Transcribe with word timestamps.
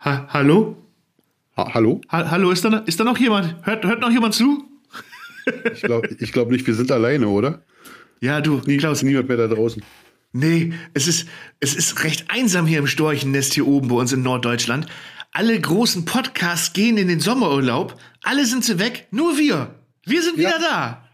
Ha 0.00 0.28
hallo? 0.32 0.76
Ha 1.56 1.74
hallo? 1.74 2.00
Ha 2.10 2.30
hallo, 2.30 2.50
ist 2.50 2.64
da, 2.64 2.78
ist 2.86 3.00
da 3.00 3.04
noch 3.04 3.18
jemand? 3.18 3.56
Hört, 3.66 3.84
hört 3.84 4.00
noch 4.00 4.10
jemand 4.10 4.34
zu? 4.34 4.64
ich 5.72 5.82
glaube 5.82 6.08
ich 6.18 6.32
glaub 6.32 6.50
nicht, 6.50 6.66
wir 6.66 6.74
sind 6.74 6.90
alleine, 6.92 7.28
oder? 7.28 7.62
Ja, 8.20 8.40
du, 8.40 8.60
Nie, 8.66 8.76
Klaus. 8.76 9.02
Niemand 9.02 9.28
mehr 9.28 9.36
da 9.36 9.46
draußen. 9.48 9.82
Nee, 10.32 10.72
es 10.92 11.08
ist, 11.08 11.26
es 11.60 11.74
ist 11.74 12.04
recht 12.04 12.26
einsam 12.28 12.66
hier 12.66 12.78
im 12.80 12.86
Storchennest 12.86 13.54
hier 13.54 13.66
oben 13.66 13.88
bei 13.88 13.94
uns 13.96 14.12
in 14.12 14.22
Norddeutschland. 14.22 14.86
Alle 15.32 15.58
großen 15.58 16.04
Podcasts 16.04 16.72
gehen 16.72 16.96
in 16.98 17.08
den 17.08 17.20
Sommerurlaub. 17.20 17.98
Alle 18.22 18.44
sind 18.44 18.64
sie 18.64 18.78
weg, 18.78 19.06
nur 19.10 19.38
wir. 19.38 19.74
Wir 20.04 20.22
sind 20.22 20.36
Ja. 20.38 20.48
wieder 20.48 20.58
da. 20.60 21.04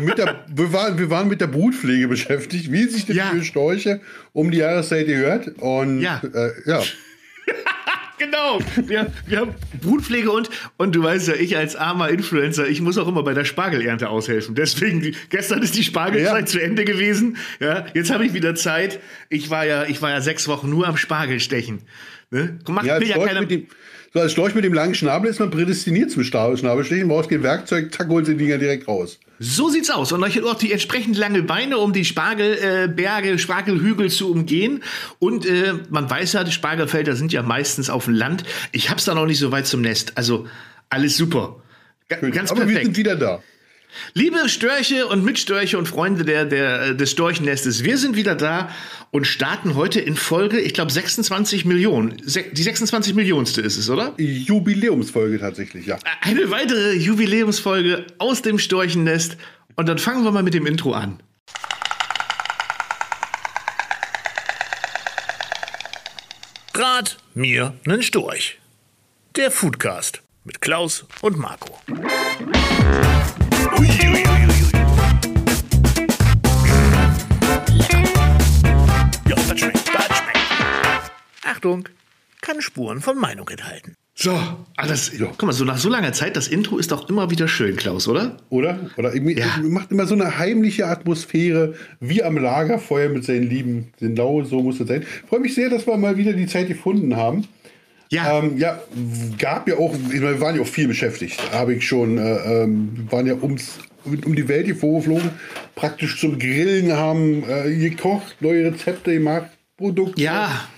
mit 0.00 0.18
der, 0.18 0.44
wir, 0.48 0.72
waren, 0.72 0.98
wir 0.98 1.10
waren 1.10 1.28
mit 1.28 1.40
der 1.40 1.46
Brutpflege 1.46 2.08
beschäftigt, 2.08 2.70
wie 2.72 2.84
sich 2.84 3.06
das 3.06 3.16
Ja. 3.16 3.26
für 3.30 3.42
Storche 3.44 4.00
um 4.32 4.50
die 4.50 4.58
Jahreszeit 4.58 5.06
gehört. 5.06 5.48
Und 5.58 6.00
Ja. 6.00 6.20
Äh, 6.34 6.50
ja. 6.66 6.82
Genau. 8.18 8.58
Wir, 8.86 9.12
wir 9.26 9.38
haben 9.38 9.54
Brutpflege 9.80 10.30
und, 10.30 10.50
und 10.76 10.94
du 10.94 11.02
weißt 11.02 11.28
ja, 11.28 11.34
ich 11.34 11.56
als 11.56 11.76
armer 11.76 12.08
Influencer, 12.10 12.68
ich 12.68 12.80
muss 12.80 12.98
auch 12.98 13.08
immer 13.08 13.22
bei 13.22 13.34
der 13.34 13.44
Spargelernte 13.44 14.08
aushelfen. 14.08 14.54
Deswegen, 14.54 15.00
die, 15.00 15.14
gestern 15.30 15.62
ist 15.62 15.76
die 15.76 15.84
Spargelzeit 15.84 16.40
Ja. 16.40 16.46
zu 16.46 16.60
Ende 16.60 16.84
gewesen. 16.84 17.36
Ja, 17.60 17.86
jetzt 17.94 18.10
habe 18.10 18.26
ich 18.26 18.34
wieder 18.34 18.54
Zeit. 18.54 19.00
Ich 19.28 19.50
war 19.50 19.64
ja, 19.66 19.84
ich 19.84 20.02
war 20.02 20.10
ja 20.10 20.20
sechs 20.20 20.48
Wochen 20.48 20.68
nur 20.70 20.86
am 20.88 20.96
Spargelstechen. 20.96 21.82
Ne? 22.30 22.58
Macht 22.68 22.86
Ja, 22.86 22.94
als 22.94 23.08
ja 23.08 23.18
keiner. 23.24 23.44
dem, 23.44 23.66
so 24.14 24.20
als 24.20 24.32
Storch 24.32 24.54
mit 24.54 24.64
dem 24.64 24.72
langen 24.72 24.94
Schnabel 24.94 25.30
ist 25.30 25.38
man 25.38 25.50
prädestiniert 25.50 26.10
zum 26.10 26.24
Schnabelstechen. 26.24 27.08
Brauchst 27.08 27.28
kein 27.28 27.42
Werkzeug, 27.42 27.92
zack, 27.92 28.08
holst 28.08 28.30
die 28.30 28.36
Dinger 28.36 28.56
direkt 28.56 28.88
raus. 28.88 29.18
So 29.38 29.68
sieht's 29.68 29.90
aus. 29.90 30.12
Und 30.12 30.22
euch 30.24 30.42
auch 30.42 30.54
die 30.54 30.72
entsprechend 30.72 31.16
lange 31.16 31.42
Beine, 31.42 31.78
um 31.78 31.92
die 31.92 32.04
Spargelberge, 32.04 33.30
äh, 33.30 33.38
Spargelhügel 33.38 34.10
zu 34.10 34.30
umgehen. 34.30 34.82
Und 35.18 35.44
äh, 35.46 35.74
man 35.90 36.08
weiß 36.08 36.32
ja, 36.32 36.44
die 36.44 36.52
Spargelfelder 36.52 37.14
sind 37.16 37.32
ja 37.32 37.42
meistens 37.42 37.90
auf 37.90 38.06
dem 38.06 38.14
Land. 38.14 38.44
Ich 38.72 38.90
hab's 38.90 39.04
da 39.04 39.14
noch 39.14 39.26
nicht 39.26 39.38
so 39.38 39.52
weit 39.52 39.66
zum 39.66 39.82
Nest. 39.82 40.12
Also 40.16 40.46
alles 40.88 41.16
super. 41.16 41.56
Ga 42.08 42.16
ganz 42.16 42.50
Aber 42.50 42.60
wir 42.60 42.66
perfekt. 42.66 42.86
sind 42.86 42.96
wieder 42.96 43.14
da. 43.14 43.42
Liebe 44.14 44.48
Störche 44.48 45.06
und 45.06 45.24
Mitstörche 45.24 45.78
und 45.78 45.86
Freunde 45.86 46.24
der, 46.24 46.44
der, 46.44 46.82
äh, 46.82 46.96
des 46.96 47.10
Storchennestes, 47.10 47.84
wir 47.84 47.98
sind 47.98 48.16
wieder 48.16 48.34
da 48.34 48.70
und 49.10 49.26
starten 49.26 49.74
heute 49.74 50.00
in 50.00 50.16
Folge, 50.16 50.60
ich 50.60 50.74
glaube, 50.74 50.92
26 50.92 51.64
Millionen. 51.64 52.20
Se 52.24 52.44
die 52.52 52.62
26 52.62 53.14
Millionste 53.14 53.60
ist 53.60 53.76
es, 53.76 53.88
oder? 53.88 54.14
Jubiläumsfolge 54.18 55.38
tatsächlich, 55.38 55.86
ja. 55.86 55.98
Eine 56.20 56.50
weitere 56.50 56.94
Jubiläumsfolge 56.94 58.06
aus 58.18 58.42
dem 58.42 58.58
Storchennest. 58.58 59.36
Und 59.76 59.88
dann 59.88 59.98
fangen 59.98 60.24
wir 60.24 60.32
mal 60.32 60.42
mit 60.42 60.54
dem 60.54 60.66
Intro 60.66 60.92
an. 60.92 61.22
Rat 66.74 67.16
mir 67.34 67.74
nen 67.84 68.02
Storch. 68.02 68.58
Der 69.36 69.50
Foodcast 69.50 70.22
mit 70.44 70.60
Klaus 70.60 71.06
und 71.22 71.38
Marco. 71.38 71.80
Ja, 79.28 79.34
das 79.34 79.58
schmeckt, 79.58 79.88
das 79.94 80.06
schmeckt. 80.06 81.12
Achtung, 81.44 81.88
kann 82.40 82.60
Spuren 82.62 83.00
von 83.00 83.18
Meinung 83.18 83.48
enthalten. 83.48 83.94
So, 84.14 84.36
alles. 84.76 85.12
Guck 85.16 85.42
mal, 85.44 85.52
so 85.52 85.64
nach 85.64 85.78
so 85.78 85.88
langer 85.88 86.12
Zeit, 86.12 86.36
das 86.36 86.48
Intro 86.48 86.76
ist 86.78 86.90
doch 86.90 87.08
immer 87.08 87.30
wieder 87.30 87.46
schön, 87.46 87.76
Klaus, 87.76 88.08
oder? 88.08 88.36
Oder? 88.50 88.90
Oder 88.96 89.14
irgendwie- 89.14 89.38
Ja. 89.38 89.58
macht 89.62 89.92
immer 89.92 90.06
so 90.06 90.14
eine 90.14 90.38
heimliche 90.38 90.86
Atmosphäre, 90.88 91.74
wie 92.00 92.24
am 92.24 92.36
Lagerfeuer 92.36 93.10
mit 93.10 93.24
seinen 93.24 93.48
Lieben. 93.48 93.92
Genau 94.00 94.42
so 94.42 94.60
muss 94.62 94.80
es 94.80 94.88
sein. 94.88 95.04
Freue 95.28 95.40
mich 95.40 95.54
sehr, 95.54 95.70
dass 95.70 95.86
wir 95.86 95.96
mal 95.96 96.16
wieder 96.16 96.32
die 96.32 96.46
Zeit 96.46 96.66
gefunden 96.66 97.14
haben. 97.16 97.46
Ja, 98.10 98.38
Ähm, 98.38 98.56
ja, 98.56 98.80
gab 99.38 99.68
ja 99.68 99.76
auch, 99.76 99.94
wir 100.08 100.40
waren 100.40 100.56
ja 100.56 100.62
auch 100.62 100.66
viel 100.66 100.88
beschäftigt. 100.88 101.40
Habe 101.52 101.74
ich 101.74 101.86
schon, 101.86 102.18
äh, 102.18 102.62
ähm, 102.62 103.06
waren 103.10 103.26
ja 103.26 103.34
ums, 103.34 103.78
um 104.04 104.34
die 104.34 104.48
Welt 104.48 104.66
hier 104.66 104.76
vorgeflogen, 104.76 105.30
praktisch 105.74 106.18
zum 106.20 106.38
Grillen, 106.38 106.92
haben 106.92 107.44
äh, 107.48 107.76
gekocht, 107.76 108.36
neue 108.40 108.72
Rezepte 108.72 109.12
gemacht, 109.12 109.50
Produkte. 109.76 110.20
ja. 110.20 110.68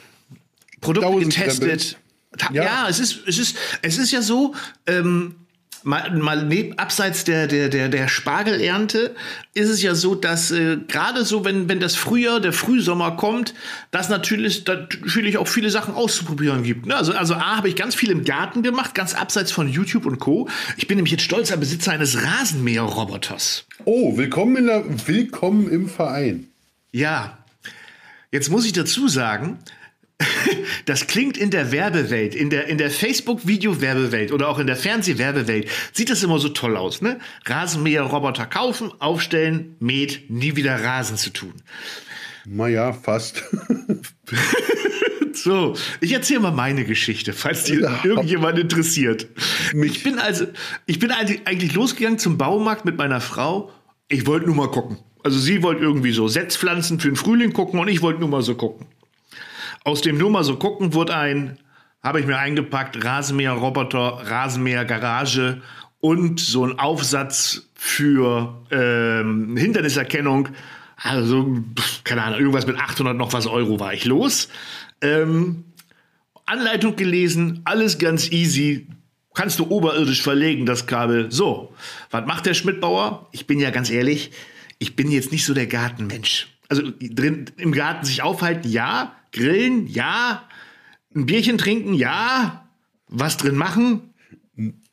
Produkte 0.80 1.20
getestet. 1.20 1.98
Ja. 2.52 2.64
Ja. 2.64 2.88
es 2.88 3.00
ist, 3.00 3.20
es 3.26 3.38
ist, 3.38 3.56
es 3.82 3.98
ist 3.98 4.12
ja 4.12 4.22
so, 4.22 4.54
ähm, 4.86 5.34
mal, 5.84 6.10
mal 6.16 6.44
neben, 6.44 6.78
abseits 6.78 7.24
der, 7.24 7.46
der, 7.46 7.68
der, 7.68 7.88
der 7.88 8.08
Spargelernte 8.08 9.14
ist 9.54 9.68
es 9.68 9.82
ja 9.82 9.94
so, 9.94 10.14
dass 10.14 10.50
äh, 10.50 10.78
gerade 10.88 11.24
so, 11.24 11.44
wenn, 11.44 11.68
wenn 11.68 11.80
das 11.80 11.96
Frühjahr, 11.96 12.40
der 12.40 12.52
Frühsommer 12.52 13.16
kommt, 13.16 13.54
dass 13.90 14.08
natürlich, 14.08 14.64
natürlich 14.66 15.38
auch 15.38 15.48
viele 15.48 15.70
Sachen 15.70 15.94
auszuprobieren 15.94 16.62
gibt. 16.62 16.86
Ne? 16.86 16.96
Also, 16.96 17.12
also 17.12 17.34
A, 17.34 17.56
habe 17.56 17.68
ich 17.68 17.76
ganz 17.76 17.94
viel 17.94 18.10
im 18.10 18.24
Garten 18.24 18.62
gemacht, 18.62 18.94
ganz 18.94 19.14
abseits 19.14 19.52
von 19.52 19.68
YouTube 19.68 20.06
und 20.06 20.18
Co. 20.18 20.48
Ich 20.76 20.86
bin 20.86 20.96
nämlich 20.96 21.12
jetzt 21.12 21.24
stolzer 21.24 21.56
Besitzer 21.56 21.92
eines 21.92 22.22
Rasenmäherroboters. 22.22 23.66
Oh, 23.84 24.16
willkommen, 24.16 24.56
in 24.56 24.66
der, 24.66 24.84
willkommen 25.06 25.70
im 25.70 25.88
Verein. 25.88 26.46
Ja, 26.92 27.38
jetzt 28.32 28.50
muss 28.50 28.66
ich 28.66 28.72
dazu 28.72 29.08
sagen, 29.08 29.58
das 30.86 31.06
klingt 31.06 31.36
in 31.36 31.50
der 31.50 31.72
Werbewelt, 31.72 32.34
in 32.34 32.50
der, 32.50 32.66
in 32.66 32.78
der 32.78 32.90
Facebook-Video-Werbewelt 32.90 34.32
oder 34.32 34.48
auch 34.48 34.58
in 34.58 34.66
der 34.66 34.76
Fernseh-Werbewelt, 34.76 35.68
sieht 35.92 36.10
das 36.10 36.22
immer 36.22 36.38
so 36.38 36.48
toll 36.50 36.76
aus, 36.76 37.02
ne? 37.02 37.18
Rasenmäher-Roboter 37.46 38.46
kaufen, 38.46 38.92
aufstellen, 38.98 39.76
mäht, 39.80 40.30
nie 40.30 40.56
wieder 40.56 40.82
Rasen 40.82 41.16
zu 41.16 41.30
tun. 41.30 41.54
Naja, 42.46 42.92
fast. 42.92 43.44
So, 45.32 45.74
ich 46.00 46.12
erzähle 46.12 46.40
mal 46.40 46.50
meine 46.52 46.84
Geschichte, 46.84 47.32
falls 47.32 47.64
die 47.64 47.74
Ja. 47.76 48.00
irgendjemand 48.04 48.58
interessiert. 48.58 49.28
Mich. 49.72 49.96
Ich 49.96 50.02
bin 50.02 50.18
also, 50.18 50.46
ich 50.86 50.98
bin 50.98 51.10
eigentlich 51.12 51.46
eigentlich 51.46 51.72
losgegangen 51.74 52.18
zum 52.18 52.36
Baumarkt 52.36 52.84
mit 52.84 52.98
meiner 52.98 53.20
Frau. 53.20 53.70
Ich 54.08 54.26
wollte 54.26 54.46
nur 54.46 54.56
mal 54.56 54.70
gucken. 54.70 54.98
Also 55.22 55.38
sie 55.38 55.62
wollte 55.62 55.82
irgendwie 55.82 56.12
so 56.12 56.28
Setzpflanzen 56.28 57.00
für 57.00 57.08
den 57.08 57.16
Frühling 57.16 57.52
gucken 57.52 57.78
und 57.80 57.88
ich 57.88 58.02
wollte 58.02 58.20
nur 58.20 58.28
mal 58.28 58.42
so 58.42 58.54
gucken. 58.54 58.86
Aus 59.84 60.00
dem 60.00 60.18
nur 60.18 60.30
mal 60.30 60.44
so 60.44 60.56
gucken 60.56 60.94
wurde 60.94 61.16
ein, 61.16 61.58
habe 62.02 62.20
ich 62.20 62.26
mir 62.26 62.38
eingepackt, 62.38 63.02
Rasenmäher-Roboter, 63.04 64.22
Rasenmäher-Garage 64.24 65.62
und 66.00 66.40
so 66.40 66.64
ein 66.64 66.78
Aufsatz 66.78 67.68
für 67.74 68.62
ähm, 68.70 69.56
Hinderniserkennung. 69.56 70.48
Also, 70.96 71.62
keine 72.04 72.22
Ahnung, 72.22 72.40
irgendwas 72.40 72.66
mit 72.66 72.78
800 72.78 73.16
noch 73.16 73.32
was 73.32 73.46
Euro 73.46 73.80
war 73.80 73.94
ich 73.94 74.04
los. 74.04 74.48
Ähm, 75.00 75.64
Anleitung 76.46 76.96
gelesen, 76.96 77.60
alles 77.64 77.98
ganz 77.98 78.30
easy. 78.30 78.88
Kannst 79.34 79.58
du 79.60 79.70
oberirdisch 79.70 80.22
verlegen, 80.22 80.66
das 80.66 80.86
Kabel. 80.86 81.30
So, 81.30 81.72
was 82.10 82.26
macht 82.26 82.46
der 82.46 82.54
Schmidtbauer? 82.54 83.28
Ich 83.32 83.46
bin 83.46 83.60
ja 83.60 83.70
ganz 83.70 83.88
ehrlich, 83.88 84.32
ich 84.78 84.96
bin 84.96 85.10
jetzt 85.10 85.30
nicht 85.30 85.44
so 85.44 85.54
der 85.54 85.66
Gartenmensch. 85.66 86.48
Also 86.68 86.82
drin 87.00 87.46
im 87.56 87.72
Garten 87.72 88.04
sich 88.04 88.22
aufhalten, 88.22 88.68
ja. 88.68 89.14
Grillen, 89.32 89.86
ja. 89.86 90.48
Ein 91.14 91.26
Bierchen 91.26 91.58
trinken, 91.58 91.94
ja. 91.94 92.68
Was 93.08 93.36
drin 93.36 93.56
machen? 93.56 94.14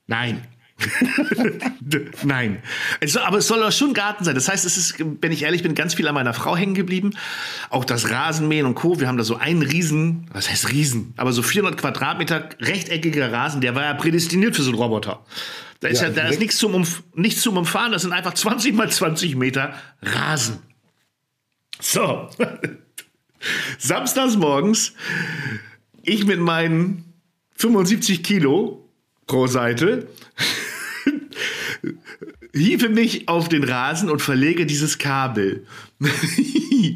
Nein. 0.08 0.42
Nein. 2.24 2.62
Soll, 3.06 3.24
aber 3.24 3.40
es 3.40 3.48
soll 3.48 3.64
auch 3.64 3.72
schon 3.72 3.94
Garten 3.94 4.24
sein. 4.24 4.36
Das 4.36 4.48
heißt, 4.48 4.66
es 4.66 4.78
ist, 4.78 4.96
wenn 5.00 5.32
ich 5.32 5.44
ehrlich 5.44 5.64
bin, 5.64 5.76
ganz 5.76 5.96
viel 5.96 6.08
an 6.08 6.14
meiner 6.14 6.34
Frau 6.34 6.56
hängen 6.56 6.76
geblieben. 6.76 7.16
Auch 7.70 7.86
das 7.86 8.10
Rasenmähen 8.12 8.66
und 8.66 8.76
Co. 8.76 9.00
Wir 9.00 9.08
haben 9.08 9.18
da 9.18 9.24
so 9.24 9.38
einen 9.38 9.64
Riesen, 9.64 10.28
was 10.34 10.50
heißt 10.50 10.70
Riesen? 10.70 11.14
Aber 11.18 11.32
so 11.32 11.42
400 11.42 11.80
Quadratmeter 11.80 12.50
rechteckiger 12.60 13.32
Rasen, 13.32 13.62
der 13.62 13.76
war 13.76 13.84
ja 13.84 13.94
prädestiniert 13.94 14.56
für 14.56 14.62
so 14.62 14.70
einen 14.70 14.80
Roboter. 14.80 15.26
Da 15.80 15.88
ist 15.88 16.02
ja, 16.02 16.08
Ja, 16.08 16.14
da 16.14 16.28
ist 16.28 16.40
nichts 16.40 16.58
zum, 16.58 16.74
Umf 16.74 17.04
nichts 17.14 17.42
zum 17.42 17.58
Umfahren, 17.58 17.92
das 17.92 18.04
sind 18.04 18.14
einfach 18.14 18.34
20 18.34 18.74
mal 18.74 18.90
20 18.90 19.36
Meter 19.36 19.74
Rasen. 20.02 20.60
So. 21.80 22.30
Samstags 23.78 24.36
morgens, 24.36 24.94
ich 26.04 26.26
mit 26.26 26.40
meinen 26.40 27.06
75 27.56 28.24
Kilo 28.24 28.90
pro 29.26 29.48
Seite 29.48 30.08
hiefe 32.54 32.90
mich 32.90 33.28
auf 33.28 33.50
den 33.50 33.64
Rasen 33.64 34.10
und 34.10 34.22
verlege 34.22 34.66
dieses 34.66 34.98
Kabel. 34.98 35.66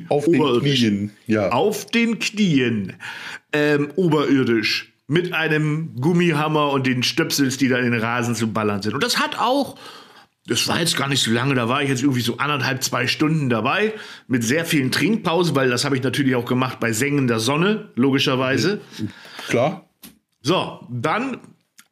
Auf 0.10 0.26
den. 0.26 0.60
Knien. 0.60 1.12
Ja. 1.28 1.50
Auf 1.50 1.86
den 1.88 2.20
Knien. 2.20 2.94
Ähm, 3.54 3.92
oberirdisch. 3.96 4.94
Mit 5.08 5.34
einem 5.34 5.96
Gummihammer 6.00 6.72
und 6.72 6.88
den 6.88 7.04
Stöpsels, 7.04 7.58
die 7.58 7.68
da 7.68 7.78
in 7.78 7.92
den 7.92 8.00
Rasen 8.00 8.36
zu 8.36 8.54
ballern 8.54 8.82
sind. 8.82 8.94
Und 8.94 9.04
das 9.04 9.20
hat 9.20 9.38
auch, 9.38 9.78
das 10.48 10.68
war 10.68 10.80
jetzt 10.80 10.98
gar 10.98 11.08
nicht 11.08 11.22
so 11.22 11.32
lange, 11.32 11.54
da 11.56 11.70
war 11.70 11.84
ich 11.84 11.90
jetzt 11.90 12.02
irgendwie 12.02 12.22
so 12.22 12.38
anderthalb, 12.38 12.84
zwei 12.84 13.08
Stunden 13.08 13.50
dabei, 13.50 13.94
mit 14.28 14.44
sehr 14.44 14.66
vielen 14.66 14.92
Trinkpausen, 14.92 15.56
weil 15.56 15.70
das 15.70 15.86
habe 15.86 15.96
ich 15.96 16.04
natürlich 16.04 16.36
auch 16.36 16.46
gemacht 16.46 16.80
bei 16.80 16.92
sengender 16.92 17.40
Sonne, 17.40 17.90
logischerweise. 17.96 18.82
Klar. 19.48 19.88
So, 20.42 20.88
dann 20.90 21.38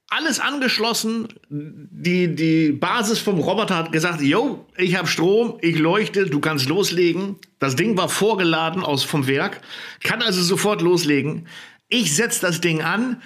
alles 0.10 0.40
angeschlossen. 0.40 1.28
Die, 1.50 2.34
die 2.34 2.72
Basis 2.72 3.20
vom 3.20 3.40
Roboter 3.40 3.78
hat 3.78 3.92
gesagt, 3.92 4.22
yo, 4.22 4.66
ich 4.76 4.96
habe 4.98 5.08
Strom, 5.08 5.60
ich 5.62 5.78
leuchte, 5.78 6.26
du 6.26 6.40
kannst 6.40 6.68
loslegen. 6.68 7.36
Das 7.60 7.76
Ding 7.76 7.96
war 7.96 8.10
vorgeladen 8.10 8.82
aus 8.82 9.04
vom 9.04 9.28
Werk, 9.28 9.62
kann 10.02 10.24
also 10.24 10.42
sofort 10.42 10.82
loslegen. 10.82 11.48
Ich 11.88 12.16
setze 12.16 12.42
das 12.42 12.62
Ding 12.62 12.82
an, 12.82 13.22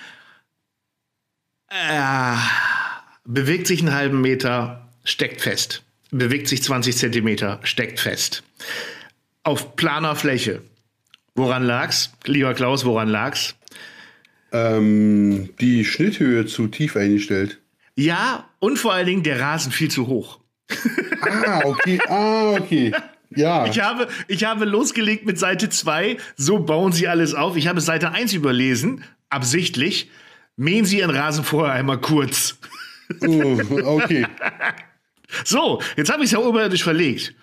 Äh, 1.75 2.35
bewegt 3.25 3.65
sich 3.65 3.79
einen 3.79 3.95
halben 3.95 4.21
Meter, 4.21 4.82
steckt 5.03 5.41
fest. 5.41 5.83
Bewegt 6.11 6.47
sich 6.47 6.61
20 6.61 6.95
Zentimeter, 6.95 7.59
steckt 7.63 7.99
fest. 7.99 8.43
Auf 9.43 9.75
planer 9.75 10.15
Fläche. 10.15 10.61
Woran 11.35 11.63
lag's? 11.63 12.11
Lieber 12.25 12.53
Klaus, 12.53 12.85
woran 12.85 13.09
lag's? 13.09 13.55
Ähm, 14.51 15.49
die 15.59 15.83
Schnitthöhe 15.83 16.45
zu 16.45 16.67
tief 16.67 16.95
eingestellt. 16.95 17.59
Ja, 17.95 18.47
und 18.59 18.77
vor 18.77 18.93
allen 18.93 19.07
Dingen 19.07 19.23
der 19.23 19.39
Rasen 19.39 19.71
viel 19.71 19.89
zu 19.89 20.07
hoch. 20.07 20.39
Ah, 21.21 21.61
okay. 21.63 21.99
Ah, 22.07 22.51
okay. 22.51 22.91
Ja. 23.35 23.65
Ich 23.69 23.79
habe, 23.79 24.07
ich 24.27 24.43
habe 24.43 24.65
losgelegt 24.65 25.25
mit 25.25 25.39
Seite 25.39 25.67
2, 25.67 26.17
so 26.35 26.59
bauen 26.59 26.91
Sie 26.91 27.07
alles 27.07 27.33
auf. 27.33 27.55
Ich 27.57 27.67
habe 27.67 27.81
Seite 27.81 28.11
1 28.11 28.33
überlesen, 28.33 29.03
absichtlich. 29.29 30.11
Mähen 30.55 30.85
Sie 30.85 30.99
Ihren 30.99 31.09
Rasen 31.09 31.43
vorher 31.43 31.73
einmal 31.73 31.99
kurz. 31.99 32.59
Oh, 33.21 33.59
okay. 33.83 34.27
So, 35.43 35.81
jetzt 35.97 36.11
habe 36.11 36.23
ich 36.23 36.27
es 36.27 36.31
ja 36.31 36.39
oberirdisch 36.39 36.83
verlegt. 36.83 37.33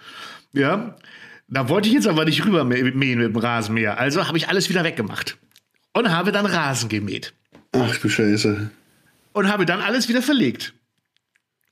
Ja, 0.53 0.97
da 1.49 1.69
wollte 1.69 1.89
ich 1.89 1.95
jetzt 1.95 2.07
aber 2.07 2.25
nicht 2.25 2.45
rüber 2.45 2.65
mähen 2.65 3.19
mit 3.19 3.35
dem 3.35 3.37
Rasenmäher. 3.37 3.99
Also 3.99 4.27
habe 4.27 4.39
ich 4.39 4.49
alles 4.49 4.69
wieder 4.69 4.85
weggemacht. 4.85 5.37
Und 5.93 6.11
habe 6.11 6.31
dann 6.31 6.47
Rasen 6.47 6.89
gemäht. 6.89 7.35
Ach 7.73 7.97
du 7.97 8.09
Scheiße. 8.09 8.71
Und 9.33 9.49
habe 9.49 9.67
dann 9.67 9.81
alles 9.81 10.09
wieder 10.09 10.23
verlegt. 10.23 10.75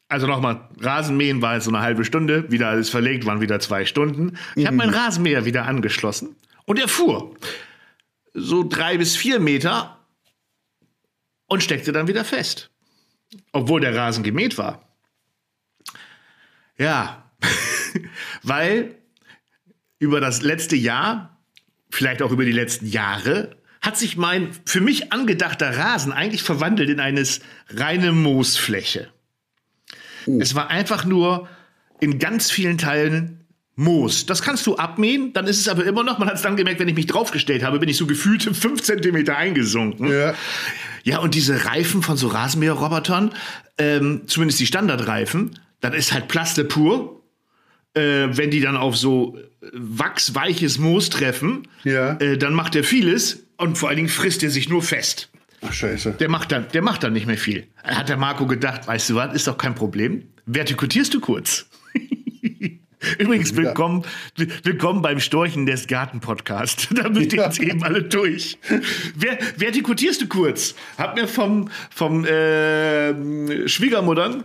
Also 0.08 0.26
nochmal, 0.26 0.68
Rasenmähen 0.80 1.42
war 1.42 1.54
jetzt 1.54 1.64
so 1.64 1.70
eine 1.70 1.80
halbe 1.80 2.04
Stunde, 2.04 2.50
wieder 2.50 2.68
alles 2.68 2.88
verlegt, 2.88 3.26
waren 3.26 3.40
wieder 3.40 3.60
zwei 3.60 3.84
Stunden. 3.84 4.38
Ich 4.56 4.66
habe 4.66 4.76
meinen 4.76 4.94
Rasenmäher 4.94 5.44
wieder 5.44 5.66
angeschlossen 5.66 6.34
und 6.64 6.78
er 6.78 6.88
fuhr 6.88 7.36
so 8.32 8.66
drei 8.66 8.96
bis 8.96 9.16
vier 9.16 9.38
Meter 9.38 9.98
und 11.46 11.62
steckte 11.62 11.92
dann 11.92 12.08
wieder 12.08 12.24
fest. 12.24 12.70
Obwohl 13.52 13.80
der 13.80 13.94
Rasen 13.94 14.24
gemäht 14.24 14.56
war. 14.56 14.88
Ja, 16.78 17.30
weil 18.42 18.94
über 19.98 20.20
das 20.20 20.42
letzte 20.42 20.76
Jahr, 20.76 21.38
vielleicht 21.90 22.22
auch 22.22 22.30
über 22.30 22.44
die 22.44 22.52
letzten 22.52 22.86
Jahre, 22.86 23.56
hat 23.80 23.96
sich 23.96 24.16
mein 24.16 24.50
für 24.64 24.80
mich 24.80 25.12
angedachter 25.12 25.76
Rasen 25.76 26.12
eigentlich 26.12 26.42
verwandelt 26.42 26.90
in 26.90 27.00
eine 27.00 27.25
reine 27.70 28.12
Moosfläche. 28.12 29.08
Es 30.40 30.54
war 30.54 30.69
einfach 30.69 31.04
nur 31.04 31.48
in 32.00 32.19
ganz 32.19 32.50
vielen 32.50 32.78
Teilen 32.78 33.38
Moos. 33.76 34.26
Das 34.26 34.42
kannst 34.42 34.66
du 34.66 34.75
abmähen, 34.76 35.32
dann 35.32 35.46
ist 35.46 35.60
es 35.60 35.69
aber 35.69 35.84
immer 35.84 36.02
noch, 36.02 36.19
man 36.19 36.28
hat 36.28 36.34
es 36.34 36.42
dann 36.42 36.56
gemerkt, 36.56 36.80
wenn 36.80 36.88
ich 36.88 36.96
mich 36.96 37.06
draufgestellt 37.06 37.62
habe, 37.62 37.78
bin 37.78 37.88
ich 37.88 37.96
so 37.96 38.06
gefühlt 38.06 38.42
fünf 38.56 38.82
Zentimeter 38.82 39.36
eingesunken. 39.36 40.10
Ja. 40.10 40.34
Ja, 41.04 41.19
und 41.20 41.34
diese 41.34 41.64
Reifen 41.64 42.02
von 42.02 42.16
so 42.16 42.26
Rasenmäherrobotern, 42.26 43.32
ähm, 43.78 44.22
zumindest 44.26 44.58
die 44.58 44.66
Standardreifen, 44.66 45.58
das 45.80 45.94
ist 45.94 46.12
halt 46.12 46.28
Plaste 46.28 46.64
pur. 46.64 47.14
Äh, 47.94 48.28
wenn 48.36 48.50
die 48.50 48.60
dann 48.60 48.76
auf 48.76 48.96
so 48.96 49.38
wachsweiches 49.72 50.78
Moos 50.78 51.08
treffen, 51.10 51.66
Ja. 51.84 52.12
äh, 52.20 52.36
dann 52.36 52.52
macht 52.54 52.76
er 52.76 52.84
vieles 52.84 53.46
und 53.56 53.78
vor 53.78 53.88
allen 53.88 53.96
Dingen 53.96 54.08
frisst 54.10 54.42
er 54.42 54.50
sich 54.50 54.69
nur 54.69 54.82
fest. 54.82 55.30
Ach, 55.62 55.72
Scheiße. 55.72 56.12
Der 56.20 56.28
macht 56.28 56.52
dann, 56.52 56.66
der 56.72 56.82
macht 56.82 57.02
dann 57.02 57.12
nicht 57.14 57.26
mehr 57.26 57.38
viel. 57.38 57.66
Hat 57.82 58.08
der 58.08 58.16
Marco 58.16 58.46
gedacht, 58.46 58.86
weißt 58.86 59.10
du 59.10 59.14
was, 59.16 59.34
ist 59.34 59.46
doch 59.48 59.58
kein 59.58 59.75
Problem. 59.75 60.28
Vertikutierst 60.46 61.12
du 61.14 61.20
kurz? 61.20 61.66
Übrigens, 63.19 63.56
willkommen, 63.56 64.04
willkommen 64.64 65.02
beim 65.02 65.19
Storchen 65.20 65.66
des 65.66 65.86
Garten-Podcast. 65.86 66.88
Da 66.94 67.08
müsst 67.08 67.32
ihr 67.32 67.38
Ja. 67.40 67.44
jetzt 67.46 67.58
eben 67.60 67.82
alle 67.82 68.02
durch. 68.02 68.58
Wer, 69.16 69.38
vertikutierst 69.56 70.20
du 70.20 70.26
kurz? 70.28 70.75
Hab 70.98 71.16
mir 71.16 71.26
vom, 71.26 71.70
vom 71.90 72.25
äh, 72.25 73.66
Schwiegermuttern 73.69 74.44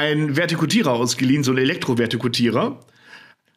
einen 0.00 0.36
Vertikutierer 0.36 0.92
ausgeliehen, 0.92 1.44
so 1.44 1.50
einen 1.50 1.58
Elektrovertikutierer. 1.58 2.80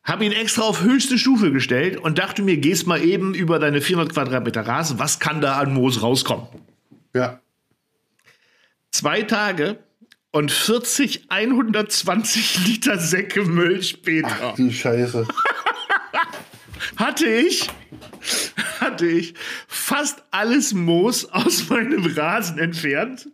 Hab 0.03 0.21
ihn 0.21 0.33
extra 0.33 0.63
auf 0.63 0.81
höchste 0.81 1.17
Stufe 1.17 1.51
gestellt 1.51 1.97
und 1.97 2.19
dachte 2.19 2.41
mir, 2.41 2.57
gehst 2.57 2.87
mal 2.87 3.01
eben 3.01 3.33
über 3.33 3.57
deine 3.57 3.79
400 3.79 4.13
Quadratmeter 4.13 4.67
Rasen. 4.67 4.99
Was 4.99 5.19
kann 5.19 5.39
da 5.39 5.57
an 5.57 5.73
Moos 5.73 6.01
rauskommen? 6.01 6.47
Ja. 7.13 7.39
Zwei 8.91 9.21
Tage 9.21 9.79
und 10.31 10.51
40 10.51 11.27
120 11.29 12.59
Liter 12.67 12.97
Säcke 12.97 13.45
Müll 13.45 13.81
später 13.81 14.53
Du 14.57 14.69
Scheiße. 14.69 15.25
hatte 16.97 17.25
ich 17.25 17.69
hatte 18.81 19.07
ich 19.07 19.35
fast 19.67 20.23
alles 20.31 20.73
Moos 20.73 21.25
aus 21.25 21.69
meinem 21.69 22.05
Rasen 22.05 22.59
entfernt, 22.59 23.29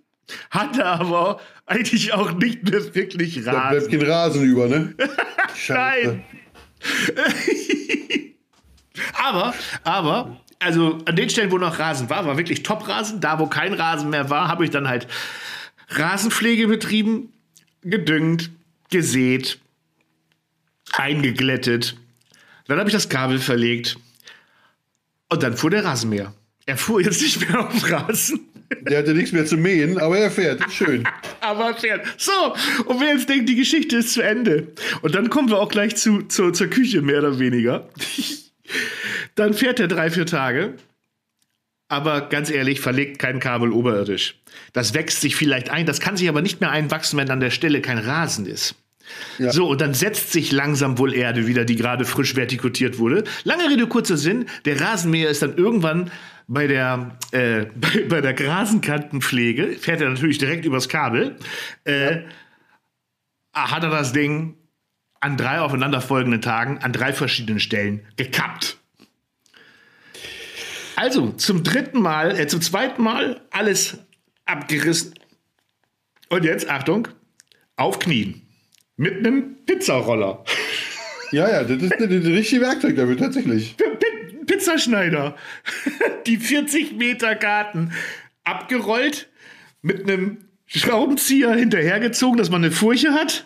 hatte 0.49 0.85
aber 0.85 1.39
eigentlich 1.65 2.13
auch 2.13 2.31
nicht 2.33 2.63
mehr 2.63 2.95
wirklich 2.95 3.43
Da 3.43 3.69
bleibt 3.69 3.75
Rasen. 3.75 3.91
kein 3.91 4.01
Rasen 4.09 4.43
über, 4.43 4.67
ne? 4.67 4.93
Nein. 5.67 6.23
Aber, 9.13 9.53
aber, 9.83 10.37
also 10.59 10.97
an 11.05 11.15
den 11.15 11.29
Stellen, 11.29 11.51
wo 11.51 11.57
noch 11.57 11.79
Rasen 11.79 12.09
war, 12.09 12.25
war 12.25 12.37
wirklich 12.37 12.63
Top-Rasen. 12.63 13.21
Da, 13.21 13.39
wo 13.39 13.47
kein 13.47 13.73
Rasen 13.73 14.09
mehr 14.09 14.29
war, 14.29 14.47
habe 14.47 14.63
ich 14.65 14.71
dann 14.71 14.87
halt 14.87 15.07
Rasenpflege 15.89 16.67
betrieben, 16.67 17.31
gedüngt, 17.81 18.51
gesät, 18.89 19.59
eingeglättet. 20.93 21.95
Dann 22.67 22.79
habe 22.79 22.89
ich 22.89 22.93
das 22.93 23.09
Kabel 23.09 23.39
verlegt. 23.39 23.97
Und 25.29 25.43
dann 25.43 25.55
fuhr 25.55 25.69
der 25.69 25.85
Rasenmäher. 25.85 26.33
Er 26.65 26.77
fuhr 26.77 27.01
jetzt 27.01 27.21
nicht 27.21 27.47
mehr 27.47 27.67
auf 27.67 27.89
Rasen. 27.89 28.48
Der 28.81 28.99
hatte 28.99 29.13
nichts 29.13 29.31
mehr 29.31 29.45
zu 29.45 29.57
mähen, 29.57 29.97
aber 29.97 30.17
er 30.17 30.31
fährt. 30.31 30.61
Schön. 30.71 31.07
Aber 31.41 31.73
fährt. 31.73 32.05
So, 32.17 32.53
und 32.85 32.99
wer 32.99 33.13
jetzt 33.13 33.29
denkt, 33.29 33.47
die 33.47 33.55
Geschichte 33.55 33.97
ist 33.97 34.13
zu 34.13 34.21
Ende. 34.21 34.67
Und 35.01 35.15
dann 35.15 35.29
kommen 35.29 35.49
wir 35.49 35.57
auch 35.57 35.69
gleich 35.69 35.95
zu, 35.95 36.23
zu, 36.23 36.51
zur 36.51 36.67
Küche, 36.67 37.01
mehr 37.01 37.19
oder 37.19 37.39
weniger. 37.39 37.89
dann 39.35 39.53
fährt 39.53 39.79
er 39.79 39.87
drei, 39.87 40.11
vier 40.11 40.25
Tage. 40.25 40.75
Aber 41.87 42.29
ganz 42.29 42.51
ehrlich, 42.51 42.81
verlegt 42.81 43.17
kein 43.19 43.39
Kabel 43.39 43.71
oberirdisch. 43.71 44.39
Das 44.73 44.93
wächst 44.93 45.21
sich 45.21 45.35
vielleicht 45.35 45.69
ein, 45.69 45.85
das 45.85 45.99
kann 45.99 46.17
sich 46.17 46.29
aber 46.29 46.41
nicht 46.41 46.61
mehr 46.61 46.69
einwachsen, 46.69 47.17
wenn 47.17 47.31
an 47.31 47.39
der 47.39 47.49
Stelle 47.49 47.81
kein 47.81 47.97
Rasen 47.97 48.45
ist. 48.45 48.75
Ja. 49.37 49.51
So, 49.51 49.67
und 49.67 49.81
dann 49.81 49.93
setzt 49.93 50.31
sich 50.31 50.51
langsam 50.51 50.97
wohl 50.97 51.13
Erde 51.13 51.47
wieder, 51.47 51.65
die 51.65 51.75
gerade 51.75 52.05
frisch 52.05 52.35
vertikutiert 52.35 52.99
wurde. 52.99 53.23
Lange 53.43 53.69
Rede, 53.69 53.87
kurzer 53.87 54.17
Sinn, 54.17 54.45
der 54.65 54.79
Rasenmäher 54.79 55.29
ist 55.29 55.41
dann 55.41 55.57
irgendwann 55.57 56.11
bei 56.47 56.67
der, 56.67 57.17
äh, 57.31 57.65
bei, 57.75 58.21
bei 58.21 58.21
der 58.21 58.47
Rasenkantenpflege, 58.47 59.77
fährt 59.79 60.01
er 60.01 60.09
natürlich 60.09 60.37
direkt 60.37 60.65
übers 60.65 60.89
Kabel, 60.89 61.37
äh, 61.83 62.21
hat 63.53 63.83
er 63.83 63.89
das 63.89 64.13
Ding 64.13 64.55
an 65.21 65.37
drei 65.37 65.59
aufeinanderfolgenden 65.59 66.41
Tagen 66.41 66.77
an 66.79 66.93
drei 66.93 67.13
verschiedenen 67.13 67.59
Stellen 67.59 68.05
gekappt. 68.15 68.77
Also 70.95 71.31
zum 71.31 71.63
dritten 71.63 72.01
Mal, 72.01 72.37
äh, 72.37 72.47
zum 72.47 72.61
zweiten 72.61 73.01
Mal 73.01 73.41
alles 73.51 73.97
abgerissen. 74.45 75.13
Und 76.29 76.43
jetzt, 76.43 76.69
Achtung, 76.69 77.07
auf 77.75 77.99
Knien. 77.99 78.48
Mit 78.99 79.25
einem 79.25 79.55
Pizzaroller. 79.65 80.43
Ja, 81.31 81.49
ja, 81.49 81.63
das 81.63 81.81
ist 81.81 81.93
das 81.97 82.09
richtige 82.09 82.59
Werkzeug 82.61 82.97
dafür, 82.97 83.15
tatsächlich. 83.15 83.77
Pi- 83.77 84.43
Pizzaschneider. 84.45 85.37
Die 86.27 86.35
40 86.35 86.97
Meter 86.97 87.35
Garten 87.35 87.93
abgerollt, 88.43 89.29
mit 89.81 90.03
einem 90.03 90.39
Schraubenzieher 90.65 91.53
hinterhergezogen, 91.53 92.37
dass 92.37 92.49
man 92.49 92.61
eine 92.61 92.73
Furche 92.73 93.13
hat. 93.13 93.45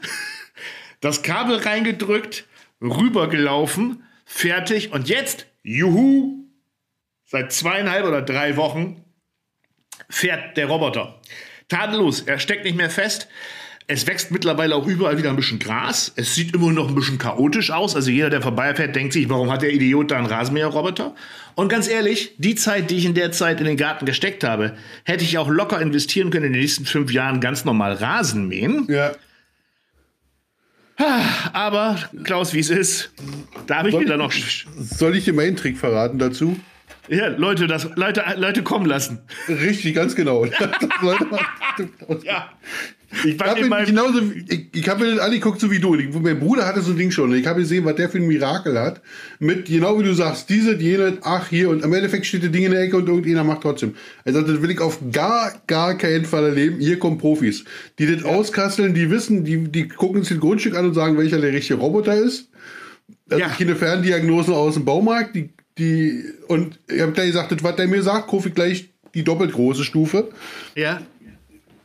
Das 1.01 1.21
Kabel 1.21 1.57
reingedrückt, 1.57 2.47
rübergelaufen, 2.81 4.01
fertig. 4.25 4.91
Und 4.91 5.07
jetzt, 5.07 5.45
juhu, 5.61 6.45
seit 7.25 7.51
zweieinhalb 7.53 8.05
oder 8.07 8.23
drei 8.23 8.57
Wochen 8.57 9.03
fährt 10.09 10.57
der 10.57 10.65
Roboter. 10.65 11.21
Tadellos, 11.67 12.21
er 12.21 12.39
steckt 12.39 12.63
nicht 12.65 12.75
mehr 12.75 12.89
fest. 12.89 13.27
Es 13.87 14.07
wächst 14.07 14.31
mittlerweile 14.31 14.75
auch 14.75 14.87
überall 14.87 15.17
wieder 15.17 15.29
ein 15.29 15.35
bisschen 15.35 15.59
Gras. 15.59 16.13
Es 16.15 16.35
sieht 16.35 16.55
immer 16.55 16.71
noch 16.71 16.87
ein 16.87 16.95
bisschen 16.95 17.17
chaotisch 17.17 17.69
aus. 17.71 17.95
Also 17.95 18.11
jeder, 18.11 18.29
der 18.29 18.41
vorbeifährt, 18.41 18.95
denkt 18.95 19.13
sich, 19.13 19.29
warum 19.29 19.51
hat 19.51 19.61
der 19.61 19.73
Idiot 19.73 20.11
da 20.11 20.17
einen 20.17 20.27
Rasenmäherroboter? 20.27 21.13
Und 21.55 21.69
ganz 21.69 21.87
ehrlich, 21.87 22.33
die 22.37 22.55
Zeit, 22.55 22.89
die 22.89 22.97
ich 22.97 23.05
in 23.05 23.13
der 23.13 23.31
Zeit 23.31 23.59
in 23.59 23.65
den 23.65 23.77
Garten 23.77 24.05
gesteckt 24.05 24.43
habe, 24.43 24.77
hätte 25.03 25.23
ich 25.23 25.37
auch 25.37 25.49
locker 25.49 25.81
investieren 25.81 26.29
können, 26.29 26.45
in 26.45 26.53
den 26.53 26.61
nächsten 26.61 26.85
fünf 26.85 27.11
Jahren 27.11 27.41
ganz 27.41 27.65
normal 27.65 27.93
Rasen 27.93 28.47
mähen. 28.47 28.87
Ja. 28.89 29.11
Aber, 31.51 31.97
Klaus, 32.23 32.53
wie 32.53 32.59
es 32.59 32.69
ist, 32.69 33.11
da 33.67 33.79
habe 33.79 33.89
ich 33.89 33.95
mir 33.95 34.05
dann 34.05 34.19
noch... 34.19 34.31
Soll 34.31 35.17
ich 35.17 35.25
dir 35.25 35.33
meinen 35.33 35.55
Trick 35.55 35.77
verraten 35.77 36.19
dazu? 36.19 36.57
Ja, 37.09 37.27
Leute, 37.27 37.67
das, 37.67 37.89
Leute, 37.95 38.23
Leute 38.37 38.63
kommen 38.63 38.85
lassen. 38.85 39.19
Richtig, 39.49 39.95
ganz 39.95 40.15
genau. 40.15 40.45
Leute, 41.01 41.27
Ja. 42.23 42.49
Ich 43.25 43.35
fand 43.37 43.51
hab 43.51 43.57
in 43.57 43.69
mir 43.69 43.85
genauso, 43.85 44.19
ich, 44.47 44.67
ich 44.73 44.89
habe 44.89 45.05
mir 45.05 45.11
das 45.15 45.19
angeguckt, 45.19 45.59
so 45.59 45.69
wie 45.69 45.79
du. 45.79 45.95
Ich, 45.95 46.13
mein 46.13 46.39
Bruder 46.39 46.65
hatte 46.65 46.81
so 46.81 46.91
ein 46.91 46.97
Ding 46.97 47.11
schon. 47.11 47.29
und 47.31 47.35
Ich 47.37 47.45
habe 47.45 47.59
gesehen, 47.61 47.85
was 47.85 47.95
der 47.95 48.09
für 48.09 48.17
ein 48.17 48.27
Mirakel 48.27 48.79
hat. 48.79 49.01
Mit, 49.39 49.65
genau 49.65 49.99
wie 49.99 50.03
du 50.03 50.13
sagst, 50.13 50.49
diese, 50.49 50.75
jene, 50.75 51.17
ach, 51.21 51.47
hier. 51.49 51.69
Und 51.69 51.83
am 51.83 51.93
Endeffekt 51.93 52.25
steht 52.25 52.43
das 52.43 52.51
Ding 52.51 52.63
in 52.63 52.71
der 52.71 52.81
Ecke 52.81 52.97
und 52.97 53.07
irgendjemand 53.07 53.47
macht 53.47 53.61
trotzdem. 53.61 53.95
Also 54.25 54.41
das 54.41 54.61
will 54.61 54.71
ich 54.71 54.79
auf 54.79 54.99
gar, 55.11 55.53
gar 55.67 55.97
keinen 55.97 56.25
Fall 56.25 56.45
erleben. 56.45 56.79
Hier 56.79 56.97
kommen 56.99 57.17
Profis, 57.17 57.63
die 57.99 58.07
das 58.13 58.23
auskasteln, 58.23 58.93
die 58.93 59.09
wissen, 59.09 59.43
die, 59.43 59.57
die 59.69 59.87
gucken 59.87 60.21
sich 60.23 60.29
das 60.29 60.39
Grundstück 60.39 60.75
an 60.75 60.85
und 60.85 60.93
sagen, 60.93 61.17
welcher 61.17 61.39
der 61.39 61.53
richtige 61.53 61.79
Roboter 61.79 62.15
ist. 62.15 62.49
Also 63.29 63.41
Ja. 63.41 63.49
keine 63.49 63.75
Ferndiagnosen 63.75 64.53
aus 64.53 64.73
dem 64.73 64.85
Baumarkt. 64.85 65.35
Die, 65.35 65.49
die, 65.77 66.23
und 66.47 66.79
ich 66.87 67.01
habe 67.01 67.11
da 67.13 67.25
gesagt, 67.25 67.51
das, 67.51 67.63
was 67.63 67.75
der 67.75 67.87
mir 67.87 68.01
sagt, 68.03 68.27
kaufe 68.27 68.49
ich 68.49 68.55
gleich 68.55 68.89
die 69.13 69.23
doppelt 69.23 69.51
große 69.53 69.83
Stufe. 69.83 70.29
Ja. 70.75 71.01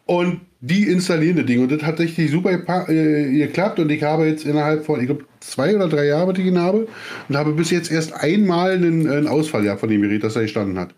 Und 0.06 0.40
die 0.60 0.84
installieren 0.84 1.36
das 1.36 1.46
Ding. 1.46 1.60
Und 1.62 1.70
das 1.70 1.82
hat 1.82 1.98
tatsächlich 1.98 2.30
super 2.30 2.50
äh, 2.88 3.32
geklappt. 3.38 3.78
Und 3.78 3.90
ich 3.90 4.02
habe 4.02 4.26
jetzt 4.26 4.44
innerhalb 4.44 4.84
von, 4.84 5.00
ich 5.00 5.06
glaube, 5.06 5.24
zwei 5.40 5.74
oder 5.76 5.88
drei 5.88 6.06
Jahren, 6.06 6.28
was 6.28 6.38
ich 6.38 6.46
ihn 6.46 6.58
habe. 6.58 6.88
Und 7.28 7.36
habe 7.36 7.52
bis 7.52 7.70
jetzt 7.70 7.90
erst 7.90 8.12
einmal 8.12 8.72
einen, 8.72 9.08
einen 9.08 9.28
Ausfall 9.28 9.62
gehabt 9.62 9.80
von 9.80 9.88
dem 9.88 10.02
Gerät, 10.02 10.24
das 10.24 10.36
er 10.36 10.42
gestanden 10.42 10.78
hat. 10.78 10.94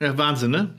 Ja, 0.00 0.16
Wahnsinn, 0.18 0.50
ne? 0.50 0.74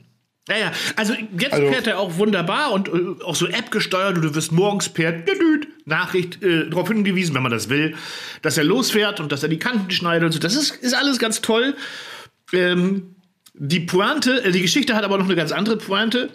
Ja, 0.48 0.56
ja. 0.58 0.72
Also 0.94 1.14
jetzt 1.38 1.54
Also- 1.54 1.66
fährt 1.72 1.86
er 1.86 1.98
auch 1.98 2.18
wunderbar 2.18 2.72
und 2.72 2.88
äh, 2.88 3.24
auch 3.24 3.34
so 3.34 3.46
App 3.46 3.70
gesteuert. 3.70 4.16
Du 4.18 4.34
wirst 4.34 4.52
morgens 4.52 4.88
per 4.88 5.12
Nachricht 5.86 6.42
äh, 6.42 6.68
darauf 6.68 6.88
hingewiesen, 6.88 7.34
wenn 7.34 7.42
man 7.42 7.50
das 7.52 7.68
will, 7.68 7.94
dass 8.42 8.58
er 8.58 8.64
losfährt 8.64 9.18
und 9.18 9.32
dass 9.32 9.42
er 9.42 9.48
die 9.48 9.58
Kanten 9.58 9.90
schneidet 9.90 10.24
und 10.26 10.32
so. 10.32 10.38
Das 10.38 10.54
ist, 10.54 10.76
ist 10.76 10.94
alles 10.94 11.18
ganz 11.18 11.40
toll. 11.40 11.74
Ähm, 12.52 13.16
die 13.54 13.80
Pointe, 13.80 14.44
äh, 14.44 14.52
die 14.52 14.62
Geschichte 14.62 14.94
hat 14.94 15.02
aber 15.04 15.18
noch 15.18 15.24
eine 15.24 15.34
ganz 15.36 15.50
andere 15.50 15.78
Pointe. 15.78 16.28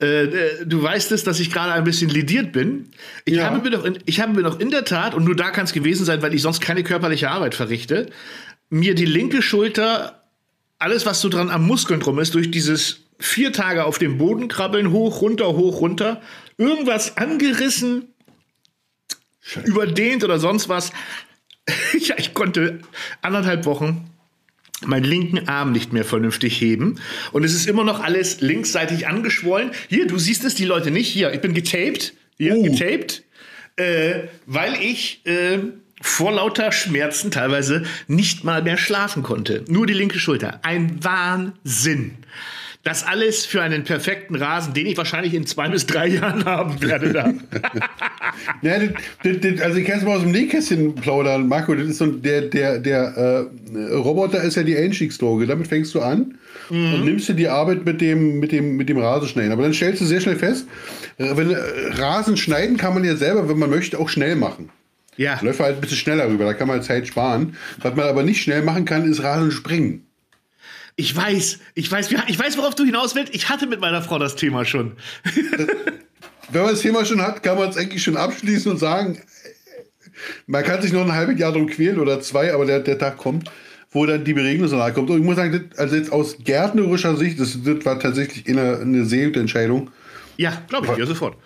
Äh, 0.00 0.24
äh, 0.24 0.66
du 0.66 0.82
weißt 0.82 1.12
es, 1.12 1.24
dass 1.24 1.38
ich 1.40 1.52
gerade 1.52 1.72
ein 1.72 1.84
bisschen 1.84 2.10
lidiert 2.10 2.52
bin. 2.52 2.90
Ich, 3.24 3.34
Ja. 3.34 3.44
habe 3.44 3.60
mir 3.62 3.70
doch 3.70 3.84
in, 3.84 3.98
ich 4.06 4.20
habe 4.20 4.32
mir 4.32 4.42
noch 4.42 4.58
in 4.58 4.70
der 4.70 4.84
Tat, 4.84 5.14
und 5.14 5.24
nur 5.24 5.36
da 5.36 5.50
kann 5.50 5.64
es 5.64 5.72
gewesen 5.72 6.04
sein, 6.04 6.20
weil 6.22 6.34
ich 6.34 6.42
sonst 6.42 6.60
keine 6.60 6.82
körperliche 6.82 7.30
Arbeit 7.30 7.54
verrichte, 7.54 8.06
mir 8.70 8.94
die 8.94 9.04
linke 9.06 9.40
Schulter 9.42 10.22
alles, 10.78 11.06
was 11.06 11.20
so 11.20 11.28
dran 11.28 11.50
am 11.50 11.66
Muskeln 11.66 12.00
drum 12.00 12.18
ist, 12.18 12.34
durch 12.34 12.50
dieses 12.50 13.00
vier 13.18 13.52
Tage 13.52 13.84
auf 13.84 13.98
dem 13.98 14.18
Boden 14.18 14.48
krabbeln, 14.48 14.90
hoch, 14.90 15.20
runter, 15.22 15.46
hoch, 15.54 15.80
runter, 15.80 16.20
irgendwas 16.58 17.16
angerissen, 17.16 18.08
überdehnt 19.64 20.24
oder 20.24 20.38
sonst 20.38 20.68
was. 20.68 20.92
ja, 21.98 22.16
ich 22.18 22.34
konnte 22.34 22.80
anderthalb 23.22 23.64
Wochen 23.64 24.10
meinen 24.84 25.04
linken 25.04 25.48
Arm 25.48 25.72
nicht 25.72 25.92
mehr 25.92 26.04
vernünftig 26.04 26.60
heben. 26.60 26.96
Und 27.32 27.44
es 27.44 27.54
ist 27.54 27.66
immer 27.66 27.84
noch 27.84 28.02
alles 28.02 28.40
linksseitig 28.40 29.06
angeschwollen. 29.06 29.70
Hier, 29.88 30.06
du 30.06 30.18
siehst 30.18 30.44
es, 30.44 30.54
die 30.54 30.64
Leute 30.64 30.90
nicht. 30.90 31.08
Hier, 31.08 31.32
ich 31.32 31.40
bin 31.40 31.54
getaped. 31.54 32.14
Hier, 32.36 32.56
Oh. 32.56 32.62
getaped. 32.62 33.22
Äh, 33.76 34.28
weil 34.46 34.74
ich 34.80 35.24
äh, 35.26 35.58
vor 36.00 36.32
lauter 36.32 36.70
Schmerzen 36.70 37.30
teilweise 37.30 37.84
nicht 38.08 38.44
mal 38.44 38.62
mehr 38.62 38.76
schlafen 38.76 39.22
konnte. 39.22 39.64
Nur 39.68 39.86
die 39.86 39.94
linke 39.94 40.18
Schulter. 40.18 40.60
Ein 40.62 41.02
Wahnsinn. 41.02 42.12
Das 42.84 43.02
alles 43.02 43.46
für 43.46 43.62
einen 43.62 43.84
perfekten 43.84 44.36
Rasen, 44.36 44.74
den 44.74 44.86
ich 44.86 44.96
wahrscheinlich 44.98 45.32
in 45.32 45.46
zwei 45.46 45.68
bis 45.68 45.86
drei 45.86 46.06
Jahren 46.06 46.44
haben 46.44 46.82
werde. 46.82 47.12
Da. 47.14 47.32
Ja, 48.60 48.78
das, 49.22 49.40
das, 49.40 49.60
also 49.62 49.78
ich 49.78 49.86
kann 49.86 49.98
es 49.98 50.04
mal 50.04 50.16
aus 50.16 50.22
dem 50.22 50.32
Nähkästchen 50.32 50.94
plaudern, 50.94 51.48
Marco. 51.48 51.74
Das 51.74 51.86
ist 51.86 51.98
so 51.98 52.06
der, 52.06 52.42
der, 52.42 52.78
der 52.78 53.48
äh, 53.74 53.94
Roboter 53.94 54.42
ist 54.42 54.56
ja 54.56 54.62
die 54.62 54.76
Einstiegsdroge. 54.76 55.46
Damit 55.46 55.66
fängst 55.66 55.94
du 55.94 56.02
an 56.02 56.34
und 56.70 57.04
nimmst 57.04 57.28
dir 57.28 57.34
die 57.34 57.48
Arbeit 57.48 57.84
mit 57.84 58.00
dem, 58.00 58.38
mit 58.38 58.52
dem, 58.52 58.76
mit 58.76 58.88
dem 58.88 58.98
Rasenschneiden. 58.98 59.52
Aber 59.52 59.62
dann 59.62 59.74
stellst 59.74 60.00
du 60.00 60.04
sehr 60.04 60.20
schnell 60.20 60.36
fest, 60.36 60.66
äh, 61.18 61.36
wenn, 61.36 61.50
äh, 61.50 61.56
Rasen 61.92 62.36
schneiden 62.36 62.76
kann 62.76 62.94
man 62.94 63.04
ja 63.04 63.16
selber, 63.16 63.48
wenn 63.48 63.58
man 63.58 63.70
möchte, 63.70 63.98
auch 63.98 64.08
schnell 64.08 64.36
machen. 64.36 64.70
ja. 65.16 65.38
Läuft 65.42 65.60
halt 65.60 65.76
ein 65.76 65.80
bisschen 65.80 65.96
schneller 65.98 66.28
rüber, 66.28 66.44
da 66.44 66.52
kann 66.52 66.68
man 66.68 66.82
Zeit 66.82 67.06
sparen. 67.06 67.56
Was 67.78 67.94
man 67.96 68.06
aber 68.06 68.22
nicht 68.22 68.42
schnell 68.42 68.62
machen 68.62 68.84
kann, 68.84 69.10
ist 69.10 69.22
Rasen 69.22 69.50
springen. 69.50 70.03
Ich 70.96 71.14
weiß, 71.14 71.58
ich 71.74 71.90
weiß, 71.90 72.10
ich 72.28 72.38
weiß, 72.38 72.56
worauf 72.56 72.74
du 72.74 72.84
hinaus 72.84 73.14
willst. 73.14 73.34
Ich 73.34 73.48
hatte 73.48 73.66
mit 73.66 73.80
meiner 73.80 74.02
Frau 74.02 74.18
das 74.18 74.36
Thema 74.36 74.64
schon. 74.64 74.92
Wenn 76.50 76.62
man 76.62 76.70
das 76.70 76.82
Thema 76.82 77.04
schon 77.04 77.20
hat, 77.20 77.42
kann 77.42 77.58
man 77.58 77.68
es 77.68 77.76
eigentlich 77.76 78.02
schon 78.02 78.16
abschließen 78.16 78.70
und 78.70 78.78
sagen, 78.78 79.18
man 80.46 80.62
kann 80.62 80.82
sich 80.82 80.92
noch 80.92 81.02
ein 81.02 81.12
halbes 81.12 81.38
Jahr 81.38 81.52
drum 81.52 81.66
quälen 81.66 81.98
oder 81.98 82.20
zwei, 82.20 82.52
aber 82.52 82.66
der, 82.66 82.80
der 82.80 82.98
Tag 82.98 83.16
kommt, 83.16 83.50
wo 83.90 84.06
dann 84.06 84.24
die 84.24 84.34
Beregnung 84.34 84.68
so 84.68 84.76
nahe 84.76 84.92
kommt. 84.92 85.10
Und 85.10 85.18
ich 85.18 85.24
muss 85.24 85.36
sagen, 85.36 85.68
das, 85.70 85.78
also 85.78 85.96
jetzt 85.96 86.12
aus 86.12 86.36
gärtnerischer 86.44 87.16
Sicht, 87.16 87.40
das, 87.40 87.58
das 87.64 87.84
war 87.84 87.98
tatsächlich 87.98 88.48
eine, 88.48 88.78
eine 88.78 89.04
sehr 89.04 89.26
gute 89.26 89.40
Entscheidung. 89.40 89.90
Ja, 90.36 90.62
glaube 90.68 90.86
ich 90.88 90.92
dir 90.92 91.06
sofort. 91.06 91.36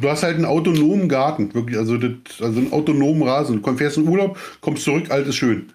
Du 0.00 0.08
hast 0.08 0.22
halt 0.22 0.36
einen 0.36 0.44
autonomen 0.44 1.08
Garten, 1.08 1.52
wirklich, 1.54 1.76
also, 1.76 1.96
das, 1.96 2.12
also 2.40 2.60
einen 2.60 2.72
autonomen 2.72 3.22
Rasen. 3.26 3.56
Du 3.56 3.62
kommst 3.62 3.80
fährst 3.80 3.96
in 3.96 4.06
Urlaub, 4.06 4.38
kommst 4.60 4.84
zurück, 4.84 5.10
alles 5.10 5.28
ist 5.28 5.36
schön. 5.36 5.70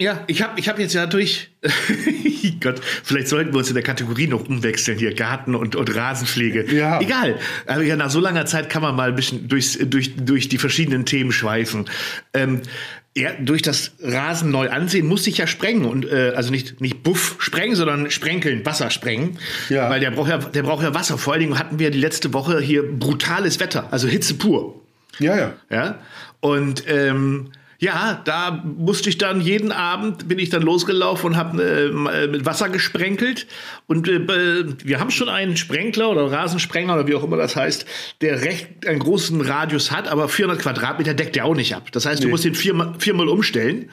Ja, 0.00 0.24
ich 0.28 0.40
habe 0.40 0.58
ich 0.58 0.66
hab 0.66 0.78
jetzt 0.78 0.94
ja 0.94 1.04
durch. 1.04 1.50
Gott, 2.60 2.80
vielleicht 3.04 3.28
sollten 3.28 3.52
wir 3.52 3.58
uns 3.58 3.68
in 3.68 3.74
der 3.74 3.82
Kategorie 3.82 4.26
noch 4.28 4.48
umwechseln 4.48 4.98
hier. 4.98 5.14
Garten 5.14 5.54
und, 5.54 5.76
und 5.76 5.94
Rasenpflege. 5.94 6.74
Ja. 6.74 7.00
Egal. 7.02 7.38
Aber 7.66 7.82
ja, 7.82 7.96
nach 7.96 8.08
so 8.08 8.18
langer 8.18 8.46
Zeit 8.46 8.70
kann 8.70 8.80
man 8.80 8.96
mal 8.96 9.10
ein 9.10 9.14
bisschen 9.14 9.46
durchs, 9.48 9.78
durch, 9.78 10.16
durch 10.16 10.48
die 10.48 10.56
verschiedenen 10.56 11.04
Themen 11.04 11.32
schweifen. 11.32 11.84
Ähm, 12.32 12.62
ja, 13.14 13.32
durch 13.40 13.60
das 13.60 13.92
Rasen 14.02 14.50
neu 14.50 14.70
ansehen 14.70 15.06
musste 15.06 15.28
ich 15.28 15.36
ja 15.36 15.46
sprengen 15.46 15.84
und 15.84 16.06
äh, 16.10 16.32
also 16.34 16.50
nicht 16.50 16.80
nicht 16.80 17.02
Buff 17.02 17.36
sprengen, 17.40 17.74
sondern 17.76 18.10
sprenkeln, 18.10 18.64
Wasser 18.64 18.88
sprengen, 18.88 19.36
Ja. 19.68 19.90
weil 19.90 20.00
der 20.00 20.12
braucht 20.12 20.30
ja 20.30 20.38
der 20.38 20.62
braucht 20.62 20.82
ja 20.82 20.94
Wasser. 20.94 21.18
Vor 21.18 21.34
allen 21.34 21.40
Dingen 21.42 21.58
hatten 21.58 21.78
wir 21.78 21.90
die 21.90 21.98
letzte 21.98 22.32
Woche 22.32 22.60
hier 22.60 22.84
brutales 22.84 23.60
Wetter, 23.60 23.88
also 23.92 24.08
Hitze 24.08 24.34
pur. 24.34 24.80
Ja, 25.18 25.36
ja. 25.36 25.52
Ja. 25.70 25.98
Und 26.38 26.84
ähm, 26.88 27.50
ja, 27.82 28.20
da 28.24 28.62
musste 28.64 29.08
ich 29.08 29.16
dann 29.18 29.40
jeden 29.40 29.72
Abend 29.72 30.28
bin 30.28 30.38
ich 30.38 30.50
dann 30.50 30.62
losgelaufen 30.62 31.30
und 31.30 31.36
habe 31.36 31.62
äh, 31.62 32.26
mit 32.28 32.44
Wasser 32.44 32.68
gesprenkelt. 32.68 33.46
Und 33.86 34.06
äh, 34.06 34.20
wir 34.84 35.00
haben 35.00 35.10
schon 35.10 35.28
einen 35.30 35.56
Sprenkler 35.56 36.10
oder 36.10 36.30
Rasensprenger 36.30 36.92
oder 36.94 37.08
wie 37.08 37.14
auch 37.14 37.24
immer 37.24 37.38
das 37.38 37.56
heißt, 37.56 37.86
der 38.20 38.42
recht 38.42 38.86
einen 38.86 38.98
großen 38.98 39.40
Radius 39.40 39.90
hat, 39.90 40.08
aber 40.08 40.28
400 40.28 40.60
Quadratmeter 40.62 41.14
deckt 41.14 41.36
der 41.36 41.46
auch 41.46 41.54
nicht 41.56 41.74
ab. 41.74 41.90
Das 41.92 42.04
heißt, 42.06 42.22
du 42.22 42.26
Nee. 42.26 42.30
musst 42.32 42.44
den 42.44 42.54
viermal, 42.54 42.94
viermal 42.98 43.28
umstellen. 43.28 43.88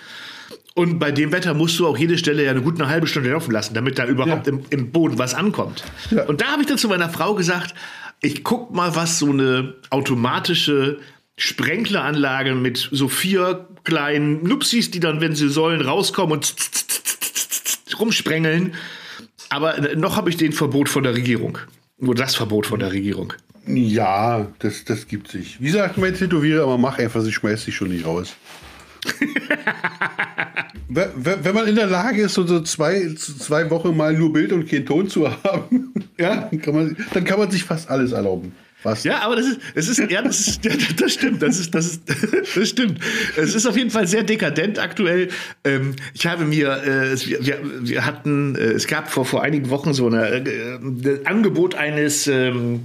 Und 0.76 1.00
bei 1.00 1.12
dem 1.12 1.32
Wetter 1.32 1.54
musst 1.56 1.80
du 1.80 1.88
auch 1.88 1.98
jede 1.98 2.18
Stelle 2.20 2.44
ja 2.44 2.52
eine 2.52 2.62
gute 2.62 2.84
eine 2.84 2.92
halbe 2.92 3.08
Stunde 3.08 3.32
laufen 3.32 3.52
lassen, 3.52 3.74
damit 3.74 3.98
da 3.98 4.06
überhaupt 4.06 4.46
Ja. 4.48 4.54
im, 4.54 4.62
im 4.70 4.92
Boden 4.92 5.18
was 5.18 5.34
ankommt. 5.34 5.84
Ja. 6.12 6.26
Und 6.26 6.42
da 6.42 6.48
habe 6.48 6.62
ich 6.62 6.68
dann 6.68 6.78
zu 6.78 6.88
meiner 6.88 7.10
Frau 7.10 7.34
gesagt, 7.34 7.74
ich 8.22 8.44
guck 8.44 8.76
mal, 8.76 8.96
was 8.96 9.18
so 9.18 9.32
eine 9.32 9.76
automatische 9.90 11.00
Sprenkleranlage 11.38 12.56
mit 12.56 12.90
so 12.92 13.08
vier 13.08 13.68
kleinen 13.84 14.44
Nupsis, 14.44 14.92
die 14.92 15.00
dann, 15.00 15.22
wenn 15.22 15.36
sie 15.36 15.50
sollen, 15.50 15.82
rauskommen 15.82 16.34
und 16.34 16.56
rumsprengeln. 18.00 18.74
Aber 19.50 19.78
äh, 19.78 19.96
noch 19.96 20.18
habe 20.18 20.30
ich 20.30 20.38
den 20.38 20.52
Verbot 20.52 20.90
von 20.90 21.04
der 21.04 21.14
Regierung. 21.14 21.60
Nur 22.00 22.16
das 22.16 22.36
Verbot 22.36 22.66
von 22.66 22.80
der 22.80 22.92
Regierung. 22.92 23.34
Ja, 23.68 24.48
das, 24.60 24.84
das 24.86 25.08
gibt 25.08 25.30
sich. 25.30 25.62
Wie 25.62 25.70
sagt 25.70 25.98
mein 25.98 26.16
Tätowierer, 26.16 26.64
aber 26.64 26.78
mach 26.78 26.98
einfach, 26.98 27.22
sie 27.22 27.32
schmeißt 27.32 27.68
dich 27.68 27.76
schon 27.76 27.90
nicht 27.90 28.06
raus. 28.06 28.36
Wenn 30.90 31.54
man 31.54 31.68
in 31.68 31.76
der 31.76 31.88
Lage 31.88 32.24
ist, 32.24 32.34
so 32.34 32.48
so 32.48 32.62
zwei, 32.62 33.14
zwei 33.16 33.70
Wochen 33.70 33.96
mal 33.96 34.14
nur 34.14 34.34
Bild 34.34 34.54
und 34.54 34.68
keinen 34.70 34.86
Ton 34.86 35.10
zu 35.10 35.30
haben, 35.44 35.94
ja, 36.18 36.50
kann 36.62 36.74
man, 36.74 36.98
dann 37.14 37.24
kann 37.26 37.40
man 37.40 37.52
sich 37.52 37.64
fast 37.64 37.90
alles 37.90 38.12
erlauben. 38.14 38.54
Fast. 38.80 39.06
Ja, 39.06 39.20
aber 39.22 39.36
das 39.36 39.48
ist, 39.48 39.60
es 39.74 39.88
ist, 39.90 40.12
ja, 40.12 40.22
das 40.22 40.40
ist, 40.48 40.62
das 41.02 41.14
stimmt, 41.14 41.42
das 41.42 41.60
ist, 41.60 41.74
das 41.74 41.86
ist, 41.88 42.02
das 42.56 42.70
stimmt. 42.70 43.00
Es 43.36 43.56
ist 43.56 43.66
auf 43.66 43.76
jeden 43.76 43.90
Fall 43.90 44.08
sehr 44.08 44.24
dekadent 44.24 44.78
aktuell. 44.80 45.30
Ähm, 45.64 45.96
ich 46.14 46.28
habe 46.28 46.46
mir, 46.46 46.84
äh, 46.86 47.08
es- 47.08 47.28
wir, 47.28 47.60
wir, 47.82 48.06
hatten, 48.06 48.56
äh, 48.56 48.60
es 48.74 48.86
gab 48.88 49.10
vor, 49.12 49.26
vor 49.26 49.42
einigen 49.42 49.70
Wochen 49.72 49.94
so 49.94 50.06
eine, 50.08 50.28
äh, 50.28 50.76
ein 50.76 51.20
Angebot 51.26 51.74
eines, 51.76 52.28
ähm, 52.28 52.82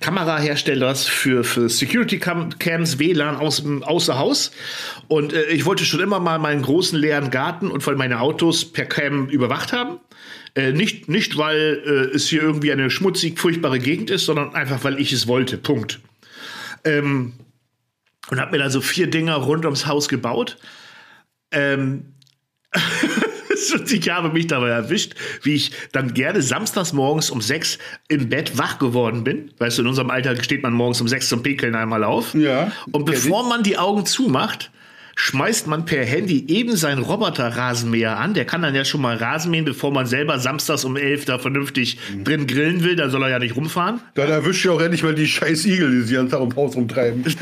Kameraherstellers 0.00 1.06
für, 1.06 1.42
für 1.42 1.68
Security 1.68 2.18
Cam 2.18 2.50
Cams 2.58 2.98
WLAN 3.00 3.34
aus 3.36 3.64
außer 3.82 4.16
Haus. 4.18 4.52
Und 5.08 5.32
äh, 5.32 5.42
ich 5.46 5.64
wollte 5.66 5.84
schon 5.84 6.00
immer 6.00 6.20
mal 6.20 6.38
meinen 6.38 6.62
großen 6.62 6.96
leeren 6.98 7.30
Garten 7.30 7.68
und 7.70 7.82
vor 7.82 7.90
allem 7.90 7.98
meine 7.98 8.20
Autos 8.20 8.64
per 8.64 8.86
Cam 8.86 9.28
überwacht 9.28 9.72
haben. 9.72 9.98
Äh, 10.58 10.72
nicht, 10.72 11.08
nicht, 11.08 11.36
weil 11.36 11.82
äh, 11.86 12.16
es 12.16 12.28
hier 12.28 12.42
irgendwie 12.42 12.72
eine 12.72 12.90
schmutzig, 12.90 13.38
furchtbare 13.38 13.78
Gegend 13.78 14.10
ist, 14.10 14.24
sondern 14.24 14.56
einfach, 14.56 14.82
weil 14.82 14.98
ich 14.98 15.12
es 15.12 15.28
wollte. 15.28 15.56
Punkt. 15.56 16.00
Ähm, 16.82 17.34
und 18.28 18.40
habe 18.40 18.50
mir 18.50 18.58
da 18.58 18.68
so 18.68 18.80
vier 18.80 19.06
Dinger 19.06 19.36
rund 19.36 19.64
ums 19.64 19.86
Haus 19.86 20.08
gebaut. 20.08 20.56
Ähm, 21.52 22.06
ich 23.88 24.10
habe 24.10 24.30
mich 24.30 24.48
dabei 24.48 24.70
erwischt, 24.70 25.14
wie 25.44 25.54
ich 25.54 25.70
dann 25.92 26.12
gerne 26.12 26.42
samstags 26.42 26.92
morgens 26.92 27.30
um 27.30 27.40
sechs 27.40 27.78
im 28.08 28.28
Bett 28.28 28.58
wach 28.58 28.80
geworden 28.80 29.22
bin. 29.22 29.52
Weißt 29.58 29.78
du, 29.78 29.82
in 29.82 29.88
unserem 29.88 30.10
Alter 30.10 30.42
steht 30.42 30.64
man 30.64 30.72
morgens 30.72 31.00
um 31.00 31.06
sechs 31.06 31.28
zum 31.28 31.44
Pekeln 31.44 31.76
einmal 31.76 32.02
auf. 32.02 32.34
Ja, 32.34 32.72
Und 32.90 33.04
bevor 33.04 33.48
man 33.48 33.62
die 33.62 33.78
Augen 33.78 34.06
zumacht, 34.06 34.72
schmeißt 35.20 35.66
man 35.66 35.84
per 35.84 36.04
Handy 36.04 36.44
eben 36.46 36.76
seinen 36.76 37.02
Roboter-Rasenmäher 37.02 38.18
an. 38.18 38.34
Der 38.34 38.44
kann 38.44 38.62
dann 38.62 38.72
ja 38.76 38.84
schon 38.84 39.00
mal 39.00 39.16
Rasenmähen, 39.16 39.64
bevor 39.64 39.90
man 39.90 40.06
selber 40.06 40.38
samstags 40.38 40.84
um 40.84 40.96
11 40.96 41.24
da 41.24 41.40
vernünftig 41.40 41.98
mhm. 42.14 42.22
drin 42.22 42.46
grillen 42.46 42.84
will. 42.84 42.94
Da 42.94 43.10
soll 43.10 43.24
er 43.24 43.30
ja 43.30 43.40
nicht 43.40 43.56
rumfahren. 43.56 43.98
Dann 44.14 44.30
erwischt 44.30 44.64
ihr 44.64 44.72
auch 44.72 44.80
endlich 44.80 45.02
mal 45.02 45.16
die 45.16 45.26
scheiß 45.26 45.66
Igel, 45.66 45.90
die 45.90 46.02
sich 46.02 46.16
an 46.16 46.28
Tag 46.28 46.40
im 46.40 46.54
Haus 46.54 46.76
rumtreiben. 46.76 47.24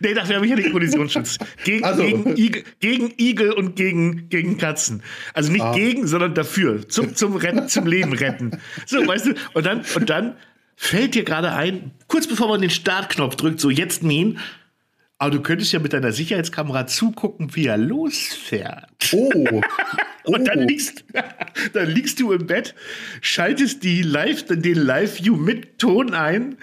nee, 0.00 0.12
dafür 0.12 0.36
habe 0.36 0.44
ich 0.44 0.50
ja 0.50 0.56
den 0.56 0.72
Kollisionsschutz. 0.72 1.38
Gegen, 1.64 1.84
also. 1.84 2.02
gegen, 2.02 2.36
Igel, 2.36 2.64
gegen, 2.80 3.14
Igel, 3.18 3.52
und 3.52 3.76
gegen, 3.76 4.28
gegen 4.28 4.58
Katzen. 4.58 5.02
Also 5.32 5.50
nicht 5.50 5.64
ah. 5.64 5.72
gegen, 5.72 6.06
sondern 6.06 6.34
dafür. 6.34 6.86
Zum, 6.86 7.14
zum, 7.16 7.36
retten, 7.36 7.66
zum 7.66 7.86
Leben 7.86 8.12
retten. 8.12 8.60
So, 8.84 9.06
weißt 9.06 9.28
du? 9.28 9.34
Und 9.54 9.64
dann, 9.64 9.86
und 9.94 10.10
dann 10.10 10.34
fällt 10.76 11.14
dir 11.14 11.24
gerade 11.24 11.52
ein, 11.52 11.92
kurz 12.08 12.26
bevor 12.26 12.48
man 12.48 12.60
den 12.60 12.68
Startknopf 12.68 13.36
drückt, 13.36 13.60
so 13.60 13.70
jetzt 13.70 14.02
mähen, 14.02 14.38
aber 15.20 15.32
du 15.32 15.42
könntest 15.42 15.70
ja 15.72 15.78
mit 15.78 15.92
deiner 15.92 16.12
Sicherheitskamera 16.12 16.86
zugucken, 16.86 17.54
wie 17.54 17.66
er 17.66 17.76
losfährt. 17.76 18.88
Oh. 19.12 19.30
oh. 20.24 20.32
Und 20.32 20.48
dann 20.48 20.60
liegst, 20.66 21.04
dann 21.74 21.90
liegst 21.90 22.18
du 22.20 22.32
im 22.32 22.46
Bett, 22.46 22.74
schaltest 23.20 23.84
die 23.84 24.00
Live, 24.00 24.46
den 24.46 24.74
Live-View 24.74 25.36
mit 25.36 25.78
Ton 25.78 26.14
ein, 26.14 26.56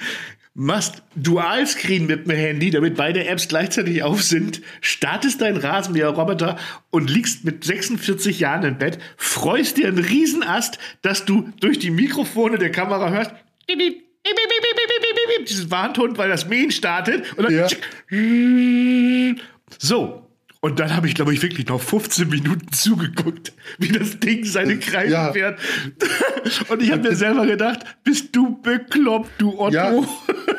machst 0.56 1.04
Dualscreen 1.16 2.08
mit 2.08 2.26
dem 2.26 2.36
Handy, 2.36 2.72
damit 2.72 2.96
beide 2.96 3.28
Apps 3.28 3.48
gleichzeitig 3.48 4.02
auf 4.02 4.24
sind, 4.24 4.62
startest 4.82 5.40
deinen 5.42 5.58
Rasenmäher-Roboter 5.58 6.58
und 6.90 7.12
liegst 7.12 7.46
mit 7.46 7.64
46 7.64 8.40
Jahren 8.40 8.64
im 8.64 8.80
Bett, 8.80 8.98
freust 9.18 9.78
dir 9.78 9.88
einen 9.88 10.00
Riesenast, 10.00 10.80
dass 11.04 11.26
du 11.26 11.52
durch 11.60 11.78
die 11.78 11.92
Mikrofone 11.92 12.58
der 12.58 12.72
Kamera 12.72 13.12
hörst, 13.12 13.34
dieses 15.48 15.72
Warnton, 15.72 16.18
weil 16.18 16.30
das 16.30 16.48
Mähen 16.48 16.72
startet 16.72 17.38
und 17.38 17.46
dann 17.46 17.54
ja. 17.54 17.68
so. 19.78 20.24
Und 20.60 20.80
dann 20.80 20.96
habe 20.96 21.08
ich, 21.08 21.14
glaube 21.14 21.34
ich, 21.34 21.42
wirklich 21.42 21.68
noch 21.68 21.80
15 21.80 22.30
Minuten 22.30 22.72
zugeguckt, 22.72 23.54
wie 23.78 23.90
das 23.90 24.20
Ding 24.20 24.44
seine 24.44 24.80
Kreise 24.80 25.14
ja. 25.14 25.32
fährt. 25.32 25.60
Und 26.70 26.82
ich 26.82 26.92
habe 26.92 27.04
mir 27.04 27.16
selber 27.16 27.46
gedacht, 27.46 27.86
bist 28.04 28.36
du 28.36 28.60
bekloppt, 28.62 29.30
du 29.38 29.60
Otto. 29.60 29.72
Ja, 29.76 30.04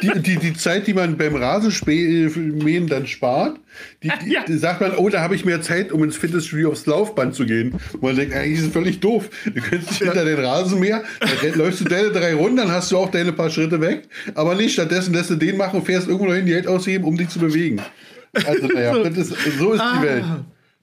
die, 0.03 0.21
die, 0.21 0.37
die 0.37 0.55
Zeit, 0.55 0.87
die 0.87 0.95
man 0.95 1.17
beim 1.17 1.37
Rasenmähen 1.37 2.87
dann 2.87 3.07
spart, 3.07 3.59
die, 4.03 4.11
die, 4.25 4.33
ja. 4.33 4.43
sagt 4.49 4.81
man, 4.81 4.97
oh, 4.97 5.09
da 5.09 5.21
habe 5.21 5.35
ich 5.35 5.45
mehr 5.45 5.63
Zeit, 5.63 5.93
um 5.93 6.03
ins 6.05 6.17
Fitnessstudio 6.17 6.71
aufs 6.71 6.87
Laufband 6.87 7.35
zu 7.35 7.47
gehen. 7.47 7.75
Und 7.95 8.03
man 8.03 8.17
denkt, 8.17 8.35
eigentlich 8.35 8.59
ist 8.59 8.67
es 8.67 8.73
völlig 8.73 9.01
doof. 9.01 9.31
Du 9.45 9.61
könntest 9.61 10.01
ja. 10.01 10.07
hinter 10.07 10.25
den 10.25 10.39
Rasenmäher, 10.39 11.05
dann 11.21 11.55
läufst 11.55 11.81
du 11.81 11.85
deine 11.85 12.11
drei 12.11 12.35
Runden, 12.35 12.57
dann 12.57 12.73
hast 12.73 12.91
du 12.91 12.99
auch 12.99 13.11
deine 13.11 13.33
paar 13.33 13.51
Schritte 13.51 13.81
weg. 13.81 14.09
Aber 14.35 14.55
nicht, 14.55 14.73
stattdessen 14.73 15.15
lässt 15.15 15.31
du 15.31 15.37
den 15.37 15.57
machen 15.57 15.81
und 15.81 15.87
fährst 15.87 16.09
irgendwo 16.09 16.33
hin, 16.33 16.47
die 16.47 16.53
Geld 16.53 16.67
ausheben, 16.67 17.07
um 17.07 17.17
dich 17.17 17.29
zu 17.29 17.39
bewegen. 17.39 17.81
Also, 18.47 18.67
naja, 18.67 18.95
so, 18.95 19.03
ist, 19.03 19.35
so 19.59 19.73
ist 19.73 19.81
ah, 19.81 19.99
die 19.99 20.07
Welt. 20.07 20.25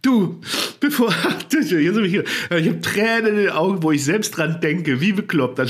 Du, 0.06 0.40
bevor. 0.80 1.12
Hier 1.52 2.06
ich 2.06 2.18
habe 2.50 2.82
Tränen 2.82 3.26
in 3.26 3.36
den 3.38 3.50
Augen, 3.50 3.82
wo 3.82 3.92
ich 3.92 4.04
selbst 4.04 4.38
dran 4.38 4.62
denke, 4.62 5.02
wie 5.02 5.14
bekloppt. 5.14 5.58
Dann, 5.58 5.68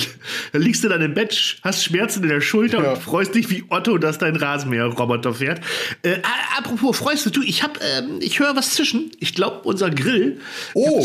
dann 0.51 0.61
liegst 0.61 0.83
du 0.83 0.89
dann 0.89 1.01
im 1.01 1.13
Bett, 1.13 1.57
hast 1.61 1.85
Schmerzen 1.85 2.21
in 2.23 2.27
der 2.27 2.41
Schulter 2.41 2.83
ja. 2.83 2.91
und 2.91 3.01
freust 3.01 3.33
dich 3.33 3.49
wie 3.49 3.63
Otto, 3.69 3.97
dass 3.97 4.17
dein 4.17 4.35
Rasenmäher-Roboter 4.35 5.33
fährt. 5.33 5.61
Äh, 6.01 6.17
apropos, 6.57 6.97
freust 6.97 7.25
du, 7.25 7.29
du, 7.29 7.43
ich 7.43 7.63
habe, 7.63 7.79
ähm, 7.79 8.17
ich 8.19 8.39
höre 8.39 8.57
was 8.57 8.73
zwischen. 8.73 9.11
Ich 9.19 9.35
glaube, 9.35 9.61
unser 9.63 9.89
Grill. 9.89 10.41
Oh. 10.73 10.99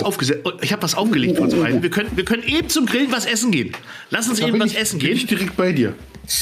Ich 0.61 0.73
habe 0.73 0.83
was, 0.83 0.97
aufgelegt 0.97 1.37
oh, 1.37 1.43
oh, 1.43 1.45
uns 1.45 1.55
oh, 1.55 1.63
Wir 1.65 1.91
können, 1.91 2.11
wir 2.17 2.25
können 2.25 2.43
eben 2.43 2.69
zum 2.69 2.87
Grillen 2.87 3.13
was 3.13 3.27
essen 3.27 3.53
gehen. 3.53 3.73
Lass 4.11 4.29
uns 4.29 4.41
da 4.41 4.49
eben 4.49 4.59
was 4.59 4.73
ich, 4.73 4.79
essen 4.79 4.99
gehen. 4.99 5.11
Bin 5.11 5.19
ich 5.19 5.27
direkt 5.27 5.57
bei 5.57 5.71
dir. 5.71 5.95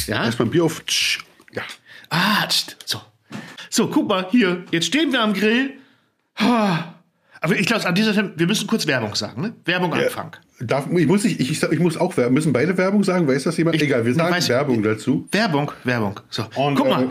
Ja. 0.06 0.24
Erstmal 0.24 0.48
Bier 0.48 0.64
auf. 0.64 0.82
Ja. 1.52 1.62
Ah, 2.08 2.48
so. 2.86 3.02
So, 3.68 3.88
guck 3.88 4.08
mal, 4.08 4.26
hier, 4.30 4.64
jetzt 4.70 4.86
stehen 4.86 5.12
wir 5.12 5.20
am 5.20 5.34
Grill. 5.34 5.74
Aber 6.38 7.56
ich 7.56 7.66
glaube, 7.66 7.86
an 7.86 7.94
dieser 7.94 8.12
Stelle, 8.12 8.32
wir 8.36 8.46
müssen 8.46 8.66
kurz 8.66 8.86
Werbung 8.86 9.14
sagen, 9.14 9.42
ne? 9.42 9.54
Werbung 9.64 9.92
ja, 9.94 10.04
Anfang. 10.04 10.36
Darf, 10.60 10.86
ich, 10.90 11.06
muss, 11.06 11.24
ich, 11.24 11.38
ich, 11.38 11.62
ich 11.62 11.78
muss 11.78 11.96
auch 11.96 12.16
Werbung. 12.16 12.34
Müssen 12.34 12.52
beide 12.52 12.76
Werbung 12.76 13.04
sagen? 13.04 13.28
Weiß 13.28 13.44
das 13.44 13.56
jemand? 13.56 13.76
Ich, 13.76 13.82
Egal, 13.82 14.04
wir 14.04 14.14
sagen 14.14 14.34
weiß, 14.34 14.48
Werbung 14.48 14.82
dazu. 14.82 15.28
Werbung, 15.30 15.70
Werbung. 15.84 16.20
So, 16.30 16.44
Und, 16.56 16.74
guck 16.74 16.88
mal. 16.88 17.04
Äh, 17.04 17.08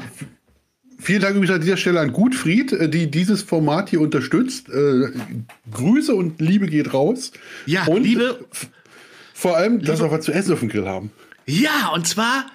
vielen 1.00 1.22
Dank 1.22 1.36
übrigens 1.36 1.56
an 1.56 1.62
dieser 1.62 1.78
Stelle 1.78 2.02
an 2.02 2.12
Gutfried, 2.12 2.74
äh, 2.74 2.90
die 2.90 3.10
dieses 3.10 3.42
Format 3.42 3.90
hier 3.90 4.02
unterstützt. 4.02 4.68
Äh, 4.70 5.12
Grüße 5.72 6.14
und 6.14 6.42
Liebe 6.42 6.68
geht 6.68 6.94
raus. 6.94 7.32
Ja, 7.66 7.86
und 7.86 8.04
Liebe. 8.04 8.46
Vor 9.34 9.56
allem, 9.56 9.82
dass 9.82 10.02
wir 10.02 10.12
was 10.12 10.26
zu 10.26 10.34
essen 10.34 10.54
auf 10.54 10.60
dem 10.60 10.70
Grill 10.70 10.88
haben. 10.88 11.12
Ja, 11.46 11.92
und 11.94 12.06
zwar 12.06 12.48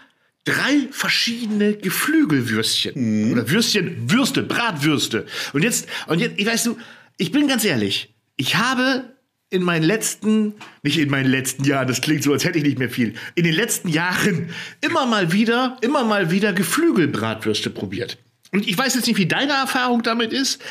drei 0.44 0.88
verschiedene 0.90 1.74
Geflügelwürstchen. 1.74 2.94
Mhm. 2.94 3.32
Oder 3.32 3.50
Würstchen, 3.50 4.10
Würste, 4.10 4.42
Bratwürste. 4.42 5.26
Und 5.52 5.62
jetzt, 5.62 5.88
und 6.06 6.20
jetzt, 6.20 6.38
ich 6.38 6.46
weißt 6.46 6.66
du, 6.66 6.76
ich 7.16 7.30
bin 7.30 7.48
ganz 7.48 7.64
ehrlich, 7.64 8.14
ich 8.36 8.56
habe 8.56 9.04
in 9.50 9.62
meinen 9.62 9.82
letzten, 9.82 10.54
nicht 10.82 10.98
in 10.98 11.10
meinen 11.10 11.30
letzten 11.30 11.64
Jahren, 11.64 11.86
das 11.86 12.00
klingt 12.00 12.22
so, 12.22 12.32
als 12.32 12.44
hätte 12.44 12.58
ich 12.58 12.64
nicht 12.64 12.78
mehr 12.78 12.88
viel, 12.88 13.14
in 13.34 13.44
den 13.44 13.54
letzten 13.54 13.88
Jahren 13.88 14.48
immer 14.80 15.06
mal 15.06 15.30
wieder, 15.32 15.76
immer 15.82 16.04
mal 16.04 16.30
wieder 16.30 16.52
Geflügelbratwürste 16.52 17.68
probiert. 17.68 18.18
Und 18.50 18.66
ich 18.66 18.76
weiß 18.76 18.94
jetzt 18.94 19.06
nicht, 19.06 19.18
wie 19.18 19.26
deine 19.26 19.52
Erfahrung 19.52 20.02
damit 20.02 20.32
ist. 20.32 20.62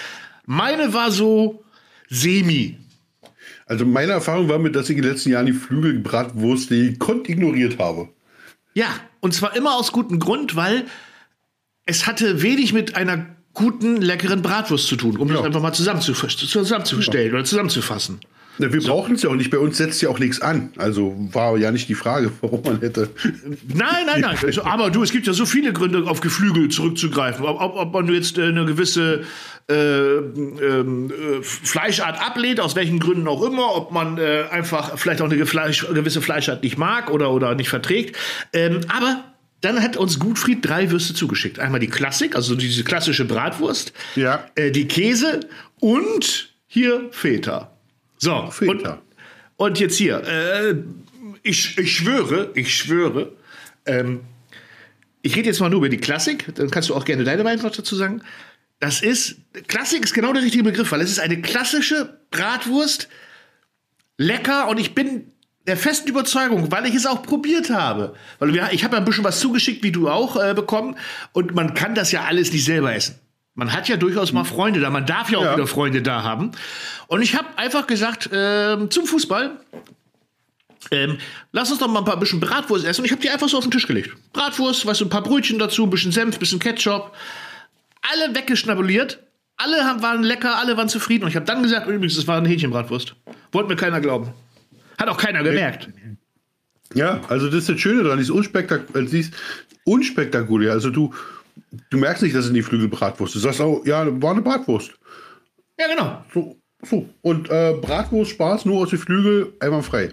Meine 0.45 0.93
war 0.93 1.11
so 1.11 1.63
semi. 2.09 2.77
Also 3.65 3.85
meine 3.85 4.13
Erfahrung 4.13 4.49
war 4.49 4.59
mit, 4.59 4.75
dass 4.75 4.89
ich 4.89 4.97
in 4.97 5.03
den 5.03 5.11
letzten 5.11 5.29
Jahren 5.29 5.45
die 5.45 5.53
Flügelbratwurst 5.53 6.71
kont 6.99 7.29
ignoriert 7.29 7.79
habe. 7.79 8.09
Ja, 8.73 8.87
und 9.19 9.33
zwar 9.33 9.55
immer 9.55 9.75
aus 9.75 9.91
gutem 9.91 10.19
Grund, 10.19 10.55
weil 10.55 10.85
es 11.85 12.07
hatte 12.07 12.41
wenig 12.41 12.73
mit 12.73 12.95
einer 12.95 13.25
guten, 13.53 14.01
leckeren 14.01 14.41
Bratwurst 14.41 14.87
zu 14.87 14.95
tun, 14.95 15.17
um 15.17 15.27
ja. 15.27 15.35
das 15.35 15.45
einfach 15.45 15.61
mal 15.61 15.73
zusammenzustellen 15.73 17.27
ja. 17.27 17.33
oder 17.33 17.43
zusammenzufassen. 17.43 18.19
Ja, 18.61 18.71
wir 18.71 18.81
so. 18.81 18.89
brauchen 18.89 19.15
es 19.15 19.23
ja 19.23 19.29
auch 19.29 19.35
nicht. 19.35 19.49
Bei 19.49 19.57
uns 19.57 19.77
setzt 19.77 20.01
ja 20.01 20.09
auch 20.09 20.19
nichts 20.19 20.41
an. 20.41 20.71
Also 20.77 21.15
war 21.31 21.57
ja 21.57 21.71
nicht 21.71 21.89
die 21.89 21.95
Frage, 21.95 22.31
warum 22.41 22.61
man 22.63 22.79
hätte. 22.79 23.09
Nein, 23.67 24.05
nein, 24.05 24.21
nein. 24.21 24.37
Also, 24.41 24.63
aber 24.63 24.89
du, 24.89 25.03
es 25.03 25.11
gibt 25.11 25.27
ja 25.27 25.33
so 25.33 25.45
viele 25.45 25.73
Gründe, 25.73 26.03
auf 26.07 26.21
Geflügel 26.21 26.69
zurückzugreifen. 26.69 27.45
Ob, 27.45 27.59
ob, 27.59 27.75
ob 27.75 27.93
man 27.93 28.13
jetzt 28.13 28.37
äh, 28.37 28.43
eine 28.43 28.65
gewisse 28.65 29.23
äh, 29.69 29.73
ähm, 29.73 31.11
äh, 31.11 31.43
Fleischart 31.43 32.21
ablehnt, 32.21 32.59
aus 32.59 32.75
welchen 32.75 32.99
Gründen 32.99 33.27
auch 33.27 33.43
immer, 33.43 33.75
ob 33.75 33.91
man 33.91 34.17
äh, 34.17 34.43
einfach 34.51 34.97
vielleicht 34.97 35.21
auch 35.21 35.31
eine 35.31 35.45
Fleisch, 35.45 35.87
gewisse 35.87 36.21
Fleischart 36.21 36.63
nicht 36.63 36.77
mag 36.77 37.09
oder, 37.09 37.31
oder 37.31 37.55
nicht 37.55 37.69
verträgt. 37.69 38.17
Ähm, 38.53 38.81
aber 38.87 39.23
dann 39.61 39.81
hat 39.81 39.95
uns 39.95 40.19
Gutfried 40.19 40.67
drei 40.67 40.91
Würste 40.91 41.13
zugeschickt. 41.13 41.59
Einmal 41.59 41.79
die 41.79 41.87
Klassik, 41.87 42.35
also 42.35 42.55
diese 42.55 42.83
klassische 42.83 43.25
Bratwurst, 43.25 43.93
ja. 44.15 44.45
Äh, 44.55 44.71
die 44.71 44.87
Käse 44.87 45.41
und 45.79 46.49
hier 46.67 47.07
Feta. 47.11 47.70
So, 48.23 48.51
und, 48.67 48.83
und, 49.57 49.79
jetzt 49.79 49.97
hier, 49.97 50.21
äh, 50.23 50.75
ich, 51.41 51.75
ich 51.79 51.95
schwöre, 51.95 52.51
ich 52.53 52.75
schwöre, 52.75 53.31
ähm, 53.87 54.21
ich 55.23 55.35
rede 55.35 55.47
jetzt 55.47 55.59
mal 55.59 55.69
nur 55.69 55.79
über 55.79 55.89
die 55.89 55.97
Klassik, 55.97 56.53
dann 56.53 56.69
kannst 56.69 56.89
du 56.89 56.95
auch 56.95 57.03
gerne 57.03 57.23
deine 57.23 57.43
Meinung 57.43 57.63
dazu 57.63 57.95
sagen. 57.95 58.21
Das 58.79 59.01
ist, 59.01 59.37
Klassik 59.67 60.03
ist 60.03 60.13
genau 60.13 60.33
der 60.33 60.43
richtige 60.43 60.63
Begriff, 60.63 60.91
weil 60.91 61.01
es 61.01 61.09
ist 61.09 61.19
eine 61.19 61.41
klassische 61.41 62.19
Bratwurst, 62.29 63.09
lecker 64.17 64.67
und 64.67 64.79
ich 64.79 64.93
bin 64.93 65.31
der 65.65 65.77
festen 65.77 66.09
Überzeugung, 66.09 66.71
weil 66.71 66.85
ich 66.85 66.93
es 66.93 67.07
auch 67.07 67.23
probiert 67.23 67.71
habe. 67.71 68.15
Weil 68.37 68.53
wir, 68.53 68.69
ich 68.71 68.83
habe 68.83 68.95
ja 68.95 68.99
ein 68.99 69.05
bisschen 69.05 69.23
was 69.23 69.39
zugeschickt, 69.39 69.83
wie 69.83 69.91
du 69.91 70.09
auch 70.09 70.35
äh, 70.35 70.53
bekommen, 70.53 70.95
und 71.33 71.55
man 71.55 71.73
kann 71.73 71.95
das 71.95 72.11
ja 72.11 72.25
alles 72.25 72.53
nicht 72.53 72.65
selber 72.65 72.93
essen. 72.93 73.15
Man 73.53 73.73
hat 73.73 73.89
ja 73.89 73.97
durchaus 73.97 74.31
mal 74.31 74.45
Freunde 74.45 74.79
da, 74.79 74.89
man 74.89 75.05
darf 75.05 75.29
ja 75.29 75.37
auch 75.37 75.43
ja. 75.43 75.53
wieder 75.55 75.67
Freunde 75.67 76.01
da 76.01 76.23
haben. 76.23 76.51
Und 77.07 77.21
ich 77.21 77.35
habe 77.35 77.47
einfach 77.57 77.85
gesagt, 77.85 78.31
äh, 78.31 78.89
zum 78.89 79.05
Fußball, 79.05 79.59
ähm, 80.89 81.17
lass 81.51 81.69
uns 81.69 81.79
doch 81.79 81.87
mal 81.87 81.99
ein 81.99 82.05
paar 82.05 82.17
bisschen 82.17 82.39
Bratwurst 82.39 82.85
essen. 82.85 83.01
Und 83.01 83.05
ich 83.05 83.11
habe 83.11 83.21
die 83.21 83.29
einfach 83.29 83.49
so 83.49 83.57
auf 83.57 83.63
den 83.63 83.71
Tisch 83.71 83.87
gelegt. 83.87 84.15
Bratwurst, 84.33 84.85
weißt 84.85 85.01
du, 85.01 85.05
ein 85.05 85.09
paar 85.09 85.23
Brötchen 85.23 85.59
dazu, 85.59 85.83
ein 85.83 85.89
bisschen 85.89 86.11
Senf, 86.11 86.35
ein 86.35 86.39
bisschen 86.39 86.59
Ketchup. 86.59 87.15
Alle 88.01 88.33
weggeschnabuliert. 88.35 89.19
Alle 89.57 89.85
haben, 89.85 90.01
waren 90.01 90.23
lecker, 90.23 90.57
alle 90.57 90.75
waren 90.75 90.89
zufrieden. 90.89 91.25
Und 91.25 91.29
ich 91.29 91.35
habe 91.35 91.45
dann 91.45 91.61
gesagt, 91.61 91.87
übrigens, 91.87 92.17
es 92.17 92.27
war 92.27 92.37
eine 92.37 92.49
Hähnchenbratwurst. 92.49 93.15
Wollte 93.51 93.69
mir 93.69 93.75
keiner 93.75 94.01
glauben. 94.01 94.33
Hat 94.97 95.07
auch 95.07 95.17
keiner 95.17 95.43
gemerkt. 95.43 95.87
Ja, 96.93 97.21
also 97.29 97.45
das 97.47 97.55
ist 97.55 97.69
das 97.69 97.79
Schöne 97.79 98.03
daran, 98.03 98.17
die 98.17 98.23
ist, 98.23 98.31
unspektak 98.31 98.89
ist 98.95 99.33
unspektakulär. 99.83 100.71
Also 100.71 100.89
du, 100.89 101.13
du 101.89 101.97
merkst 101.97 102.23
nicht, 102.23 102.35
dass 102.35 102.45
es 102.45 102.53
die 102.53 102.63
Flügelbratwurst 102.63 103.35
ist. 103.35 103.43
Du 103.43 103.47
sagst 103.47 103.61
auch, 103.61 103.85
ja, 103.85 104.05
war 104.21 104.31
eine 104.31 104.41
Bratwurst. 104.41 104.91
Ja, 105.79 105.87
genau. 105.87 106.23
So, 106.33 106.57
so. 106.83 107.09
Und 107.21 107.49
äh, 107.49 107.73
Bratwurst 107.81 108.31
Spaß 108.31 108.65
nur 108.65 108.81
aus 108.81 108.89
den 108.89 108.99
Flügel, 108.99 109.53
einmal 109.59 109.83
frei. 109.83 110.11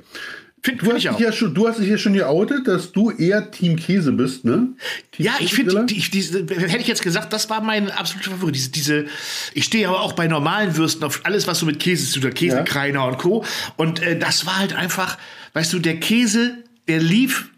Find, 0.62 0.82
du, 0.82 0.92
hast 0.92 0.98
ich 0.98 1.08
auch. 1.08 1.20
Ja 1.20 1.30
schon, 1.30 1.54
du 1.54 1.68
hast 1.68 1.78
dich 1.78 1.88
ja 1.88 1.98
schon 1.98 2.14
geoutet, 2.14 2.66
dass 2.66 2.90
du 2.90 3.10
eher 3.10 3.50
Team 3.50 3.76
Käse 3.76 4.10
bist, 4.12 4.44
ne? 4.44 4.68
Team 5.12 5.26
ja, 5.26 5.34
ich 5.38 5.54
finde, 5.54 5.78
hätte 5.78 5.94
ich 5.94 6.88
jetzt 6.88 7.02
gesagt, 7.02 7.32
das 7.32 7.48
war 7.48 7.60
mein 7.62 7.90
absoluter 7.90 8.30
Favorit. 8.30 8.56
Diese, 8.56 8.70
diese, 8.70 9.06
ich 9.54 9.64
stehe 9.64 9.86
aber 9.86 10.00
auch 10.00 10.14
bei 10.14 10.26
normalen 10.26 10.76
Würsten 10.76 11.04
auf 11.04 11.20
alles, 11.24 11.46
was 11.46 11.60
so 11.60 11.66
mit 11.66 11.78
Käse 11.78 12.10
zu 12.10 12.20
tun 12.20 12.34
Käsekreiner 12.34 12.98
ja. 13.00 13.04
und 13.06 13.18
Co. 13.18 13.44
Und 13.76 14.02
äh, 14.02 14.18
das 14.18 14.46
war 14.46 14.58
halt 14.58 14.72
einfach, 14.72 15.16
weißt 15.52 15.72
du, 15.72 15.78
der 15.78 16.00
Käse, 16.00 16.58
der 16.88 16.98
lief 16.98 17.50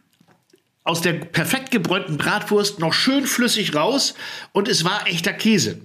aus 0.85 1.01
der 1.01 1.13
perfekt 1.13 1.71
gebräunten 1.71 2.17
Bratwurst 2.17 2.79
noch 2.79 2.93
schön 2.93 3.27
flüssig 3.27 3.75
raus 3.75 4.15
und 4.53 4.69
es 4.69 4.85
war 4.85 5.07
echter 5.07 5.33
Käse. 5.33 5.79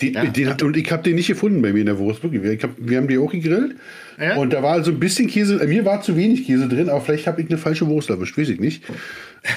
Die, 0.00 0.12
ja. 0.12 0.24
den, 0.24 0.52
und 0.62 0.76
ich 0.76 0.90
habe 0.92 1.02
den 1.02 1.14
nicht 1.14 1.28
gefunden 1.28 1.62
bei 1.62 1.72
mir 1.72 1.80
in 1.80 1.86
der 1.86 1.98
Wurst. 1.98 2.22
Wirklich. 2.22 2.42
Ich 2.44 2.62
hab, 2.62 2.70
wir 2.76 2.98
haben 2.98 3.08
die 3.08 3.18
auch 3.18 3.30
gegrillt. 3.30 3.76
Ja? 4.18 4.36
Und 4.36 4.52
da 4.52 4.62
war 4.62 4.82
so 4.84 4.90
ein 4.90 5.00
bisschen 5.00 5.28
Käse. 5.28 5.64
Mir 5.66 5.84
war 5.84 6.02
zu 6.02 6.16
wenig 6.16 6.46
Käse 6.46 6.68
drin, 6.68 6.88
aber 6.88 7.00
vielleicht 7.00 7.26
habe 7.26 7.40
ich 7.40 7.48
eine 7.48 7.58
falsche 7.58 7.86
Wurst 7.86 8.10
erwischt. 8.10 8.36
Weiß 8.36 8.48
ich 8.50 8.60
nicht. 8.60 8.82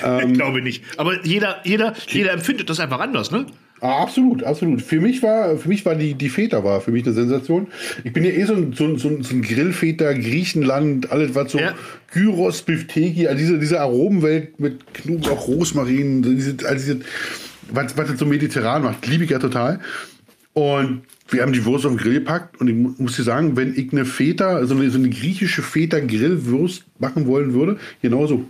Ähm, 0.04 0.30
ich 0.30 0.34
glaube 0.34 0.62
nicht. 0.62 0.84
Aber 0.98 1.26
jeder, 1.26 1.62
jeder, 1.66 1.94
jeder 2.08 2.32
empfindet 2.32 2.70
das 2.70 2.80
einfach 2.80 3.00
anders, 3.00 3.32
ne? 3.32 3.48
Ah, 3.82 4.02
absolut, 4.02 4.44
absolut. 4.44 4.82
Für 4.82 5.00
mich 5.00 5.24
war, 5.24 5.58
für 5.58 5.70
mich 5.70 5.86
war 5.86 5.96
die, 5.96 6.14
die 6.14 6.30
Feta 6.30 6.64
war 6.64 6.82
für 6.82 6.92
mich 6.92 7.06
eine 7.06 7.14
Sensation. 7.14 7.68
Ich 8.04 8.12
bin 8.12 8.26
ja 8.26 8.32
eh 8.32 8.44
so 8.44 8.54
ein, 8.54 8.74
so 8.74 8.86
ein, 8.86 8.98
so 8.98 9.10
ein 9.10 9.42
Grillfeta, 9.42 10.12
Griechenland, 10.14 11.12
alles 11.12 11.34
was 11.34 11.54
so 11.54 11.60
ja. 11.60 11.74
Gyros, 12.12 12.62
Bifteki, 12.64 13.28
also 13.28 13.40
diese, 13.40 13.60
diese 13.60 13.80
Aromenwelt 13.80 14.60
mit 14.60 14.94
Knoblauch, 14.94 15.48
Rosmarin, 15.48 16.24
diese, 16.24 16.58
also 16.68 16.94
diese, 16.94 17.00
was, 17.72 17.96
was 17.98 18.10
das 18.10 18.20
so 18.20 18.26
mediterran 18.26 18.84
macht, 18.84 19.08
liebe 19.08 19.24
ich 19.24 19.30
ja 19.30 19.40
total. 19.40 19.80
Und 20.54 21.04
wir 21.30 21.42
haben 21.42 21.54
die 21.54 21.64
Wurst 21.64 21.86
auf 21.86 21.92
den 21.94 22.00
Grill 22.00 22.16
gepackt 22.16 22.60
und 22.60 22.68
ich 22.68 23.00
muss 23.00 23.16
dir 23.16 23.24
sagen, 23.24 23.56
wenn 23.56 23.78
ich 23.78 23.94
eine 23.94 24.04
Feta, 24.04 24.56
also 24.56 24.76
so 24.90 24.98
eine 24.98 25.10
griechische 25.10 25.62
Feta-Grillwurst 25.62 26.84
machen 27.00 27.28
wollen 27.28 27.54
würde, 27.54 27.78
genauso. 28.02 28.46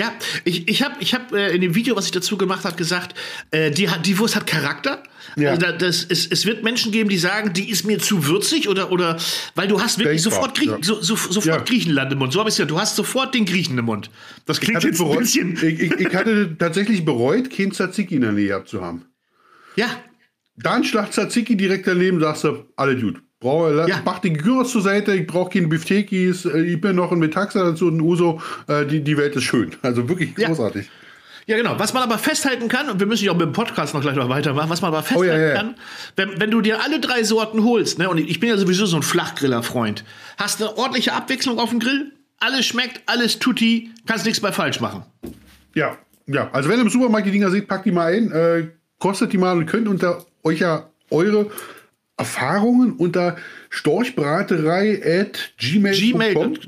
Ja, 0.00 0.14
ich, 0.44 0.66
ich 0.66 0.82
habe 0.82 0.94
ich 1.00 1.12
hab, 1.12 1.30
äh, 1.34 1.54
in 1.54 1.60
dem 1.60 1.74
Video, 1.74 1.94
was 1.94 2.06
ich 2.06 2.10
dazu 2.10 2.38
gemacht 2.38 2.64
habe, 2.64 2.74
gesagt, 2.74 3.14
äh, 3.50 3.70
die, 3.70 3.86
die 4.02 4.18
Wurst 4.18 4.34
hat 4.34 4.46
Charakter. 4.46 5.02
Ja. 5.36 5.50
Also 5.50 5.66
das, 5.76 6.06
es, 6.08 6.26
es 6.26 6.46
wird 6.46 6.64
Menschen 6.64 6.90
geben, 6.90 7.10
die 7.10 7.18
sagen, 7.18 7.52
die 7.52 7.68
ist 7.68 7.84
mir 7.84 7.98
zu 7.98 8.26
würzig 8.26 8.70
oder, 8.70 8.92
oder 8.92 9.18
weil 9.56 9.68
du 9.68 9.78
hast 9.78 9.98
wirklich 9.98 10.22
Denkbar, 10.22 10.40
sofort, 10.40 10.56
Grie 10.56 10.68
ja. 10.68 10.78
so, 10.80 11.02
so, 11.02 11.16
sofort 11.16 11.44
ja. 11.44 11.58
Griechenland 11.58 12.10
im 12.12 12.18
Mund. 12.18 12.32
So 12.32 12.38
habe 12.38 12.48
ich 12.48 12.54
es 12.54 12.58
ja. 12.58 12.64
Du 12.64 12.80
hast 12.80 12.96
sofort 12.96 13.34
den 13.34 13.44
Griechen 13.44 13.76
im 13.76 13.84
Mund. 13.84 14.10
Das 14.46 14.58
klingt 14.58 14.82
jetzt 14.82 14.96
bereut, 14.96 15.18
ein 15.18 15.22
bisschen. 15.22 15.52
Ich, 15.56 15.80
ich, 15.80 15.92
ich, 15.92 16.14
hatte 16.14 16.56
tatsächlich 16.58 17.04
bereut, 17.04 17.50
kein 17.50 17.70
Tzatziki 17.70 18.14
in 18.14 18.22
der 18.22 18.32
Nähe 18.32 18.48
gehabt 18.48 18.70
zu 18.70 18.80
haben. 18.80 19.04
Ja. 19.76 19.88
Dann 20.56 20.82
Schlag 20.82 21.12
Tzatziki 21.12 21.58
direkt 21.58 21.86
daneben, 21.86 22.20
sagst 22.20 22.44
du, 22.44 22.64
alle 22.74 22.98
gut. 22.98 23.20
Brauche, 23.40 23.86
ja. 23.88 24.02
mach 24.04 24.18
die 24.18 24.34
Gyros 24.34 24.70
zur 24.70 24.82
Seite, 24.82 25.14
ich 25.14 25.26
brauche 25.26 25.50
keine 25.50 25.66
Biftekis, 25.66 26.44
äh, 26.44 26.60
ich 26.60 26.80
bin 26.80 26.94
noch 26.94 27.10
ein 27.10 27.18
Metaxa 27.18 27.64
dazu 27.64 27.86
und 27.86 27.96
ein 27.96 28.00
Uso. 28.02 28.40
Äh, 28.68 28.84
die, 28.84 29.02
die 29.02 29.16
Welt 29.16 29.34
ist 29.34 29.44
schön. 29.44 29.74
Also 29.82 30.08
wirklich 30.08 30.34
großartig. 30.34 30.90
Ja. 31.46 31.56
Genau. 31.56 31.78
Was 31.78 31.94
man 31.94 32.04
aber 32.04 32.18
festhalten 32.18 32.68
kann, 32.68 32.88
und 32.90 33.00
wir 33.00 33.06
müssen 33.06 33.24
ja 33.24 33.32
auch 33.32 33.36
mit 33.36 33.46
dem 33.46 33.52
Podcast 33.52 33.92
noch 33.92 34.02
gleich 34.02 34.14
noch 34.14 34.28
weitermachen, 34.28 34.70
was 34.70 34.82
man 34.82 34.92
aber 34.92 35.02
festhalten 35.02 35.34
oh, 35.34 35.48
ja. 35.48 35.54
kann, 35.54 35.74
wenn, 36.14 36.38
wenn 36.38 36.50
du 36.50 36.60
dir 36.60 36.80
alle 36.84 37.00
drei 37.00 37.24
Sorten 37.24 37.64
holst, 37.64 37.98
ne, 37.98 38.08
und 38.08 38.18
ich 38.18 38.38
bin 38.38 38.50
ja 38.50 38.56
sowieso 38.56 38.86
so 38.86 38.96
ein 38.96 39.02
Flachgriller-Freund, 39.02 40.04
hast 40.36 40.60
eine 40.60 40.76
ordentliche 40.76 41.12
Abwechslung 41.12 41.58
auf 41.58 41.70
dem 41.70 41.80
Grill, 41.80 42.12
alles 42.38 42.66
schmeckt, 42.66 43.00
alles 43.06 43.40
tutti, 43.40 43.90
kannst 44.06 44.26
nichts 44.26 44.40
bei 44.40 44.52
falsch 44.52 44.80
machen. 44.80 45.02
Ja, 45.74 45.96
ja. 46.26 46.50
Also 46.52 46.68
wenn 46.68 46.78
ihr 46.78 46.82
im 46.82 46.90
Supermarkt 46.90 47.26
die 47.26 47.32
Dinger 47.32 47.50
seht, 47.50 47.66
packt 47.66 47.86
die 47.86 47.92
mal 47.92 48.12
ein, 48.12 48.30
äh, 48.30 48.68
kostet 49.00 49.32
die 49.32 49.38
mal 49.38 49.56
und 49.56 49.66
könnt 49.66 49.88
unter 49.88 50.24
euch 50.44 50.60
ja 50.60 50.90
eure 51.10 51.50
Erfahrungen 52.20 52.92
unter 52.92 53.36
storchbraterei 53.70 55.00
at 55.04 55.52
gmail.com 55.58 56.20
Gmail. 56.20 56.58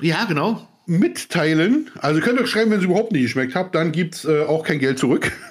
Ja, 0.00 0.24
genau. 0.24 0.66
Mitteilen. 0.86 1.90
Also 2.00 2.20
könnt 2.20 2.40
ihr 2.40 2.46
schreiben, 2.46 2.70
wenn 2.70 2.78
es 2.78 2.84
überhaupt 2.84 3.12
nicht 3.12 3.22
geschmeckt 3.22 3.54
habt, 3.54 3.74
dann 3.74 3.92
gibt 3.92 4.14
es 4.14 4.24
äh, 4.24 4.42
auch 4.42 4.64
kein 4.64 4.78
Geld 4.78 4.98
zurück. 4.98 5.30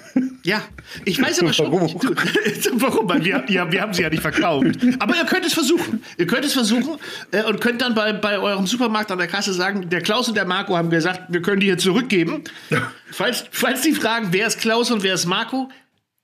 Ja, 0.42 0.62
ich 1.04 1.22
weiß 1.22 1.40
aber 1.40 1.52
schon. 1.52 1.70
Warum? 1.70 1.82
warum? 2.82 3.08
Weil 3.08 3.24
wir, 3.24 3.44
ja, 3.48 3.70
wir 3.70 3.80
haben 3.80 3.92
sie 3.92 4.02
ja 4.02 4.10
nicht 4.10 4.22
verkauft. 4.22 4.66
Aber 4.98 5.14
ihr 5.14 5.24
könnt 5.24 5.46
es 5.46 5.52
versuchen. 5.52 6.02
Ihr 6.16 6.26
könnt 6.26 6.44
es 6.44 6.54
versuchen 6.54 6.96
äh, 7.30 7.44
und 7.44 7.60
könnt 7.60 7.80
dann 7.80 7.94
bei, 7.94 8.12
bei 8.12 8.38
eurem 8.38 8.66
Supermarkt 8.66 9.12
an 9.12 9.18
der 9.18 9.28
Kasse 9.28 9.52
sagen, 9.52 9.88
der 9.88 10.00
Klaus 10.00 10.28
und 10.28 10.36
der 10.36 10.46
Marco 10.46 10.76
haben 10.76 10.90
gesagt, 10.90 11.24
wir 11.28 11.42
können 11.42 11.60
die 11.60 11.66
hier 11.66 11.78
zurückgeben. 11.78 12.42
falls, 13.12 13.44
falls 13.52 13.82
die 13.82 13.92
fragen, 13.92 14.28
wer 14.32 14.48
ist 14.48 14.58
Klaus 14.58 14.90
und 14.90 15.04
wer 15.04 15.14
ist 15.14 15.26
Marco, 15.26 15.68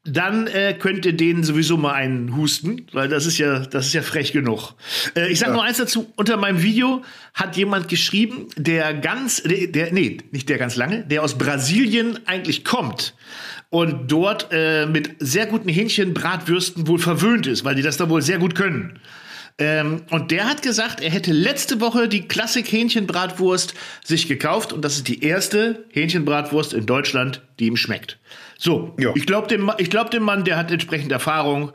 dann 0.07 0.47
äh, 0.47 0.75
könnt 0.79 1.05
ihr 1.07 1.13
denen 1.13 1.45
sowieso 1.45 1.77
mal 1.77 1.93
einen 1.93 2.37
husten, 2.37 2.87
weil 2.93 3.09
das 3.09 3.27
ist 3.27 3.39
ja, 3.39 3.61
das 3.61 3.87
ist 3.87 3.93
ja 3.93 4.03
frech 4.03 4.33
genug. 4.33 4.75
Äh, 5.15 5.31
ich 5.31 5.39
sag 5.39 5.49
ja. 5.49 5.55
nur 5.55 5.65
eins 5.65 5.79
dazu: 5.79 6.13
Unter 6.17 6.37
meinem 6.37 6.63
Video 6.63 7.03
hat 7.35 7.57
jemand 7.57 7.89
geschrieben, 7.89 8.49
der 8.57 8.95
ganz, 8.95 9.43
der, 9.43 9.67
der, 9.69 9.93
nee, 9.93 10.19
nicht 10.31 10.49
der 10.49 10.59
ganz 10.59 10.77
lange, 10.77 11.05
der 11.05 11.23
aus 11.23 11.37
Brasilien 11.39 12.19
eigentlich 12.27 12.65
kommt 12.65 13.15
und 13.71 14.11
dort 14.11 14.49
äh, 14.53 14.87
mit 14.87 15.17
sehr 15.19 15.47
guten 15.47 15.69
Hähnchenbratwürsten 15.69 16.87
wohl 16.87 16.99
verwöhnt 16.99 17.47
ist, 17.47 17.65
weil 17.65 17.75
die 17.75 17.83
das 17.83 17.97
da 17.97 18.09
wohl 18.09 18.23
sehr 18.23 18.39
gut 18.39 18.55
können. 18.55 19.01
Ähm, 19.59 20.03
und 20.11 20.31
der 20.31 20.49
hat 20.49 20.63
gesagt, 20.63 21.01
er 21.01 21.11
hätte 21.11 21.33
letzte 21.33 21.81
Woche 21.81 22.09
die 22.09 22.29
Klassik 22.29 22.71
Hähnchenbratwurst 22.71 23.75
sich 24.05 24.29
gekauft 24.29 24.73
und 24.73 24.85
das 24.85 24.97
ist 24.97 25.09
die 25.09 25.25
erste 25.25 25.85
Hähnchenbratwurst 25.93 26.75
in 26.75 26.85
Deutschland, 26.85 27.41
die 27.59 27.67
ihm 27.67 27.77
schmeckt. 27.77 28.19
So, 28.59 28.95
ja. 28.99 29.13
ich 29.15 29.27
glaube 29.27 29.49
dem, 29.49 29.71
glaub 29.91 30.11
dem 30.11 30.23
Mann, 30.23 30.45
der 30.45 30.57
hat 30.57 30.71
entsprechend 30.71 31.13
Erfahrung. 31.13 31.73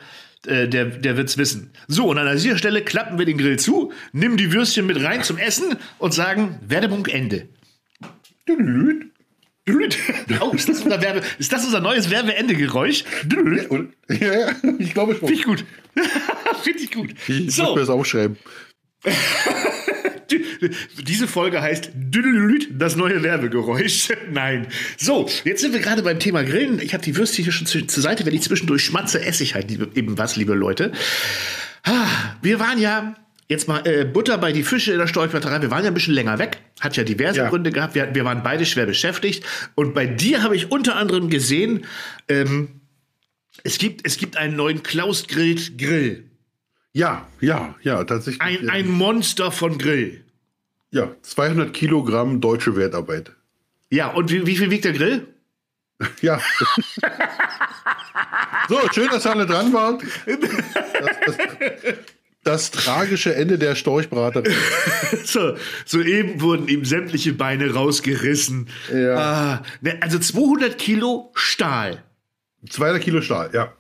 Äh, 0.47 0.67
der, 0.67 0.85
der 0.85 1.17
wird's 1.17 1.37
wissen. 1.37 1.71
So, 1.87 2.09
und 2.09 2.17
an 2.17 2.35
dieser 2.35 2.57
Stelle 2.57 2.81
klappen 2.81 3.19
wir 3.19 3.25
den 3.25 3.37
Grill 3.37 3.59
zu, 3.59 3.91
nimm 4.11 4.37
die 4.37 4.51
Würstchen 4.51 4.87
mit 4.87 5.03
rein 5.03 5.21
zum 5.23 5.37
Essen 5.37 5.75
und 5.99 6.15
sagen, 6.15 6.59
Werbung 6.67 7.05
Ende. 7.05 7.47
Oh, 10.41 10.51
ist, 10.53 10.67
das 10.67 10.81
unser 10.81 11.01
Werbe, 11.01 11.21
ist 11.37 11.53
das 11.53 11.63
unser 11.65 11.81
neues 11.81 12.09
Werbeende-Geräusch? 12.09 13.03
Ja, 14.09 14.33
ja, 14.33 14.55
ich 14.79 14.93
glaube 14.93 15.15
schon. 15.15 15.27
Finde 15.27 15.33
ich 15.33 15.43
gut. 15.43 15.65
Finde 16.63 16.79
ich 16.79 16.91
gut. 16.91 17.13
Ich 17.27 17.55
so. 17.55 17.63
muss 17.63 17.75
mir 17.75 17.79
das 17.81 17.89
aufschreiben. 17.89 18.37
Diese 20.99 21.27
Folge 21.27 21.61
heißt 21.61 21.91
das 22.71 22.95
neue 22.95 23.23
Werbegeräusch. 23.23 24.09
Nein. 24.31 24.67
So, 24.97 25.29
jetzt 25.43 25.61
sind 25.61 25.73
wir 25.73 25.79
gerade 25.79 26.03
beim 26.03 26.19
Thema 26.19 26.43
Grillen. 26.43 26.79
Ich 26.79 26.93
habe 26.93 27.03
die 27.03 27.15
Würste 27.15 27.41
hier 27.41 27.51
schon 27.51 27.67
zur 27.67 28.03
Seite. 28.03 28.25
Wenn 28.25 28.33
ich 28.33 28.41
zwischendurch 28.41 28.83
schmatze, 28.83 29.23
esse 29.23 29.43
ich 29.43 29.55
halt 29.55 29.71
eben 29.71 30.17
was, 30.17 30.35
liebe 30.35 30.53
Leute. 30.53 30.91
Wir 32.41 32.59
waren 32.59 32.79
ja 32.79 33.15
jetzt 33.51 33.67
mal 33.67 33.85
äh, 33.85 34.05
Butter 34.05 34.37
bei 34.37 34.53
die 34.53 34.63
Fische 34.63 34.93
in 34.93 34.97
der 34.97 35.07
Steuerquarterei. 35.07 35.61
Wir 35.61 35.71
waren 35.71 35.83
ja 35.83 35.91
ein 35.91 35.93
bisschen 35.93 36.13
länger 36.13 36.39
weg. 36.39 36.59
Hat 36.79 36.95
ja 36.95 37.03
diverse 37.03 37.39
ja. 37.39 37.49
Gründe 37.49 37.71
gehabt. 37.71 37.95
Wir, 37.95 38.15
wir, 38.15 38.23
waren 38.23 38.43
beide 38.43 38.65
schwer 38.65 38.85
beschäftigt. 38.85 39.43
Und 39.75 39.93
bei 39.93 40.07
dir 40.07 40.41
habe 40.41 40.55
ich 40.55 40.71
unter 40.71 40.95
anderem 40.95 41.29
gesehen, 41.29 41.85
ähm, 42.29 42.81
es, 43.63 43.77
gibt, 43.77 44.07
es 44.07 44.17
gibt 44.17 44.37
einen 44.37 44.55
neuen 44.55 44.83
Klaus 44.83 45.27
Grill 45.27 45.59
Grill. 45.77 46.30
Ja, 46.93 47.27
ja, 47.39 47.75
ja, 47.81 48.03
tatsächlich. 48.03 48.41
Ein, 48.41 48.69
ein 48.69 48.89
Monster 48.89 49.51
von 49.51 49.77
Grill. 49.77 50.23
Ja, 50.91 51.09
200 51.21 51.73
Kilogramm 51.73 52.41
deutsche 52.41 52.75
Wertarbeit. 52.75 53.31
Ja, 53.89 54.07
und 54.07 54.31
wie, 54.31 54.45
wie 54.45 54.57
viel 54.57 54.71
wiegt 54.71 54.85
der 54.85 54.93
Grill? 54.93 55.27
ja. 56.21 56.41
so, 58.67 58.79
schön, 58.91 59.07
dass 59.09 59.25
ihr 59.25 59.31
alle 59.31 59.45
dran 59.45 59.71
wart. 59.71 60.03
Das, 60.25 61.17
das, 61.25 61.97
das 62.43 62.71
tragische 62.71 63.35
Ende 63.35 63.57
der 63.57 63.75
Storchbraterin. 63.75 64.53
so, 65.23 65.55
soeben 65.85 66.41
wurden 66.41 66.67
ihm 66.67 66.83
sämtliche 66.83 67.33
Beine 67.33 67.73
rausgerissen. 67.73 68.67
Ja. 68.91 69.63
Ne, 69.81 69.97
also 70.01 70.19
200 70.19 70.77
Kilo 70.77 71.31
Stahl. 71.35 72.03
200 72.69 73.01
Kilo 73.01 73.21
Stahl, 73.21 73.51
ja. 73.53 73.73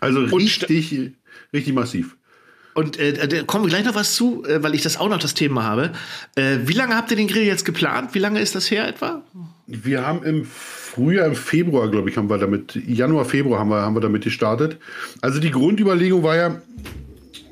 Also 0.00 0.20
richtig, 0.20 1.12
richtig 1.52 1.74
massiv. 1.74 2.16
Und 2.74 2.96
äh, 2.98 3.26
da 3.26 3.42
kommen 3.42 3.64
wir 3.64 3.70
gleich 3.70 3.84
noch 3.84 3.96
was 3.96 4.14
zu, 4.14 4.44
äh, 4.44 4.62
weil 4.62 4.74
ich 4.74 4.82
das 4.82 4.98
auch 4.98 5.08
noch 5.08 5.18
das 5.18 5.34
Thema 5.34 5.64
habe. 5.64 5.92
Äh, 6.36 6.58
wie 6.64 6.74
lange 6.74 6.94
habt 6.94 7.10
ihr 7.10 7.16
den 7.16 7.26
Grill 7.26 7.42
jetzt 7.42 7.64
geplant? 7.64 8.14
Wie 8.14 8.20
lange 8.20 8.40
ist 8.40 8.54
das 8.54 8.70
her 8.70 8.86
etwa? 8.86 9.22
Wir 9.66 10.06
haben 10.06 10.22
im 10.22 10.44
Frühjahr, 10.44 11.26
im 11.26 11.34
Februar, 11.34 11.90
glaube 11.90 12.08
ich, 12.08 12.16
haben 12.16 12.30
wir 12.30 12.38
damit, 12.38 12.76
Januar, 12.86 13.24
Februar 13.24 13.58
haben 13.58 13.70
wir, 13.70 13.82
haben 13.82 13.94
wir 13.94 14.00
damit 14.00 14.22
gestartet. 14.22 14.78
Also 15.20 15.40
die 15.40 15.50
Grundüberlegung 15.50 16.22
war 16.22 16.36
ja, 16.36 16.62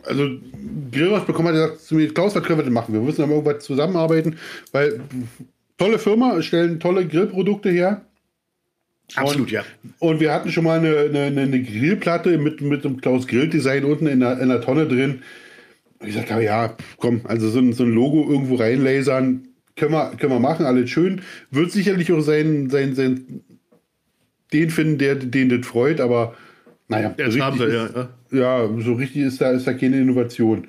also 0.05 0.29
Grillers 0.93 1.27
bekommen 1.27 1.49
hat 1.49 1.55
gesagt 1.55 1.81
zu 1.81 1.97
mir, 1.97 2.13
Klaus, 2.15 2.35
was 2.35 2.43
können 2.45 2.61
wir 2.61 2.65
denn 2.65 2.73
machen? 2.73 2.95
Wir 2.95 3.01
müssen 3.01 3.23
aber 3.23 3.33
irgendwas 3.33 3.65
zusammenarbeiten, 3.65 4.37
weil 4.73 5.01
tolle 5.79 5.99
Firma, 5.99 6.41
stellen 6.43 6.81
tolle 6.81 7.07
Grillprodukte 7.07 7.71
her. 7.71 8.03
Absolut, 9.15 9.47
und, 9.47 9.51
ja. 9.53 9.65
Und 9.99 10.21
wir 10.21 10.33
hatten 10.33 10.51
schon 10.51 10.65
mal 10.65 10.79
eine, 10.79 11.11
eine, 11.25 11.41
eine 11.41 11.63
Grillplatte 11.63 12.39
mit, 12.39 12.61
mit 12.61 12.85
dem 12.85 13.01
Klaus 13.01 13.27
Grill-Design 13.27 13.85
unten 13.85 14.07
in 14.07 14.21
der, 14.21 14.41
in 14.41 14.49
der 14.49 14.61
Tonne 14.61 14.87
drin. 14.87 15.23
Und 15.99 16.09
ich 16.09 16.15
sagte, 16.15 16.43
ja, 16.43 16.77
komm, 16.99 17.21
also 17.25 17.49
so 17.49 17.61
ein, 17.61 17.73
so 17.73 17.85
ein 17.85 17.93
Logo 17.93 18.29
irgendwo 18.29 18.57
reinlasern, 18.57 19.49
können 19.77 19.93
wir, 19.93 20.13
können 20.19 20.33
wir 20.33 20.41
machen, 20.41 20.67
alles 20.67 20.91
schön. 20.91 21.21
Wird 21.51 21.71
sicherlich 21.71 22.13
auch 22.13 22.21
sein, 22.21 22.69
sein, 22.71 22.95
sein 22.95 23.43
den 24.53 24.71
finden, 24.71 24.99
der 24.99 25.17
den 25.17 25.49
das 25.49 25.67
freut, 25.67 26.01
aber 26.01 26.35
naja. 26.89 27.15
Ja, 27.19 27.31
so 27.31 27.39
wir, 27.39 27.67
ist, 27.67 27.95
ja, 28.33 28.39
ja. 28.39 28.69
so 28.81 28.95
richtig 28.95 29.23
ist 29.23 29.41
da, 29.41 29.51
ist 29.51 29.67
da 29.67 29.73
keine 29.73 30.01
Innovation. 30.01 30.69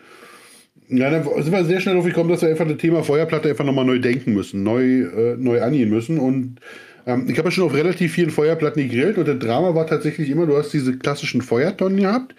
Ja, 0.90 1.10
dann 1.10 1.24
sind 1.24 1.52
wir 1.52 1.66
sehr 1.66 1.82
schnell 1.82 1.96
drauf 1.96 2.06
gekommen, 2.06 2.30
dass 2.30 2.42
wir 2.42 2.50
einfach 2.50 2.68
das 2.68 2.78
Thema 2.78 3.04
Feuerplatte 3.04 3.50
einfach 3.50 3.66
nochmal 3.66 3.86
neu 3.86 4.00
denken 4.00 4.34
müssen, 4.34 4.64
neu, 4.64 5.02
äh, 5.02 5.36
neu 5.38 5.62
angehen 5.62 5.90
müssen. 5.90 6.18
Und 6.18 6.60
ähm, 7.08 7.30
ich 7.30 7.38
habe 7.38 7.48
ja 7.48 7.52
schon 7.52 7.64
auf 7.64 7.74
relativ 7.74 8.14
vielen 8.14 8.30
Feuerplatten 8.30 8.84
gegrillt 8.84 9.18
und 9.18 9.26
der 9.26 9.36
Drama 9.36 9.74
war 9.74 9.88
tatsächlich 9.88 10.30
immer, 10.30 10.46
du 10.46 10.58
hast 10.58 10.72
diese 10.72 10.98
klassischen 10.98 11.42
Feuertonnen 11.42 12.02
gehabt, 12.02 12.36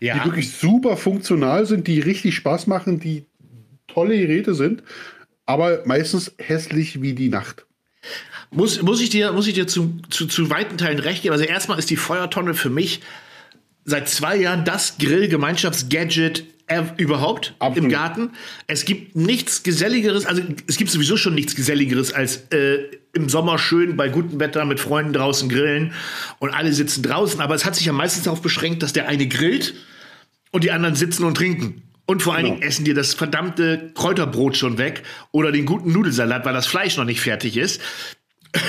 ja. 0.00 0.14
die 0.14 0.24
wirklich 0.24 0.52
super 0.52 0.96
funktional 0.96 1.66
sind, 1.66 1.86
die 1.86 2.00
richtig 2.00 2.34
Spaß 2.34 2.66
machen, 2.66 2.98
die 2.98 3.26
tolle 3.86 4.18
Geräte 4.18 4.54
sind, 4.54 4.82
aber 5.44 5.82
meistens 5.84 6.34
hässlich 6.38 7.02
wie 7.02 7.12
die 7.12 7.28
Nacht. 7.28 7.66
Muss, 8.50 8.80
muss 8.82 9.00
ich 9.00 9.10
dir, 9.10 9.32
muss 9.32 9.46
ich 9.46 9.54
dir 9.54 9.66
zu, 9.66 10.00
zu, 10.08 10.26
zu 10.26 10.48
weiten 10.50 10.78
Teilen 10.78 10.98
recht 10.98 11.22
geben? 11.22 11.32
Also 11.32 11.44
erstmal 11.44 11.78
ist 11.78 11.90
die 11.90 11.96
Feuertonne 11.96 12.54
für 12.54 12.70
mich 12.70 13.00
seit 13.84 14.08
zwei 14.08 14.36
Jahren 14.36 14.64
das 14.64 14.98
Grill-Gemeinschaftsgadget 14.98 16.44
überhaupt 16.96 17.54
Absolut. 17.58 17.84
im 17.84 17.90
Garten. 17.90 18.30
Es 18.66 18.84
gibt 18.84 19.14
nichts 19.14 19.62
Geselligeres, 19.62 20.26
also 20.26 20.42
es 20.66 20.76
gibt 20.76 20.90
sowieso 20.90 21.16
schon 21.16 21.34
nichts 21.34 21.54
Geselligeres 21.54 22.12
als 22.12 22.48
äh, 22.50 22.88
im 23.12 23.28
Sommer 23.28 23.58
schön 23.58 23.96
bei 23.96 24.08
gutem 24.08 24.40
Wetter 24.40 24.64
mit 24.64 24.80
Freunden 24.80 25.12
draußen 25.12 25.48
grillen 25.48 25.92
und 26.40 26.50
alle 26.50 26.72
sitzen 26.72 27.02
draußen. 27.02 27.40
Aber 27.40 27.54
es 27.54 27.64
hat 27.64 27.76
sich 27.76 27.86
ja 27.86 27.92
meistens 27.92 28.24
darauf 28.24 28.42
beschränkt, 28.42 28.82
dass 28.82 28.92
der 28.92 29.08
eine 29.08 29.28
grillt 29.28 29.74
und 30.50 30.64
die 30.64 30.72
anderen 30.72 30.96
sitzen 30.96 31.24
und 31.24 31.36
trinken. 31.36 31.82
Und 32.04 32.22
vor 32.22 32.34
allen 32.34 32.44
genau. 32.44 32.56
Dingen 32.56 32.68
essen 32.68 32.84
dir 32.84 32.94
das 32.94 33.14
verdammte 33.14 33.92
Kräuterbrot 33.94 34.56
schon 34.56 34.78
weg 34.78 35.02
oder 35.32 35.52
den 35.52 35.66
guten 35.66 35.92
Nudelsalat, 35.92 36.44
weil 36.44 36.54
das 36.54 36.66
Fleisch 36.66 36.96
noch 36.96 37.04
nicht 37.04 37.20
fertig 37.20 37.56
ist. 37.56 37.80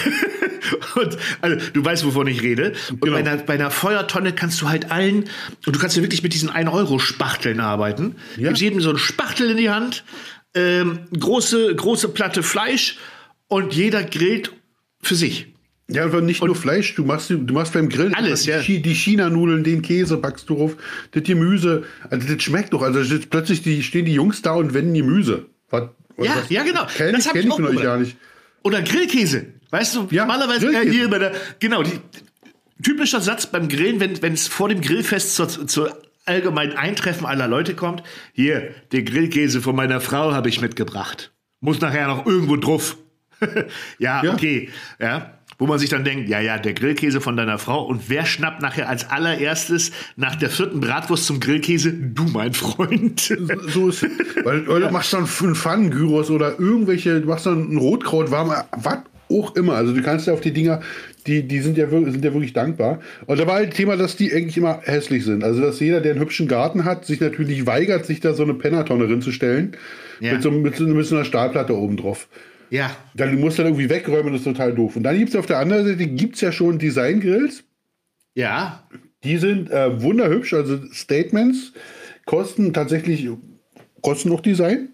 und 0.96 1.18
also, 1.42 1.70
du 1.74 1.84
weißt, 1.84 2.06
wovon 2.06 2.28
ich 2.28 2.42
rede. 2.42 2.74
Und 2.90 3.02
genau. 3.02 3.14
bei, 3.14 3.20
einer, 3.20 3.38
bei, 3.38 3.54
einer, 3.54 3.72
Feuertonne 3.72 4.34
kannst 4.34 4.62
du 4.62 4.70
halt 4.70 4.92
allen, 4.92 5.26
und 5.66 5.76
du 5.76 5.80
kannst 5.80 5.96
ja 5.96 6.04
wirklich 6.04 6.24
mit 6.24 6.34
diesen 6.34 6.50
1-Euro-Spachteln 6.50 7.60
arbeiten. 7.60 8.16
Ja. 8.36 8.36
Du 8.36 8.44
gibst 8.50 8.62
jedem 8.62 8.82
so 8.82 8.90
einen 8.90 9.00
Spachtel 9.00 9.52
in 9.52 9.58
die 9.58 9.70
Hand, 9.70 10.04
ähm, 10.54 11.00
große, 11.18 11.76
große 11.76 12.10
Platte 12.10 12.44
Fleisch 12.44 12.98
und 13.48 13.74
jeder 13.74 14.04
grillt 14.04 14.52
für 15.02 15.16
sich. 15.16 15.48
Ja, 15.90 16.04
aber 16.04 16.20
nicht 16.20 16.42
und 16.42 16.48
nur 16.48 16.56
Fleisch, 16.56 16.96
du 16.96 17.06
machst, 17.06 17.30
du 17.30 17.54
machst 17.54 17.74
beim 17.74 17.88
Grillen 17.88 18.14
alles, 18.14 18.46
ja. 18.46 18.60
die, 18.60 18.82
die 18.82 18.94
China-Nudeln, 18.94 19.64
den 19.64 19.82
Käse 19.82 20.18
backst 20.18 20.50
du 20.50 20.56
drauf, 20.56 20.76
das 21.12 21.24
Gemüse, 21.24 21.84
also 22.10 22.28
das 22.28 22.44
schmeckt 22.44 22.74
doch. 22.74 22.82
Also 22.82 23.18
plötzlich 23.30 23.62
die, 23.62 23.82
stehen 23.84 24.04
die 24.04 24.14
Jungs 24.14 24.42
da 24.42 24.54
und 24.54 24.74
wenden 24.74 24.94
Gemüse. 24.94 25.46
Was, 25.70 25.90
ja, 26.18 26.36
was, 26.36 26.50
ja, 26.50 26.64
genau. 26.64 26.86
Kenn 26.88 27.14
das 27.14 27.26
ich, 27.28 27.32
kenn 27.32 27.48
ich 27.48 27.54
von 27.54 27.66
euch 27.66 27.82
gar 27.82 27.98
nicht. 27.98 28.18
Oder 28.64 28.82
Grillkäse. 28.82 29.46
Weißt 29.70 29.96
du, 29.96 30.08
ja, 30.12 30.26
normalerweise 30.26 30.68
äh, 30.72 30.90
hier 30.90 31.10
bei 31.10 31.20
der, 31.20 31.34
genau, 31.60 31.84
die, 31.84 32.00
typischer 32.82 33.22
Satz 33.22 33.48
beim 33.48 33.68
Grillen, 33.68 34.00
wenn 34.00 34.34
es 34.34 34.48
vor 34.48 34.70
dem 34.70 34.82
Grillfest 34.82 35.36
zur, 35.36 35.68
zur 35.68 35.98
allgemeinen 36.26 36.74
Eintreffen 36.74 37.26
aller 37.26 37.48
Leute 37.48 37.74
kommt, 37.74 38.04
hier, 38.34 38.74
den 38.92 39.06
Grillkäse 39.06 39.62
von 39.62 39.76
meiner 39.76 40.02
Frau 40.02 40.34
habe 40.34 40.50
ich 40.50 40.62
mitgebracht. 40.62 41.32
Muss 41.60 41.82
nachher 41.82 42.08
noch 42.08 42.26
irgendwo 42.26 42.56
drauf. 42.56 42.98
ja, 44.00 44.24
ja, 44.24 44.34
okay. 44.34 44.70
Ja 45.00 45.38
wo 45.60 45.66
man 45.66 45.80
sich 45.80 45.90
dann 45.90 46.04
denkt, 46.04 46.30
ja, 46.30 46.40
ja, 46.40 46.58
der 46.58 46.74
Grillkäse 46.74 47.20
von 47.20 47.36
deiner 47.36 47.58
Frau 47.58 47.84
und 47.84 48.10
wer 48.10 48.26
schnappt 48.26 48.62
nachher 48.62 48.90
als 48.90 49.10
allererstes 49.10 49.92
nach 50.16 50.36
der 50.36 50.50
vierten 50.50 50.80
Bratwurst 50.80 51.26
zum 51.26 51.40
Grillkäse? 51.40 51.92
Du, 51.92 52.26
mein 52.26 52.54
Freund. 52.54 53.20
So 53.68 53.90
ist 53.90 54.04
es. 54.04 54.12
Weil, 54.44 54.68
weil 54.68 54.82
ja. 54.82 54.88
du 54.88 54.94
machst 54.94 55.14
dann 55.14 55.28
einen 55.42 55.56
Pfannengyros 55.56 56.30
oder 56.30 56.60
irgendwelche, 56.60 57.22
du 57.22 57.28
machst 57.28 57.48
dann 57.48 57.70
einen 57.70 57.78
Rotkraut 57.78 58.30
warm, 58.30 58.54
was 58.72 59.00
auch 59.30 59.56
immer. 59.56 59.74
Also 59.74 59.94
du 59.94 60.02
kannst 60.02 60.28
ja 60.28 60.34
auf 60.34 60.42
die 60.42 60.52
Dinger, 60.52 60.82
die, 61.26 61.44
die 61.44 61.60
sind 61.60 61.78
ja, 61.78 61.90
sind 61.90 62.24
ja 62.24 62.34
wirklich 62.34 62.54
dankbar. 62.54 63.00
Und 63.26 63.40
da 63.40 63.48
war 63.48 63.56
halt 63.56 63.74
Thema, 63.74 63.98
dass 63.98 64.16
die 64.16 64.34
eigentlich 64.34 64.58
immer 64.58 64.82
hässlich 64.84 65.26
sind. 65.26 65.44
Also 65.44 65.62
dass 65.62 65.80
jeder, 65.80 66.02
der 66.02 66.14
einen 66.14 66.22
hübschen 66.22 66.48
Garten 66.48 66.86
hat, 66.86 67.06
sich 67.06 67.20
natürlich 67.20 67.66
weigert, 67.66 68.06
sich 68.06 68.20
da 68.20 68.34
so 68.34 68.44
eine 68.44 68.54
Pennertonne 68.54 69.10
reinzustellen. 69.10 69.76
Ja. 70.20 70.34
Mit, 70.34 70.44
so, 70.44 70.52
mit, 70.52 70.80
mit 70.80 71.06
so 71.06 71.16
einer 71.16 71.26
Stahlplatte 71.26 71.76
oben 71.76 71.98
drauf. 71.98 72.28
Ja. 72.70 72.96
Dann 73.16 73.40
musst 73.40 73.58
du 73.58 73.64
dann 73.64 73.74
irgendwie 73.74 73.90
wegräumen, 73.90 74.34
das 74.34 74.42
ist 74.42 74.46
total 74.46 74.74
doof. 74.74 74.96
Und 74.96 75.04
dann 75.04 75.18
gibt 75.18 75.30
es 75.30 75.36
auf 75.36 75.46
der 75.46 75.60
anderen 75.60 75.86
Seite 75.86 76.08
gibt's 76.08 76.42
ja 76.42 76.52
schon 76.52 76.80
Design-Grills. 76.80 77.64
Ja. 78.36 78.88
Die 79.24 79.38
sind 79.38 79.72
äh, 79.72 80.02
wunderhübsch, 80.02 80.54
also 80.54 80.80
Statements 80.94 81.74
kosten 82.28 82.74
tatsächlich, 82.74 83.28
kosten 84.02 84.30
noch 84.30 84.42
Design. 84.42 84.90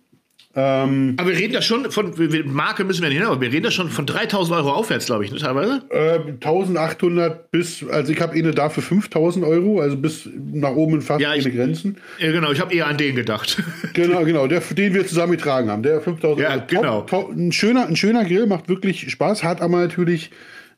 Ähm, 0.55 1.15
aber 1.17 1.31
wir 1.31 1.37
reden 1.37 1.53
da 1.53 1.63
schon 1.63 1.89
von, 1.89 2.13
Marke 2.45 2.83
müssen 2.83 3.01
wir 3.01 3.09
nicht 3.09 3.17
hin, 3.17 3.27
aber 3.27 3.41
wir 3.41 3.51
reden 3.51 3.63
da 3.63 3.71
schon 3.71 3.89
von 3.89 4.05
3000 4.05 4.55
Euro 4.55 4.71
aufwärts, 4.71 5.07
glaube 5.07 5.25
ich, 5.25 5.31
ne, 5.31 5.39
teilweise? 5.39 5.81
Äh, 5.89 6.19
1800 6.33 7.49
bis, 7.49 7.83
also 7.89 8.11
ich 8.11 8.21
habe 8.21 8.33
eine 8.33 8.51
da 8.51 8.69
für 8.69 8.83
5000 8.83 9.43
Euro, 9.45 9.79
also 9.79 9.97
bis 9.97 10.29
nach 10.35 10.75
oben 10.75 10.95
in 10.95 11.01
fast 11.01 11.21
ja, 11.21 11.33
ich, 11.33 11.43
Grenzen. 11.45 11.97
Ja, 12.19 12.31
genau, 12.31 12.51
ich 12.51 12.61
habe 12.61 12.71
eher 12.71 12.85
an 12.85 12.97
den 12.97 13.15
gedacht. 13.15 13.63
genau, 13.93 14.23
genau, 14.25 14.45
der, 14.45 14.59
den 14.59 14.93
wir 14.93 15.07
zusammen 15.07 15.31
getragen 15.31 15.71
haben, 15.71 15.81
der 15.81 16.01
5000 16.01 16.39
ja, 16.39 16.51
Euro. 16.51 16.61
Genau. 16.67 17.01
Top, 17.01 17.29
top, 17.29 17.31
ein, 17.31 17.51
schöner, 17.51 17.87
ein 17.87 17.95
schöner 17.95 18.23
Grill, 18.23 18.45
macht 18.45 18.69
wirklich 18.69 19.09
Spaß, 19.09 19.43
hat 19.43 19.59
aber 19.59 19.77
natürlich 19.77 20.29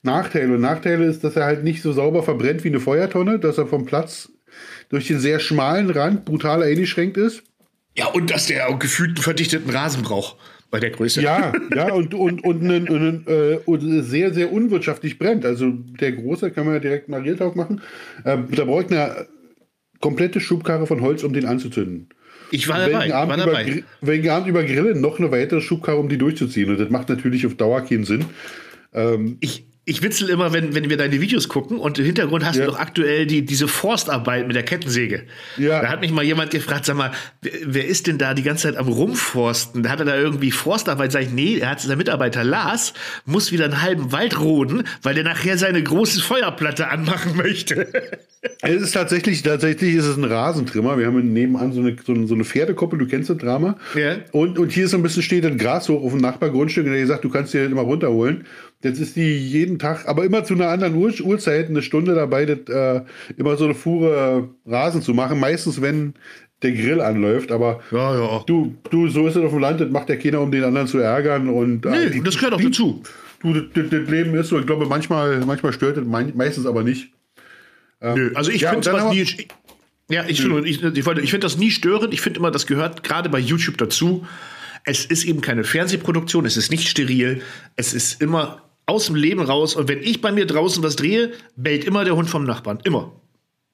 Nachteile. 0.03 0.53
Und 0.53 0.61
Nachteile 0.61 1.03
ist, 1.03 1.25
dass 1.25 1.35
er 1.35 1.43
halt 1.43 1.65
nicht 1.65 1.81
so 1.81 1.91
sauber 1.91 2.23
verbrennt 2.23 2.63
wie 2.63 2.69
eine 2.69 2.79
Feuertonne, 2.79 3.39
dass 3.39 3.57
er 3.57 3.67
vom 3.67 3.85
Platz 3.85 4.31
durch 4.87 5.07
den 5.07 5.19
sehr 5.19 5.39
schmalen 5.39 5.89
Rand 5.89 6.23
brutal 6.23 6.63
eingeschränkt 6.63 7.17
ist. 7.17 7.43
Ja, 7.97 8.07
und 8.07 8.29
dass 8.31 8.47
der 8.47 8.69
auch 8.69 8.79
gefühlt 8.79 9.11
einen 9.11 9.23
verdichteten 9.23 9.69
Rasen 9.69 10.03
braucht 10.03 10.37
bei 10.69 10.79
der 10.79 10.89
Größe. 10.89 11.21
Ja, 11.21 11.53
ja, 11.75 11.93
und, 11.93 12.13
und, 12.13 12.43
und, 12.43 12.61
einen, 12.61 12.87
einen, 12.87 13.27
äh, 13.27 13.59
und 13.65 14.03
sehr, 14.03 14.33
sehr 14.33 14.51
unwirtschaftlich 14.51 15.17
brennt. 15.17 15.45
Also 15.45 15.71
der 15.71 16.11
große 16.11 16.51
kann 16.51 16.65
man 16.65 16.75
ja 16.75 16.79
direkt 16.79 17.07
mal 17.07 17.21
Realtalk 17.21 17.55
machen. 17.55 17.81
Äh, 18.23 18.37
da 18.51 18.65
braucht 18.65 18.91
eine 18.91 19.27
komplette 20.01 20.39
Schubkarre 20.39 20.87
von 20.87 21.01
Holz, 21.01 21.23
um 21.23 21.33
den 21.33 21.45
anzuzünden. 21.45 22.09
Ich 22.51 22.67
war 22.67 22.87
dabei. 22.87 23.13
Abend 23.13 23.37
war 23.37 23.45
dabei. 23.45 23.67
Über, 23.67 23.83
wegen 24.01 24.29
Abend 24.29 24.47
über 24.47 24.63
Grillen 24.63 25.01
noch 25.01 25.19
eine 25.19 25.31
weitere 25.31 25.61
Schubkarre, 25.61 25.97
um 25.97 26.09
die 26.09 26.17
durchzuziehen. 26.17 26.69
Und 26.69 26.79
das 26.79 26.89
macht 26.89 27.09
natürlich 27.09 27.45
auf 27.45 27.55
Dauer 27.55 27.81
keinen 27.81 28.03
Sinn. 28.03 28.25
Ähm, 28.93 29.37
ich, 29.39 29.65
ich 29.87 30.01
witzel 30.01 30.29
immer, 30.29 30.51
wenn, 30.51 30.73
wenn 30.73 30.89
wir 30.89 30.97
deine 30.97 31.21
Videos 31.21 31.47
gucken 31.47 31.77
und 31.77 31.99
im 31.99 32.05
Hintergrund 32.05 32.43
hast 32.43 32.55
ja. 32.55 32.65
du 32.65 32.71
doch 32.71 32.79
aktuell 32.79 33.27
die, 33.27 33.45
diese 33.45 33.67
Forstarbeit 33.67 34.47
mit 34.47 34.55
der 34.55 34.63
Kettensäge. 34.63 35.23
Ja. 35.57 35.81
Da 35.81 35.89
hat 35.89 36.01
mich 36.01 36.11
mal 36.11 36.23
jemand 36.23 36.49
gefragt, 36.49 36.85
sag 36.85 36.97
mal, 36.97 37.11
wer, 37.43 37.53
wer 37.65 37.85
ist 37.85 38.07
denn 38.07 38.17
da 38.17 38.33
die 38.33 38.41
ganze 38.41 38.63
Zeit 38.63 38.77
am 38.77 38.87
Rumforsten? 38.87 39.83
Da 39.83 39.91
hat 39.91 39.99
er 39.99 40.05
da 40.05 40.17
irgendwie 40.17 40.49
Forstarbeit, 40.49 41.11
sag 41.11 41.21
ich, 41.21 41.29
nee, 41.29 41.59
er 41.59 41.69
hat 41.69 41.81
sein 41.81 41.97
Mitarbeiter 41.99 42.43
Lars, 42.43 42.93
muss 43.25 43.51
wieder 43.51 43.65
einen 43.65 43.83
halben 43.83 44.11
Wald 44.11 44.39
roden, 44.39 44.83
weil 45.03 45.13
der 45.13 45.23
nachher 45.23 45.59
seine 45.59 45.83
große 45.83 46.19
Feuerplatte 46.21 46.87
anmachen 46.87 47.37
möchte. 47.37 47.87
Es 48.61 48.81
ist 48.81 48.91
tatsächlich, 48.91 49.41
tatsächlich 49.41 49.95
ist 49.95 50.05
es 50.05 50.17
ein 50.17 50.23
Rasentrimmer. 50.23 50.99
Wir 50.99 51.07
haben 51.07 51.33
nebenan 51.33 51.73
so 51.73 51.79
eine, 51.79 51.95
so 52.05 52.13
eine, 52.13 52.27
so 52.27 52.35
eine 52.35 52.43
du 52.43 53.07
kennst 53.07 53.29
das 53.29 53.37
Drama. 53.37 53.77
Ja. 53.95 54.17
Und, 54.31 54.59
und 54.59 54.71
hier 54.71 54.85
ist 54.85 54.91
so 54.91 54.97
ein 54.97 55.03
bisschen 55.03 55.23
steht 55.23 55.45
ein 55.45 55.57
Gras 55.57 55.89
hoch 55.89 56.03
auf 56.03 56.11
dem 56.11 56.21
Nachbargrundstück 56.21 56.85
und 56.85 56.93
er 56.93 57.07
sagt, 57.07 57.23
du 57.23 57.29
kannst 57.29 57.53
dir 57.53 57.63
das 57.63 57.71
immer 57.71 57.81
runterholen. 57.81 58.45
Jetzt 58.85 58.99
ist 58.99 59.15
die 59.15 59.35
jeden 59.35 59.79
Tag, 59.79 60.07
aber 60.07 60.25
immer 60.25 60.43
zu 60.43 60.53
einer 60.53 60.67
anderen 60.67 60.93
Uhr, 60.93 61.11
Uhrzeit, 61.23 61.69
eine 61.69 61.81
Stunde 61.81 62.13
dabei, 62.13 62.45
das, 62.45 62.59
äh, 62.69 63.01
immer 63.35 63.57
so 63.57 63.65
eine 63.65 63.73
Fuhre 63.73 64.47
äh, 64.67 64.69
Rasen 64.69 65.01
zu 65.01 65.15
machen. 65.15 65.39
Meistens, 65.39 65.81
wenn 65.81 66.13
der 66.61 66.73
Grill 66.73 67.01
anläuft, 67.01 67.51
aber 67.51 67.81
ja, 67.89 68.15
ja. 68.15 68.43
du, 68.45 68.75
du, 68.91 69.07
so 69.07 69.27
ist 69.27 69.37
es 69.37 69.43
auf 69.43 69.49
dem 69.49 69.59
Land, 69.59 69.81
das 69.81 69.89
macht 69.89 70.09
der 70.09 70.19
keiner, 70.19 70.39
um 70.39 70.51
den 70.51 70.63
anderen 70.63 70.85
zu 70.85 70.99
ärgern. 70.99 71.49
Und, 71.49 71.83
äh, 71.87 72.09
nee, 72.11 72.21
das 72.23 72.35
gehört 72.35 72.53
auch 72.53 72.61
dazu. 72.61 73.01
Du, 73.41 73.53
das, 73.55 73.89
das, 73.89 74.07
Leben 74.07 74.35
ist 74.35 74.49
so, 74.49 74.59
ich 74.59 74.67
glaube, 74.67 74.85
manchmal, 74.85 75.39
manchmal 75.39 75.73
stört 75.73 75.97
es, 75.97 76.05
meistens 76.05 76.67
aber 76.67 76.83
nicht. 76.83 77.11
Ähm, 78.01 78.15
Nö, 78.15 78.31
also 78.35 78.51
ich 78.51 78.61
ja, 78.61 78.69
finde 78.69 78.87
sowas 78.87 79.11
nie. 79.11 79.25
Ja, 80.11 80.25
ich, 80.27 80.41
finde, 80.41 80.69
ich, 80.69 80.83
ich, 80.83 80.95
ich 80.95 81.31
finde 81.31 81.39
das 81.39 81.57
nie 81.57 81.71
störend. 81.71 82.13
Ich 82.13 82.21
finde 82.21 82.39
immer, 82.39 82.51
das 82.51 82.67
gehört 82.67 83.01
gerade 83.01 83.29
bei 83.29 83.39
YouTube 83.39 83.79
dazu. 83.79 84.27
Es 84.83 85.05
ist 85.05 85.23
eben 85.23 85.41
keine 85.41 85.63
Fernsehproduktion, 85.63 86.45
es 86.45 86.55
ist 86.55 86.69
nicht 86.69 86.87
steril, 86.87 87.41
es 87.75 87.95
ist 87.95 88.21
immer 88.21 88.61
aus 88.85 89.07
dem 89.07 89.15
Leben 89.15 89.41
raus. 89.41 89.75
Und 89.75 89.87
wenn 89.87 90.01
ich 90.01 90.21
bei 90.21 90.31
mir 90.31 90.45
draußen 90.45 90.83
was 90.83 90.95
drehe, 90.95 91.31
bellt 91.55 91.85
immer 91.85 92.03
der 92.03 92.15
Hund 92.15 92.29
vom 92.29 92.43
Nachbarn. 92.43 92.79
Immer. 92.83 93.11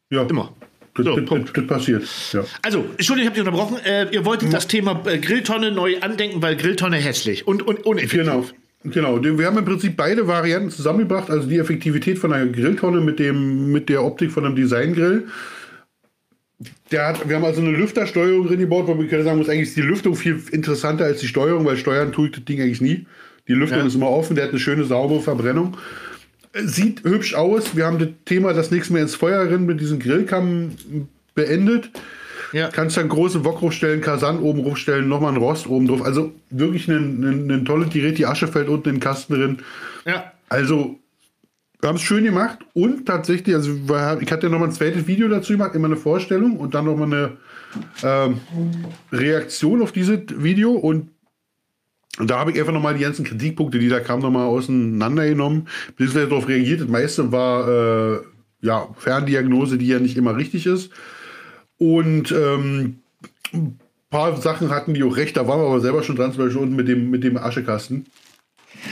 Ja. 0.10 0.24
Immer. 0.24 0.54
Das, 0.94 1.06
so, 1.06 1.20
das, 1.20 1.54
das, 1.54 1.68
passiert. 1.68 2.04
Ja. 2.34 2.44
Also, 2.62 2.86
Entschuldigung, 2.98 3.20
ich 3.20 3.26
habe 3.28 3.36
dich 3.36 3.40
unterbrochen. 3.48 3.78
Äh, 3.86 4.14
ihr 4.14 4.26
wolltet 4.26 4.50
mhm. 4.50 4.54
das 4.54 4.68
Thema 4.68 5.02
äh, 5.06 5.20
Grilltonne 5.20 5.72
neu 5.72 6.00
andenken, 6.02 6.42
weil 6.42 6.58
Grilltonne 6.58 6.98
hässlich 6.98 7.48
und, 7.48 7.66
und 7.66 7.86
uneffektiv. 7.86 8.20
Genau. 8.20 8.46
Genau, 8.84 9.24
wir 9.24 9.46
haben 9.46 9.60
im 9.60 9.66
Prinzip 9.66 9.96
beide 9.96 10.28
Varianten 10.28 10.72
zusammengebracht, 10.72 11.30
also 11.30 11.48
die 11.48 11.60
Effektivität 11.60 12.18
von 12.18 12.34
einer 12.34 12.52
Grilltonne 12.52 13.00
mit, 13.00 13.20
dem, 13.20 13.72
mit 13.72 13.90
der 13.90 14.04
Optik 14.04 14.32
von 14.32 14.44
einem 14.44 14.56
Designgrill. 14.56 15.28
Der 16.92 17.08
hat, 17.10 17.30
wir 17.30 17.36
haben 17.36 17.46
also 17.46 17.62
eine 17.62 17.72
Lüftersteuerung 17.72 18.48
drin 18.48 18.60
gebaut, 18.60 18.88
wo 18.88 18.96
man 18.96 19.08
sagen 19.08 19.38
muss, 19.38 19.50
eigentlich 19.50 19.70
ist 19.70 19.78
die 19.78 19.82
Lüftung 19.82 20.16
viel 20.16 20.42
interessanter 20.52 21.06
als 21.06 21.20
die 21.20 21.28
Steuerung, 21.28 21.64
weil 21.64 21.78
steuern 21.78 22.12
tue 22.12 22.28
ich 22.28 22.32
das 22.34 22.44
Ding 22.44 22.60
eigentlich 22.60 22.82
nie. 22.82 23.06
Die 23.52 23.58
Lüftung 23.58 23.80
ja. 23.80 23.86
ist 23.86 23.96
immer 23.96 24.10
offen, 24.10 24.38
der 24.38 24.46
hat 24.46 24.52
eine 24.52 24.62
schöne, 24.62 24.86
saubere 24.86 25.20
Verbrennung. 25.20 25.76
Sieht 26.54 27.04
hübsch 27.04 27.34
aus. 27.34 27.76
Wir 27.76 27.86
haben 27.86 28.00
das 28.00 28.08
Thema, 28.24 28.54
das 28.54 28.72
nichts 28.72 28.90
mehr 28.90 29.02
ins 29.02 29.14
Feuer 29.14 29.42
rennen 29.42 29.66
mit 29.66 29.82
diesem 29.82 30.00
Grillkamm 30.00 30.72
beendet. 31.36 31.92
Ja. 32.54 32.70
Kannst 32.70 32.96
dann 32.96 33.10
große 33.10 33.44
Wok 33.44 33.60
hochstellen, 33.60 34.00
Kasan 34.00 34.40
oben 34.40 34.64
hochstellen, 34.64 35.10
nochmal 35.10 35.34
ein 35.34 35.38
Rost 35.38 35.68
oben 35.68 35.86
drauf. 35.86 36.02
Also 36.02 36.32
wirklich 36.50 36.88
ein, 36.88 37.66
tolles 37.66 37.90
Gerät. 37.90 38.18
Die 38.18 38.26
Asche 38.26 38.48
fällt 38.48 38.70
unten 38.70 38.88
in 38.88 38.96
den 38.96 39.02
Kasten 39.02 39.34
drin. 39.34 39.58
Ja. 40.06 40.32
Also, 40.48 40.98
wir 41.82 41.90
haben 41.90 41.98
es 41.98 42.04
schön 42.04 42.24
gemacht 42.24 42.60
und 42.72 43.06
tatsächlich, 43.06 43.54
also 43.54 43.72
ich 44.22 44.32
hatte 44.32 44.50
nochmal 44.50 44.70
ein 44.70 44.74
zweites 44.74 45.08
Video 45.08 45.28
dazu 45.28 45.52
gemacht, 45.52 45.76
immer 45.76 45.88
eine 45.88 45.98
Vorstellung 45.98 46.56
und 46.56 46.74
dann 46.74 46.86
nochmal 46.86 47.08
eine 47.08 47.38
ähm, 48.02 48.42
Reaktion 49.12 49.82
auf 49.82 49.92
dieses 49.92 50.22
Video 50.38 50.72
und 50.72 51.10
und 52.20 52.30
da 52.30 52.40
habe 52.40 52.52
ich 52.52 52.60
einfach 52.60 52.74
nochmal 52.74 52.96
die 52.96 53.04
ganzen 53.04 53.24
Kritikpunkte, 53.24 53.80
die 53.80 53.88
da 53.88 54.00
kamen, 54.02 54.22
nochmal 54.22 54.46
auseinandergenommen, 54.46 55.68
beziehungsweise 55.96 56.28
darauf 56.28 56.48
reagiert. 56.48 56.82
Das 56.82 56.90
meiste 56.90 57.32
war 57.32 57.68
äh, 57.68 58.20
ja 58.62 58.88
Ferndiagnose, 58.98 59.78
die 59.78 59.88
ja 59.88 60.00
nicht 60.00 60.18
immer 60.18 60.36
richtig 60.36 60.66
ist. 60.66 60.92
Und 61.78 62.32
ähm, 62.32 63.00
ein 63.54 63.80
paar 64.10 64.40
Sachen 64.42 64.70
hatten 64.70 64.94
die 64.94 65.04
auch 65.04 65.16
recht, 65.16 65.38
da 65.38 65.48
waren 65.48 65.62
wir 65.62 65.68
aber 65.68 65.80
selber 65.80 66.04
schon 66.04 66.18
dran, 66.18 66.34
zum 66.34 66.44
Beispiel 66.44 66.62
unten 66.62 66.76
mit 66.76 66.88
dem, 66.88 67.10
mit 67.10 67.24
dem 67.24 67.38
Aschekasten. 67.38 68.06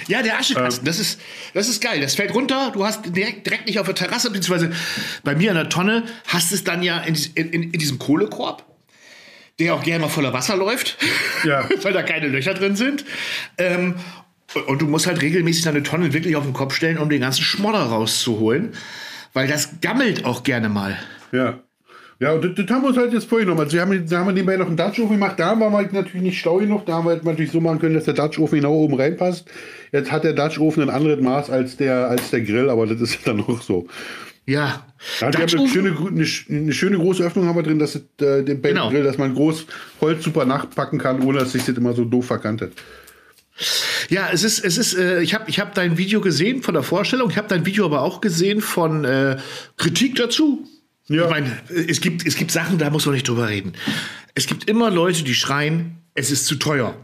Ja, 0.08 0.22
der 0.22 0.40
Aschekasten, 0.40 0.86
das, 0.86 1.00
ist, 1.00 1.20
das 1.54 1.68
ist 1.68 1.82
geil. 1.82 2.00
Das 2.00 2.16
fällt 2.16 2.34
runter, 2.34 2.72
du 2.74 2.86
hast 2.86 3.16
direkt, 3.16 3.46
direkt 3.46 3.68
nicht 3.68 3.80
auf 3.80 3.86
der 3.86 3.96
Terrasse, 3.96 4.32
beziehungsweise 4.32 4.72
bei 5.24 5.36
mir 5.36 5.52
an 5.52 5.58
der 5.58 5.70
Tonne 5.70 6.04
hast 6.28 6.52
es 6.52 6.64
dann 6.64 6.84
ja 6.84 7.00
in, 7.00 7.18
in, 7.36 7.64
in 7.64 7.72
diesem 7.72 8.00
Kohlekorb, 8.00 8.66
der 9.60 9.76
auch 9.76 9.84
gerne 9.84 10.02
mal 10.04 10.10
voller 10.10 10.34
Wasser 10.34 10.56
läuft, 10.56 10.98
Ja. 11.44 11.68
weil 11.84 11.94
da 11.94 12.02
keine 12.04 12.28
Löcher 12.28 12.54
drin 12.54 12.76
sind. 12.76 13.06
Ähm, 13.58 13.96
und 14.68 14.82
du 14.82 14.88
musst 14.88 15.06
halt 15.06 15.22
regelmäßig 15.22 15.64
deine 15.64 15.84
Tonne 15.84 16.14
wirklich 16.14 16.36
auf 16.36 16.44
den 16.44 16.54
Kopf 16.54 16.74
stellen, 16.74 16.98
um 16.98 17.10
den 17.10 17.22
ganzen 17.22 17.44
Schmodder 17.44 17.84
rauszuholen, 17.84 18.74
weil 19.34 19.48
das 19.48 19.80
gammelt 19.82 20.26
auch 20.26 20.44
gerne 20.44 20.70
mal. 20.70 20.98
Ja. 21.32 21.60
Ja, 22.22 22.34
und 22.34 22.44
das, 22.44 22.52
das 22.56 22.68
haben 22.76 22.82
wir 22.82 22.90
uns 22.90 22.98
halt 22.98 23.14
jetzt 23.14 23.30
vorgenommen. 23.30 23.62
Also 23.62 23.74
wir 23.74 23.82
haben, 23.82 24.06
da 24.06 24.18
haben 24.18 24.28
wir 24.28 24.34
nebenbei 24.34 24.58
noch 24.58 24.68
einen 24.68 24.76
Dutch-Ofen 24.76 25.12
gemacht. 25.12 25.36
Da 25.40 25.58
waren 25.58 25.72
wir 25.72 25.78
halt 25.78 25.94
natürlich 25.94 26.22
nicht 26.22 26.40
schlau 26.40 26.58
genug. 26.58 26.86
Da 26.86 26.96
haben 26.96 27.06
wir 27.06 27.12
halt 27.12 27.24
natürlich 27.24 27.52
so 27.52 27.62
machen 27.62 27.80
können, 27.80 27.96
dass 27.96 28.04
der 28.04 28.14
Dutch-Ofen 28.14 28.58
genau 28.60 28.74
oben 28.74 28.96
reinpasst. 28.96 29.50
Jetzt 29.94 30.12
hat 30.12 30.26
der 30.26 30.34
Dutch-Ofen 30.34 30.84
ein 30.84 30.90
anderes 30.90 31.22
Maß 31.22 31.50
als 31.50 31.78
der, 31.78 32.10
als 32.10 32.30
der 32.32 32.42
Grill, 32.42 32.70
aber 32.70 32.88
das 32.88 33.00
ist 33.00 33.26
dann 33.26 33.40
auch 33.40 33.62
so. 33.62 33.88
Ja. 34.50 34.84
Ja, 35.22 35.32
wir 35.32 35.40
haben 35.40 35.60
eine 35.60 35.70
schöne, 35.70 35.96
eine, 35.96 36.28
eine 36.50 36.74
schöne 36.74 36.98
große 36.98 37.24
Öffnung 37.24 37.46
haben 37.46 37.56
wir 37.56 37.64
drin, 37.64 37.78
dass 37.78 37.96
äh, 37.96 38.02
den 38.44 38.62
Genau. 38.62 38.90
Grill, 38.90 39.04
dass 39.04 39.18
man 39.20 39.36
groß 39.36 39.66
Holz 40.02 40.24
super 40.24 40.46
nachpacken 40.46 40.98
kann, 40.98 41.22
ohne 41.22 41.40
dass 41.40 41.52
sich 41.52 41.64
das 41.64 41.78
immer 41.78 41.94
so 41.94 42.04
doof 42.04 42.26
verkantet. 42.26 42.74
Ja, 44.10 44.30
es 44.34 44.44
ist, 44.44 44.66
es 44.66 44.78
ist, 44.78 44.96
äh, 44.98 45.22
ich 45.22 45.36
habe 45.36 45.50
ich 45.50 45.60
hab 45.60 45.76
dein 45.76 45.98
Video 45.98 46.20
gesehen 46.20 46.64
von 46.64 46.74
der 46.74 46.82
Vorstellung, 46.82 47.30
ich 47.30 47.38
habe 47.38 47.48
dein 47.48 47.66
Video 47.66 47.86
aber 47.86 48.02
auch 48.02 48.22
gesehen 48.22 48.62
von 48.62 49.06
äh, 49.06 49.38
Kritik 49.78 50.16
dazu. 50.16 50.68
Ja. 51.08 51.26
Ich 51.26 51.30
meine, 51.30 51.48
äh, 51.70 51.86
es 51.88 52.02
gibt, 52.02 52.26
es 52.26 52.36
gibt 52.36 52.52
Sachen, 52.52 52.80
da 52.80 52.90
muss 52.90 53.06
man 53.06 53.14
nicht 53.14 53.28
drüber 53.28 53.50
reden. 53.50 53.74
Es 54.34 54.48
gibt 54.48 54.68
immer 54.68 54.90
Leute, 54.90 55.24
die 55.24 55.36
schreien, 55.36 55.98
es 56.16 56.32
ist 56.32 56.48
zu 56.48 56.56
teuer. 56.56 56.96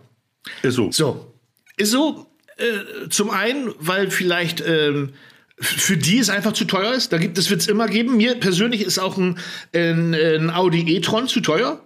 Ist 0.64 0.76
so. 0.76 0.92
So, 0.92 1.34
ist 1.78 1.92
so. 1.92 2.26
Äh, 2.58 3.10
zum 3.10 3.30
einen, 3.30 3.74
weil 3.80 4.10
vielleicht 4.10 4.64
ähm, 4.66 5.10
für 5.60 5.98
die 5.98 6.20
es 6.20 6.30
einfach 6.30 6.54
zu 6.54 6.66
teuer 6.66 6.94
ist. 6.94 7.14
Da 7.14 7.18
gibt 7.18 7.38
es 7.38 7.50
wird 7.50 7.62
es 7.62 7.68
immer 7.68 7.88
geben. 7.88 8.18
Mir 8.18 8.36
persönlich 8.36 8.82
ist 8.82 9.00
auch 9.00 9.18
ein, 9.18 9.38
ein, 9.74 10.14
ein 10.14 10.50
Audi 10.50 10.96
e-tron 10.96 11.28
zu 11.28 11.40
teuer 11.40 11.80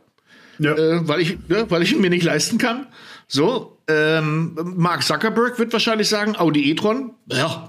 Ja. 0.57 0.73
äh, 0.75 1.07
weil, 1.07 1.21
ich, 1.21 1.37
ne, 1.47 1.65
weil 1.69 1.83
ich 1.83 1.93
ihn 1.93 2.01
mir 2.01 2.09
nicht 2.09 2.23
leisten 2.23 2.57
kann. 2.57 2.87
So, 3.31 3.77
ähm, 3.87 4.57
Mark 4.75 5.03
Zuckerberg 5.03 5.59
wird 5.59 5.71
wahrscheinlich 5.71 6.09
sagen, 6.09 6.35
Audi 6.35 6.71
e-tron, 6.71 7.11
ja, 7.27 7.67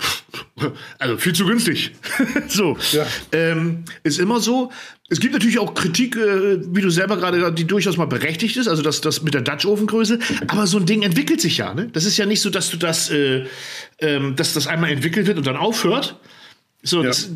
also 0.99 1.19
viel 1.19 1.35
zu 1.35 1.45
günstig. 1.45 1.93
so, 2.49 2.79
Ja. 2.93 3.07
ähm, 3.33 3.85
ist 4.03 4.19
immer 4.19 4.41
so. 4.41 4.73
Es 5.11 5.21
gibt 5.21 5.35
natürlich 5.35 5.59
auch 5.59 5.75
Kritik, 5.75 6.17
äh, 6.17 6.61
wie 6.75 6.81
du 6.81 6.89
selber 6.89 7.19
gerade, 7.19 7.53
die 7.53 7.67
durchaus 7.67 7.99
mal 7.99 8.07
berechtigt 8.07 8.57
ist, 8.57 8.69
also 8.69 8.83
das, 8.83 9.03
das 9.03 9.21
mit 9.23 9.35
der 9.35 9.43
Dutch-Ofengröße. 9.43 10.19
Aber 10.49 10.67
so 10.67 10.79
ein 10.79 10.87
Ding 10.87 11.03
entwickelt 11.03 11.43
sich 11.43 11.59
ja. 11.59 11.75
Ne? 11.75 11.91
Das 11.93 12.07
ist 12.07 12.17
ja 12.17 12.25
nicht 12.25 12.41
so, 12.41 12.49
dass 12.49 12.71
du 12.71 12.79
das, 12.79 13.11
äh, 13.11 13.45
ähm, 13.99 14.37
dass 14.37 14.55
das 14.55 14.67
einmal 14.67 14.91
entwickelt 14.91 15.27
wird 15.27 15.37
und 15.37 15.47
dann 15.47 15.57
aufhört. 15.57 16.17
So, 16.83 17.03
das, 17.03 17.29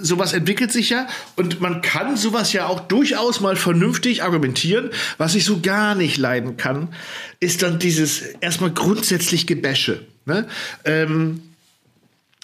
sowas 0.00 0.32
entwickelt 0.32 0.70
sich 0.70 0.90
ja 0.90 1.08
und 1.34 1.60
man 1.60 1.82
kann 1.82 2.16
sowas 2.16 2.52
ja 2.52 2.66
auch 2.66 2.80
durchaus 2.80 3.40
mal 3.40 3.56
vernünftig 3.56 4.22
argumentieren. 4.22 4.90
Was 5.18 5.34
ich 5.34 5.44
so 5.44 5.60
gar 5.60 5.96
nicht 5.96 6.18
leiden 6.18 6.56
kann, 6.56 6.94
ist 7.40 7.62
dann 7.62 7.80
dieses 7.80 8.20
erstmal 8.40 8.70
grundsätzlich 8.70 9.48
Gebäsche. 9.48 10.06
Ne? 10.24 10.46
Ähm, 10.84 11.42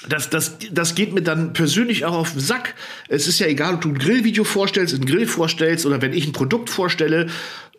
das, 0.08 0.30
das, 0.30 0.56
das 0.72 0.96
geht 0.96 1.14
mir 1.14 1.22
dann 1.22 1.52
persönlich 1.52 2.04
auch 2.04 2.14
auf 2.14 2.32
den 2.32 2.40
Sack. 2.40 2.74
Es 3.08 3.28
ist 3.28 3.38
ja 3.38 3.46
egal, 3.46 3.74
ob 3.74 3.82
du 3.82 3.90
ein 3.90 3.98
Grillvideo 3.98 4.42
vorstellst, 4.42 4.94
einen 4.94 5.06
Grill 5.06 5.26
vorstellst 5.26 5.86
oder 5.86 6.02
wenn 6.02 6.12
ich 6.12 6.26
ein 6.26 6.32
Produkt 6.32 6.70
vorstelle. 6.70 7.28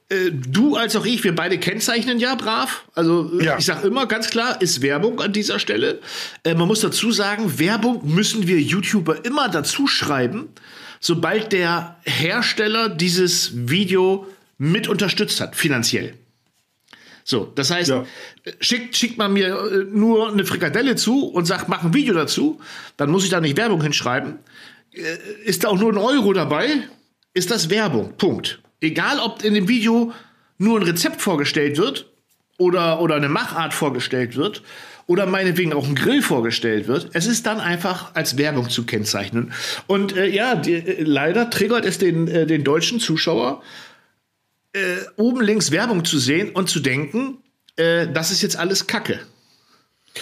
Äh, 0.10 0.32
Du 0.32 0.76
als 0.76 0.96
auch 0.96 1.06
ich, 1.06 1.24
wir 1.24 1.34
beide 1.36 1.58
kennzeichnen 1.58 2.20
ja 2.20 2.36
brav. 2.36 2.84
Also 2.94 3.39
äh, 3.39 3.46
Ja. 3.46 3.58
ich 3.58 3.66
sage 3.66 3.88
immer 3.88 4.06
ganz 4.06 4.30
klar, 4.30 4.62
ist 4.62 4.82
Werbung 4.82 5.20
an 5.22 5.34
dieser 5.34 5.60
Stelle. 5.60 6.00
Äh, 6.44 6.56
man 6.56 6.68
muss 6.68 6.82
dazu 6.82 7.12
sagen, 7.12 7.60
Werbung 7.60 8.02
müssen 8.13 8.48
wir 8.48 8.60
YouTuber 8.60 9.26
immer 9.26 9.50
dazu 9.50 9.88
schreiben, 9.88 10.50
sobald 11.00 11.52
der 11.52 11.98
Hersteller 12.04 12.89
dieses 12.89 13.52
Video 13.70 14.28
mit 14.58 14.88
unterstützt 14.88 15.42
hat, 15.42 15.56
finanziell. 15.56 16.13
So, 17.26 17.46
das 17.56 17.72
heißt, 17.72 17.89
Ja. 17.89 18.06
äh, 18.44 18.52
schickt, 18.60 18.98
schickt 18.98 19.18
man 19.18 19.32
mir 19.34 19.88
nur 19.92 20.32
eine 20.32 20.46
Frikadelle 20.46 20.96
zu 20.96 21.26
und 21.28 21.46
sagt, 21.46 21.70
mach 21.70 21.84
ein 21.84 21.94
Video 21.94 22.13
dazu, 22.13 22.60
dann 22.98 23.10
muss 23.10 23.24
ich 23.24 23.30
da 23.30 23.39
nicht 23.39 23.56
Werbung 23.58 23.82
hinschreiben. 23.82 24.39
Ist 25.46 25.63
da 25.63 25.70
auch 25.70 25.80
nur 25.80 25.92
ein 25.92 25.98
Euro 25.98 26.34
dabei, 26.34 26.84
ist 27.34 27.50
das 27.50 27.70
Werbung. 27.70 28.13
Punkt. 28.18 28.60
Egal, 28.84 29.19
ob 29.19 29.43
in 29.43 29.54
dem 29.54 29.69
Video 29.69 30.12
nur 30.58 30.78
ein 30.78 30.84
Rezept 30.84 31.22
vorgestellt 31.22 31.78
wird 31.78 32.12
oder, 32.58 33.00
oder 33.00 33.15
eine 33.15 33.30
Machart 33.30 33.74
vorgestellt 33.74 34.36
wird 34.36 34.62
oder 35.08 35.26
meinetwegen 35.26 35.72
auch 35.72 35.88
ein 35.88 35.96
Grill 35.96 36.22
vorgestellt 36.22 36.88
wird, 36.88 37.10
es 37.13 37.26
ist 37.26 37.46
dann 37.46 37.62
einfach 37.62 38.13
als 38.13 38.38
Werbung 38.38 38.69
zu 38.69 38.86
kennzeichnen. 38.86 39.54
Und 39.88 40.17
äh, 40.17 40.28
ja, 40.28 40.56
die, 40.56 40.74
äh, 40.74 41.04
leider 41.04 41.50
triggert 41.50 41.86
es 41.86 41.98
den, 41.98 42.28
äh, 42.28 42.46
den 42.46 42.63
deutschen 42.63 43.00
Zuschauer, 43.00 43.63
oben 45.17 45.41
links 45.41 45.69
Werbung 45.69 46.04
zu 46.04 46.17
sehen 46.17 46.50
und 46.50 46.67
zu 46.67 46.80
denken, 46.80 47.38
äh, 47.76 48.08
das 48.12 48.32
ist 48.32 48.41
jetzt 48.41 48.58
alles 48.58 48.88
Kacke. 48.88 49.19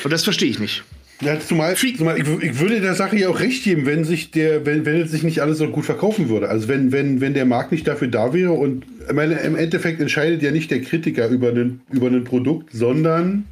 Und 0.04 0.12
das 0.12 0.26
verstehe 0.26 0.50
ich 0.50 0.60
nicht. 0.60 0.84
Ja, 1.22 1.40
zumal, 1.40 1.76
zumal 1.76 2.18
ich, 2.20 2.28
ich 2.42 2.60
würde 2.60 2.82
der 2.82 2.96
Sache 2.96 3.16
ja 3.16 3.30
auch 3.30 3.40
recht 3.40 3.64
geben, 3.64 3.86
wenn 3.86 4.04
sich 4.04 4.32
der, 4.32 4.66
wenn, 4.66 4.86
wenn 4.86 5.02
es 5.02 5.12
sich 5.12 5.22
nicht 5.24 5.42
alles 5.42 5.60
so 5.60 5.68
gut 5.68 5.86
verkaufen 5.86 6.30
würde. 6.30 6.50
Also 6.50 6.68
wenn, 6.68 6.92
wenn, 6.92 7.22
wenn 7.22 7.36
der 7.36 7.46
Markt 7.46 7.72
nicht 7.72 7.88
dafür 7.88 8.08
da 8.08 8.34
wäre 8.34 8.54
und 8.54 8.86
meine, 9.14 9.36
im 9.36 9.56
Endeffekt 9.56 10.02
entscheidet 10.02 10.42
ja 10.42 10.52
nicht 10.52 10.72
der 10.72 10.82
Kritiker 10.82 11.28
über 11.28 11.50
ein 11.50 11.82
über 11.92 12.08
ein 12.08 12.24
Produkt, 12.24 12.74
sondern 12.74 13.46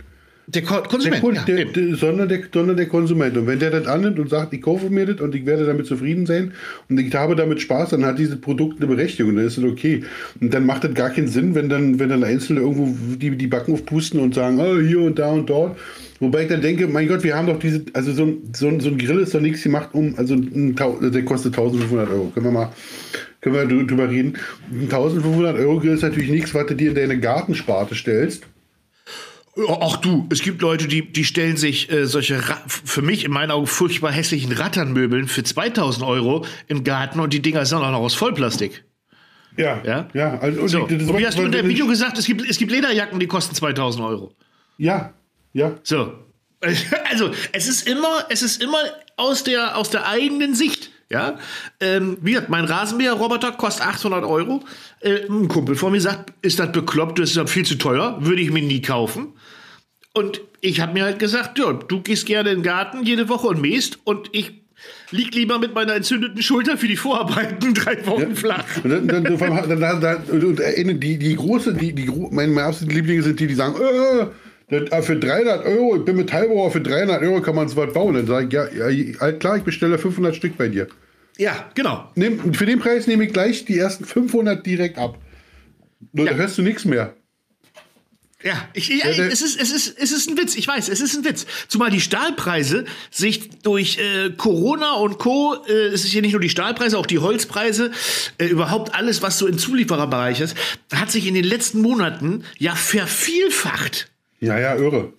Der 0.52 0.64
Ko 0.64 0.76
der, 0.76 0.84
Konsument. 0.90 1.22
Kun- 1.22 1.36
ja, 1.36 1.44
der, 1.44 1.66
der, 1.66 1.96
sondern, 1.96 2.28
der, 2.28 2.40
sondern 2.52 2.76
der 2.76 2.88
Konsument. 2.88 3.38
Und 3.38 3.46
wenn 3.46 3.60
der 3.60 3.70
das 3.70 3.86
annimmt 3.86 4.18
und 4.18 4.30
sagt, 4.30 4.52
ich 4.54 4.62
kaufe 4.62 4.90
mir 4.90 5.06
das 5.06 5.22
und 5.22 5.36
ich 5.36 5.46
werde 5.46 5.66
damit 5.66 5.86
zufrieden 5.86 6.26
sein 6.26 6.54
und 6.90 7.00
ich 7.00 7.14
habe 7.14 7.36
damit 7.36 7.62
Spaß, 7.62 7.90
dann 7.92 8.04
hat 8.06 8.18
dieses 8.18 8.42
Produkt 8.42 8.78
eine 8.78 8.88
Berechtigung, 8.88 9.36
dann 9.36 9.46
ist 9.46 9.58
das 9.60 9.64
okay. 9.64 10.04
Und 10.42 10.54
dann 10.54 10.66
macht 10.66 10.84
das 10.84 10.94
gar 10.96 11.12
keinen 11.12 11.28
Sinn, 11.28 11.54
wenn 11.54 11.70
dann, 11.70 12.00
wenn 12.00 12.10
dann 12.10 12.24
Einzelne 12.24 12.62
irgendwo 12.62 12.96
die, 13.18 13.32
die 13.38 13.48
Backen 13.48 13.74
aufpusten 13.74 14.20
und 14.20 14.34
sagen, 14.34 14.60
oh, 14.60 14.80
hier 14.80 15.02
und 15.02 15.20
da 15.20 15.30
und 15.32 15.50
dort. 15.50 15.78
Wobei 16.20 16.42
ich 16.44 16.50
dann 16.50 16.62
denke, 16.62 16.88
mein 16.88 17.08
Gott, 17.08 17.24
wir 17.24 17.36
haben 17.36 17.48
doch 17.48 17.60
diese, 17.60 17.84
also 17.94 18.12
so 18.12 18.26
ein, 18.26 18.38
so 18.54 18.68
ein, 18.68 18.80
so 18.80 18.90
ein 18.90 18.98
Grill 18.98 19.20
ist 19.20 19.34
doch 19.36 19.40
nichts 19.42 19.62
gemacht 19.64 19.90
um, 19.94 20.16
also 20.18 20.34
ein, 20.34 20.76
Tau- 20.76 21.00
der 21.00 21.24
kostet 21.24 21.54
1500 21.54 22.10
Euro. 22.10 22.32
Können 22.34 22.48
wir 22.48 22.52
mal, 22.52 22.74
können 23.40 23.56
wir 23.56 23.64
drü- 23.64 23.88
drüber 23.88 24.10
reden. 24.10 24.34
Ein 24.72 24.82
1500 24.82 25.58
Euro 25.60 25.80
Grill 25.80 25.94
ist 25.94 26.02
natürlich 26.02 26.30
nichts, 26.32 26.54
was 26.56 26.66
du 26.66 26.74
dir 26.76 26.90
in 26.90 26.96
deine 26.96 27.20
Gartensparte 27.20 27.94
stellst. 27.96 28.44
Ach 29.68 29.98
du, 29.98 30.28
es 30.32 30.42
gibt 30.42 30.62
Leute, 30.62 30.88
die, 30.88 31.12
die 31.12 31.26
stellen 31.26 31.58
sich 31.58 31.92
äh, 31.92 32.06
solche, 32.06 32.48
Ra 32.48 32.62
für 32.68 33.02
mich 33.02 33.26
in 33.26 33.32
meinen 33.32 33.52
Augen 33.52 33.68
furchtbar 33.68 34.12
hässlichen 34.12 34.52
Ratternmöbeln 34.52 35.28
für 35.28 35.44
2000 35.44 36.06
Euro 36.06 36.46
im 36.68 36.84
Garten 36.84 37.20
und 37.20 37.34
die 37.34 37.42
Dinger 37.42 37.66
sind 37.66 37.80
auch 37.80 37.92
noch 37.92 38.00
aus 38.00 38.16
Vollplastik. 38.16 38.84
Ja. 39.58 39.82
Ja? 39.84 40.08
Ja, 40.14 40.40
also, 40.40 40.62
und 40.62 40.70
So. 40.70 40.84
Und 40.84 41.18
wie 41.18 41.26
hast 41.26 41.38
du 41.38 41.44
in 41.44 41.52
dem 41.52 41.68
Video 41.68 41.88
gesagt, 41.88 42.18
es 42.18 42.26
gibt, 42.26 42.48
es 42.50 42.58
gibt 42.58 42.72
Lederjacken, 42.72 43.20
die 43.20 43.28
kosten 43.28 43.56
2000 43.56 44.06
Euro. 44.06 44.34
Ja, 44.78 45.14
ja. 45.54 45.74
So. 45.84 46.14
Also, 47.10 47.32
es 47.54 47.68
ist 47.68 47.88
immer, 47.88 48.26
es 48.30 48.42
ist 48.42 48.62
immer 48.62 48.78
aus 49.16 49.44
der, 49.46 49.78
aus 49.78 49.90
der 49.90 50.08
eigenen 50.08 50.56
Sicht. 50.56 50.92
Ja, 51.12 51.40
ähm, 51.80 52.18
wie 52.22 52.34
gesagt, 52.34 52.50
mein 52.50 52.66
Rasenmäher-Roboter 52.66 53.54
kostet 53.54 53.88
800 53.88 54.24
Euro. 54.26 54.64
Äh, 55.00 55.26
ein 55.28 55.48
Kumpel 55.48 55.76
von 55.76 55.92
mir 55.92 56.02
sagt, 56.02 56.34
ist 56.44 56.60
das 56.60 56.72
bekloppt, 56.72 57.18
das 57.18 57.36
ist 57.36 57.50
viel 57.50 57.66
zu 57.66 57.76
teuer, 57.80 58.18
würde 58.20 58.44
ich 58.44 58.52
mir 58.52 58.62
nie 58.62 58.82
kaufen. 58.82 59.34
Und 60.20 60.42
ich 60.60 60.82
habe 60.82 60.92
mir 60.92 61.06
halt 61.06 61.18
gesagt, 61.18 61.58
ja, 61.60 61.72
du 61.72 62.02
gehst 62.02 62.26
gerne 62.26 62.50
in 62.50 62.58
den 62.58 62.64
Garten 62.64 63.06
jede 63.06 63.30
Woche 63.30 63.48
und 63.48 63.62
mähst 63.62 64.00
und 64.04 64.28
ich 64.34 64.52
lieg 65.12 65.34
lieber 65.34 65.60
mit 65.60 65.74
meiner 65.74 65.96
entzündeten 65.96 66.42
Schulter 66.42 66.78
für 66.78 66.90
die 66.90 66.98
Vorarbeiten 66.98 67.74
drei 67.74 68.06
Wochen 68.06 68.36
flach. 68.36 68.66
Und 68.84 68.90
dann, 68.90 69.08
dann, 69.08 70.02
dann, 70.02 71.00
die, 71.00 71.18
die 71.18 71.36
große, 71.38 71.74
die, 71.74 71.94
die, 71.94 72.12
meine, 72.32 72.62
absoluten 72.62 72.96
Lieblinge 72.98 73.24
sind 73.24 73.40
die, 73.40 73.48
die 73.48 73.54
sagen, 73.54 73.76
äh, 73.76 74.26
das, 74.70 74.92
äh, 74.92 75.02
für 75.02 75.16
300 75.16 75.66
Euro, 75.66 75.96
ich 75.96 76.04
bin 76.04 76.18
Metallbauer, 76.18 76.70
für 76.70 76.82
300 76.82 77.22
Euro 77.22 77.42
kann 77.42 77.56
man 77.56 77.70
so 77.70 77.78
was 77.78 77.94
bauen. 77.94 78.16
Dann 78.16 78.28
sage 78.28 78.48
ich, 78.48 78.54
ja, 78.54 78.90
ja, 78.90 79.32
klar, 79.32 79.56
ich 79.56 79.64
bestelle 79.64 79.98
500 79.98 80.36
Stück 80.36 80.58
bei 80.58 80.68
dir. 80.68 80.88
Ja, 81.38 81.70
genau. 81.76 82.12
Nehm, 82.16 82.54
für 82.54 82.66
den 82.66 82.80
Preis 82.80 83.08
nehme 83.08 83.24
ich 83.24 83.32
gleich 83.32 83.64
die 83.64 83.78
ersten 83.78 84.04
500 84.04 84.66
direkt 84.66 84.98
ab. 84.98 85.18
Nur 86.12 86.26
Ja. 86.26 86.34
da 86.34 86.40
hörst 86.40 86.58
du 86.58 86.62
nichts 86.62 86.84
mehr. 86.84 87.14
Ja, 88.42 88.70
ich, 88.74 88.88
Ja, 88.88 89.12
der- 89.12 89.32
es, 89.32 89.42
ist, 89.42 89.60
es, 89.60 89.70
ist, 89.72 89.98
es 90.00 90.12
ist 90.14 90.30
ein 90.30 90.38
Witz, 90.38 90.56
ich 90.56 90.66
weiß, 90.66 90.88
es 90.88 91.02
ist 91.02 91.14
ein 91.18 91.26
Witz. 91.26 91.46
Zumal 91.68 91.92
die 91.92 92.00
Stahlpreise 92.00 92.86
sich 93.12 93.50
durch 93.64 93.98
äh, 93.98 94.30
Corona 94.38 94.94
und 94.94 95.18
Co., 95.20 95.58
äh, 95.68 95.72
es 95.88 96.06
ist 96.06 96.12
hier 96.12 96.22
nicht 96.22 96.32
nur 96.32 96.40
die 96.40 96.48
Stahlpreise, 96.50 96.98
auch 96.98 97.06
die 97.06 97.20
Holzpreise, 97.20 97.92
äh, 98.38 98.46
überhaupt 98.46 98.96
alles, 98.96 99.22
was 99.22 99.38
so 99.40 99.46
im 99.46 99.58
Zuliefererbereich 99.58 100.40
ist, 100.40 100.56
hat 100.94 101.12
sich 101.12 101.28
in 101.28 101.34
den 101.34 101.44
letzten 101.44 101.82
Monaten 101.82 102.46
ja 102.58 102.76
vervielfacht. 102.76 104.10
Ja, 104.40 104.58
ja, 104.58 104.76
irre. 104.76 105.12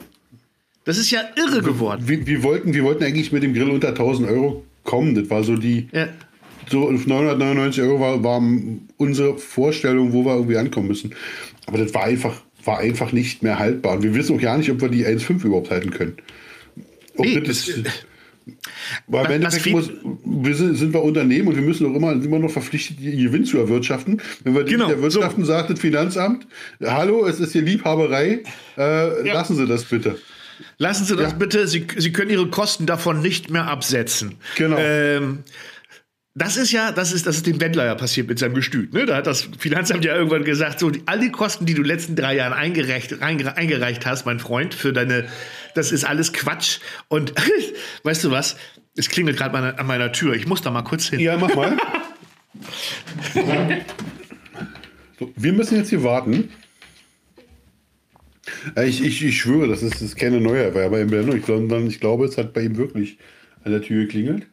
Das 0.85 0.97
ist 0.97 1.11
ja 1.11 1.21
irre 1.37 1.61
geworden. 1.61 2.09
Wir, 2.09 2.27
wir, 2.27 2.43
wollten, 2.43 2.73
wir 2.73 2.83
wollten 2.85 3.05
eigentlich 3.05 3.33
mit 3.33 3.43
dem 3.43 3.53
Grill 3.53 3.69
unter 3.69 3.89
1000 3.89 4.31
Euro 4.31 4.65
kommen. 4.85 5.15
Das 5.15 5.29
war 5.29 5.45
so 5.45 5.57
die, 5.57 5.89
Ja. 5.93 6.09
so 6.71 6.89
auf 6.89 7.07
999 7.07 7.83
Euro 7.83 8.01
war, 8.01 8.25
war 8.25 8.43
unsere 8.97 9.37
Vorstellung, 9.37 10.15
wo 10.15 10.25
wir 10.25 10.33
irgendwie 10.37 10.57
ankommen 10.57 10.89
müssen. 10.89 11.15
Aber 11.67 11.77
das 11.77 11.93
war 11.93 12.05
einfach, 12.05 12.33
war 12.65 12.79
einfach 12.79 13.13
nicht 13.13 13.43
mehr 13.43 13.59
haltbar. 13.59 13.97
Und 13.97 14.03
wir 14.03 14.15
wissen 14.15 14.37
auch 14.37 14.41
gar 14.41 14.59
nicht, 14.59 14.71
ob 14.71 14.81
wir 14.81 14.89
die 14.89 15.07
1,5 15.07 15.45
überhaupt 15.45 15.71
halten 15.71 15.91
können. 15.91 16.15
Ob 17.17 17.25
Nee, 17.27 17.41
das, 17.41 17.67
das- 17.67 18.05
weil 19.07 19.27
im 19.27 19.33
Endeffekt 19.33 19.67
muss, 19.67 19.91
wir 20.25 20.55
sind, 20.57 20.75
sind 20.77 20.93
wir 20.93 21.03
Unternehmen 21.03 21.49
und 21.49 21.55
wir 21.57 21.63
müssen 21.63 21.87
auch 21.87 21.95
immer, 21.95 22.13
immer 22.13 22.39
noch 22.39 22.51
verpflichtet, 22.51 22.99
den 22.99 23.17
Gewinn 23.23 23.45
zu 23.45 23.59
erwirtschaften. 23.59 24.21
Wenn 24.43 24.55
wir 24.55 24.65
Genau, 24.65 24.87
genau, 24.89 24.97
erwirtschaften, 24.99 25.45
sagt 25.45 25.71
das 25.71 25.79
Finanzamt, 25.79 26.47
hallo, 26.83 27.27
es 27.27 27.39
ist 27.39 27.53
hier 27.53 27.63
Liebhaberei, 27.63 28.43
äh, 28.77 29.27
Ja. 29.27 29.35
lassen 29.35 29.57
Sie 29.57 29.67
das 29.67 29.85
bitte. 29.85 30.19
Lassen 30.79 31.05
Sie 31.05 31.17
das 31.17 31.33
Ja. 31.33 31.39
bitte, 31.39 31.69
Sie, 31.69 31.87
Sie 31.97 32.13
können 32.13 32.31
Ihre 32.31 32.49
Kosten 32.49 32.87
davon 32.87 33.21
nicht 33.23 33.51
mehr 33.51 33.67
absetzen. 33.69 34.37
Genau. 34.57 34.77
Ähm, 34.79 35.41
das 36.35 36.57
ist 36.57 36.71
ja, 36.73 36.93
das 36.93 37.13
ist, 37.13 37.27
das 37.27 37.37
ist 37.37 37.47
dem 37.47 37.61
Wendler 37.61 37.85
ja 37.87 37.95
passiert 37.97 38.29
mit 38.29 38.39
seinem 38.39 38.55
Gestüt. 38.55 38.95
Ne? 38.95 39.05
Da 39.05 39.17
hat 39.17 39.27
das 39.27 39.49
Finanzamt 39.59 40.05
ja 40.05 40.15
irgendwann 40.15 40.45
gesagt, 40.45 40.79
so 40.79 40.89
die, 40.91 41.03
all 41.07 41.19
die 41.19 41.31
Kosten, 41.33 41.67
die 41.67 41.75
du 41.75 41.79
in 41.83 41.85
den 41.89 41.89
letzten 41.95 42.15
drei 42.17 42.37
Jahren 42.37 42.53
eingereicht, 42.53 43.15
einge- 43.15 43.55
eingereicht 43.55 44.07
hast, 44.07 44.27
mein 44.27 44.39
Freund, 44.39 44.73
für 44.75 44.93
deine, 44.93 45.27
das 45.75 45.91
ist 45.93 46.05
alles 46.05 46.33
Quatsch. 46.33 46.79
Und 47.09 47.35
weißt 48.05 48.23
du 48.25 48.31
was? 48.31 48.57
Es 48.97 49.09
klingelt 49.09 49.37
gerade 49.39 49.53
meine- 49.53 49.79
an 49.79 49.87
meiner 49.87 50.13
Tür. 50.13 50.35
Ich 50.35 50.47
muss 50.47 50.63
da 50.63 50.71
mal 50.71 50.83
kurz 50.83 51.09
hin. 51.09 51.19
Ja, 51.21 51.37
mach 51.37 51.55
mal. 51.55 51.77
so, 55.19 55.33
wir 55.37 55.53
müssen 55.53 55.77
jetzt 55.77 55.91
hier 55.91 56.03
warten. 56.05 56.51
Äh, 58.77 58.87
Ich, 58.89 59.03
ich, 59.05 59.25
ich 59.25 59.39
schwöre, 59.41 59.69
das 59.69 59.83
ist, 59.83 59.95
das 59.95 60.03
ist 60.03 60.17
keine 60.17 60.41
Neuerwerber 60.41 61.01
im 61.01 61.09
Blender, 61.09 61.35
ich, 61.35 61.45
sondern 61.45 61.87
ich 61.87 62.01
glaube, 62.01 62.25
es 62.27 62.37
hat 62.39 62.53
bei 62.53 62.63
ihm 62.63 62.77
wirklich 62.77 63.19
an 63.65 63.73
der 63.73 63.83
Tür 63.83 64.03
geklingelt. 64.05 64.47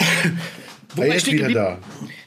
Wo 0.94 1.02
er 1.02 1.14
ist 1.14 1.30
wieder 1.30 1.48
da. 1.48 1.78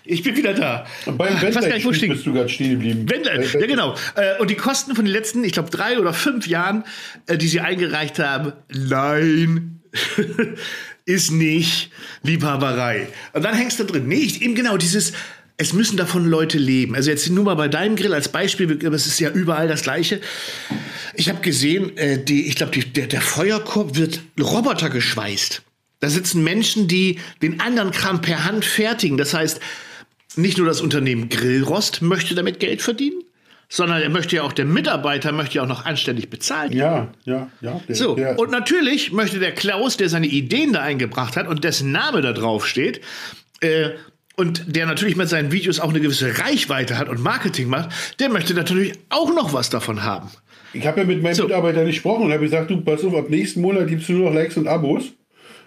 Ich 0.06 0.24
bin 0.24 0.36
wieder 0.36 0.54
da. 0.54 0.86
Und 1.06 1.18
beim 1.18 1.36
ich 1.36 1.42
weiß 1.42 1.56
gar 1.56 1.74
nicht, 1.74 1.86
wo 1.86 1.92
ich 1.92 2.02
Wendler 2.02 2.16
bist 2.16 2.26
du 2.26 2.34
gerade 2.34 2.50
stehen 2.50 2.72
geblieben. 2.72 3.10
Wendler, 3.10 3.42
ja 3.42 3.68
genau. 3.68 3.96
Äh, 4.16 4.40
Und 4.40 4.50
die 4.50 4.56
Kosten 4.56 4.96
von 4.96 5.06
den 5.06 5.14
letzten, 5.14 5.44
ich 5.44 5.54
glaube, 5.54 5.70
drei 5.70 5.98
oder 5.98 6.14
fünf 6.14 6.48
Jahren, 6.48 6.84
äh, 7.28 7.38
die 7.38 7.48
sie 7.48 7.62
eingereicht 7.62 8.20
haben, 8.20 8.54
nein, 8.70 9.82
ist 11.06 11.32
nicht 11.32 11.92
Liebhaberei. 12.22 13.08
Und 13.34 13.44
dann 13.44 13.56
hängst 13.56 13.80
du 13.80 13.86
drin. 13.86 14.08
Nicht 14.08 14.42
eben 14.42 14.56
genau 14.56 14.76
dieses, 14.76 15.14
es 15.58 15.72
müssen 15.72 15.96
davon 15.96 16.26
Leute 16.26 16.58
leben. 16.58 16.96
Also 16.96 17.10
jetzt 17.10 17.30
nur 17.30 17.46
mal 17.46 17.56
bei 17.56 17.70
deinem 17.70 17.96
Grill 17.96 18.14
als 18.14 18.28
Beispiel, 18.30 18.80
aber 18.86 18.96
es 18.96 19.06
ist 19.06 19.20
ja 19.20 19.30
überall 19.30 19.68
das 19.70 19.84
Gleiche. 19.84 20.20
Ich 21.16 21.30
habe 21.30 21.40
gesehen, 21.42 21.96
äh, 21.98 22.22
die, 22.22 22.48
ich 22.48 22.56
glaube, 22.56 22.78
der, 22.78 23.08
der 23.08 23.22
Feuerkorb 23.22 23.96
wird 23.96 24.22
Roboter 24.40 24.90
geschweißt. 24.90 25.62
Da 26.04 26.10
sitzen 26.10 26.44
Menschen, 26.44 26.90
die 26.90 27.18
den 27.42 27.62
anderen 27.62 27.92
Kram 27.92 28.20
per 28.20 28.44
Hand 28.44 28.66
fertigen. 28.66 29.16
Das 29.16 29.34
heißt, 29.34 29.62
nicht 30.36 30.58
nur 30.58 30.68
das 30.68 30.82
Unternehmen 30.82 31.30
Grillrost 31.30 32.02
möchte 32.02 32.36
damit 32.36 32.60
Geld 32.60 32.82
verdienen, 32.82 33.24
sondern 33.70 34.02
er 34.02 34.10
möchte 34.10 34.36
ja 34.36 34.44
auch, 34.44 34.52
der 34.52 34.66
Mitarbeiter 34.66 35.32
möchte 35.32 35.56
ja 35.56 35.64
auch 35.64 35.68
noch 35.68 35.86
anständig 35.86 36.30
bezahlt. 36.30 36.74
Ja, 36.74 37.14
ja, 37.24 37.50
ja. 37.62 37.80
Der, 37.88 37.96
So, 37.96 38.16
der, 38.16 38.38
und 38.38 38.52
natürlich 38.52 39.14
möchte 39.14 39.40
der 39.40 39.54
Klaus, 39.54 39.96
der 39.96 40.10
seine 40.10 40.28
Ideen 40.28 40.74
da 40.74 40.82
eingebracht 40.82 41.38
hat 41.38 41.48
und 41.48 41.64
dessen 41.64 41.94
Name 41.94 42.22
da 42.22 42.34
drauf 42.34 42.68
steht, 42.68 43.00
äh, 43.62 43.92
und 44.36 44.76
der 44.76 44.86
natürlich 44.86 45.16
mit 45.16 45.30
seinen 45.30 45.54
Videos 45.54 45.80
auch 45.80 45.92
eine 45.92 46.02
gewisse 46.02 46.38
Reichweite 46.38 46.98
hat 46.98 47.08
und 47.08 47.22
Marketing 47.22 47.70
macht, 47.70 48.20
der 48.20 48.28
möchte 48.28 48.54
natürlich 48.54 48.92
auch 49.08 49.34
noch 49.34 49.54
was 49.54 49.70
davon 49.70 50.04
haben. 50.04 50.30
ich 50.74 50.86
habe 50.86 51.00
ja 51.00 51.06
mit 51.06 51.24
meinem 51.24 51.36
So. 51.36 51.44
Mitarbeiter 51.44 51.86
gesprochen 51.86 52.24
und 52.24 52.34
habe 52.34 52.44
gesagt, 52.44 52.70
du, 52.72 52.82
pass 52.82 53.06
auf, 53.06 53.16
ab 53.16 53.30
nächsten 53.30 53.62
Monat 53.62 53.88
gibst 53.88 54.10
du 54.10 54.14
nur 54.14 54.30
noch 54.30 54.36
Likes 54.36 54.58
und 54.58 54.68
Abos. 54.68 55.14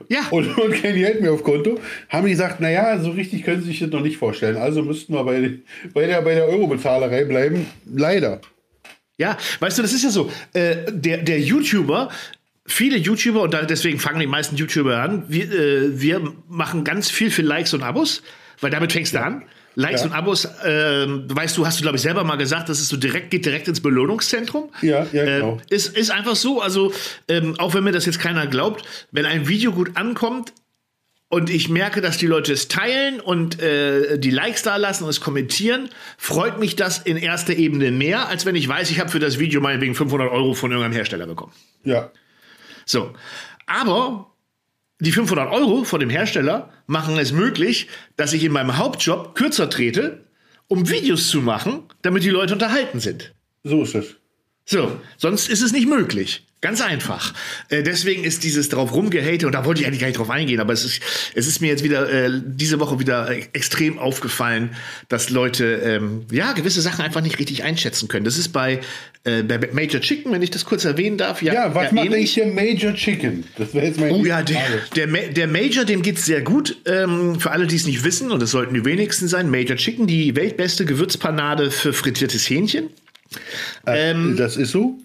Ja, 0.08 0.26
und, 0.30 0.56
und 0.58 0.72
kein 0.74 0.94
Geld 0.94 1.20
mehr 1.20 1.32
auf 1.32 1.42
Konto, 1.42 1.78
haben 2.08 2.24
die 2.24 2.32
gesagt, 2.32 2.60
naja, 2.60 2.98
so 2.98 3.10
richtig 3.10 3.44
können 3.44 3.62
sie 3.62 3.68
sich 3.68 3.80
das 3.80 3.90
noch 3.90 4.02
nicht 4.02 4.16
vorstellen. 4.16 4.56
Also 4.56 4.82
müssten 4.82 5.14
wir 5.14 5.24
bei, 5.24 5.58
bei 5.94 6.06
der, 6.06 6.22
bei 6.22 6.34
der 6.34 6.46
Eurobezahlerei 6.46 7.24
bleiben. 7.24 7.66
Leider. 7.84 8.40
Ja, 9.18 9.38
weißt 9.60 9.78
du, 9.78 9.82
das 9.82 9.92
ist 9.92 10.04
ja 10.04 10.10
so. 10.10 10.30
Äh, 10.52 10.76
der, 10.90 11.18
der 11.18 11.40
YouTuber, 11.40 12.10
viele 12.66 12.98
YouTuber, 12.98 13.42
und 13.42 13.54
da, 13.54 13.62
deswegen 13.62 13.98
fangen 13.98 14.20
die 14.20 14.26
meisten 14.26 14.56
YouTuber 14.56 14.98
an, 14.98 15.24
wir, 15.28 15.50
äh, 15.50 16.00
wir 16.00 16.32
machen 16.48 16.84
ganz 16.84 17.10
viel 17.10 17.30
für 17.30 17.42
Likes 17.42 17.72
und 17.72 17.82
Abos, 17.82 18.22
weil 18.60 18.70
damit 18.70 18.92
fängst 18.92 19.14
du 19.14 19.22
an. 19.22 19.42
Likes 19.76 20.00
Ja. 20.00 20.06
und 20.08 20.12
Abos, 20.14 20.48
ähm, 20.64 21.26
weißt 21.28 21.56
du, 21.56 21.66
hast 21.66 21.78
du, 21.78 21.82
glaube 21.82 21.96
ich, 21.96 22.02
selber 22.02 22.24
mal 22.24 22.36
gesagt, 22.36 22.68
das 22.68 22.80
ist 22.80 22.88
so 22.88 22.96
direkt, 22.96 23.30
geht 23.30 23.44
direkt 23.44 23.68
ins 23.68 23.80
Belohnungszentrum. 23.80 24.70
Ja, 24.82 25.06
ja, 25.12 25.24
genau. 25.24 25.60
Äh, 25.70 25.74
ist, 25.74 25.96
ist 25.96 26.10
einfach 26.10 26.34
so, 26.34 26.60
also, 26.62 26.92
ähm, 27.28 27.54
auch 27.58 27.74
wenn 27.74 27.84
mir 27.84 27.92
das 27.92 28.06
jetzt 28.06 28.18
keiner 28.18 28.46
glaubt, 28.46 28.84
wenn 29.12 29.26
ein 29.26 29.46
Video 29.48 29.72
gut 29.72 29.96
ankommt, 29.96 30.52
und 31.28 31.50
ich 31.50 31.68
merke, 31.68 32.00
dass 32.00 32.18
die 32.18 32.28
Leute 32.28 32.52
es 32.52 32.68
teilen 32.68 33.20
und 33.20 33.60
äh, 33.60 34.16
die 34.16 34.30
Likes 34.30 34.62
da 34.62 34.76
lassen 34.76 35.02
und 35.02 35.10
es 35.10 35.20
kommentieren, 35.20 35.88
freut 36.16 36.60
mich 36.60 36.76
das 36.76 36.98
in 36.98 37.16
erster 37.16 37.52
Ebene 37.54 37.90
mehr, 37.90 38.28
als 38.28 38.46
wenn 38.46 38.54
ich 38.54 38.68
weiß, 38.68 38.90
ich 38.92 39.00
habe 39.00 39.10
für 39.10 39.18
das 39.18 39.40
Video 39.40 39.60
meinetwegen 39.60 39.96
500 39.96 40.30
Euro 40.30 40.54
von 40.54 40.70
irgendeinem 40.70 40.94
Hersteller 40.94 41.26
bekommen. 41.26 41.52
Ja. 41.82 42.12
So, 42.84 43.12
aber 43.66 44.30
die 45.00 45.10
500 45.10 45.50
Euro 45.50 45.82
von 45.82 45.98
dem 45.98 46.10
Hersteller 46.10 46.72
machen 46.86 47.18
es 47.18 47.32
möglich, 47.32 47.88
dass 48.16 48.32
ich 48.32 48.44
in 48.44 48.52
meinem 48.52 48.76
Hauptjob 48.76 49.34
kürzer 49.34 49.68
trete, 49.68 50.24
um 50.68 50.88
Videos 50.88 51.28
zu 51.28 51.40
machen, 51.40 51.82
damit 52.02 52.24
die 52.24 52.30
Leute 52.30 52.54
unterhalten 52.54 53.00
sind. 53.00 53.34
So 53.64 53.82
ist 53.82 53.94
es. 53.94 54.16
So, 54.64 55.00
sonst 55.16 55.48
ist 55.48 55.62
es 55.62 55.72
nicht 55.72 55.88
möglich. 55.88 56.45
Ganz 56.62 56.80
einfach. 56.80 57.34
Äh, 57.68 57.82
deswegen 57.82 58.24
ist 58.24 58.42
dieses 58.42 58.70
drauf 58.70 58.94
rumgehate, 58.94 59.46
und 59.46 59.52
da 59.52 59.66
wollte 59.66 59.82
ich 59.82 59.86
eigentlich 59.86 60.00
gar 60.00 60.06
nicht 60.06 60.18
drauf 60.18 60.30
eingehen, 60.30 60.58
aber 60.58 60.72
es 60.72 60.84
ist, 60.84 61.02
es 61.34 61.46
ist 61.46 61.60
mir 61.60 61.68
jetzt 61.68 61.84
wieder 61.84 62.10
äh, 62.10 62.30
diese 62.44 62.80
Woche 62.80 62.98
wieder 62.98 63.30
äh, 63.30 63.42
extrem 63.52 63.98
aufgefallen, 63.98 64.70
dass 65.08 65.28
Leute 65.28 65.64
ähm, 65.84 66.24
ja 66.32 66.52
gewisse 66.52 66.80
Sachen 66.80 67.04
einfach 67.04 67.20
nicht 67.20 67.38
richtig 67.38 67.62
einschätzen 67.62 68.08
können. 68.08 68.24
Das 68.24 68.38
ist 68.38 68.48
bei, 68.48 68.80
äh, 69.24 69.42
bei 69.42 69.58
Major 69.72 70.00
Chicken, 70.00 70.32
wenn 70.32 70.40
ich 70.40 70.50
das 70.50 70.64
kurz 70.64 70.86
erwähnen 70.86 71.18
darf. 71.18 71.42
Ja, 71.42 71.74
was 71.74 71.92
macht 71.92 72.06
ähnlich. 72.06 72.14
eigentlich 72.14 72.34
der 72.34 72.46
Major 72.46 72.94
Chicken? 72.94 73.44
Das 73.58 73.74
wäre 73.74 73.86
jetzt 73.86 74.00
meine 74.00 74.14
Oh 74.14 74.24
ja, 74.24 74.42
der, 74.42 74.58
der, 74.96 75.06
der 75.06 75.46
Major, 75.46 75.84
dem 75.84 76.00
geht's 76.00 76.24
sehr 76.24 76.40
gut. 76.40 76.78
Ähm, 76.86 77.38
für 77.38 77.50
alle, 77.50 77.66
die 77.66 77.76
es 77.76 77.86
nicht 77.86 78.02
wissen, 78.02 78.32
und 78.32 78.40
das 78.40 78.50
sollten 78.50 78.72
die 78.72 78.84
wenigsten 78.86 79.28
sein, 79.28 79.50
Major 79.50 79.76
Chicken, 79.76 80.06
die 80.06 80.34
weltbeste 80.34 80.86
Gewürzpanade 80.86 81.70
für 81.70 81.92
frittiertes 81.92 82.48
Hähnchen. 82.48 82.88
Ähm, 83.86 84.36
Das 84.38 84.56
ist 84.56 84.70
so? 84.70 84.98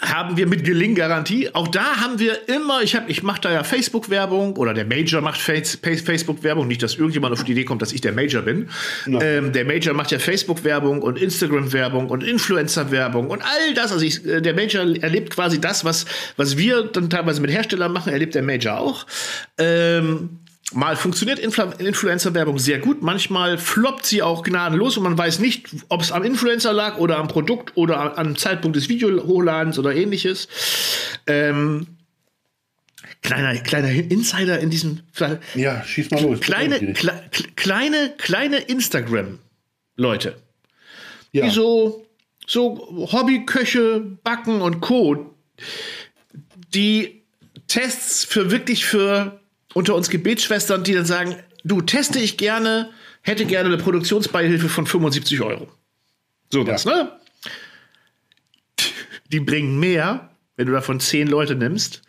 Haben 0.00 0.36
wir 0.36 0.46
mit 0.46 0.64
Gelinggarantie. 0.64 1.54
Auch 1.54 1.68
da 1.68 1.96
haben 1.96 2.18
wir 2.20 2.48
immer, 2.48 2.82
ich, 2.82 2.94
hab- 2.94 3.08
ich 3.10 3.22
mache 3.22 3.40
da 3.40 3.52
ja 3.52 3.64
Facebook-Werbung 3.64 4.56
oder 4.56 4.72
der 4.72 4.84
Major 4.84 5.20
macht 5.20 5.40
Face- 5.40 5.76
Face- 5.82 6.02
Facebook-Werbung. 6.02 6.68
Nicht, 6.68 6.82
dass 6.82 6.94
irgendjemand 6.94 7.32
auf 7.32 7.42
die 7.44 7.52
Idee 7.52 7.64
kommt, 7.64 7.82
dass 7.82 7.92
ich 7.92 8.00
der 8.00 8.12
Major 8.12 8.42
bin. 8.42 8.68
Ähm, 9.06 9.52
der 9.52 9.64
Major 9.64 9.94
macht 9.94 10.12
ja 10.12 10.18
Facebook-Werbung 10.18 11.02
und 11.02 11.18
Instagram-Werbung 11.18 12.10
und 12.10 12.22
Influencer-Werbung 12.22 13.28
und 13.28 13.42
all 13.42 13.74
das. 13.74 13.90
Also 13.92 14.04
ich, 14.04 14.24
äh, 14.24 14.40
der 14.40 14.54
Major 14.54 14.82
erlebt 15.02 15.30
quasi 15.30 15.60
das, 15.60 15.84
was, 15.84 16.06
was 16.36 16.56
wir 16.56 16.84
dann 16.84 17.10
teilweise 17.10 17.40
mit 17.40 17.50
Herstellern 17.50 17.92
machen, 17.92 18.12
erlebt 18.12 18.34
der 18.36 18.42
Major 18.42 18.78
auch. 18.78 19.04
Ähm, 19.58 20.38
Mal 20.74 20.96
funktioniert 20.96 21.38
Influ 21.38 21.64
Influencer-Werbung 21.78 22.58
sehr 22.58 22.78
gut, 22.78 23.00
manchmal 23.00 23.56
floppt 23.56 24.04
sie 24.04 24.22
auch 24.22 24.42
gnadenlos 24.42 24.98
und 24.98 25.02
man 25.02 25.16
weiß 25.16 25.38
nicht, 25.38 25.68
ob 25.88 26.02
es 26.02 26.12
am 26.12 26.22
Influencer 26.24 26.74
lag 26.74 26.98
oder 26.98 27.16
am 27.16 27.26
Produkt 27.26 27.74
oder 27.76 28.18
am 28.18 28.36
Zeitpunkt 28.36 28.76
des 28.76 28.90
Videohochladens 28.90 29.78
oder 29.78 29.94
ähnliches. 29.94 30.46
Ähm, 31.26 31.86
kleiner, 33.22 33.58
kleiner 33.60 33.90
Insider 33.90 34.58
in 34.58 34.68
diesem 34.68 35.00
Fall. 35.10 35.40
Ja, 35.54 35.82
schieß 35.82 36.10
mal 36.10 36.22
los. 36.22 36.40
Kleine, 36.40 36.92
kle 36.92 37.18
kleine, 37.56 38.12
kleine 38.18 38.58
Instagram-Leute, 38.58 40.36
ja. 41.32 41.46
die 41.46 41.50
so, 41.50 42.06
so 42.46 43.08
Hobbyköche, 43.10 44.18
Backen 44.22 44.60
und 44.60 44.80
Co., 44.80 45.34
die 46.74 47.22
Tests 47.68 48.24
für 48.24 48.50
wirklich 48.50 48.84
für 48.84 49.37
unter 49.74 49.94
uns 49.94 50.10
Gebetsschwestern, 50.10 50.84
die 50.84 50.94
dann 50.94 51.04
sagen, 51.04 51.36
du 51.64 51.80
teste 51.80 52.18
ich 52.18 52.36
gerne, 52.36 52.90
hätte 53.22 53.44
gerne 53.44 53.68
eine 53.68 53.78
Produktionsbeihilfe 53.82 54.68
von 54.68 54.86
75 54.86 55.40
Euro. 55.40 55.68
So 56.50 56.66
was, 56.66 56.84
ne? 56.84 57.12
Die 59.30 59.40
bringen 59.40 59.78
mehr, 59.78 60.30
wenn 60.56 60.66
du 60.66 60.72
davon 60.72 61.00
10 61.00 61.28
Leute 61.28 61.54
nimmst 61.54 62.02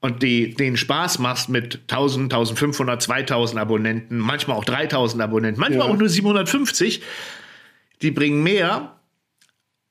und 0.00 0.22
die, 0.22 0.54
den 0.54 0.76
Spaß 0.76 1.18
machst 1.18 1.48
mit 1.48 1.80
1000, 1.88 2.32
1500, 2.32 3.00
2000 3.02 3.58
Abonnenten, 3.60 4.18
manchmal 4.18 4.56
auch 4.58 4.64
3000 4.64 5.22
Abonnenten, 5.22 5.60
manchmal 5.60 5.86
Ja. 5.86 5.92
auch 5.92 5.96
nur 5.96 6.08
750. 6.08 7.02
Die 8.02 8.10
bringen 8.10 8.42
mehr 8.42 9.00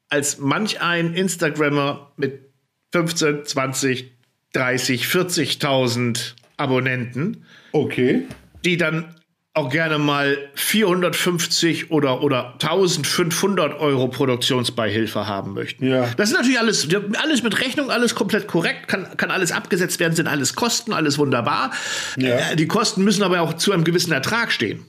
als 0.09 0.39
manch 0.39 0.81
ein 0.81 1.13
Instagrammer 1.13 2.11
mit 2.17 2.41
15, 2.91 3.45
20, 3.45 4.11
30, 4.53 5.05
40.000 5.05 6.33
Abonnenten, 6.59 7.45
Okay. 7.71 8.23
die 8.65 8.77
dann 8.77 9.15
auch 9.53 9.69
gerne 9.69 9.97
mal 9.97 10.37
450 10.55 11.91
oder, 11.91 12.21
oder 12.21 12.53
1500 12.53 13.79
Euro 13.79 14.07
Produktionsbeihilfe 14.07 15.27
haben 15.27 15.53
möchten. 15.53 15.87
Ja. 15.87 16.07
Das 16.17 16.29
ist 16.29 16.35
natürlich 16.35 16.59
alles, 16.59 16.87
alles 17.21 17.43
mit 17.43 17.59
Rechnung, 17.59 17.89
alles 17.89 18.15
komplett 18.15 18.47
korrekt, 18.47 18.87
kann, 18.87 19.07
kann 19.17 19.31
alles 19.31 19.51
abgesetzt 19.51 19.99
werden, 19.99 20.15
sind 20.15 20.27
alles 20.27 20.55
Kosten, 20.55 20.93
alles 20.93 21.17
wunderbar. 21.17 21.71
Ja. 22.17 22.51
Äh, 22.51 22.55
Die 22.55 22.67
Kosten 22.67 23.03
müssen 23.03 23.23
aber 23.23 23.41
auch 23.41 23.53
zu 23.53 23.73
einem 23.73 23.83
gewissen 23.83 24.11
Ertrag 24.13 24.51
stehen. 24.51 24.85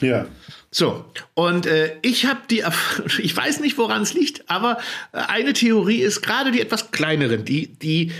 Ja. 0.00 0.26
So, 0.70 1.06
und 1.34 1.64
äh, 1.66 1.96
ich 2.02 2.26
habe 2.26 2.40
die, 2.50 2.62
ich 3.18 3.34
weiß 3.36 3.60
nicht, 3.60 3.78
woran 3.78 4.02
es 4.02 4.12
liegt, 4.12 4.48
aber 4.50 4.78
äh, 5.12 5.18
eine 5.26 5.54
Theorie 5.54 6.00
ist 6.02 6.20
gerade 6.20 6.52
die 6.52 6.60
etwas 6.60 6.90
kleineren, 6.90 7.44
die, 7.46 7.68
die 7.78 8.12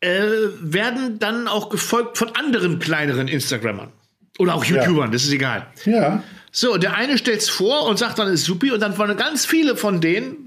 äh, 0.00 0.20
werden 0.60 1.18
dann 1.18 1.48
auch 1.48 1.68
gefolgt 1.68 2.18
von 2.18 2.34
anderen 2.36 2.78
kleineren 2.78 3.28
Instagrammern. 3.28 3.92
Oder 4.38 4.54
auch 4.54 4.64
YouTubern, 4.64 5.12
das 5.12 5.24
ist 5.24 5.32
egal. 5.32 5.66
Ja. 5.84 6.22
So, 6.52 6.76
der 6.76 6.94
eine 6.94 7.16
stellt's 7.18 7.48
vor 7.48 7.86
und 7.86 7.98
sagt 7.98 8.18
dann, 8.18 8.28
ist 8.28 8.44
supi, 8.44 8.70
und 8.70 8.80
dann 8.80 8.96
wollen 8.98 9.16
ganz 9.16 9.46
viele 9.46 9.76
von 9.76 10.00
denen 10.00 10.46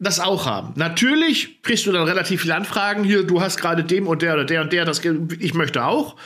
das 0.00 0.18
auch 0.18 0.46
haben. 0.46 0.72
Natürlich 0.76 1.62
kriegst 1.62 1.86
du 1.86 1.92
dann 1.92 2.04
relativ 2.04 2.40
viele 2.40 2.54
Anfragen. 2.54 3.04
Hier, 3.04 3.22
du 3.22 3.42
hast 3.42 3.58
gerade 3.58 3.84
dem 3.84 4.06
und 4.06 4.22
der 4.22 4.32
oder 4.32 4.44
der 4.46 4.62
und 4.62 4.72
der, 4.72 4.86
das, 4.86 5.02
ich 5.38 5.52
möchte 5.52 5.84
auch. 5.84 6.16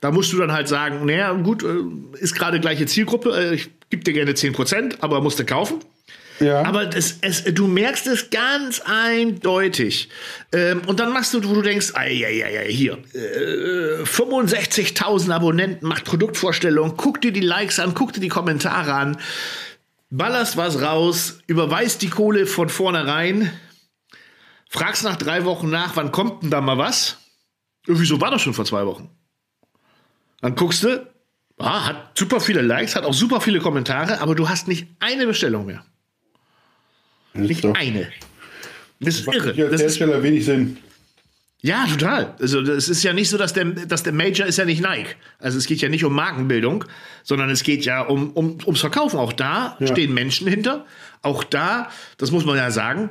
Da 0.00 0.10
musst 0.10 0.32
du 0.32 0.38
dann 0.38 0.50
halt 0.50 0.66
sagen, 0.66 1.06
naja, 1.06 1.32
gut, 1.32 1.62
äh, 1.62 2.18
ist 2.18 2.34
gerade 2.34 2.58
gleiche 2.58 2.86
Zielgruppe, 2.86 3.30
äh, 3.30 3.54
ich 3.54 3.70
gebe 3.88 4.02
dir 4.02 4.12
gerne 4.12 4.32
10%, 4.32 4.96
aber 5.00 5.20
musst 5.20 5.38
du 5.38 5.44
kaufen. 5.44 5.76
Ja. 6.40 6.62
Aber 6.62 6.86
das, 6.86 7.18
es, 7.20 7.44
du 7.44 7.66
merkst 7.66 8.06
es 8.06 8.30
ganz 8.30 8.80
eindeutig. 8.80 10.08
Ähm, 10.52 10.82
und 10.86 10.98
dann 10.98 11.12
machst 11.12 11.34
du, 11.34 11.44
wo 11.44 11.54
du 11.54 11.62
denkst, 11.62 11.92
ei, 11.94 12.24
ei, 12.26 12.44
ei, 12.44 12.72
hier, 12.72 12.98
äh, 13.12 14.02
65.000 14.04 15.30
Abonnenten, 15.32 15.86
macht 15.86 16.04
Produktvorstellung, 16.04 16.94
guck 16.96 17.20
dir 17.20 17.32
die 17.32 17.40
Likes 17.40 17.78
an, 17.78 17.92
guck 17.94 18.14
dir 18.14 18.20
die 18.20 18.28
Kommentare 18.28 18.94
an, 18.94 19.18
ballerst 20.08 20.56
was 20.56 20.80
raus, 20.80 21.40
überweist 21.46 22.00
die 22.00 22.08
Kohle 22.08 22.46
von 22.46 22.70
vornherein, 22.70 23.52
fragst 24.70 25.04
nach 25.04 25.16
drei 25.16 25.44
Wochen 25.44 25.68
nach, 25.68 25.94
wann 25.96 26.10
kommt 26.10 26.42
denn 26.42 26.50
da 26.50 26.62
mal 26.62 26.78
was? 26.78 27.18
Wieso 27.84 28.20
war 28.20 28.30
das 28.30 28.40
schon 28.40 28.54
vor 28.54 28.64
zwei 28.64 28.86
Wochen? 28.86 29.10
Dann 30.40 30.54
guckst 30.54 30.84
du, 30.84 31.06
ah, 31.58 31.86
hat 31.86 32.18
super 32.18 32.40
viele 32.40 32.62
Likes, 32.62 32.96
hat 32.96 33.04
auch 33.04 33.12
super 33.12 33.42
viele 33.42 33.60
Kommentare, 33.60 34.22
aber 34.22 34.34
du 34.34 34.48
hast 34.48 34.68
nicht 34.68 34.88
eine 35.00 35.26
Bestellung 35.26 35.66
mehr. 35.66 35.84
Ist 37.34 37.40
Nicht 37.48 37.64
doch- 37.64 37.74
eine. 37.74 38.08
Das 39.00 39.14
ist 39.18 39.26
irre. 39.32 39.48
als 39.50 39.56
Das 39.56 39.72
ist, 39.72 39.80
Hersteller 39.82 40.22
wenig 40.22 40.44
Sinn. 40.44 40.76
ja, 41.62 41.86
total. 41.86 42.34
Also 42.40 42.60
es 42.60 42.88
ist 42.88 43.02
ja 43.02 43.12
nicht 43.14 43.30
so, 43.30 43.38
dass 43.38 43.52
der, 43.54 43.64
dass 43.64 44.02
der 44.02 44.12
Major 44.12 44.46
ist 44.46 44.58
ja 44.58 44.64
nicht 44.66 44.82
Nike. 44.82 45.16
Also 45.38 45.56
es 45.58 45.66
geht 45.66 45.80
ja 45.80 45.88
nicht 45.88 46.04
um 46.04 46.12
Markenbildung, 46.14 46.84
sondern 47.22 47.48
es 47.50 47.62
geht 47.62 47.84
ja 47.84 48.02
um, 48.02 48.30
um, 48.32 48.58
ums 48.66 48.80
Verkaufen. 48.80 49.18
Auch 49.18 49.32
da 49.32 49.76
Ja. 49.80 49.86
stehen 49.86 50.12
Menschen 50.12 50.46
hinter. 50.48 50.84
Auch 51.22 51.44
da, 51.44 51.90
das 52.18 52.30
muss 52.30 52.44
man 52.44 52.56
ja 52.56 52.70
sagen, 52.70 53.08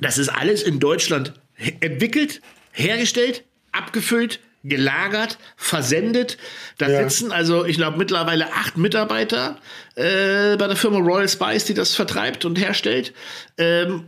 das 0.00 0.16
ist 0.18 0.28
alles 0.28 0.62
in 0.62 0.80
Deutschland 0.80 1.32
entwickelt, 1.80 2.40
hergestellt, 2.72 3.44
abgefüllt, 3.72 4.40
gelagert, 4.64 5.38
versendet. 5.56 6.38
Da 6.78 6.88
Ja. 6.88 7.08
sitzen 7.08 7.30
also, 7.32 7.64
ich 7.64 7.76
glaube, 7.76 7.98
mittlerweile 7.98 8.52
acht 8.52 8.76
Mitarbeiter 8.76 9.58
äh, 9.94 10.56
bei 10.56 10.66
der 10.66 10.76
Firma 10.76 10.98
Royal 10.98 11.28
Spice, 11.28 11.66
die 11.66 11.74
das 11.74 11.94
vertreibt 11.94 12.44
und 12.44 12.58
herstellt. 12.58 13.12
Ähm, 13.58 14.06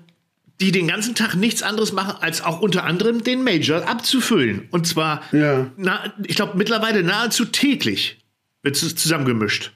die 0.59 0.73
den 0.73 0.89
ganzen 0.89 1.15
Tag 1.15 1.35
nichts 1.35 1.63
anderes 1.63 1.93
machen, 1.93 2.15
als 2.23 2.43
auch 2.43 2.61
unter 2.63 2.85
anderem 2.85 3.23
den 3.23 3.45
Major 3.45 3.87
abzufüllen. 3.87 4.69
Und 4.71 4.87
zwar, 4.87 5.23
Ja. 5.31 5.71
na, 5.77 6.15
ich 6.25 6.35
glaube, 6.37 6.57
mittlerweile 6.57 7.03
nahezu 7.03 7.45
täglich 7.45 8.17
wird 8.63 8.75
es 8.75 8.97
zusammengemischt. 8.97 9.73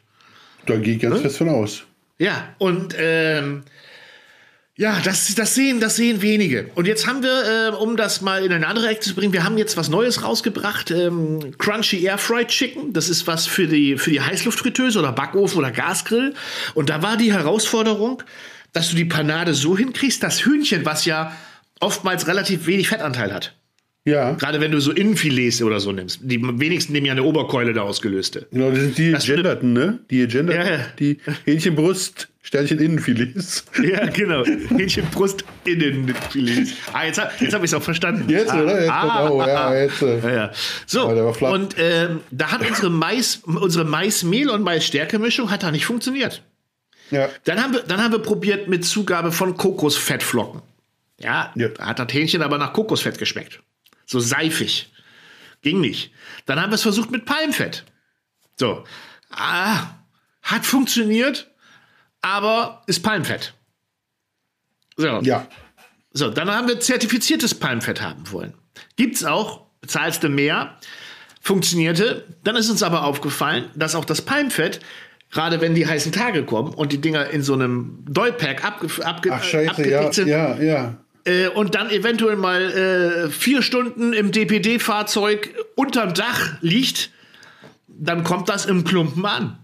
Da 0.64 0.76
gehe 0.76 0.94
ich 0.96 1.02
ganz 1.02 1.20
fest 1.20 1.36
von 1.36 1.50
aus. 1.50 1.82
Ja, 2.18 2.54
und 2.56 2.94
ähm, 2.98 3.62
ja, 4.80 4.98
das, 5.04 5.34
das, 5.34 5.54
sehen, 5.54 5.78
das 5.78 5.96
sehen 5.96 6.22
wenige. 6.22 6.70
Und 6.74 6.86
jetzt 6.86 7.06
haben 7.06 7.22
wir, 7.22 7.68
äh, 7.68 7.76
um 7.76 7.98
das 7.98 8.22
mal 8.22 8.42
in 8.42 8.50
eine 8.50 8.66
andere 8.66 8.88
Ecke 8.88 9.00
zu 9.00 9.14
bringen, 9.14 9.34
wir 9.34 9.44
haben 9.44 9.58
jetzt 9.58 9.76
was 9.76 9.90
Neues 9.90 10.24
rausgebracht. 10.24 10.90
Ähm, 10.90 11.52
Crunchy 11.58 12.02
Air 12.02 12.16
Fried 12.16 12.48
Chicken. 12.48 12.94
Das 12.94 13.10
ist 13.10 13.26
was 13.26 13.46
für 13.46 13.66
die, 13.66 13.98
für 13.98 14.10
die 14.10 14.22
Heißluftfritteuse 14.22 14.98
oder 14.98 15.12
Backofen 15.12 15.58
oder 15.58 15.70
Gasgrill. 15.70 16.32
Und 16.72 16.88
da 16.88 17.02
war 17.02 17.18
die 17.18 17.30
Herausforderung, 17.30 18.22
dass 18.72 18.88
du 18.88 18.96
die 18.96 19.04
Panade 19.04 19.52
so 19.52 19.76
hinkriegst, 19.76 20.22
das 20.22 20.46
Hühnchen, 20.46 20.86
was 20.86 21.04
ja 21.04 21.36
oftmals 21.78 22.26
relativ 22.26 22.66
wenig 22.66 22.88
Fettanteil 22.88 23.34
hat. 23.34 23.54
Ja. 24.06 24.32
Gerade 24.32 24.62
wenn 24.62 24.70
du 24.70 24.80
so 24.80 24.92
Innenfilets 24.92 25.60
oder 25.60 25.78
so 25.78 25.92
nimmst. 25.92 26.20
Die 26.22 26.40
wenigsten 26.42 26.94
nehmen 26.94 27.04
ja 27.04 27.12
eine 27.12 27.24
Oberkeule 27.24 27.74
da 27.74 27.82
ausgelöste. 27.82 28.46
Genau, 28.50 28.70
das 28.70 28.80
sind 28.80 28.96
die 28.96 29.12
Das 29.12 29.24
stimmt. 29.24 29.36
Genderten, 29.36 29.74
ne? 29.74 29.98
Die 30.10 30.26
Genderten. 30.26 30.66
Ja, 30.66 30.72
ja. 30.78 30.86
Die 30.98 31.18
Hähnchenbrust, 31.44 32.29
Sternchen 32.42 32.78
Innenfilets. 32.78 33.64
Ja, 33.82 34.06
genau. 34.06 34.44
Hähnchenbrust 34.44 35.44
Innenfilets. 35.64 36.72
Ah, 36.92 37.04
jetzt, 37.04 37.18
hab- 37.20 37.38
jetzt 37.40 37.52
habe 37.52 37.64
ich 37.64 37.70
es 37.70 37.74
auch 37.74 37.82
verstanden. 37.82 38.28
Jetzt, 38.30 38.50
ah, 38.50 38.62
oder? 38.62 38.80
Jetzt, 38.80 38.90
ah, 38.90 39.28
oh, 39.28 39.40
ja, 39.42 39.74
jetzt. 39.74 40.02
äh. 40.02 40.18
Ja, 40.20 40.30
ja. 40.30 40.52
So, 40.86 41.06
und 41.08 41.74
ähm, 41.78 42.20
da 42.30 42.50
hat 42.52 42.66
unsere 42.66 42.88
Mais, 42.90 43.36
unsere 43.44 43.84
Maismehl- 43.84 44.48
und 44.48 44.62
Mais-Stärke-Mischung 44.62 45.50
hat 45.50 45.62
da 45.62 45.70
nicht 45.70 45.84
funktioniert. 45.84 46.42
Ja. 47.10 47.28
Dann 47.44 47.62
haben, 47.62 47.74
wir, 47.74 47.80
dann 47.82 48.02
haben 48.02 48.12
wir 48.12 48.20
probiert 48.20 48.68
mit 48.68 48.84
Zugabe 48.86 49.32
von 49.32 49.56
Kokosfettflocken. 49.56 50.62
Ja, 51.18 51.52
Ja. 51.56 51.68
da 51.68 51.86
hat 51.86 51.98
das 51.98 52.08
Hähnchen 52.12 52.40
aber 52.40 52.56
nach 52.56 52.72
Kokosfett 52.72 53.18
geschmeckt. 53.18 53.60
So 54.06 54.18
seifig. 54.18 54.90
Ging 55.62 55.80
nicht. 55.80 56.10
Dann 56.46 56.58
haben 56.60 56.70
wir 56.70 56.76
es 56.76 56.82
versucht 56.82 57.10
mit 57.10 57.26
Palmfett. 57.26 57.84
So. 58.56 58.84
Ah, 59.30 59.88
hat 60.42 60.64
funktioniert, 60.64 61.49
aber 62.22 62.82
ist 62.86 63.02
Palmfett. 63.02 63.54
So. 64.96 65.20
Ja. 65.22 65.46
So, 66.12 66.30
dann 66.30 66.50
haben 66.50 66.68
wir 66.68 66.80
zertifiziertes 66.80 67.54
Palmfett 67.54 68.00
haben 68.00 68.30
wollen. 68.32 68.54
Gibt's 68.96 69.24
auch, 69.24 69.66
bezahlst 69.80 70.22
du 70.24 70.28
mehr, 70.28 70.76
funktionierte. 71.40 72.26
Dann 72.44 72.56
ist 72.56 72.68
uns 72.68 72.82
aber 72.82 73.04
aufgefallen, 73.04 73.70
dass 73.74 73.94
auch 73.94 74.04
das 74.04 74.22
Palmfett, 74.22 74.80
gerade 75.30 75.60
wenn 75.60 75.74
die 75.74 75.86
heißen 75.86 76.12
Tage 76.12 76.44
kommen 76.44 76.74
und 76.74 76.92
die 76.92 77.00
Dinger 77.00 77.30
in 77.30 77.42
so 77.42 77.54
einem 77.54 78.04
Dollpack 78.08 78.64
abge, 78.64 78.88
abge, 79.04 79.32
Ach, 79.32 79.42
scheiße, 79.42 79.88
ja, 79.88 80.12
sind 80.12 80.28
ja, 80.28 80.56
ja. 80.60 80.96
äh, 81.24 81.48
und 81.48 81.76
dann 81.76 81.90
eventuell 81.90 82.36
mal 82.36 82.62
äh, 82.62 83.30
vier 83.30 83.62
Stunden 83.62 84.12
im 84.12 84.32
DPD-Fahrzeug 84.32 85.54
unterm 85.76 86.14
Dach 86.14 86.56
liegt, 86.60 87.10
dann 87.86 88.24
kommt 88.24 88.48
das 88.48 88.66
im 88.66 88.84
Klumpen 88.84 89.24
an. 89.24 89.58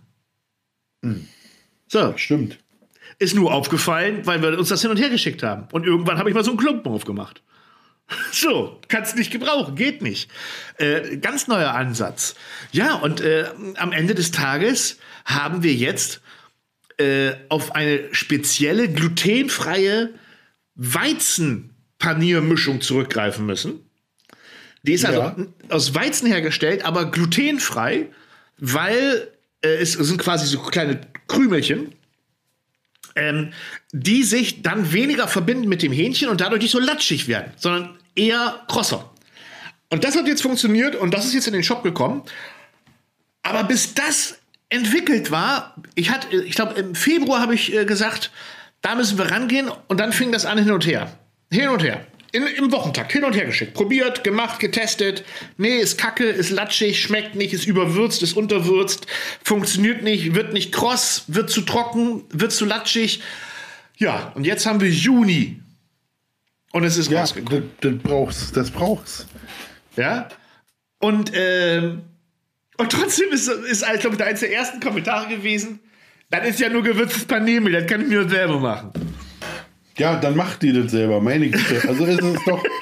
So, 1.88 2.14
Stimmt. 2.16 2.58
ist 3.18 3.34
nur 3.34 3.52
aufgefallen, 3.54 4.26
weil 4.26 4.42
wir 4.42 4.58
uns 4.58 4.68
das 4.68 4.82
hin 4.82 4.90
und 4.90 4.98
her 4.98 5.08
geschickt 5.10 5.42
haben. 5.42 5.68
Und 5.72 5.86
irgendwann 5.86 6.18
habe 6.18 6.28
ich 6.28 6.34
mal 6.34 6.44
so 6.44 6.50
einen 6.50 6.58
Klumpen 6.58 6.92
aufgemacht. 6.92 7.42
So, 8.30 8.80
kannst 8.86 9.16
nicht 9.16 9.32
gebrauchen, 9.32 9.74
geht 9.74 10.00
nicht. 10.00 10.30
Äh, 10.78 11.16
ganz 11.16 11.48
neuer 11.48 11.74
Ansatz. 11.74 12.36
Ja, 12.70 12.94
und 12.94 13.20
äh, 13.20 13.46
am 13.78 13.90
Ende 13.90 14.14
des 14.14 14.30
Tages 14.30 14.98
haben 15.24 15.64
wir 15.64 15.74
jetzt 15.74 16.20
äh, 16.98 17.32
auf 17.48 17.74
eine 17.74 18.14
spezielle 18.14 18.88
glutenfreie 18.88 20.10
Weizenpaniermischung 20.76 22.80
zurückgreifen 22.80 23.46
müssen. 23.46 23.80
Die 24.82 24.92
ist 24.92 25.04
also 25.04 25.20
Ja. 25.20 25.36
aus 25.70 25.94
Weizen 25.94 26.26
hergestellt, 26.28 26.84
aber 26.84 27.10
glutenfrei, 27.10 28.10
weil 28.58 29.28
äh, 29.62 29.68
es 29.78 29.92
sind 29.94 30.18
quasi 30.18 30.46
so 30.46 30.60
kleine 30.60 31.00
Krümelchen, 31.28 31.92
ähm, 33.14 33.52
die 33.92 34.22
sich 34.22 34.62
dann 34.62 34.92
weniger 34.92 35.28
verbinden 35.28 35.68
mit 35.68 35.82
dem 35.82 35.92
Hähnchen 35.92 36.28
und 36.28 36.40
dadurch 36.40 36.62
nicht 36.62 36.70
so 36.70 36.80
latschig 36.80 37.28
werden, 37.28 37.52
sondern 37.56 37.98
eher 38.14 38.64
krosser. 38.68 39.10
Und 39.88 40.04
das 40.04 40.16
hat 40.16 40.26
jetzt 40.26 40.42
funktioniert 40.42 40.96
und 40.96 41.14
das 41.14 41.24
ist 41.26 41.34
jetzt 41.34 41.46
in 41.46 41.52
den 41.52 41.62
Shop 41.62 41.82
gekommen. 41.82 42.22
Aber 43.42 43.64
bis 43.64 43.94
das 43.94 44.38
entwickelt 44.68 45.30
war, 45.30 45.76
ich 45.94 46.10
ich 46.32 46.54
glaube, 46.54 46.74
im 46.74 46.94
Februar 46.94 47.40
habe 47.40 47.54
ich 47.54 47.72
äh, 47.72 47.84
gesagt, 47.84 48.32
da 48.82 48.94
müssen 48.94 49.18
wir 49.18 49.30
rangehen 49.30 49.70
und 49.88 50.00
dann 50.00 50.12
fing 50.12 50.32
das 50.32 50.44
an 50.44 50.58
hin 50.58 50.72
und 50.72 50.86
her. 50.86 51.12
Hin 51.50 51.68
und 51.68 51.82
her. 51.82 52.04
In, 52.32 52.46
Im 52.46 52.72
Wochentakt 52.72 53.12
hin 53.12 53.24
und 53.24 53.34
her 53.34 53.46
geschickt. 53.46 53.74
Probiert, 53.74 54.24
gemacht, 54.24 54.58
getestet. 54.60 55.24
Nee, 55.56 55.76
ist 55.78 55.98
kacke, 55.98 56.24
ist 56.24 56.50
latschig, 56.50 57.00
schmeckt 57.00 57.34
nicht, 57.34 57.52
ist 57.54 57.66
überwürzt, 57.66 58.22
ist 58.22 58.36
unterwürzt, 58.36 59.06
funktioniert 59.42 60.02
nicht, 60.02 60.34
wird 60.34 60.52
nicht 60.52 60.72
kross, 60.72 61.24
wird 61.28 61.50
zu 61.50 61.62
trocken, 61.62 62.24
wird 62.30 62.52
zu 62.52 62.64
latschig. 62.64 63.22
Ja, 63.96 64.32
und 64.34 64.44
jetzt 64.44 64.66
haben 64.66 64.80
wir 64.80 64.90
Juni. 64.90 65.60
Und 66.72 66.84
es 66.84 66.98
ist 66.98 67.10
Ja, 67.10 67.20
rausgekommen. 67.20 67.70
das, 67.80 67.92
das 67.92 68.02
brauchst, 68.02 68.56
das 68.56 68.70
brauchst. 68.70 69.26
Ja. 69.96 70.28
Und, 70.98 71.32
ähm, 71.34 72.02
und 72.76 72.92
trotzdem 72.92 73.30
ist, 73.32 73.48
ist 73.48 73.84
ich 73.94 74.00
glaube, 74.00 74.22
eines 74.22 74.40
der 74.40 74.52
ersten 74.52 74.80
Kommentare 74.80 75.28
gewesen. 75.28 75.80
Das 76.28 76.46
ist 76.46 76.60
ja 76.60 76.68
nur 76.68 76.82
gewürztes 76.82 77.24
Paniermehl, 77.24 77.72
das 77.72 77.86
kann 77.86 78.02
ich 78.02 78.08
mir 78.08 78.28
selber 78.28 78.58
machen. 78.58 78.90
Ja, 79.98 80.16
dann 80.16 80.36
macht 80.36 80.62
die 80.62 80.72
das 80.72 80.90
selber, 80.90 81.20
meine 81.20 81.48
Güte. 81.48 81.88
Also 81.88 82.04
ist 82.04 82.22
es 82.22 82.44
doch. 82.44 82.62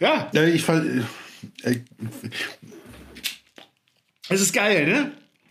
Ja, 0.00 0.30
Ja, 0.32 0.44
ich 0.44 0.62
fand. 0.62 1.04
äh, 1.64 1.76
es 4.28 4.40
ist 4.40 4.52
geil, 4.52 4.86
ne? 4.86 5.10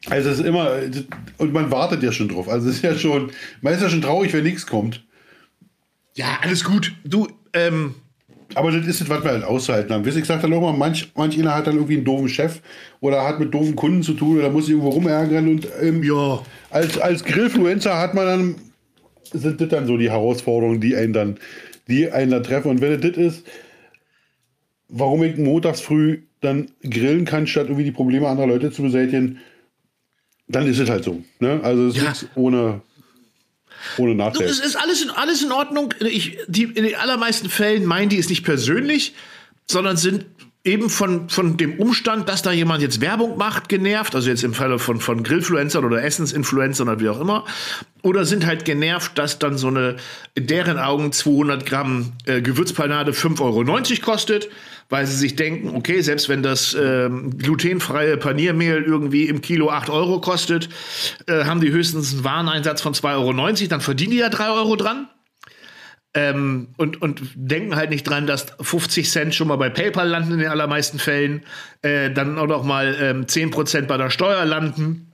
Also 0.09 0.29
es 0.29 0.39
ist 0.39 0.45
immer. 0.45 0.71
Und 1.37 1.51
man 1.51 1.69
wartet 1.69 2.01
ja 2.03 2.11
schon 2.13 2.29
drauf. 2.29 2.47
Also 2.47 2.69
es 2.69 2.77
ist 2.77 2.83
ja 2.83 2.95
schon. 2.97 3.31
Man 3.61 3.73
ist 3.73 3.81
ja 3.81 3.89
schon 3.89 4.01
traurig, 4.01 4.31
wenn 4.33 4.43
nichts 4.43 4.65
kommt. 4.65 5.03
Ja, 6.15 6.39
alles 6.41 6.63
gut. 6.63 6.93
Du, 7.03 7.27
ähm, 7.53 7.95
Aber 8.55 8.71
das 8.71 8.87
ist 8.87 9.01
es, 9.01 9.09
was 9.09 9.21
wir 9.23 9.31
halt 9.31 9.43
auszuhalten 9.43 9.93
haben. 9.93 10.05
Wie 10.05 10.09
ich 10.09 10.15
gesagt 10.15 10.43
habe, 10.43 10.55
auch 10.55 10.61
mal, 10.61 10.71
manch, 10.77 11.11
manch 11.15 11.37
einer 11.37 11.53
hat 11.53 11.67
dann 11.67 11.75
irgendwie 11.75 11.95
einen 11.95 12.05
doofen 12.05 12.29
Chef 12.29 12.61
oder 13.01 13.23
hat 13.27 13.39
mit 13.41 13.53
doofen 13.53 13.75
Kunden 13.75 14.01
zu 14.01 14.13
tun 14.13 14.37
oder 14.39 14.49
muss 14.49 14.69
irgendwo 14.69 14.89
rumärgern. 14.89 15.47
Und 15.49 15.67
ähm, 15.81 16.01
Ja. 16.03 16.39
als, 16.69 16.97
als 16.97 17.23
Grillfluencer 17.25 17.97
hat 17.97 18.13
man 18.13 18.25
dann, 18.25 18.55
sind 19.33 19.61
das 19.61 19.69
dann 19.69 19.87
so 19.87 19.97
die 19.97 20.09
Herausforderungen, 20.11 20.81
die 20.81 20.95
einen 20.95 21.13
dann, 21.13 21.37
die 21.87 22.11
einen 22.11 22.31
dann 22.31 22.43
treffen. 22.43 22.69
Und 22.71 22.81
wenn 22.81 22.93
es 22.93 23.01
das 23.01 23.17
ist, 23.17 23.47
warum 24.89 25.23
ich 25.23 25.37
montags 25.37 25.81
früh 25.81 26.21
dann 26.41 26.69
grillen 26.83 27.25
kann, 27.25 27.47
statt 27.47 27.65
irgendwie 27.65 27.83
die 27.83 27.91
Probleme 27.91 28.27
anderer 28.27 28.47
Leute 28.47 28.71
zu 28.71 28.81
beseitigen, 28.83 29.39
dann 30.47 30.67
ist 30.67 30.79
es 30.79 30.89
halt 30.89 31.03
so. 31.03 31.23
Ne? 31.39 31.59
Also 31.63 31.87
es 31.87 31.97
Ja. 31.97 32.11
ist 32.11 32.27
ohne, 32.35 32.81
ohne 33.97 34.15
Nachteil. 34.15 34.47
es 34.47 34.59
ist 34.59 34.75
alles 34.75 35.03
in, 35.03 35.09
alles 35.09 35.43
in 35.43 35.51
Ordnung. 35.51 35.93
Ich, 35.99 36.37
die, 36.47 36.63
in 36.63 36.83
den 36.83 36.95
allermeisten 36.95 37.49
Fällen 37.49 37.85
meinen 37.85 38.09
die 38.09 38.17
es 38.17 38.29
nicht 38.29 38.43
persönlich, 38.43 39.13
sondern 39.69 39.97
sind 39.97 40.25
eben 40.63 40.89
von, 40.89 41.29
von 41.29 41.57
dem 41.57 41.79
Umstand, 41.79 42.27
dass 42.29 42.41
da 42.41 42.51
jemand 42.51 42.81
jetzt 42.81 42.99
Werbung 43.01 43.37
macht, 43.37 43.69
genervt. 43.69 44.15
Also 44.15 44.29
jetzt 44.29 44.43
im 44.43 44.53
Falle 44.53 44.79
von, 44.79 44.99
von 44.99 45.23
Grillfluencern 45.23 45.83
oder 45.85 46.03
Essensinfluencern 46.03 46.87
oder 46.89 46.99
wie 46.99 47.09
auch 47.09 47.19
immer. 47.21 47.45
Oder 48.07 48.23
sind 48.23 48.45
halt 48.45 48.63
genervt, 48.63 49.17
dass 49.17 49.37
dann 49.37 49.57
so 49.57 49.67
eine, 49.67 49.97
in 50.33 50.47
deren 50.47 50.79
Augen 50.79 51.11
200 51.11 51.65
Gramm 51.65 52.13
äh, 52.23 52.41
Gewürzpanade 52.41 53.11
5,90 53.11 53.41
Euro 53.41 54.01
kostet, 54.01 54.47
weil 54.87 55.05
sie 55.05 55.17
sich 55.17 55.35
denken, 55.35 55.75
okay, 55.75 55.99
selbst 55.99 56.29
wenn 56.29 56.41
das 56.41 56.73
ähm, 56.73 57.37
glutenfreie 57.37 58.15
Paniermehl 58.15 58.81
irgendwie 58.81 59.27
im 59.27 59.41
Kilo 59.41 59.69
8 59.69 59.89
Euro 59.89 60.21
kostet, 60.21 60.69
äh, 61.27 61.43
haben 61.43 61.59
die 61.59 61.69
höchstens 61.69 62.13
einen 62.13 62.23
Wareneinsatz 62.23 62.81
von 62.81 62.93
2,90 62.93 63.09
Euro, 63.17 63.67
dann 63.67 63.81
verdienen 63.81 64.11
die 64.11 64.19
ja 64.19 64.29
3 64.29 64.51
Euro 64.51 64.77
dran. 64.77 65.09
Ähm, 66.13 66.69
und, 66.77 67.01
und 67.01 67.23
denken 67.35 67.75
halt 67.75 67.89
nicht 67.89 68.03
dran, 68.03 68.25
dass 68.25 68.45
50 68.61 69.11
Cent 69.11 69.35
schon 69.35 69.49
mal 69.49 69.57
bei 69.57 69.69
PayPal 69.69 70.07
landen 70.07 70.31
in 70.31 70.39
den 70.39 70.47
allermeisten 70.47 70.97
Fällen, 70.97 71.43
äh, 71.81 72.09
dann 72.09 72.39
auch 72.39 72.47
noch 72.47 72.63
mal 72.63 72.95
ähm, 73.01 73.25
10% 73.25 73.81
bei 73.81 73.97
der 73.97 74.09
Steuer 74.09 74.45
landen 74.45 75.06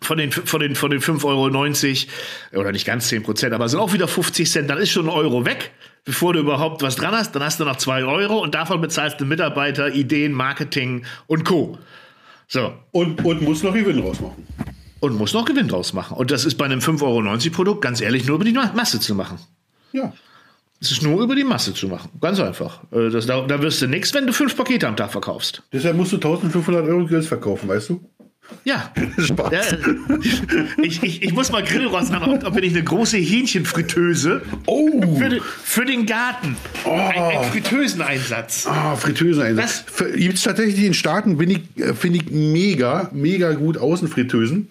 von 0.00 0.18
den, 0.18 0.30
von 0.32 0.60
den, 0.60 0.74
von 0.74 0.90
den 0.90 1.00
5,90 1.00 2.06
Euro, 2.52 2.60
oder 2.60 2.72
nicht 2.72 2.86
ganz 2.86 3.08
10 3.08 3.22
Prozent, 3.22 3.52
aber 3.52 3.68
sind 3.68 3.80
auch 3.80 3.92
wieder 3.92 4.08
50 4.08 4.50
Cent, 4.50 4.70
dann 4.70 4.78
ist 4.78 4.90
schon 4.90 5.06
ein 5.06 5.14
Euro 5.14 5.44
weg, 5.44 5.72
bevor 6.04 6.32
du 6.32 6.40
überhaupt 6.40 6.82
was 6.82 6.96
dran 6.96 7.12
hast, 7.14 7.32
dann 7.34 7.42
hast 7.42 7.60
du 7.60 7.64
noch 7.64 7.76
2 7.76 8.04
Euro 8.04 8.38
und 8.38 8.54
davon 8.54 8.80
bezahlst 8.80 9.20
du 9.20 9.24
Mitarbeiter, 9.24 9.92
Ideen, 9.94 10.32
Marketing 10.32 11.04
und 11.26 11.44
Co. 11.44 11.78
So. 12.46 12.72
Und, 12.92 13.24
und 13.24 13.42
muss 13.42 13.62
noch 13.62 13.74
Gewinn 13.74 13.98
rausmachen. 14.00 14.46
Und 15.00 15.14
muss 15.16 15.32
noch 15.34 15.44
Gewinn 15.44 15.68
draus 15.68 15.92
machen. 15.92 16.16
Und 16.16 16.30
das 16.30 16.44
ist 16.44 16.56
bei 16.56 16.64
einem 16.64 16.80
5,90 16.80 17.02
Euro 17.02 17.54
Produkt 17.54 17.82
ganz 17.82 18.00
ehrlich 18.00 18.26
nur 18.26 18.36
über 18.36 18.44
die 18.44 18.52
Ma- 18.52 18.72
Masse 18.74 18.98
zu 18.98 19.14
machen. 19.14 19.38
Ja. 19.92 20.12
Es 20.80 20.90
ist 20.92 21.02
nur 21.02 21.20
über 21.22 21.34
die 21.36 21.44
Masse 21.44 21.74
zu 21.74 21.88
machen. 21.88 22.08
Ganz 22.20 22.40
einfach. 22.40 22.80
Äh, 22.92 23.10
Das, 23.10 23.26
da, 23.26 23.42
da 23.42 23.60
wirst 23.62 23.82
du 23.82 23.86
nichts, 23.86 24.12
wenn 24.14 24.26
du 24.26 24.32
fünf 24.32 24.56
Pakete 24.56 24.88
am 24.88 24.96
Tag 24.96 25.12
verkaufst. 25.12 25.62
Deshalb 25.72 25.96
musst 25.96 26.12
du 26.12 26.16
1500 26.16 26.86
Euro 26.86 27.04
Grills 27.06 27.26
verkaufen, 27.28 27.68
weißt 27.68 27.90
du? 27.90 28.00
Ja. 28.64 28.92
Spaß. 29.18 29.52
Ja, 29.52 29.60
äh, 29.60 30.82
ich, 30.82 31.02
ich, 31.02 31.22
ich 31.22 31.32
muss 31.32 31.50
mal 31.52 31.62
Grillrost 31.62 32.12
haben, 32.12 32.44
ob 32.44 32.54
wenn 32.54 32.64
ich 32.64 32.74
eine 32.74 32.82
große 32.84 33.16
Hähnchenfritteuse 33.18 34.42
Oh! 34.66 35.16
für, 35.18 35.28
den- 35.28 35.40
für 35.64 35.84
den 35.84 36.06
Garten. 36.06 36.56
Ein, 36.84 36.90
ein 37.22 37.44
Fritteuseneinsatz. 37.50 38.66
Ah, 38.66 38.96
Fritteuse 38.96 39.42
Einsatz. 39.44 39.84
Gibt 40.16 40.34
es 40.36 40.42
tatsächlich 40.42 40.84
in 40.84 40.94
Staaten, 40.94 41.36
bin 41.38 41.50
ich, 41.50 41.60
äh, 41.82 41.94
finde 41.94 42.18
ich 42.20 42.30
mega, 42.30 43.10
mega 43.12 43.52
gut 43.52 43.76
Außenfritteusen. 43.78 44.68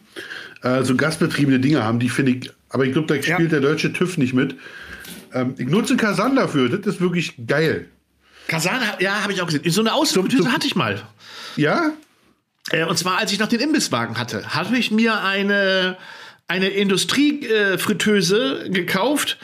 Äh, 0.64 0.84
so 0.84 0.96
gasbetriebene 0.96 1.60
Dinge 1.60 1.84
haben, 1.84 2.00
die 2.00 2.10
finde 2.10 2.32
ich, 2.34 2.52
aber 2.70 2.86
ich 2.86 2.94
glaube, 2.94 3.08
da 3.08 3.16
Ja. 3.16 3.36
spielt 3.36 3.52
der 3.52 3.60
deutsche 3.62 3.94
TÜV 3.94 4.18
nicht 4.18 4.34
mit. 4.34 4.56
Ähm, 5.34 5.54
ich 5.58 5.68
nutze 5.68 5.98
Kasan 5.98 6.36
dafür, 6.36 6.70
das 6.70 6.96
ist 6.96 7.02
wirklich 7.02 7.34
geil. 7.48 7.86
Kasan, 8.48 8.80
ja, 9.00 9.22
habe 9.24 9.34
ich 9.34 9.42
auch 9.42 9.46
gesehen. 9.48 9.62
So 9.70 9.82
eine 9.82 9.94
Außenfritteuse 9.94 10.52
hatte 10.52 10.66
ich 10.68 10.76
mal. 10.76 11.02
Ja? 11.58 11.92
Äh, 12.72 12.86
und 12.86 12.98
zwar, 12.98 13.18
als 13.18 13.32
ich 13.32 13.40
noch 13.40 13.48
den 13.48 13.60
Imbisswagen 13.60 14.18
hatte, 14.18 14.54
hatte 14.54 14.76
ich 14.76 14.92
mir 14.92 15.22
eine, 15.22 15.98
eine 16.48 16.70
Industriefritteuse 16.70 18.70
gekauft. 18.70 19.38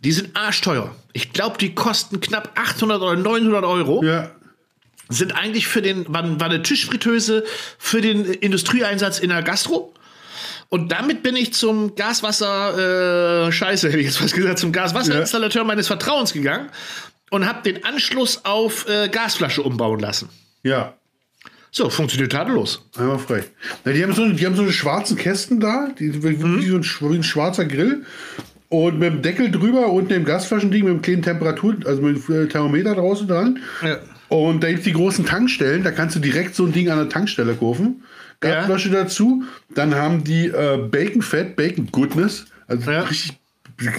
Die 0.00 0.12
sind 0.12 0.36
arschteuer. 0.36 0.94
Ich 1.12 1.32
glaube, 1.32 1.58
die 1.58 1.74
kosten 1.74 2.20
knapp 2.20 2.52
800 2.54 3.02
oder 3.02 3.16
900 3.16 3.64
Euro. 3.64 4.04
Ja. 4.04 4.30
Sind 5.08 5.32
eigentlich 5.32 5.66
für 5.66 5.82
den, 5.82 6.06
war, 6.08 6.40
war 6.40 6.48
eine 6.48 6.62
Tischfritteuse 6.62 7.44
für 7.78 8.00
den 8.00 8.24
Industrieeinsatz 8.24 9.18
in 9.18 9.30
der 9.30 9.42
Gastro. 9.42 9.92
Und 10.68 10.92
damit 10.92 11.24
bin 11.24 11.34
ich 11.34 11.52
zum 11.52 11.96
Gaswasser, 11.96 13.48
äh, 13.48 13.52
Scheiße, 13.52 13.88
hätte 13.88 13.98
ich 13.98 14.06
jetzt 14.06 14.18
fast 14.18 14.34
gesagt, 14.34 14.60
zum 14.60 14.70
Gaswasserinstallateur 14.70 15.64
meines 15.64 15.88
Vertrauens 15.88 16.32
gegangen 16.32 16.70
und 17.30 17.46
habe 17.46 17.62
den 17.62 17.84
Anschluss 17.84 18.44
auf 18.44 18.88
äh, 18.88 19.08
Gasflasche 19.08 19.62
umbauen 19.62 19.98
lassen. 19.98 20.28
Ja. 20.62 20.94
So, 21.72 21.88
funktioniert 21.88 22.32
tadellos. 22.32 22.84
Einmal 22.98 23.18
frei. 23.18 23.44
Na, 23.84 23.92
die, 23.92 24.02
haben 24.02 24.12
so, 24.12 24.28
die 24.28 24.44
haben 24.44 24.56
so 24.56 24.62
eine 24.62 24.72
schwarzen 24.72 25.16
Kästen 25.16 25.60
da, 25.60 25.88
die, 25.98 26.22
wie 26.22 26.30
Mhm. 26.36 26.60
wie 26.60 26.66
so 26.68 26.76
ein, 26.76 27.10
wie 27.12 27.16
ein 27.16 27.22
schwarzer 27.22 27.64
Grill. 27.64 28.04
Und 28.68 28.98
mit 28.98 29.12
dem 29.12 29.22
Deckel 29.22 29.50
drüber 29.50 29.90
und 29.92 30.10
dem 30.10 30.24
Gasflaschending 30.24 30.84
mit 30.84 30.90
einem 30.90 31.02
kleinen 31.02 31.22
Temperatur, 31.22 31.76
also 31.86 32.02
mit 32.02 32.16
dem 32.28 32.48
Thermometer 32.48 32.94
draußen 32.94 33.26
dran. 33.26 33.58
Ja. 33.82 33.98
Und 34.28 34.62
da 34.62 34.68
gibt 34.68 34.80
es 34.80 34.84
die 34.84 34.92
großen 34.92 35.26
Tankstellen, 35.26 35.82
da 35.82 35.90
kannst 35.90 36.14
du 36.14 36.20
direkt 36.20 36.54
so 36.54 36.64
ein 36.66 36.72
Ding 36.72 36.88
an 36.88 36.98
der 36.98 37.08
Tankstelle 37.08 37.54
kaufen. 37.54 38.04
Ja. 38.42 38.50
Gasflasche 38.60 38.90
dazu. 38.90 39.42
Dann 39.74 39.94
haben 39.94 40.22
die 40.24 40.46
äh, 40.46 40.78
Bacon 40.88 41.20
Fett, 41.22 41.56
Bacon 41.56 41.88
Goodness. 41.90 42.46
Also 42.68 42.90
Ja. 42.90 43.02
richtig, 43.02 43.38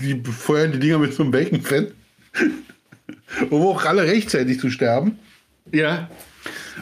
die 0.02 0.14
befeuern 0.16 0.72
die 0.72 0.80
Dinger 0.80 1.00
mit 1.00 1.14
so 1.14 1.24
einem 1.24 1.32
Bacon 1.32 1.62
Fett. 1.62 1.94
um 3.50 3.62
auch 3.62 3.84
alle 3.86 4.04
rechtzeitig 4.04 4.60
zu 4.60 4.70
sterben. 4.70 5.20
Ja. 5.72 6.10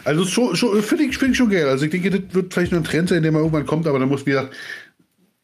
Also 0.04 0.24
schon, 0.24 0.56
schon, 0.56 0.82
finde 0.82 1.04
ich, 1.04 1.18
find 1.18 1.32
ich 1.32 1.36
schon 1.38 1.50
geil. 1.50 1.66
Also 1.68 1.84
ich 1.84 1.90
denke, 1.90 2.10
das 2.10 2.20
wird 2.32 2.54
vielleicht 2.54 2.72
noch 2.72 2.78
ein 2.80 2.84
Trend 2.84 3.08
sein, 3.08 3.22
der 3.22 3.32
mal 3.32 3.38
irgendwann 3.40 3.66
kommt, 3.66 3.86
aber 3.86 3.98
dann 3.98 4.08
muss 4.08 4.24
wieder 4.26 4.50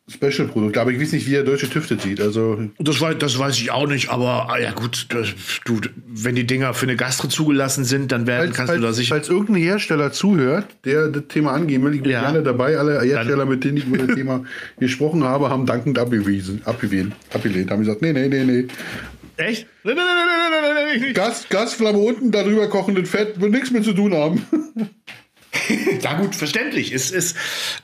Special-Produkt. 0.08 0.78
Aber 0.78 0.92
ich 0.92 1.00
weiß 1.00 1.10
nicht, 1.12 1.26
wie 1.26 1.32
der 1.32 1.42
deutsche 1.42 1.68
TÜV 1.68 1.88
das 1.88 2.00
sieht. 2.04 2.20
Also 2.20 2.60
Das, 2.78 3.00
weiß, 3.00 3.16
das 3.18 3.36
weiß 3.40 3.56
ich 3.58 3.72
auch 3.72 3.88
nicht, 3.88 4.08
aber 4.08 4.48
ah, 4.50 4.56
ja 4.56 4.70
gut, 4.70 5.06
das, 5.08 5.34
du, 5.64 5.80
wenn 6.06 6.36
die 6.36 6.46
Dinger 6.46 6.74
für 6.74 6.86
eine 6.86 6.94
Gastro 6.94 7.26
zugelassen 7.26 7.84
sind, 7.84 8.12
dann 8.12 8.24
werden, 8.28 8.44
falls, 8.52 8.56
kannst 8.56 8.72
du 8.74 8.78
da 8.78 8.82
falls, 8.86 8.96
sicher. 8.98 9.14
falls 9.16 9.28
irgendein 9.28 9.64
Hersteller 9.64 10.12
zuhört, 10.12 10.66
der 10.84 11.08
das 11.08 11.24
Thema 11.26 11.54
angehen 11.54 11.82
will, 11.84 11.92
ich 11.96 12.02
bin 12.02 12.12
Ja. 12.12 12.20
gerne 12.20 12.44
dabei. 12.44 12.78
Alle 12.78 13.00
Hersteller, 13.02 13.46
mit 13.46 13.64
denen 13.64 13.78
ich 13.78 13.86
über 13.86 13.98
das 13.98 14.14
Thema 14.14 14.44
gesprochen 14.78 15.24
habe, 15.24 15.50
haben 15.50 15.66
dankend 15.66 15.98
abgewiesen, 15.98 16.60
abgelehnt, 16.66 17.12
abgelehnt. 17.34 17.72
Haben 17.72 17.80
gesagt, 17.80 18.00
nee, 18.00 18.12
nee, 18.12 18.28
nee, 18.28 18.44
nee. 18.44 18.66
Echt? 19.36 19.66
Nein, 19.84 19.96
nein, 19.96 20.06
nein, 20.06 20.16
nein, 20.16 20.50
nein, 20.50 20.62
nein, 20.62 20.74
nein, 20.86 21.00
nein, 21.02 21.14
Gas, 21.14 21.46
Gasflamme 21.48 21.98
unten, 21.98 22.30
darüber 22.30 22.68
kochendes 22.68 23.08
Fett, 23.10 23.40
wird 23.40 23.52
nichts 23.52 23.70
mit 23.70 23.84
zu 23.84 23.92
tun 23.92 24.14
haben. 24.14 24.44
Ja 26.02 26.20
gut, 26.20 26.34
verständlich. 26.34 26.92
Ist, 26.92 27.12
ist, 27.12 27.34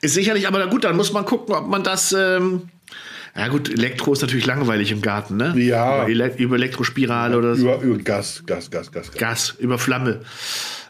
ist 0.03 0.15
sicherlich, 0.15 0.47
aber 0.47 0.59
na 0.59 0.67
gut, 0.67 0.85
dann 0.85 0.95
muss 0.97 1.13
man 1.13 1.25
gucken, 1.25 1.55
ob 1.55 1.69
man 1.69 1.83
das. 1.83 2.13
Ähm, 2.13 2.69
ja 3.35 3.49
gut, 3.49 3.71
Elektro 3.71 4.13
ist 4.13 4.21
natürlich 4.21 4.45
langweilig 4.45 4.93
im 4.93 5.01
Garten, 5.01 5.37
ne? 5.39 5.55
Ja. 5.57 6.03
Über, 6.03 6.09
Ele 6.09 6.35
über 6.37 6.57
Elektrospirale 6.57 7.37
oder 7.39 7.55
so. 7.55 7.63
über, 7.63 7.81
über 7.81 7.99
Gas, 7.99 8.43
Gas, 8.47 8.71
Gas, 8.71 8.93
Gas. 8.93 9.11
Gas. 9.11 9.19
Gas, 9.19 9.55
über 9.59 9.79
Flamme. 9.79 10.21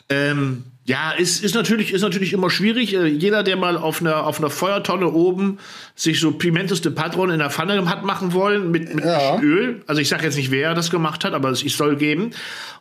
Ähm, 0.09 0.65
ja, 0.85 1.13
ist, 1.13 1.45
ist, 1.45 1.55
natürlich, 1.55 1.93
ist 1.93 2.03
natürlich 2.03 2.33
immer 2.33 2.51
schwierig. 2.51 2.95
Äh, 2.95 3.07
Jeder, 3.07 3.45
der 3.45 3.57
mal 3.57 3.77
auf 3.77 4.01
einer, 4.01 4.27
auf 4.27 4.39
einer 4.39 4.51
Feuertonne 4.51 5.09
oben 5.13 5.59
sich 5.95 6.19
so 6.19 6.33
Pimentos 6.33 6.81
de 6.81 6.91
Padron 6.91 7.31
in 7.31 7.39
der 7.39 7.51
Pfanne 7.51 7.89
hat 7.89 8.05
machen 8.05 8.33
wollen 8.33 8.73
mit, 8.73 8.93
mit 8.93 9.05
Ja. 9.05 9.41
Öl. 9.41 9.83
Also 9.87 10.01
ich 10.01 10.09
sage 10.09 10.25
jetzt 10.25 10.37
nicht, 10.37 10.51
wer 10.51 10.75
das 10.75 10.91
gemacht 10.91 11.25
hat, 11.25 11.35
aber 11.35 11.51
es 11.51 11.61
soll 11.61 11.95
geben. 11.97 12.33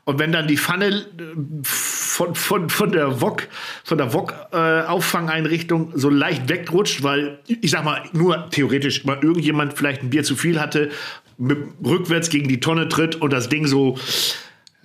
Und 0.04 0.18
wenn 0.18 0.32
dann 0.32 0.48
die 0.48 0.58
Pfanne 0.58 0.88
äh, 0.88 1.04
von, 1.62 2.34
von, 2.34 2.70
von 2.72 2.92
der 2.92 3.22
Wok, 3.22 3.48
von 3.84 4.00
der 4.00 4.14
Wok-Auffangeinrichtung 4.14 5.92
so 5.94 6.10
leicht 6.10 6.50
wegrutscht, 6.50 7.04
weil, 7.04 7.38
ich 7.46 7.70
sag 7.70 7.84
mal, 7.84 8.02
nur 8.14 8.50
theoretisch 8.50 9.06
mal 9.06 9.20
irgendjemand 9.22 9.74
vielleicht 9.78 10.02
ein 10.02 10.10
Bier 10.10 10.24
zu 10.24 10.36
viel 10.36 10.60
hatte, 10.60 10.90
mit, 11.38 11.60
rückwärts 11.86 12.30
gegen 12.30 12.48
die 12.48 12.60
Tonne 12.60 12.90
tritt 12.90 13.16
und 13.16 13.32
das 13.32 13.48
Ding 13.48 13.68
so, 13.68 14.00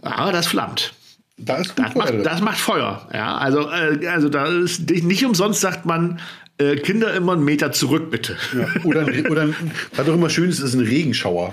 ah, 0.03 0.33
das 0.33 0.47
flammt. 0.47 0.93
Da 1.39 1.57
ist 1.57 1.77
gut 1.77 1.85
Das 1.87 1.95
macht, 1.95 2.15
das 2.25 2.41
macht 2.41 2.59
Feuer. 2.59 3.09
Ja, 3.13 3.37
also, 3.37 3.71
äh, 3.71 4.07
also 4.09 4.29
da 4.29 4.47
ist 4.47 4.89
nicht 4.91 5.25
umsonst 5.25 5.61
sagt 5.61 5.85
man, 5.85 6.19
äh, 6.59 6.77
Kinder 6.77 7.13
immer 7.13 7.33
einen 7.35 7.45
Meter 7.45 7.73
zurück, 7.73 8.11
bitte. 8.11 8.37
Ja. 8.57 8.67
Oder, 8.85 9.03
oder 9.31 9.49
was 9.95 10.09
auch 10.09 10.15
immer 10.15 10.31
schön 10.31 10.49
ist, 10.49 10.61
ist 10.61 10.75
ein 10.75 10.81
Regenschauer. 10.81 11.53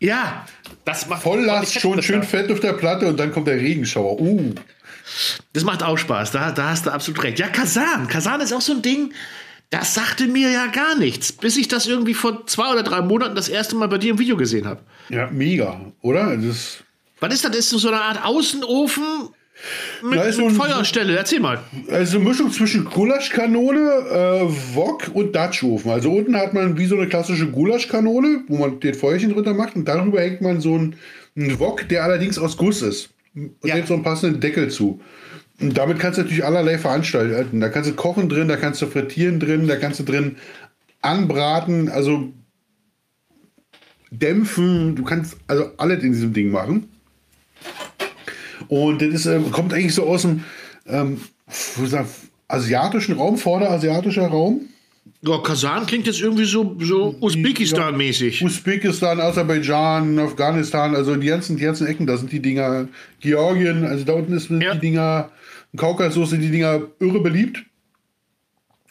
Ja, 0.00 0.44
das 0.84 1.08
macht 1.08 1.22
Volllast, 1.22 1.76
Ich- 1.76 1.80
schon 1.82 2.02
schön 2.02 2.22
fett 2.22 2.50
auf 2.50 2.60
der 2.60 2.72
Platte 2.72 3.06
und 3.06 3.18
dann 3.20 3.32
kommt 3.32 3.46
der 3.46 3.56
Regenschauer. 3.56 4.20
Uh. 4.20 4.52
Das 5.52 5.62
macht 5.64 5.82
auch 5.84 5.96
Spaß. 5.96 6.32
Da, 6.32 6.50
da 6.50 6.70
hast 6.70 6.86
du 6.86 6.90
absolut 6.90 7.22
recht. 7.22 7.38
Ja, 7.38 7.46
Kasan. 7.48 8.08
Kasan 8.08 8.40
ist 8.40 8.52
auch 8.52 8.60
so 8.60 8.72
ein 8.72 8.82
Ding. 8.82 9.12
Das 9.70 9.94
sagte 9.94 10.26
mir 10.26 10.50
ja 10.50 10.66
gar 10.66 10.96
nichts, 10.96 11.32
bis 11.32 11.56
ich 11.56 11.68
das 11.68 11.86
irgendwie 11.86 12.14
vor 12.14 12.46
zwei 12.46 12.70
oder 12.72 12.82
drei 12.82 13.00
Monaten 13.02 13.34
das 13.36 13.48
erste 13.48 13.74
Mal 13.76 13.88
bei 13.88 13.98
dir 13.98 14.10
im 14.12 14.18
Video 14.18 14.36
gesehen 14.36 14.66
habe. 14.66 14.80
Ja, 15.08 15.28
mega, 15.30 15.80
oder? 16.02 16.36
Das 16.36 16.78
Was 17.20 17.34
ist 17.34 17.44
das? 17.44 17.50
Das 17.52 17.60
ist 17.72 17.80
so 17.80 17.88
eine 17.88 18.00
Art 18.00 18.24
Außenofen 18.24 19.04
Mit, 20.02 20.18
Da 20.18 20.30
so 20.32 20.44
ein- 20.46 20.50
Feuerstelle, 20.54 21.16
erzähl 21.16 21.40
mal. 21.40 21.60
Also 21.90 22.18
eine 22.18 22.28
Mischung 22.28 22.52
zwischen 22.52 22.84
Gulaschkanone, 22.84 23.78
äh, 23.80 24.74
Wok 24.74 25.10
und 25.14 25.34
Dutchofen. 25.34 25.90
Also 25.90 26.12
unten 26.12 26.36
hat 26.36 26.52
man 26.52 26.76
wie 26.76 26.84
so 26.84 26.94
eine 26.96 27.08
klassische 27.08 27.46
Gulaschkanone, 27.50 28.42
wo 28.48 28.58
man 28.58 28.80
den 28.80 28.92
Feuerchen 28.94 29.32
drunter 29.32 29.54
macht 29.54 29.74
und 29.74 29.86
darüber 29.88 30.20
hängt 30.20 30.42
man 30.42 30.60
so 30.60 30.74
einen, 30.74 30.96
einen 31.36 31.58
Wok, 31.58 31.88
der 31.88 32.04
allerdings 32.04 32.38
aus 32.38 32.58
Guss 32.58 32.82
ist. 32.82 33.10
Und 33.34 33.52
Ja. 33.64 33.76
jetzt 33.76 33.88
so 33.88 33.94
einen 33.94 34.02
passenden 34.02 34.40
Deckel 34.40 34.68
zu. 34.70 35.00
Und 35.58 35.78
damit 35.78 35.98
kannst 36.00 36.18
du 36.18 36.22
natürlich 36.22 36.44
allerlei 36.44 36.76
veranstalten. 36.76 37.58
Da 37.60 37.70
kannst 37.70 37.88
du 37.88 37.94
kochen 37.94 38.28
drin, 38.28 38.48
da 38.48 38.56
kannst 38.56 38.82
du 38.82 38.86
frittieren 38.86 39.40
drin, 39.40 39.66
da 39.66 39.76
kannst 39.76 39.98
du 40.00 40.04
drin 40.04 40.36
anbraten, 41.00 41.88
also 41.88 42.30
dämpfen. 44.10 44.96
Du 44.96 45.04
kannst 45.04 45.36
also 45.46 45.70
alles 45.78 46.02
in 46.02 46.12
diesem 46.12 46.32
Ding 46.34 46.50
machen. 46.50 46.88
Und 48.68 49.02
das 49.02 49.08
ist, 49.08 49.26
ähm, 49.26 49.50
kommt 49.50 49.72
eigentlich 49.72 49.94
so 49.94 50.04
aus 50.04 50.22
dem 50.22 50.44
ähm, 50.86 51.20
asiatischen 52.48 53.16
Raum, 53.16 53.36
vorderasiatischer 53.38 54.26
Raum. 54.26 54.62
Ja, 55.22 55.38
Kasan 55.38 55.86
klingt 55.86 56.06
jetzt 56.06 56.20
irgendwie 56.20 56.44
so, 56.44 56.76
so 56.80 57.14
Usbekistan-mäßig. 57.20 58.44
Usbekistan, 58.44 59.20
Aserbaidschan, 59.20 60.18
Afghanistan, 60.18 60.94
also 60.94 61.14
die 61.16 61.28
ganzen, 61.28 61.56
die 61.56 61.62
ganzen 61.64 61.86
Ecken, 61.86 62.06
da 62.06 62.16
sind 62.16 62.32
die 62.32 62.40
Dinger. 62.40 62.88
Georgien, 63.20 63.84
also 63.84 64.04
da 64.04 64.12
unten 64.14 64.32
ist 64.34 64.48
sind 64.48 64.60
Ja. 64.62 64.74
die 64.74 64.80
Dinger, 64.80 65.30
im 65.72 65.78
Kaukasus 65.78 66.30
sind 66.30 66.40
die 66.40 66.50
Dinger 66.50 66.82
irre 67.00 67.20
beliebt. 67.20 67.64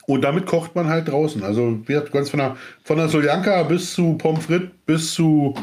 Und 0.07 0.21
damit 0.21 0.45
kocht 0.45 0.75
man 0.75 0.87
halt 0.87 1.07
draußen. 1.07 1.43
Also 1.43 1.79
gesagt, 1.85 2.11
ganz 2.11 2.29
von 2.29 2.39
der, 2.39 2.57
von 2.83 2.97
der 2.97 3.09
Soljanka 3.09 3.63
bis 3.63 3.93
zu 3.93 4.13
Pommes 4.13 4.45
frites, 4.45 4.69
bis 4.85 5.13
zu 5.13 5.55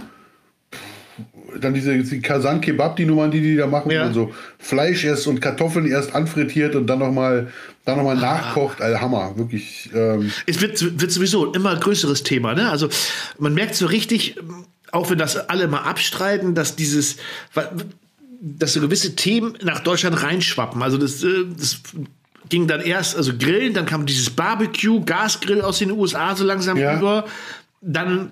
dann 1.60 1.74
diese, 1.74 1.96
diese 1.96 2.20
Kasan 2.20 2.60
Kebab, 2.60 2.96
die 2.96 3.04
Nummern, 3.04 3.30
die 3.30 3.40
die 3.40 3.56
da 3.56 3.66
machen, 3.66 3.90
Ja. 3.90 4.06
und 4.06 4.14
so 4.14 4.32
Fleisch 4.58 5.04
erst 5.04 5.26
und 5.26 5.40
Kartoffeln 5.40 5.86
erst 5.86 6.14
anfrittiert 6.14 6.74
und 6.74 6.86
dann 6.86 6.98
nochmal 7.00 7.48
dann 7.84 7.96
noch 7.98 8.04
mal 8.04 8.16
nachkocht. 8.16 8.80
Also 8.80 9.00
Hammer, 9.00 9.36
wirklich. 9.36 9.90
Ähm, 9.94 10.30
Es 10.46 10.60
wird, 10.60 11.00
wird 11.00 11.10
sowieso 11.10 11.48
ein 11.48 11.54
immer 11.54 11.74
größeres 11.76 12.22
Thema. 12.22 12.54
Ne? 12.54 12.70
Also 12.70 12.88
man 13.38 13.54
merkt 13.54 13.74
so 13.74 13.86
richtig, 13.86 14.36
auch 14.92 15.10
wenn 15.10 15.18
das 15.18 15.36
alle 15.48 15.66
mal 15.68 15.80
abstreiten, 15.82 16.54
dass 16.54 16.76
dieses, 16.76 17.16
dass 18.40 18.72
so 18.74 18.80
gewisse 18.80 19.16
Themen 19.16 19.54
nach 19.62 19.80
Deutschland 19.80 20.22
reinschwappen. 20.22 20.82
Also 20.82 20.96
das, 20.98 21.22
äh, 21.24 21.28
das 21.58 21.80
ging 22.48 22.66
dann 22.66 22.80
erst, 22.82 23.16
also 23.16 23.32
Grillen, 23.36 23.72
dann 23.74 23.86
kam 23.86 24.04
dieses 24.06 24.30
Barbecue, 24.30 25.00
Gasgrill 25.04 25.62
aus 25.62 25.78
den 25.78 25.90
USA 25.90 26.36
so 26.36 26.44
langsam 26.44 26.76
Ja. 26.76 26.96
über. 26.98 27.24
Dann 27.80 28.30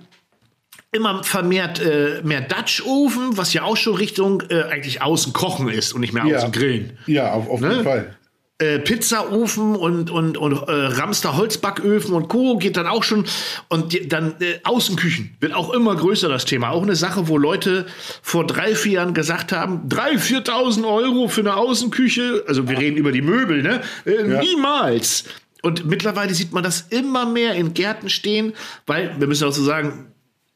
immer 0.93 1.23
vermehrt 1.25 1.81
äh, 1.81 2.21
mehr 2.25 2.41
Dutch 2.41 2.83
Ofen, 2.85 3.37
was 3.37 3.53
ja 3.53 3.63
auch 3.63 3.77
schon 3.77 3.95
Richtung 3.95 4.43
äh, 4.51 4.63
eigentlich 4.65 5.03
außen 5.03 5.33
kochen 5.33 5.69
ist 5.69 5.93
und 5.93 6.01
nicht 6.01 6.13
mehr 6.13 6.25
außen 6.25 6.53
grillen. 6.53 6.99
Ja, 7.07 7.33
auf, 7.33 7.49
auf 7.49 7.61
Ne? 7.61 7.71
jeden 7.71 7.85
Fall. 7.85 8.17
äh, 8.59 8.79
Pizzaofen 8.81 9.77
und, 9.77 10.11
und, 10.11 10.37
und 10.37 10.53
äh, 10.53 10.65
Ramster 10.69 11.37
Holzbacköfen 11.37 12.13
und 12.13 12.29
Co. 12.29 12.59
geht 12.59 12.77
dann 12.77 12.87
auch 12.89 13.05
schon. 13.05 13.25
Und 13.69 13.93
die, 13.93 14.09
dann 14.09 14.35
äh, 14.41 14.59
Außenküchen 14.65 15.37
wird 15.41 15.55
auch 15.55 15.73
immer 15.73 15.95
größer, 15.95 16.29
das 16.29 16.45
Thema. 16.45 16.71
Auch 16.71 16.83
eine 16.83 16.97
Sache, 16.97 17.29
wo 17.29 17.39
Leute 17.39 17.87
vor 18.21 18.45
drei, 18.47 18.75
vier 18.75 18.93
Jahren 18.95 19.15
gesagt 19.15 19.53
haben, 19.53 19.89
3.000, 19.89 20.45
4.000 20.49 20.87
Euro 20.93 21.29
für 21.29 21.41
eine 21.43 21.57
Außenküche. 21.57 22.45
Also 22.49 22.69
wir 22.69 22.77
reden 22.79 22.97
über 22.97 23.13
die 23.13 23.23
Möbel, 23.23 23.63
ne? 23.63 23.81
Äh, 24.05 24.29
Ja. 24.29 24.41
Niemals. 24.41 25.25
Und 25.63 25.85
mittlerweile 25.85 26.33
sieht 26.35 26.53
man 26.53 26.65
das 26.65 26.87
immer 26.91 27.27
mehr 27.27 27.55
in 27.55 27.75
Gärten 27.75 28.09
stehen, 28.09 28.55
weil 28.87 29.15
wir 29.21 29.27
müssen 29.27 29.47
auch 29.47 29.53
so 29.53 29.63
sagen, 29.63 30.07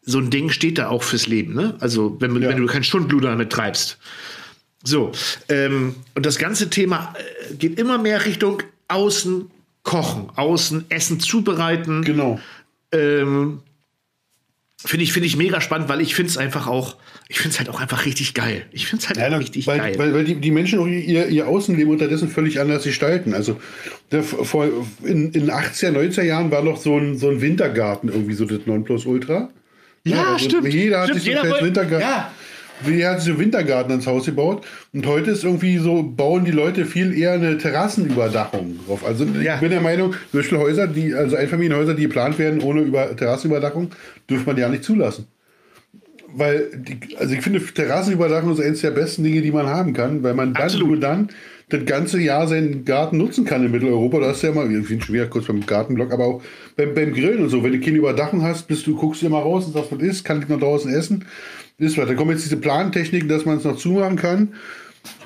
so 0.04 0.18
ein 0.18 0.30
Ding 0.30 0.50
steht 0.50 0.78
da 0.78 0.88
auch 0.88 1.02
fürs 1.02 1.26
Leben. 1.26 1.54
Ne? 1.54 1.76
Also 1.80 2.16
wenn, 2.20 2.40
Ja. 2.42 2.48
wenn 2.50 2.58
du 2.58 2.66
kein 2.66 2.84
Stundblut 2.84 3.24
damit 3.24 3.50
treibst. 3.50 3.98
So, 4.82 5.12
ähm, 5.48 5.94
und 6.14 6.26
das 6.26 6.38
ganze 6.38 6.68
Thema 6.68 7.14
äh, 7.50 7.54
geht 7.54 7.78
immer 7.78 7.96
mehr 7.98 8.26
Richtung 8.26 8.62
Außen 8.88 9.50
kochen, 9.82 10.28
Außen 10.36 10.84
Essen 10.90 11.20
zubereiten. 11.20 12.02
Genau. 12.04 12.38
Ähm, 12.92 13.60
finde 14.84 15.04
ich, 15.04 15.12
finde 15.14 15.26
ich 15.26 15.36
mega 15.38 15.62
spannend, 15.62 15.88
weil 15.88 16.02
ich 16.02 16.14
finde 16.14 16.30
es 16.30 16.36
einfach 16.36 16.66
auch, 16.66 16.96
ich 17.28 17.38
finde 17.38 17.54
es 17.54 17.58
halt 17.58 17.70
auch 17.70 17.80
einfach 17.80 18.04
richtig 18.04 18.34
geil. 18.34 18.66
Ich 18.72 18.86
finde 18.86 19.02
es 19.02 19.08
halt 19.08 19.18
Ja, 19.18 19.34
richtig 19.38 19.66
weil, 19.66 19.78
geil. 19.78 19.94
weil, 19.98 20.12
weil 20.12 20.24
die, 20.24 20.34
die 20.36 20.50
Menschen 20.50 20.78
auch 20.78 20.86
ihr, 20.86 21.28
ihr 21.28 21.48
Außenleben 21.48 21.90
unterdessen 21.90 22.28
völlig 22.28 22.60
anders 22.60 22.84
gestalten. 22.84 23.32
Also 23.32 23.58
der, 24.12 24.22
vor, 24.22 24.68
in, 25.02 25.32
in 25.32 25.50
80er, 25.50 25.92
90er 25.92 26.22
Jahren 26.24 26.50
war 26.50 26.62
noch 26.62 26.76
so 26.76 26.98
ein, 26.98 27.16
so 27.16 27.30
ein 27.30 27.40
Wintergarten 27.40 28.10
irgendwie 28.10 28.34
so 28.34 28.44
das 28.44 28.60
Nonplusultra. 28.66 29.48
Ja, 30.06 30.32
also 30.34 30.44
stimmt. 30.44 30.72
Jeder 30.72 31.00
hat 31.00 31.08
stimmt, 31.10 31.22
sich 31.22 31.34
so 31.34 31.40
einen 31.40 31.64
Wintergarten. 31.66 32.00
Ja, 32.00 32.30
Jeder 32.86 33.10
hat 33.10 33.20
sich 33.22 33.32
so 33.32 33.38
Wintergarten 33.38 33.92
ins 33.94 34.06
Haus 34.06 34.26
gebaut. 34.26 34.66
Und 34.92 35.06
heute 35.06 35.30
ist 35.30 35.44
irgendwie 35.44 35.78
so, 35.78 36.02
bauen 36.02 36.44
die 36.44 36.50
Leute 36.50 36.84
viel 36.84 37.16
eher 37.16 37.32
eine 37.32 37.56
Terrassenüberdachung 37.58 38.80
drauf. 38.86 39.04
Also 39.04 39.24
Ja. 39.24 39.54
ich 39.54 39.60
bin 39.60 39.70
der 39.70 39.80
Meinung, 39.80 40.14
Beispiel 40.32 40.58
Häuser, 40.58 40.86
die, 40.86 41.14
also 41.14 41.36
Einfamilienhäuser, 41.36 41.94
die 41.94 42.02
geplant 42.02 42.38
werden 42.38 42.60
ohne 42.60 42.82
über 42.82 43.16
Terrassenüberdachung, 43.16 43.90
dürfte 44.28 44.46
man 44.46 44.56
ja 44.58 44.68
nicht 44.68 44.84
zulassen. 44.84 45.26
Weil, 46.36 46.68
die, 46.74 47.16
also 47.16 47.32
ich 47.32 47.40
finde, 47.42 47.60
Terrassenüberdachung 47.64 48.52
ist 48.52 48.60
eines 48.60 48.80
der 48.80 48.90
besten 48.90 49.22
Dinge, 49.22 49.40
die 49.40 49.52
man 49.52 49.68
haben 49.68 49.92
kann, 49.92 50.22
weil 50.24 50.34
man 50.34 50.52
dann 50.52 50.64
Absolut. 50.64 50.88
nur 50.88 50.96
dann 50.98 51.28
das 51.70 51.84
ganze 51.86 52.20
Jahr 52.20 52.46
seinen 52.46 52.84
Garten 52.84 53.16
nutzen 53.18 53.44
kann 53.44 53.64
in 53.64 53.70
Mitteleuropa. 53.70 54.20
Da 54.20 54.32
du 54.32 54.46
ja 54.46 54.52
mal, 54.52 54.70
ich 54.70 54.88
bin 54.88 55.00
schon 55.00 55.14
wieder 55.14 55.26
kurz 55.26 55.46
beim 55.46 55.64
Gartenblock, 55.64 56.12
aber 56.12 56.24
auch 56.26 56.42
beim, 56.76 56.94
beim 56.94 57.12
Grillen 57.14 57.42
und 57.42 57.48
so. 57.48 57.62
Wenn 57.64 57.72
du 57.72 57.80
keine 57.80 57.96
Überdachung 57.98 58.42
hast, 58.42 58.68
bist 58.68 58.86
du, 58.86 58.94
guckst 58.96 59.22
du 59.22 59.26
immer 59.26 59.38
raus 59.38 59.66
und 59.66 59.72
sagst, 59.72 59.90
was 59.92 60.00
ist, 60.02 60.24
kann 60.24 60.42
ich 60.42 60.48
noch 60.48 60.60
draußen 60.60 60.92
essen? 60.94 61.24
Ist 61.78 61.96
was. 61.98 62.06
Da 62.06 62.14
kommen 62.14 62.30
jetzt 62.32 62.44
diese 62.44 62.56
Plantechniken, 62.58 63.28
dass 63.28 63.44
man 63.46 63.56
es 63.58 63.64
noch 63.64 63.76
zumachen 63.76 64.16
kann. 64.16 64.54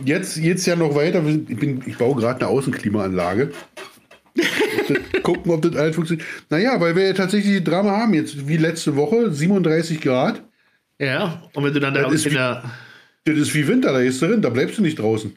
Jetzt 0.04 0.40
geht's 0.40 0.64
ja 0.66 0.76
noch 0.76 0.94
weiter. 0.94 1.22
Ich, 1.26 1.56
bin, 1.58 1.82
ich 1.86 1.98
baue 1.98 2.16
gerade 2.16 2.40
eine 2.40 2.48
Außenklimaanlage. 2.48 3.50
Gucken, 5.22 5.52
ob 5.52 5.62
das 5.62 5.76
alles 5.76 5.94
funktioniert. 5.96 6.26
Naja, 6.50 6.80
weil 6.80 6.96
wir 6.96 7.06
ja 7.06 7.12
tatsächlich 7.12 7.58
die 7.58 7.64
Drama 7.64 7.90
haben. 7.90 8.14
Jetzt 8.14 8.48
wie 8.48 8.56
letzte 8.56 8.96
Woche, 8.96 9.32
37 9.32 10.00
Grad. 10.00 10.42
ja. 10.98 11.42
Und 11.54 11.64
wenn 11.64 11.74
du 11.74 11.80
dann 11.80 11.94
da 11.94 12.02
Das 12.02 12.12
ist 12.14 12.26
wie- 12.26 12.30
der, 12.30 12.62
Das 13.24 13.36
ist 13.36 13.54
wie 13.54 13.66
Winter, 13.68 13.92
da 13.92 14.02
gehst 14.02 14.22
du 14.22 14.26
drin, 14.26 14.40
da 14.42 14.48
bleibst 14.50 14.78
du 14.78 14.82
nicht 14.82 14.98
draußen. 14.98 15.36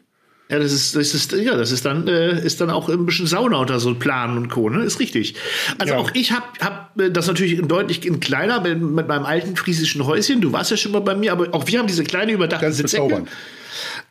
Ja, 0.51 0.59
das 0.59 0.73
ist, 0.73 0.95
das 0.97 1.13
ist, 1.13 1.31
ja, 1.31 1.55
das 1.55 1.71
ist 1.71 1.85
dann, 1.85 2.07
äh, 2.09 2.45
ist 2.45 2.59
dann 2.59 2.69
auch 2.69 2.89
ein 2.89 3.05
bisschen 3.05 3.25
Sauna 3.25 3.57
unter 3.57 3.79
so 3.79 3.95
Planen 3.95 4.37
und 4.37 4.49
Co. 4.49 4.69
Ne? 4.69 4.83
Ist 4.83 4.99
richtig. 4.99 5.35
Also 5.79 5.93
Ja. 5.93 5.99
auch 5.99 6.11
ich 6.13 6.33
habe 6.33 6.45
hab, 6.59 6.99
äh, 6.99 7.09
das 7.09 7.27
natürlich 7.27 7.57
in 7.57 7.67
deutlich 7.69 8.05
in 8.05 8.19
kleiner 8.19 8.59
mit, 8.59 8.81
mit 8.81 9.07
meinem 9.07 9.25
alten 9.25 9.55
friesischen 9.55 10.05
Häuschen. 10.05 10.41
Du 10.41 10.51
warst 10.51 10.69
ja 10.69 10.75
schon 10.77 10.91
mal 10.91 10.99
bei 10.99 11.15
mir, 11.15 11.31
aber 11.31 11.47
auch 11.53 11.67
wir 11.67 11.79
haben 11.79 11.87
diese 11.87 12.03
kleine 12.03 12.33
überdachte 12.33 12.65
Ganz 12.65 12.81
bezaubernd. 12.81 13.29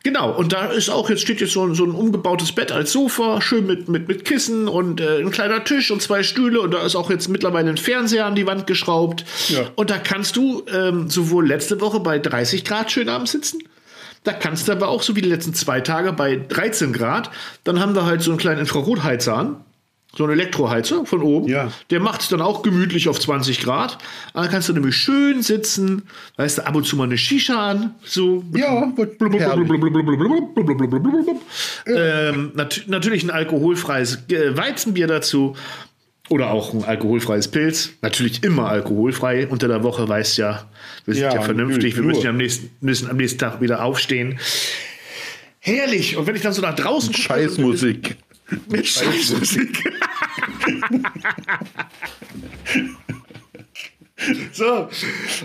Genau. 0.03 0.31
Und 0.35 0.51
da 0.53 0.65
ist 0.71 0.89
auch 0.89 1.09
jetzt 1.11 1.21
steht 1.21 1.41
jetzt 1.41 1.53
so, 1.53 1.63
ein- 1.63 1.75
so 1.75 1.83
ein 1.85 1.91
umgebautes 1.91 2.51
Bett 2.53 2.71
als 2.71 2.91
Sofa, 2.91 3.39
schön 3.41 3.67
mit 3.67 3.87
mit 3.87 4.07
mit 4.07 4.25
Kissen 4.25 4.67
und 4.67 4.99
äh, 4.99 5.19
ein 5.19 5.29
kleiner 5.29 5.63
Tisch 5.63 5.91
und 5.91 6.01
zwei 6.01 6.23
Stühle 6.23 6.59
und 6.61 6.73
da 6.73 6.83
ist 6.83 6.95
auch 6.95 7.11
jetzt 7.11 7.27
mittlerweile 7.29 7.69
ein 7.69 7.77
Fernseher 7.77 8.25
an 8.25 8.33
die 8.33 8.47
Wand 8.47 8.65
geschraubt. 8.65 9.23
Ja. 9.49 9.69
Und 9.75 9.91
da 9.91 9.99
kannst 9.99 10.35
du 10.35 10.63
ähm, 10.73 11.09
sowohl 11.09 11.47
letzte 11.47 11.79
Woche 11.81 11.99
bei 11.99 12.17
30 12.17 12.65
Grad 12.65 12.91
schön 12.91 13.09
abends 13.09 13.31
sitzen. 13.31 13.59
Da 14.23 14.33
kannst 14.33 14.67
du 14.67 14.71
aber 14.71 14.87
auch 14.87 15.01
so 15.01 15.15
wie 15.15 15.21
die 15.21 15.29
letzten 15.29 15.53
zwei 15.53 15.81
Tage 15.81 16.13
bei 16.13 16.35
13 16.35 16.93
Grad, 16.93 17.31
dann 17.63 17.79
haben 17.79 17.95
wir 17.95 18.05
halt 18.05 18.21
so 18.21 18.31
einen 18.31 18.39
kleinen 18.39 18.59
Infrarotheizer 18.59 19.35
an. 19.35 19.57
So 20.13 20.25
einen 20.25 20.33
Elektroheizer 20.33 21.05
von 21.05 21.21
oben. 21.21 21.47
Ja. 21.47 21.71
Der 21.89 22.01
macht 22.01 22.19
es 22.19 22.27
dann 22.27 22.41
auch 22.41 22.63
gemütlich 22.63 23.07
auf 23.07 23.17
20 23.17 23.61
Grad. 23.61 23.97
Dann 24.33 24.49
kannst 24.49 24.67
du 24.67 24.73
nämlich 24.73 24.97
schön 24.97 25.41
sitzen, 25.41 26.03
weißt 26.35 26.57
du, 26.57 26.67
ab 26.67 26.75
und 26.75 26.85
zu 26.85 26.97
mal 26.97 27.05
eine 27.05 27.17
Shisha 27.17 27.69
an. 27.69 27.95
So. 28.03 28.43
Ja. 31.87 31.95
Ähm, 31.95 32.51
nat 32.53 32.83
natürlich 32.87 33.23
ein 33.23 33.29
alkoholfreies 33.29 34.23
Weizenbier 34.27 35.07
dazu. 35.07 35.55
Oder 36.31 36.51
auch 36.51 36.73
ein 36.73 36.85
alkoholfreies 36.85 37.49
Pilz. 37.49 37.89
Natürlich 38.01 38.41
immer 38.41 38.69
alkoholfrei. 38.69 39.47
Unter 39.47 39.67
der 39.67 39.83
Woche 39.83 40.07
weißt 40.07 40.37
ja, 40.37 40.69
wir 41.03 41.13
sind 41.13 41.23
ja, 41.23 41.35
Ja, 41.35 41.41
vernünftig. 41.41 41.97
Wir 41.97 42.03
müssen 42.03 42.23
ja 42.23 42.29
am 42.29 42.37
nächsten, 42.37 42.71
müssen 42.79 43.09
am 43.09 43.17
nächsten 43.17 43.37
Tag 43.37 43.59
wieder 43.59 43.83
aufstehen. 43.83 44.39
Herrlich. 45.59 46.15
Und 46.15 46.27
wenn 46.27 46.35
ich 46.37 46.41
dann 46.41 46.53
so 46.53 46.61
nach 46.61 46.75
draußen 46.75 47.13
Scheißmusik. 47.13 48.15
Mit 48.69 48.87
Scheißmusik. 48.87 49.91
so. 54.51 54.89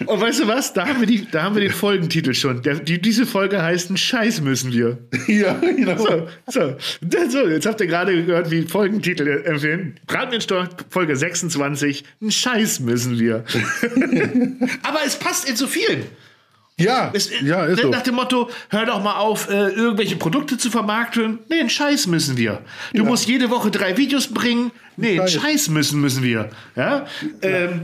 Und 0.07 0.20
weißt 0.20 0.41
du 0.41 0.49
was? 0.49 0.72
Da 0.72 0.87
haben 0.87 1.01
wir, 1.01 1.07
die, 1.07 1.27
da 1.31 1.43
haben 1.43 1.55
wir 1.55 1.62
den 1.62 1.72
Folgentitel 1.72 2.35
schon. 2.35 2.62
Der, 2.62 2.74
die, 2.77 3.01
diese 3.01 3.27
Folge 3.27 3.62
heißt 3.62 3.91
Ein 3.91 3.97
Scheiß 3.97 4.41
müssen 4.41 4.72
wir. 4.72 4.99
Ja, 5.27 5.55
genau. 5.55 5.97
So, 5.97 6.29
so. 6.47 6.77
So, 7.29 7.47
jetzt 7.49 7.66
habt 7.66 7.81
ihr 7.81 7.87
gerade 7.87 8.24
gehört, 8.24 8.51
wie 8.51 8.62
Folgentitel 8.62 9.43
empfehlen. 9.45 9.99
Bratwürststorch, 10.07 10.68
Folge 10.91 11.16
26. 11.16 12.05
Ein 12.22 12.31
Scheiß 12.31 12.81
müssen 12.81 13.18
wir. 13.18 13.45
Aber 14.83 15.01
es 15.05 15.16
passt 15.16 15.49
in 15.49 15.57
so 15.57 15.66
vielen. 15.66 16.05
Ja, 16.79 17.11
Es, 17.14 17.31
ja, 17.41 17.64
ist 17.64 17.77
ne, 17.79 17.83
so. 17.85 17.89
Nach 17.89 18.03
dem 18.03 18.16
Motto, 18.16 18.51
hör 18.68 18.85
doch 18.85 19.03
mal 19.03 19.16
auf, 19.16 19.49
äh, 19.49 19.68
irgendwelche 19.70 20.16
Produkte 20.16 20.59
zu 20.59 20.70
vermarkten. 20.70 21.39
Nee, 21.49 21.61
einen 21.61 21.70
Scheiß 21.70 22.07
müssen 22.07 22.37
wir. 22.37 22.61
Du 22.93 23.03
Ja. 23.03 23.09
musst 23.09 23.27
jede 23.27 23.49
Woche 23.49 23.70
drei 23.70 23.97
Videos 23.97 24.29
bringen. 24.29 24.70
Nee, 24.99 25.18
einen 25.18 25.29
Scheiß. 25.29 25.68
Müssen 25.70 26.01
müssen 26.03 26.22
wir. 26.22 26.51
Ja? 26.77 27.07
Ähm, 27.41 27.83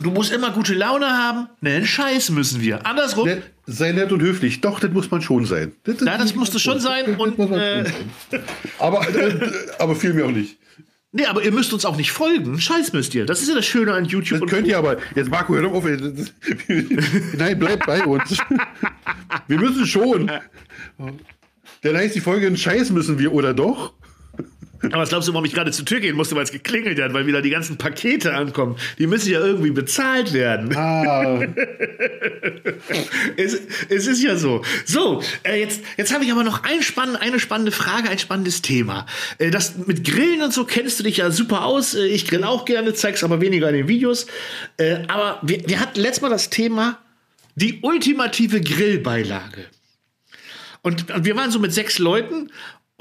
Du 0.00 0.10
musst 0.10 0.32
immer 0.32 0.50
gute 0.50 0.74
Laune 0.74 1.06
haben. 1.06 1.48
Ne, 1.60 1.70
einen 1.76 1.86
Scheiß 1.86 2.30
müssen 2.30 2.60
wir. 2.60 2.84
Andersrum. 2.84 3.26
Nett, 3.28 3.42
sei 3.66 3.92
nett 3.92 4.10
und 4.12 4.20
höflich. 4.22 4.60
Doch, 4.60 4.80
das 4.80 4.90
muss 4.90 5.10
man 5.10 5.22
schon 5.22 5.46
sein. 5.46 5.72
Das, 5.84 6.00
Ja, 6.00 6.18
das 6.18 6.34
musste 6.34 6.58
schon 6.58 6.80
sein. 6.80 7.14
Und, 7.16 7.38
äh, 7.52 7.84
aber, 8.78 9.08
äh, 9.16 9.38
aber 9.78 9.94
viel 9.94 10.12
mir 10.14 10.26
auch 10.26 10.30
nicht. 10.32 10.58
nee, 11.12 11.26
aber 11.26 11.44
ihr 11.44 11.52
müsst 11.52 11.72
uns 11.72 11.84
auch 11.84 11.96
nicht 11.96 12.10
folgen. 12.10 12.60
Scheiß 12.60 12.92
müsst 12.92 13.14
ihr. 13.14 13.24
Das 13.24 13.40
ist 13.40 13.48
ja 13.48 13.54
das 13.54 13.66
Schöne 13.66 13.94
an 13.94 14.04
YouTube. 14.04 14.40
Das 14.40 14.42
und 14.42 14.48
könnt 14.50 14.66
ihr 14.66 14.78
aber. 14.78 14.96
Jetzt 15.14 15.30
Marco, 15.30 15.54
hör 15.54 15.62
doch 15.62 15.72
auf. 15.72 15.84
Das- 15.84 16.00
das- 16.02 16.32
Nein, 17.38 17.58
bleib 17.58 17.86
bei 17.86 18.02
uns. 18.04 18.36
Wir 19.46 19.58
müssen 19.58 19.86
schon. 19.86 20.30
Dann 21.82 21.96
heißt 21.96 22.14
die 22.16 22.20
Folge, 22.20 22.54
Scheiß 22.56 22.90
müssen 22.90 23.18
wir, 23.18 23.32
oder 23.32 23.54
doch? 23.54 23.94
Aber 24.86 25.02
was 25.02 25.08
glaubst 25.08 25.28
du, 25.28 25.32
warum 25.32 25.44
ich 25.44 25.52
gerade 25.52 25.70
zur 25.70 25.84
Tür 25.84 26.00
gehen 26.00 26.16
musste, 26.16 26.34
weil 26.36 26.44
es 26.44 26.52
geklingelt 26.52 27.00
hat, 27.00 27.12
weil 27.12 27.26
wieder 27.26 27.42
die 27.42 27.50
ganzen 27.50 27.76
Pakete 27.76 28.34
ankommen? 28.34 28.76
Die 28.98 29.06
müssen 29.06 29.30
ja 29.30 29.40
irgendwie 29.40 29.70
bezahlt 29.70 30.32
werden. 30.32 30.74
Ah, 30.76 31.40
Es, 33.36 33.58
es 33.88 34.06
ist 34.06 34.22
ja 34.22 34.36
so. 34.36 34.62
So, 34.84 35.22
äh, 35.42 35.58
jetzt, 35.60 35.82
jetzt 35.96 36.12
habe 36.12 36.24
ich 36.24 36.32
aber 36.32 36.44
noch 36.44 36.64
ein 36.64 36.82
spann 36.82 37.16
eine 37.16 37.40
spannende 37.40 37.72
Frage, 37.72 38.08
ein 38.08 38.18
spannendes 38.18 38.62
Thema. 38.62 39.06
Äh, 39.38 39.50
das 39.50 39.76
mit 39.86 40.04
Grillen 40.04 40.42
und 40.42 40.52
so 40.52 40.64
kennst 40.64 40.98
du 40.98 41.04
dich 41.04 41.18
ja 41.18 41.30
super 41.30 41.64
aus. 41.64 41.94
Äh, 41.94 42.06
ich 42.06 42.26
grill 42.26 42.44
auch 42.44 42.64
gerne, 42.64 42.94
zeig's 42.94 43.24
aber 43.24 43.40
weniger 43.40 43.68
in 43.68 43.74
den 43.74 43.88
Videos. 43.88 44.26
Äh, 44.76 45.02
aber 45.08 45.40
wir, 45.42 45.66
wir 45.66 45.80
hatten 45.80 46.00
letztes 46.00 46.22
Mal 46.22 46.30
das 46.30 46.50
Thema 46.50 46.98
die 47.56 47.80
ultimative 47.82 48.60
Grillbeilage. 48.60 49.66
Und, 50.82 51.10
und 51.10 51.24
wir 51.24 51.36
waren 51.36 51.50
so 51.50 51.58
mit 51.58 51.72
sechs 51.72 51.98
Leuten. 51.98 52.50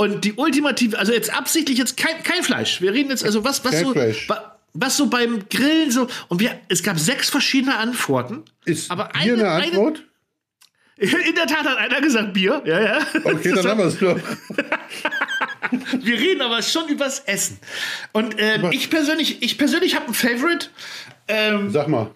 Und 0.04 0.26
die 0.26 0.34
ultimative, 0.34 0.98
also 1.00 1.14
jetzt 1.14 1.34
absichtlich 1.34 1.78
jetzt 1.78 1.98
kein, 1.98 2.22
kein 2.24 2.44
Fleisch. 2.44 2.82
Wir 2.82 2.94
reden 2.94 3.10
jetzt 3.10 3.24
also 3.24 3.44
was, 3.44 3.64
was 3.64 3.72
Kein 3.72 3.86
so, 3.86 3.92
Fleisch. 3.94 4.28
wa- 4.30 4.58
was 4.74 4.98
so 4.98 5.08
beim 5.08 5.48
Grillen 5.50 5.92
so. 5.92 6.08
Und 6.30 6.40
wir, 6.40 6.60
es 6.68 6.84
gab 6.84 7.00
sechs 7.00 7.30
verschiedene 7.30 7.78
Antworten. 7.78 8.44
ist 8.66 8.90
aber 8.92 9.16
eine 9.16 9.34
eine, 9.34 9.50
Antwort? 9.50 10.04
in 10.98 11.36
der 11.36 11.48
Tat 11.48 11.66
hat 11.66 11.78
einer 11.78 12.02
gesagt 12.02 12.34
Bier, 12.34 12.62
ja, 12.66 12.80
ja. 12.82 13.00
Okay, 13.24 13.52
dann 13.54 13.66
haben 13.68 13.80
wir 13.80 13.86
es 13.86 13.98
doch. 14.00 14.20
Wir 16.02 16.20
reden 16.20 16.42
aber 16.42 16.62
schon 16.62 16.88
übers 16.90 17.20
Essen. 17.22 17.58
Und 18.12 18.36
ähm, 18.38 18.70
ich 18.72 18.90
persönlich, 18.92 19.42
ich 19.42 19.58
persönlich 19.58 19.96
habe 19.96 20.08
ein 20.08 20.14
Favorite. 20.14 20.68
Ähm, 21.28 21.72
Sag 21.72 21.88
mal. 21.88 22.12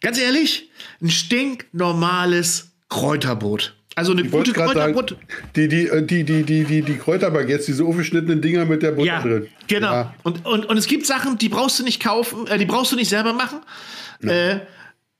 ganz 0.00 0.18
ehrlich, 0.18 0.70
ein 1.00 1.10
stinknormales 1.10 2.70
Kräuterbrot. 2.88 3.74
Also 3.94 4.12
eine 4.12 4.22
Ich 4.22 4.30
gute 4.30 4.52
sagen, 4.52 4.72
Kräuterbrot. 4.72 5.16
die, 5.54 5.68
die, 5.68 5.86
äh, 5.88 6.02
die, 6.04 6.24
die, 6.24 6.42
die, 6.44 6.64
die, 6.64 6.82
die 6.82 6.96
Kräuterbaguettes, 6.96 7.66
diese 7.66 7.84
aufgeschnittenen 7.84 8.40
Dinger 8.40 8.64
mit 8.64 8.82
der 8.82 8.92
Butter 8.92 9.06
Ja, 9.06 9.20
drin. 9.22 9.46
genau. 9.68 9.92
Ja. 9.92 10.14
Und, 10.22 10.46
und, 10.46 10.64
und 10.66 10.76
es 10.76 10.86
gibt 10.86 11.04
Sachen, 11.06 11.36
die 11.38 11.48
brauchst 11.48 11.78
du 11.78 11.84
nicht 11.84 12.02
kaufen, 12.02 12.46
äh, 12.46 12.58
die 12.58 12.64
brauchst 12.66 12.92
du 12.92 12.96
nicht 12.96 13.08
selber 13.10 13.32
machen. 13.32 13.60
Äh, 14.22 14.60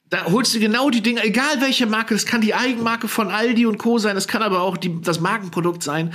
da 0.08 0.26
holst 0.26 0.54
du 0.54 0.60
genau 0.60 0.90
die 0.90 1.00
Dinge, 1.02 1.24
egal 1.24 1.60
welche 1.60 1.86
Marke, 1.86 2.14
das 2.14 2.26
kann 2.26 2.40
die 2.40 2.54
Eigenmarke 2.54 3.08
von 3.08 3.28
Aldi 3.30 3.66
und 3.66 3.78
Co. 3.78 3.98
sein, 3.98 4.14
das 4.14 4.28
kann 4.28 4.42
aber 4.42 4.60
auch 4.62 4.76
die, 4.76 5.00
das 5.00 5.20
Markenprodukt 5.20 5.82
sein, 5.82 6.12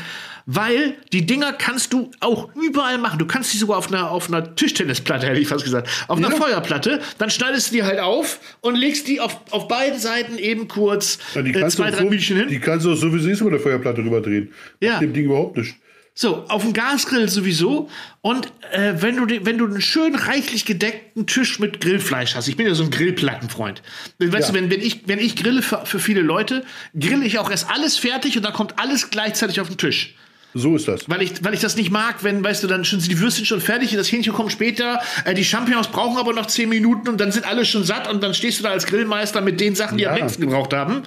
weil 0.50 0.96
die 1.12 1.26
Dinger 1.26 1.52
kannst 1.54 1.92
du 1.94 2.10
auch 2.22 2.50
überall 2.56 2.98
machen. 2.98 3.20
Du 3.20 3.26
kannst 3.28 3.54
die 3.54 3.58
sogar 3.58 3.78
auf 3.78 3.90
einer, 3.90 4.10
auf 4.10 4.30
einer 4.30 4.56
Tischtennisplatte, 4.56 5.28
hätte 5.28 5.40
ich 5.42 5.48
fast 5.50 5.66
gesagt, 5.66 5.90
auf 6.08 6.18
einer 6.18 6.30
Ja. 6.32 6.36
Feuerplatte, 6.38 7.02
dann 7.18 7.30
schneidest 7.30 7.70
du 7.70 7.76
die 7.76 7.84
halt 7.84 8.00
auf 8.00 8.40
und 8.62 8.76
legst 8.76 9.08
die 9.10 9.20
auf, 9.20 9.38
auf 9.52 9.68
beiden 9.68 10.00
Seiten 10.00 10.38
eben 10.38 10.68
kurz 10.70 11.20
Ja, 11.36 11.42
die 11.42 11.52
äh, 11.52 11.54
kannst 11.60 11.76
zwei, 11.78 11.92
du 11.92 11.98
drei 11.98 12.04
so, 12.04 12.10
Minuten 12.10 12.36
hin. 12.38 12.48
Die 12.50 12.60
kannst 12.60 12.86
du 12.86 12.94
auch 12.94 12.96
sowieso 12.96 13.44
mit 13.44 13.54
der 13.54 13.60
Feuerplatte 13.60 14.02
rüberdrehen. 14.02 14.52
Ja. 14.80 14.94
Macht 14.94 15.02
Dem 15.04 15.14
Ding 15.14 15.26
überhaupt 15.26 15.58
nicht. 15.58 15.76
So, 16.14 16.46
auf 16.48 16.64
dem 16.64 16.74
Gasgrill 16.74 17.30
sowieso. 17.30 17.90
Und 18.22 18.48
äh, 18.72 18.94
wenn, 19.02 19.18
du, 19.18 19.46
wenn 19.46 19.58
du 19.60 19.66
einen 19.66 19.82
schön 19.82 20.16
reichlich 20.16 20.66
gedeckten 20.66 21.28
Tisch 21.28 21.60
mit 21.60 21.80
Grillfleisch 21.82 22.34
hast, 22.36 22.48
ich 22.48 22.56
bin 22.58 22.66
ja 22.66 22.74
so 22.74 22.84
ein 22.84 22.90
Grillplattenfreund. 22.90 23.84
Weißt 24.18 24.48
Ja. 24.48 24.54
du, 24.54 24.60
wenn, 24.60 24.72
wenn, 24.72 24.82
ich, 24.82 25.02
wenn 25.08 25.20
ich 25.20 25.36
grille 25.36 25.62
für, 25.62 25.86
für 25.86 26.00
viele 26.00 26.22
Leute, 26.22 26.64
grille 27.00 27.24
ich 27.26 27.38
auch 27.38 27.52
erst 27.52 27.70
alles 27.70 27.98
fertig 27.98 28.36
und 28.38 28.44
dann 28.44 28.54
kommt 28.54 28.80
alles 28.80 29.10
gleichzeitig 29.12 29.60
auf 29.60 29.68
den 29.68 29.78
Tisch. 29.78 30.16
So 30.58 30.76
ist 30.76 30.88
das. 30.88 31.08
Weil 31.08 31.22
ich, 31.22 31.44
weil 31.44 31.54
ich 31.54 31.60
das 31.60 31.76
nicht 31.76 31.92
mag, 31.92 32.24
wenn, 32.24 32.44
weißt 32.44 32.64
du, 32.64 32.68
dann 32.68 32.84
sind 32.84 33.06
die 33.10 33.20
Würstchen 33.20 33.46
schon 33.46 33.62
fertig, 33.62 33.94
das 33.96 34.12
Hähnchen 34.12 34.34
kommt 34.34 34.52
später, 34.52 35.00
äh, 35.26 35.34
die 35.34 35.46
Champignons 35.46 35.88
brauchen 35.90 36.18
aber 36.18 36.34
noch 36.34 36.48
10 36.48 36.68
Minuten 36.68 37.08
und 37.10 37.22
dann 37.22 37.32
sind 37.32 37.46
alle 37.48 37.64
schon 37.66 37.84
satt 37.84 38.10
und 38.12 38.24
dann 38.24 38.34
stehst 38.34 38.60
du 38.60 38.64
da 38.64 38.72
als 38.72 38.86
Grillmeister 38.88 39.42
mit 39.42 39.60
den 39.60 39.76
Sachen, 39.76 39.98
die 39.98 40.06
Ja. 40.06 40.12
am 40.12 40.18
längsten 40.18 40.42
gebraucht 40.42 40.74
haben. 40.74 41.04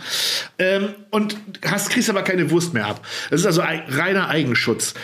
Ähm, 0.59 0.91
und 1.11 1.37
hast, 1.67 1.91
kriegst 1.91 2.09
aber 2.11 2.23
keine 2.23 2.51
Wurst 2.51 2.73
mehr 2.75 2.87
ab. 2.87 3.05
Das 3.31 3.41
ist 3.41 3.47
also 3.47 3.61
ein 3.63 3.83
reiner 3.89 4.29
Eigenschutz. 4.29 4.95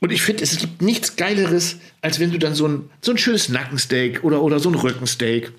Und 0.00 0.12
ich 0.12 0.22
finde, 0.22 0.44
es 0.44 0.56
gibt 0.58 0.80
nichts 0.82 1.16
Geileres, 1.16 1.76
als 2.02 2.20
wenn 2.20 2.30
du 2.30 2.38
dann 2.38 2.54
so 2.54 2.66
ein, 2.68 2.88
so 3.00 3.10
ein 3.12 3.18
schönes 3.18 3.48
Nackensteak 3.48 4.22
oder, 4.24 4.42
oder 4.42 4.60
so 4.60 4.68
ein 4.70 4.74
Rückensteak 4.74 5.52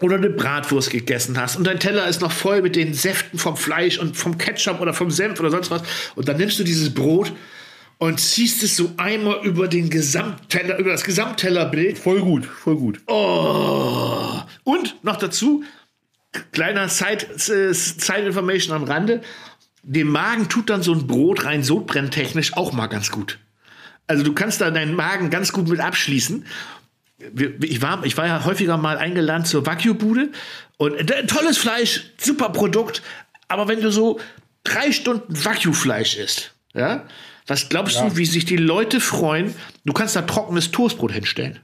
oder 0.00 0.16
eine 0.16 0.30
Bratwurst 0.30 0.90
gegessen 0.90 1.38
hast 1.38 1.56
und 1.56 1.66
dein 1.66 1.80
Teller 1.80 2.06
ist 2.06 2.20
noch 2.20 2.32
voll 2.32 2.62
mit 2.62 2.76
den 2.76 2.94
Säften 2.94 3.38
vom 3.38 3.56
Fleisch 3.56 3.98
und 3.98 4.16
vom 4.16 4.38
Ketchup 4.38 4.80
oder 4.80 4.92
vom 4.92 5.10
Senf 5.10 5.40
oder 5.40 5.50
sonst 5.50 5.70
was 5.70 5.82
und 6.14 6.28
dann 6.28 6.36
nimmst 6.36 6.58
du 6.58 6.64
dieses 6.64 6.92
Brot 6.92 7.32
und 7.98 8.20
ziehst 8.20 8.62
es 8.62 8.76
so 8.76 8.92
einmal 8.98 9.44
über 9.44 9.68
den 9.68 9.88
Gesamtteller, 9.88 10.78
über 10.78 10.90
das 10.90 11.04
Gesamttellerbild 11.04 11.98
Voll 11.98 12.20
gut, 12.20 12.44
voll 12.44 12.76
gut. 12.76 13.00
Oh. 13.06 14.42
und 14.64 15.02
noch 15.02 15.16
dazu 15.16 15.64
kleiner 16.52 16.88
Side, 16.88 17.26
äh, 17.52 17.72
Side 17.72 18.26
Information 18.26 18.74
am 18.74 18.84
Rande, 18.84 19.22
dem 19.82 20.08
Magen 20.08 20.48
tut 20.48 20.70
dann 20.70 20.82
so 20.82 20.92
ein 20.92 21.06
Brot 21.06 21.44
rein 21.44 21.62
sodbrenntechnisch 21.62 22.56
auch 22.56 22.72
mal 22.72 22.88
ganz 22.88 23.10
gut. 23.10 23.38
Also 24.06 24.22
du 24.22 24.34
kannst 24.34 24.60
da 24.60 24.70
deinen 24.70 24.94
Magen 24.94 25.30
ganz 25.30 25.52
gut 25.52 25.68
mit 25.68 25.80
abschließen. 25.80 26.44
Ich 27.18 27.80
war, 27.80 28.04
ich 28.04 28.16
war 28.16 28.26
ja 28.26 28.44
häufiger 28.44 28.76
mal 28.76 28.98
eingeladen 28.98 29.44
zur 29.46 29.64
Wagyu-Bude 29.66 30.30
und 30.76 31.10
äh, 31.10 31.26
tolles 31.26 31.56
Fleisch, 31.56 32.12
super 32.18 32.50
Produkt. 32.50 33.02
Aber 33.48 33.68
wenn 33.68 33.80
du 33.80 33.90
so 33.90 34.20
drei 34.64 34.92
Stunden 34.92 35.44
Wagyu-Fleisch 35.44 36.16
isst, 36.16 36.52
ja, 36.74 37.06
was 37.46 37.68
glaubst 37.68 37.98
du, 38.00 38.16
wie 38.16 38.26
sich 38.26 38.44
die 38.44 38.56
Leute 38.56 39.00
freuen? 39.00 39.54
Du 39.84 39.92
kannst 39.92 40.14
da 40.16 40.22
trockenes 40.22 40.72
Toastbrot 40.72 41.12
hinstellen. 41.12 41.60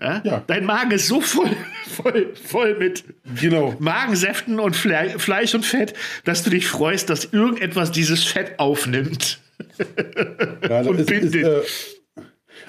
Ja? 0.00 0.20
Ja. 0.24 0.42
Dein 0.46 0.64
Magen 0.64 0.90
ist 0.90 1.06
so 1.06 1.20
voll, 1.20 1.54
voll, 2.02 2.34
voll 2.34 2.76
mit 2.78 3.04
Genau. 3.40 3.76
Magensäften 3.78 4.58
und 4.58 4.74
Fle 4.74 5.18
Fleisch 5.18 5.54
und 5.54 5.64
Fett, 5.64 5.94
dass 6.24 6.42
du 6.42 6.50
dich 6.50 6.66
freust, 6.66 7.08
dass 7.08 7.26
irgendetwas 7.26 7.92
dieses 7.92 8.24
Fett 8.24 8.58
aufnimmt. 8.58 9.38
Ja, 10.68 10.82
das 10.82 10.86
Und 10.88 10.98
ist, 11.00 11.10
ist, 11.10 11.30
bindet. 11.32 11.44
äh, 11.44 11.62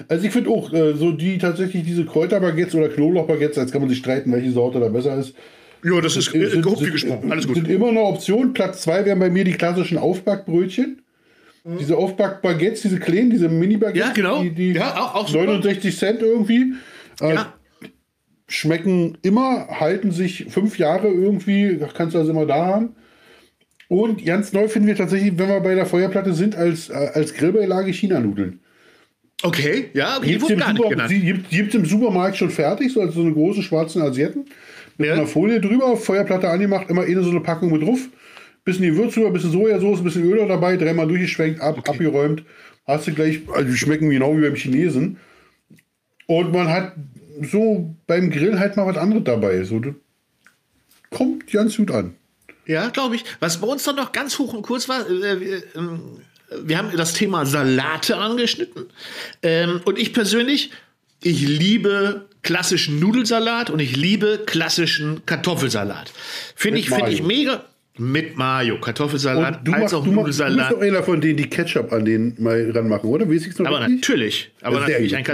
also 0.06 0.24
ich 0.26 0.32
finde 0.32 0.50
auch, 0.50 0.72
äh, 0.72 0.94
so 0.94 1.10
die 1.12 1.38
tatsächlich 1.38 1.84
diese 1.84 2.04
Kräuterbaguettes 2.04 2.74
oder 2.74 2.88
Knoblauchbaguettes, 2.88 3.56
jetzt 3.56 3.72
kann 3.72 3.80
man 3.80 3.90
sich 3.90 3.98
streiten, 3.98 4.30
welche 4.32 4.52
Sorte 4.52 4.78
da 4.80 4.88
besser 4.88 5.16
ist. 5.18 5.34
Ja, 5.84 6.00
das 6.00 6.16
ist 6.16 6.30
Sind- 6.30 6.62
gehupft 6.62 6.80
wie 6.80 6.84
sind- 6.84 6.92
gesprochen. 6.92 7.30
Alles 7.32 7.46
gut. 7.46 7.56
Sind 7.56 7.68
immer 7.68 7.88
eine 7.88 8.00
Option. 8.00 8.52
Platz 8.52 8.82
zwei 8.82 9.04
wären 9.04 9.18
bei 9.18 9.30
mir 9.30 9.44
die 9.44 9.52
klassischen 9.52 9.98
Aufbackbrötchen. 9.98 11.02
Diese 11.80 11.96
Aufbackbaguettes, 11.98 12.82
diese 12.82 12.98
kleinen, 12.98 13.30
diese 13.30 13.48
Mini-Baguettes. 13.48 14.08
Ja, 14.08 14.12
genau. 14.14 14.42
Die, 14.42 14.50
die 14.50 14.72
Ja, 14.72 14.96
auch- 14.96 15.14
auch 15.14 15.28
super. 15.28 15.44
69 15.44 15.96
Cent 15.96 16.22
irgendwie. 16.22 16.72
Äh, 17.20 17.34
Ja. 17.34 17.52
Schmecken 18.50 19.18
immer, 19.22 19.66
halten 19.68 20.10
sich 20.10 20.46
fünf 20.48 20.78
Jahre 20.78 21.08
irgendwie, 21.08 21.78
kannst 21.94 22.14
du 22.14 22.18
also 22.18 22.30
immer 22.30 22.46
da 22.46 22.64
haben. 22.64 22.94
Und 23.88 24.24
ganz 24.24 24.52
neu 24.54 24.68
finden 24.68 24.88
wir 24.88 24.96
tatsächlich, 24.96 25.38
wenn 25.38 25.48
wir 25.48 25.60
bei 25.60 25.74
der 25.74 25.84
Feuerplatte 25.86 26.32
sind, 26.32 26.56
als, 26.56 26.88
äh, 26.88 26.94
als 27.14 27.34
Grillbeilage 27.34 27.92
China-Nudeln. 27.92 28.60
Okay, 29.42 29.90
ja, 29.94 30.16
okay, 30.16 30.26
die 30.26 30.30
Gibt's 30.32 30.42
wurden 30.44 30.52
im, 30.54 30.58
gar 30.60 30.68
nicht 30.72 30.76
Super, 30.78 30.88
genannt. 30.90 31.10
die 31.10 31.20
gibt, 31.20 31.50
gibt's 31.50 31.74
im 31.74 31.84
Supermarkt 31.84 32.36
schon 32.36 32.50
fertig, 32.50 32.92
so 32.92 33.00
als 33.00 33.14
so 33.14 33.20
eine 33.20 33.32
große 33.32 33.62
schwarzen 33.62 34.02
Asiaten. 34.02 34.46
Mit 34.96 35.06
Ja. 35.08 35.14
einer 35.14 35.26
Folie 35.28 35.60
drüber, 35.60 35.96
Feuerplatte 35.96 36.48
angemacht, 36.48 36.90
immer 36.90 37.02
eine 37.02 37.22
so 37.22 37.30
eine 37.30 37.40
Packung 37.40 37.70
mit 37.70 37.82
drauf. 37.82 38.00
Bisschen 38.64 38.84
Gewürz 38.86 39.14
drüber, 39.14 39.30
bisschen 39.30 39.52
Sojasauce, 39.52 40.02
bisschen 40.02 40.24
Öl 40.24 40.46
dabei, 40.48 40.76
dreimal 40.76 41.06
durchgeschwenkt, 41.06 41.60
ab, 41.60 41.88
abgeräumt. 41.88 42.42
Hast 42.86 43.06
du 43.06 43.12
gleich, 43.14 43.40
also 43.52 43.70
die 43.70 43.76
schmecken 43.76 44.10
genau 44.10 44.36
wie 44.36 44.42
beim 44.42 44.56
Chinesen. 44.56 45.18
Und 46.26 46.52
man 46.52 46.68
hat 46.68 46.94
so 47.42 47.94
beim 48.06 48.30
Grill 48.30 48.58
halt 48.58 48.76
mal 48.76 48.86
was 48.86 48.96
anderes 48.96 49.22
dabei. 49.24 49.62
So, 49.62 49.78
das 49.78 49.94
kommt 51.10 51.46
ganz 51.50 51.76
gut 51.76 51.90
an. 51.92 52.14
Ja, 52.66 52.88
glaube 52.88 53.14
ich. 53.14 53.24
Was 53.40 53.58
bei 53.60 53.66
uns 53.68 53.84
dann 53.84 53.96
noch 53.96 54.12
ganz 54.12 54.38
hoch 54.38 54.52
und 54.52 54.62
kurz 54.62 54.88
war, 54.88 55.08
äh, 55.08 55.40
wir, 55.40 55.62
ähm, 55.76 56.00
wir 56.62 56.78
haben 56.78 56.96
das 56.96 57.12
Thema 57.12 57.46
Salate 57.46 58.16
angeschnitten. 58.16 58.86
Ähm, 59.42 59.80
und 59.84 59.98
ich 59.98 60.12
persönlich, 60.12 60.70
ich 61.22 61.40
liebe 61.42 62.26
klassischen 62.42 62.98
Nudelsalat 63.00 63.70
und 63.70 63.80
ich 63.80 63.96
liebe 63.96 64.42
klassischen 64.46 65.24
Kartoffelsalat. 65.26 66.10
Finde 66.54 66.78
ich, 66.78 66.88
finde 66.88 67.10
ich 67.10 67.22
mega. 67.22 67.64
Mit 68.00 68.36
Mayo, 68.36 68.80
Kartoffelsalat, 68.80 69.66
du, 69.66 69.72
als 69.72 69.80
machst, 69.80 69.94
auch 69.94 70.04
du, 70.04 70.12
machst, 70.12 70.22
du 70.22 70.26
bist 70.26 70.38
Nudelsalat. 70.38 70.72
doch 70.72 70.80
einer 70.80 71.02
von 71.02 71.20
denen, 71.20 71.36
die 71.36 71.50
Ketchup 71.50 71.92
an 71.92 72.04
den 72.04 72.32
mal 72.38 72.70
ranmachen, 72.72 73.10
oder? 73.10 73.28
Weiß 73.28 73.44
ich's 73.44 73.58
noch 73.58 73.66
Aber 73.66 73.80
richtig? 73.80 73.96
natürlich, 73.96 74.50
aber 74.62 74.80
natürlich, 74.80 75.12
gut. 75.16 75.30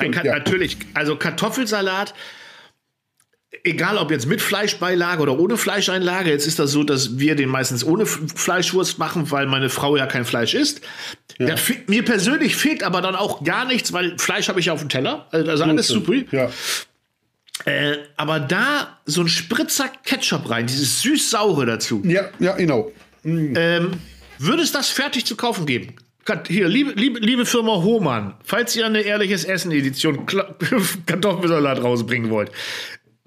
ein, 0.00 0.06
ein 0.06 0.10
Kat 0.10 0.24
ja. 0.24 0.36
natürlich, 0.36 0.78
also 0.94 1.14
Kartoffelsalat, 1.14 2.14
egal 3.64 3.96
ob 3.98 4.10
jetzt 4.10 4.26
mit 4.26 4.40
Fleischbeilage 4.42 5.22
oder 5.22 5.38
ohne 5.38 5.56
Fleischeinlage, 5.56 6.30
jetzt 6.30 6.46
ist 6.46 6.58
das 6.58 6.70
so, 6.70 6.84
dass 6.84 7.18
wir 7.18 7.34
den 7.34 7.48
meistens 7.48 7.84
ohne 7.84 8.06
Fleischwurst 8.06 8.98
machen, 8.98 9.30
weil 9.30 9.46
meine 9.46 9.68
Frau 9.70 9.96
ja 9.96 10.06
kein 10.06 10.24
Fleisch 10.24 10.54
isst. 10.54 10.80
Fe- 11.56 11.76
mir 11.86 12.04
persönlich 12.04 12.56
fehlt 12.56 12.82
aber 12.82 13.00
dann 13.00 13.14
auch 13.16 13.44
gar 13.44 13.64
nichts, 13.64 13.92
weil 13.92 14.18
Fleisch 14.18 14.48
habe 14.48 14.60
ich 14.60 14.66
ja 14.66 14.72
auf 14.72 14.80
dem 14.80 14.88
Teller, 14.88 15.26
also 15.30 15.64
alles 15.64 15.88
super. 15.88 16.14
Ja. 16.30 16.50
Äh, 17.64 17.96
aber 18.16 18.38
da 18.40 18.98
so 19.04 19.22
ein 19.22 19.28
Spritzer 19.28 19.90
Ketchup 20.04 20.48
rein, 20.48 20.66
dieses 20.66 21.02
süß-saure 21.02 21.66
dazu. 21.66 22.02
Ja, 22.04 22.28
ja, 22.38 22.52
genau. 22.56 22.92
Ähm, 23.24 23.92
würde 24.38 24.62
es 24.62 24.70
das 24.72 24.88
fertig 24.90 25.24
zu 25.26 25.36
kaufen 25.36 25.66
geben? 25.66 25.94
Hier, 26.46 26.68
liebe, 26.68 26.92
liebe, 26.92 27.18
liebe 27.20 27.46
Firma 27.46 27.76
Hohmann, 27.76 28.34
falls 28.44 28.76
ihr 28.76 28.84
eine 28.84 29.00
ehrliches 29.00 29.44
Essen-Edition 29.44 30.26
Kartoffelsalat 31.06 31.82
rausbringen 31.82 32.30
wollt, 32.30 32.50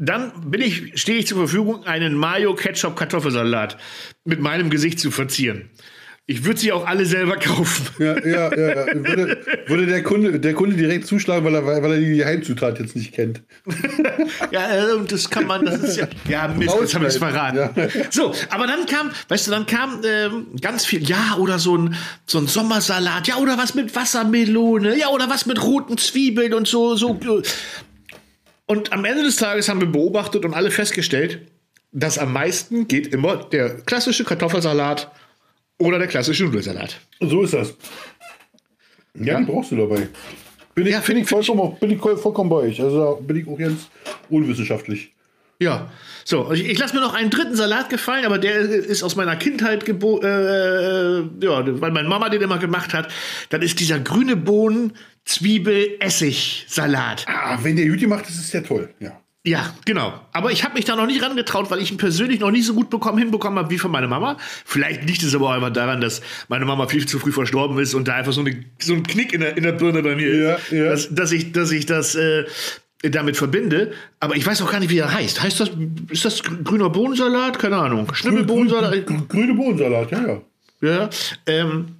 dann 0.01 0.49
bin 0.49 0.61
ich, 0.61 0.99
stehe 0.99 1.19
ich 1.19 1.27
zur 1.27 1.37
Verfügung, 1.37 1.85
einen 1.85 2.15
Mayo-Ketchup-Kartoffelsalat 2.15 3.77
mit 4.25 4.39
meinem 4.39 4.71
Gesicht 4.71 4.99
zu 4.99 5.11
verzieren. 5.11 5.69
Ich 6.25 6.43
würde 6.43 6.59
sie 6.59 6.71
auch 6.71 6.87
alle 6.87 7.05
selber 7.05 7.35
kaufen. 7.39 7.87
Ja, 7.99 8.17
ja, 8.25 8.55
ja, 8.55 8.67
ja. 8.69 8.85
Würde, 8.93 9.37
würde 9.67 9.85
der, 9.85 10.01
Kunde, 10.01 10.39
der 10.39 10.53
Kunde 10.53 10.75
direkt 10.75 11.05
zuschlagen, 11.05 11.45
weil 11.45 11.53
er, 11.53 11.65
weil 11.65 11.91
er 11.91 11.99
die 11.99 12.25
Heimzutat 12.25 12.79
jetzt 12.79 12.95
nicht 12.95 13.13
kennt. 13.13 13.43
Ja, 14.51 14.89
äh, 14.89 14.93
und 14.93 15.11
das 15.11 15.29
kann 15.29 15.45
man, 15.45 15.65
das 15.65 15.81
ist 15.81 15.97
ja, 15.97 16.07
ja, 16.27 16.47
Mist, 16.47 16.75
jetzt 16.79 16.93
haben 16.93 17.01
wir 17.01 17.07
es 17.07 17.17
verraten. 17.17 17.57
Ja. 17.57 17.87
So, 18.09 18.33
aber 18.49 18.67
dann 18.67 18.85
kam, 18.85 19.11
weißt 19.29 19.47
du, 19.47 19.51
dann 19.51 19.65
kam 19.65 20.01
ähm, 20.03 20.47
ganz 20.59 20.85
viel, 20.85 21.07
ja, 21.07 21.37
oder 21.37 21.59
so 21.59 21.77
ein, 21.77 21.95
so 22.25 22.37
ein 22.37 22.47
Sommersalat, 22.47 23.27
ja, 23.27 23.37
oder 23.37 23.57
was 23.57 23.75
mit 23.75 23.95
Wassermelone, 23.95 24.97
ja, 24.97 25.07
oder 25.07 25.29
was 25.29 25.45
mit 25.45 25.61
roten 25.61 25.97
Zwiebeln 25.97 26.53
und 26.53 26.67
so, 26.67 26.95
so. 26.95 27.17
Und 28.65 28.93
am 28.93 29.03
Ende 29.05 29.23
des 29.23 29.35
Tages 29.35 29.67
haben 29.69 29.81
wir 29.81 29.87
beobachtet 29.87 30.45
und 30.45 30.53
alle 30.53 30.71
festgestellt, 30.71 31.39
dass 31.91 32.17
am 32.17 32.31
meisten 32.31 32.87
geht 32.87 33.07
immer 33.07 33.37
der 33.37 33.81
klassische 33.81 34.23
Kartoffelsalat 34.23 35.11
oder 35.77 35.99
der 35.99 36.07
klassische 36.07 36.45
Nudelsalat. 36.45 36.99
So 37.19 37.43
ist 37.43 37.53
das. 37.53 37.73
Ja, 39.15 39.39
die 39.39 39.45
brauchst 39.45 39.71
du 39.71 39.75
dabei. 39.75 40.07
Bin 40.73 40.85
ich, 40.85 40.93
Ja, 40.93 40.99
bin 40.99 41.17
ich, 41.17 41.27
vollkommen, 41.27 41.75
bin 41.79 41.91
ich 41.91 41.99
vollkommen 41.99 42.49
bei 42.49 42.55
euch. 42.57 42.81
Also 42.81 43.21
bin 43.21 43.37
ich 43.37 43.47
auch 43.47 43.57
ganz 43.57 43.89
unwissenschaftlich. 44.29 45.11
Ja, 45.59 45.91
so, 46.25 46.51
ich, 46.53 46.67
ich 46.67 46.79
lasse 46.79 46.95
mir 46.95 47.01
noch 47.01 47.13
einen 47.13 47.29
dritten 47.29 47.55
Salat 47.55 47.89
gefallen, 47.89 48.25
aber 48.25 48.39
der 48.39 48.61
ist 48.61 49.03
aus 49.03 49.15
meiner 49.15 49.35
Kindheit 49.35 49.85
gebo 49.85 50.19
äh, 50.23 51.19
ja, 51.19 51.81
weil 51.81 51.91
meine 51.91 52.09
Mama 52.09 52.29
den 52.29 52.41
immer 52.41 52.57
gemacht 52.57 52.95
hat. 52.95 53.11
Dann 53.49 53.61
ist 53.61 53.79
dieser 53.79 53.99
grüne 53.99 54.35
Bohnen, 54.35 54.93
Zwiebel, 55.25 55.97
Essig, 55.99 56.65
Salat. 56.67 57.25
Ah, 57.27 57.57
wenn 57.61 57.75
der 57.75 57.87
gut 57.87 57.99
gemacht 57.99 58.25
ist, 58.27 58.39
ist 58.39 58.53
der 58.53 58.63
toll. 58.63 58.89
Ja. 58.99 59.17
Ja, 59.43 59.73
genau. 59.85 60.13
Aber 60.33 60.51
ich 60.51 60.63
habe 60.63 60.75
mich 60.75 60.85
da 60.85 60.95
noch 60.95 61.07
nicht 61.07 61.23
rangetraut, 61.23 61.71
weil 61.71 61.79
ich 61.81 61.89
ihn 61.91 61.97
persönlich 61.97 62.39
noch 62.41 62.51
nicht 62.51 62.63
so 62.65 62.75
gut 62.75 62.91
bekommen, 62.91 63.17
hinbekommen 63.17 63.57
habe 63.57 63.71
wie 63.71 63.79
von 63.79 63.89
meiner 63.89 64.07
Mama. 64.07 64.37
Vielleicht 64.65 65.03
liegt 65.05 65.23
es 65.23 65.33
aber 65.33 65.47
auch 65.47 65.53
einfach 65.53 65.73
daran, 65.73 65.99
dass 65.99 66.21
meine 66.47 66.65
Mama 66.65 66.87
viel 66.87 67.07
zu 67.07 67.17
früh 67.17 67.31
verstorben 67.31 67.79
ist 67.79 67.95
und 67.95 68.07
da 68.07 68.13
einfach 68.15 68.33
so, 68.33 68.41
eine, 68.41 68.63
so 68.79 68.93
ein 68.93 69.01
Knick 69.01 69.33
in 69.33 69.41
der, 69.41 69.57
in 69.57 69.63
der 69.63 69.71
Birne 69.71 70.03
bei 70.03 70.15
mir 70.15 70.35
Ja, 70.35 70.53
ist, 70.55 70.71
ja. 70.71 70.83
Dass, 70.89 71.09
dass 71.15 71.31
ich, 71.31 71.51
dass 71.53 71.71
ich 71.71 71.87
das 71.87 72.13
äh, 72.13 72.45
damit 73.01 73.35
verbinde. 73.35 73.93
Aber 74.19 74.35
ich 74.35 74.45
weiß 74.45 74.61
auch 74.61 74.71
gar 74.71 74.79
nicht, 74.79 74.91
wie 74.91 74.99
er 74.99 75.11
heißt. 75.11 75.41
Heißt 75.41 75.59
das, 75.59 75.71
ist 76.11 76.23
das 76.23 76.43
grüner 76.43 76.91
Bohnensalat? 76.91 77.57
Keine 77.57 77.77
Ahnung. 77.77 78.13
Schnibbelbohnensalat? 78.13 78.93
Grü- 78.93 79.27
Grüne 79.27 79.55
Bohnensalat, 79.55 80.11
ja, 80.11 80.21
ja. 80.27 80.41
Ja. 80.83 81.09
Ähm, 81.47 81.95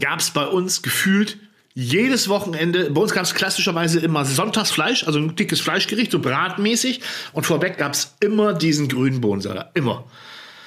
gab 0.00 0.20
es 0.20 0.30
bei 0.30 0.46
uns 0.46 0.80
gefühlt 0.80 1.36
jedes 1.74 2.28
Wochenende, 2.28 2.90
bei 2.90 3.00
uns 3.00 3.12
gab 3.12 3.24
es 3.24 3.34
klassischerweise 3.34 3.98
immer 3.98 4.24
Sonntagsfleisch, 4.24 5.04
also 5.06 5.18
ein 5.18 5.34
dickes 5.34 5.60
Fleischgericht, 5.60 6.12
so 6.12 6.20
bratmäßig. 6.20 7.00
Und 7.32 7.44
vorweg 7.46 7.78
gab 7.78 7.92
es 7.94 8.14
immer 8.20 8.54
diesen 8.54 8.88
grünen 8.88 9.20
Bohnensalat. 9.20 9.72
Immer. 9.74 10.04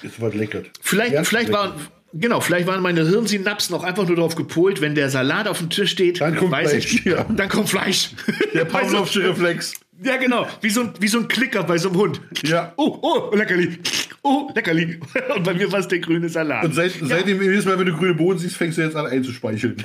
Ist 0.04 0.22
was 0.22 0.34
leckert. 0.36 0.70
Vielleicht, 0.82 1.14
Ganz 1.14 1.30
vielleicht 1.30 1.48
lecker. 1.48 1.60
waren. 1.60 1.88
Genau, 2.14 2.40
vielleicht 2.42 2.68
waren 2.68 2.82
meine 2.82 3.08
Hirnsynapsen 3.08 3.76
auch 3.76 3.84
einfach 3.84 4.06
nur 4.08 4.16
darauf 4.16 4.36
gepolt, 4.36 4.82
wenn 4.82 4.96
der 4.96 5.10
Salat 5.10 5.48
auf 5.48 5.60
dem 5.60 5.70
Tisch 5.70 5.92
steht, 5.92 6.22
Dann 6.22 6.36
kommt 6.36 6.52
weiß 6.52 6.72
Fleisch, 6.72 6.94
ich, 6.94 7.06
ja. 7.06 7.24
dann 7.30 7.50
kommt 7.50 7.70
Fleisch. 7.70 8.12
Der 8.54 8.66
Pavlovsche 8.66 9.30
Reflex. 9.30 9.74
ja, 10.04 10.16
genau, 10.18 10.48
wie 10.62 10.70
so, 10.70 10.82
ein, 10.82 10.94
wie 11.00 11.08
so 11.08 11.20
ein 11.20 11.28
Klicker 11.28 11.64
bei 11.64 11.78
so 11.78 11.90
einem 11.90 11.98
Hund. 12.00 12.22
Ja. 12.44 12.74
Oh, 12.78 12.98
oh, 13.02 13.36
Leckerli. 13.36 13.78
Oh, 14.24 14.50
Leckerli. 14.56 15.00
Und 15.36 15.44
bei 15.44 15.54
mir 15.54 15.72
war 15.72 15.80
es 15.80 15.88
der 15.88 16.00
grüne 16.00 16.30
Salat. 16.30 16.64
Und 16.66 16.74
seit, 16.74 16.94
seitdem, 17.02 17.42
jedes 17.42 17.66
Mal, 17.66 17.78
wenn 17.78 17.86
du 17.86 17.94
grüne 17.96 18.14
Bohnen 18.14 18.40
siehst, 18.40 18.56
fängst 18.58 18.78
du 18.78 18.82
jetzt 18.84 18.96
an 18.96 19.06
einzuspeicheln. 19.06 19.84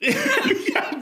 ja, 0.00 0.14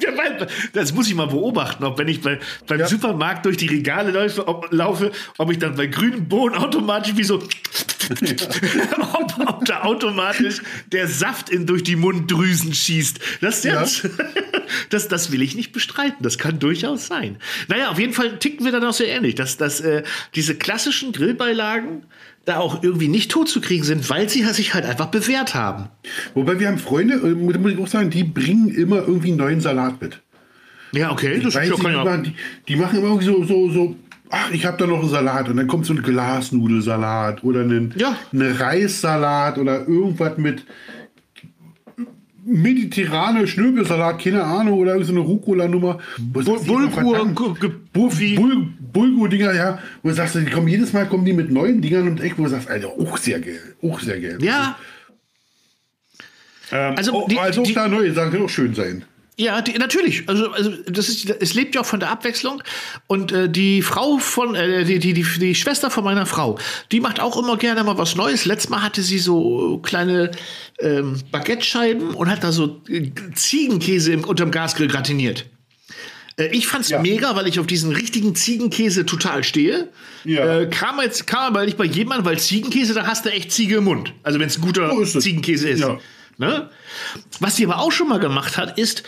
ja, 0.00 0.46
das 0.72 0.94
muss 0.94 1.06
ich 1.08 1.14
mal 1.14 1.26
beobachten, 1.26 1.84
ob 1.84 1.98
wenn 1.98 2.08
ich 2.08 2.22
bei, 2.22 2.38
beim 2.66 2.80
Ja. 2.80 2.86
Supermarkt 2.86 3.44
durch 3.44 3.58
die 3.58 3.66
Regale 3.66 4.10
laufe 4.10 4.48
ob, 4.48 4.72
laufe, 4.72 5.12
ob 5.36 5.50
ich 5.52 5.58
dann 5.58 5.76
bei 5.76 5.86
grünen 5.86 6.28
Bohnen 6.28 6.54
automatisch 6.54 7.14
wie 7.16 7.24
so 7.24 7.36
ob, 9.12 9.38
ob 9.46 9.64
da 9.64 9.82
automatisch 9.82 10.62
der 10.92 11.08
Saft 11.08 11.50
in, 11.50 11.66
durch 11.66 11.82
die 11.82 11.96
Munddrüsen 11.96 12.72
schießt. 12.72 13.18
Das, 13.40 13.64
Ja. 13.64 13.80
das, 13.80 14.08
das, 14.90 15.08
das 15.08 15.32
will 15.32 15.42
ich 15.42 15.54
nicht 15.56 15.72
bestreiten. 15.72 16.18
Das 16.22 16.38
kann 16.38 16.58
durchaus 16.58 17.06
sein. 17.06 17.36
Naja, 17.68 17.90
auf 17.90 17.98
jeden 17.98 18.12
Fall 18.12 18.38
ticken 18.38 18.64
wir 18.64 18.72
dann 18.72 18.84
auch 18.84 18.94
sehr 18.94 19.08
ähnlich, 19.08 19.34
dass, 19.34 19.56
dass 19.56 19.80
äh, 19.80 20.04
diese 20.34 20.54
klassischen 20.54 21.12
Grillbeilagen 21.12 22.04
da 22.46 22.58
auch 22.58 22.82
irgendwie 22.82 23.08
nicht 23.08 23.30
tot 23.30 23.48
zu 23.48 23.60
kriegen 23.60 23.84
sind, 23.84 24.08
weil 24.08 24.28
sie 24.28 24.42
sich 24.44 24.72
halt 24.72 24.86
einfach 24.86 25.06
bewährt 25.06 25.54
haben. 25.54 25.88
Wobei 26.34 26.58
wir 26.58 26.68
haben 26.68 26.78
Freunde, 26.78 27.14
äh, 27.16 27.34
muss 27.34 27.72
ich 27.72 27.78
auch 27.78 27.88
sagen, 27.88 28.08
die 28.08 28.24
bringen 28.24 28.68
immer 28.68 28.98
irgendwie 28.98 29.28
einen 29.28 29.38
neuen 29.38 29.60
Salat 29.60 30.00
mit. 30.00 30.20
Ja, 30.92 31.10
okay, 31.10 31.40
das 31.40 31.54
Weiß 31.56 31.68
ich, 31.68 31.74
kann 31.78 31.90
die, 31.90 31.96
ja. 31.98 32.04
machen, 32.04 32.22
die, 32.22 32.34
die 32.68 32.76
machen 32.76 32.98
immer 32.98 33.08
irgendwie 33.08 33.26
so, 33.26 33.44
so, 33.44 33.70
so, 33.70 33.96
ach, 34.30 34.50
ich 34.52 34.64
habe 34.64 34.78
da 34.78 34.86
noch 34.86 35.00
einen 35.00 35.08
Salat 35.10 35.48
und 35.48 35.56
dann 35.56 35.66
kommt 35.66 35.86
so 35.86 35.92
ein 35.92 36.02
Glasnudelsalat 36.02 37.42
oder 37.42 37.60
einen, 37.60 37.92
Ja. 37.96 38.16
einen 38.32 38.52
Reissalat 38.56 39.58
oder 39.58 39.80
irgendwas 39.88 40.38
mit 40.38 40.64
mediterrane 42.46 43.46
Schnöbelsalat, 43.46 44.22
keine 44.22 44.44
Ahnung, 44.44 44.78
oder 44.78 45.02
so 45.04 45.12
eine 45.12 45.20
Rucola-Nummer. 45.20 45.98
Bulgur, 47.92 48.66
Bulgur-Dinger, 48.92 49.54
ja, 49.54 49.78
wo 50.02 50.08
du 50.10 50.14
sagst, 50.14 50.36
die 50.36 50.44
kommen 50.46 50.68
jedes 50.68 50.92
Mal 50.92 51.06
kommen 51.06 51.24
die 51.24 51.32
mit 51.32 51.50
neuen 51.50 51.82
Dingern 51.82 52.08
und 52.08 52.20
Eck, 52.20 52.34
wo 52.38 52.44
du 52.44 52.48
sagst, 52.50 52.68
Alter, 52.70 52.88
auch 52.88 53.16
sehr 53.18 53.40
geil, 53.40 53.60
auch 53.82 53.98
sehr 54.00 54.20
geil. 54.20 54.38
Ja, 54.40 54.76
ähm, 56.72 56.94
also 56.96 57.12
also, 57.12 57.26
die- 57.28 57.36
oh, 57.36 57.40
also 57.40 57.62
die- 57.62 57.70
auch 57.72 57.74
da 57.82 57.88
neue 57.88 58.12
Sachen 58.12 58.30
können 58.30 58.44
auch 58.44 58.48
schön 58.50 58.74
sein. 58.74 59.04
Ja, 59.38 59.60
die, 59.60 59.72
natürlich. 59.74 60.26
Also, 60.28 60.50
also 60.50 60.70
das 60.88 61.10
ist, 61.10 61.28
es 61.28 61.52
lebt 61.52 61.74
ja 61.74 61.82
auch 61.82 61.86
von 61.86 62.00
der 62.00 62.10
Abwechslung. 62.10 62.62
Und 63.06 63.32
äh, 63.32 63.50
die 63.50 63.82
Frau 63.82 64.16
von, 64.16 64.54
äh, 64.54 64.84
die, 64.84 64.98
die, 64.98 65.12
die, 65.12 65.26
die 65.38 65.54
Schwester 65.54 65.90
von 65.90 66.04
meiner 66.04 66.24
Frau, 66.24 66.58
die 66.90 67.00
macht 67.00 67.20
auch 67.20 67.36
immer 67.36 67.58
gerne 67.58 67.84
mal 67.84 67.98
was 67.98 68.16
Neues. 68.16 68.46
Letztes 68.46 68.70
Mal 68.70 68.80
hatte 68.82 69.02
sie 69.02 69.18
so 69.18 69.78
kleine 69.82 70.30
ähm, 70.80 71.20
Baguette-Scheiben 71.30 72.14
und 72.14 72.30
hat 72.30 72.42
da 72.44 72.50
so 72.50 72.80
äh, 72.88 73.10
Ziegenkäse 73.34 74.12
im, 74.12 74.24
unterm 74.24 74.50
Gasgrill 74.50 74.88
gratiniert. 74.88 75.44
Äh, 76.38 76.46
Ich 76.56 76.66
fand's 76.66 76.88
Ja. 76.88 77.00
mega, 77.02 77.36
weil 77.36 77.46
ich 77.46 77.60
auf 77.60 77.66
diesen 77.66 77.92
richtigen 77.92 78.34
Ziegenkäse 78.34 79.04
total 79.04 79.44
stehe. 79.44 79.90
Ja. 80.24 80.60
Äh, 80.60 80.70
kam 80.70 80.98
jetzt 81.02 81.26
kam 81.26 81.42
aber 81.42 81.64
nicht 81.66 81.76
bei 81.76 81.84
an, 82.08 82.24
weil 82.24 82.38
Ziegenkäse, 82.38 82.94
da 82.94 83.06
hast 83.06 83.26
du 83.26 83.30
echt 83.30 83.52
Ziege 83.52 83.76
im 83.76 83.84
Mund. 83.84 84.14
Also 84.22 84.38
wenn 84.40 84.46
es 84.46 84.56
ein 84.56 84.62
guter 84.62 84.88
So 84.90 85.00
ist. 85.02 85.20
Ziegenkäse 85.20 85.68
ist. 85.68 85.80
Ja. 85.80 85.98
Ne? 86.38 86.68
Was 87.40 87.56
sie 87.56 87.64
aber 87.64 87.78
auch 87.78 87.92
schon 87.92 88.08
mal 88.08 88.20
gemacht 88.20 88.56
hat, 88.58 88.78
ist 88.78 89.02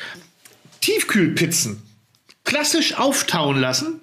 Tiefkühlpizzen 0.81 1.83
klassisch 2.45 2.95
auftauen 2.95 3.61
lassen. 3.61 4.01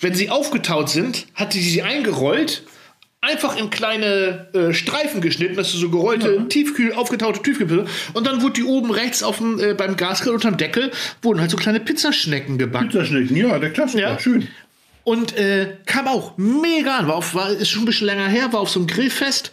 Wenn 0.00 0.14
sie 0.14 0.28
aufgetaut 0.28 0.90
sind, 0.90 1.26
hat 1.34 1.52
sie 1.52 1.62
sie 1.62 1.82
eingerollt, 1.82 2.64
einfach 3.20 3.56
in 3.56 3.70
kleine 3.70 4.48
äh, 4.52 4.74
Streifen 4.74 5.20
geschnitten, 5.20 5.54
dass 5.56 5.70
du 5.72 5.78
so 5.78 5.88
gerollte, 5.90 6.48
Tiefkühl, 6.48 6.92
aufgetaute 6.92 7.40
Tiefkühlpizza. 7.40 7.86
Und 8.12 8.26
dann 8.26 8.42
wurde 8.42 8.54
die 8.54 8.64
oben 8.64 8.90
rechts 8.90 9.22
auf 9.22 9.38
dem, 9.38 9.60
äh, 9.60 9.74
beim 9.74 9.96
Gasgrill 9.96 10.34
unterm 10.34 10.56
Deckel, 10.56 10.90
wurden 11.22 11.40
halt 11.40 11.50
so 11.52 11.56
kleine 11.56 11.78
Pizzaschnecken 11.80 12.58
gebacken. 12.58 12.88
Pizzaschnecken, 12.88 13.36
ja, 13.36 13.58
der 13.58 13.70
Klassiker, 13.72 14.00
Ja. 14.10 14.18
schön. 14.18 14.48
Und 15.04 15.36
äh, 15.36 15.76
kam 15.86 16.08
auch 16.08 16.36
mega 16.38 16.96
an. 16.96 17.06
War, 17.08 17.16
auf, 17.16 17.34
war 17.34 17.50
ist 17.50 17.68
schon 17.68 17.82
ein 17.82 17.86
bisschen 17.86 18.06
länger 18.06 18.26
her, 18.26 18.52
war 18.52 18.60
auf 18.60 18.70
so 18.70 18.80
einem 18.80 18.86
Grillfest, 18.88 19.52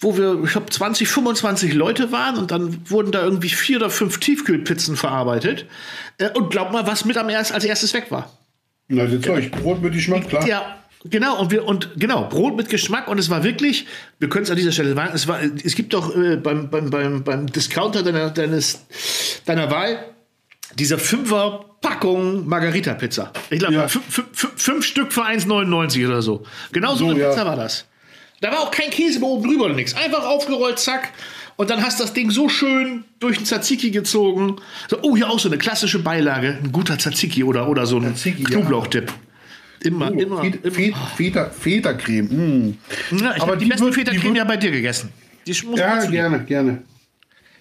wo 0.00 0.16
wir, 0.16 0.42
ich 0.44 0.52
glaube, 0.52 0.70
20, 0.70 1.08
25 1.08 1.74
Leute 1.74 2.12
waren 2.12 2.36
und 2.36 2.50
dann 2.50 2.88
wurden 2.90 3.10
da 3.12 3.22
irgendwie 3.22 3.48
vier 3.48 3.78
oder 3.78 3.90
fünf 3.90 4.18
Tiefkühlpizzen 4.18 4.96
verarbeitet. 4.96 5.66
Äh, 6.18 6.30
und 6.30 6.50
glaub 6.50 6.72
mal, 6.72 6.86
was 6.86 7.04
mit 7.04 7.16
am 7.16 7.28
erst, 7.28 7.52
als 7.52 7.64
erstes 7.64 7.94
weg 7.94 8.10
war. 8.10 8.32
Na, 8.88 9.06
das 9.06 9.20
Zeug, 9.22 9.50
Brot 9.50 9.82
mit 9.82 9.92
Geschmack, 9.92 10.28
klar. 10.28 10.46
Ja, 10.46 10.76
genau. 11.04 11.38
Und 11.40 11.50
wir 11.50 11.66
und 11.66 11.90
genau 11.96 12.28
Brot 12.28 12.56
mit 12.56 12.68
Geschmack 12.70 13.08
und 13.08 13.18
es 13.18 13.28
war 13.28 13.44
wirklich. 13.44 13.86
Wir 14.18 14.28
können 14.28 14.44
es 14.44 14.50
an 14.50 14.56
dieser 14.56 14.72
Stelle 14.72 14.94
sagen. 14.94 15.10
Es 15.14 15.28
war. 15.28 15.40
Es 15.42 15.74
gibt 15.74 15.92
doch 15.92 16.16
äh, 16.16 16.36
beim, 16.36 16.70
beim, 16.70 16.88
beim, 16.90 17.22
beim 17.24 17.46
Discounter 17.48 18.02
deiner, 18.02 18.30
deines 18.30 18.86
deiner 19.44 19.70
Wahl 19.70 19.98
dieser 20.78 20.98
Fünfer 20.98 21.64
Packung 21.82 22.46
Margarita 22.48 22.94
Pizza. 22.94 23.32
Ich 23.50 23.58
glaube 23.58 23.74
Ja. 23.74 23.88
fünf, 23.88 24.04
fünf, 24.32 24.52
fünf 24.56 24.84
Stück 24.86 25.12
für 25.12 25.22
1,99 25.24 26.06
oder 26.06 26.22
so. 26.22 26.44
Genau 26.72 26.92
so, 26.94 26.98
So, 27.06 27.10
eine 27.10 27.20
ja. 27.20 27.28
Pizza 27.30 27.44
war 27.46 27.56
das. 27.56 27.84
Da 28.40 28.50
war 28.52 28.60
auch 28.60 28.70
kein 28.70 28.90
Käse 28.90 29.20
oben 29.22 29.48
drüber 29.48 29.64
oder 29.66 29.74
nichts. 29.74 29.94
Einfach 29.94 30.24
aufgerollt, 30.24 30.78
zack. 30.78 31.10
Und 31.56 31.70
dann 31.70 31.82
hast 31.82 31.98
das 31.98 32.12
Ding 32.12 32.30
so 32.30 32.48
schön 32.48 33.02
durch 33.18 33.36
den 33.38 33.44
Tzatziki 33.46 33.90
gezogen. 33.90 34.56
So, 34.88 34.98
oh, 35.02 35.16
hier 35.16 35.28
auch 35.28 35.40
so 35.40 35.48
eine 35.48 35.58
klassische 35.58 35.98
Beilage. 35.98 36.56
Ein 36.62 36.70
guter 36.70 36.96
Tzatziki 36.96 37.42
oder, 37.42 37.68
oder 37.68 37.84
so 37.84 37.98
ein. 37.98 38.14
Knoblauchtipp. 38.14 39.12
Immer, 39.82 40.10
Oh, 40.12 40.18
immer. 40.18 40.40
Fe- 40.42 40.58
immer. 40.62 40.72
Fe- 40.72 40.94
Feta, 41.16 41.50
Feta-Creme. 41.50 42.28
Mm. 42.28 42.78
Ja, 43.20 43.34
ich 43.36 43.42
Aber 43.42 43.56
die, 43.56 43.64
die 43.64 43.70
besten 43.70 43.92
Feta-Creme 43.92 44.36
ja 44.36 44.44
bei 44.44 44.56
dir 44.56 44.70
gegessen. 44.70 45.10
Die 45.46 45.52
muss 45.66 45.78
Ja, 45.80 46.04
gerne, 46.04 46.44
gerne. 46.44 46.82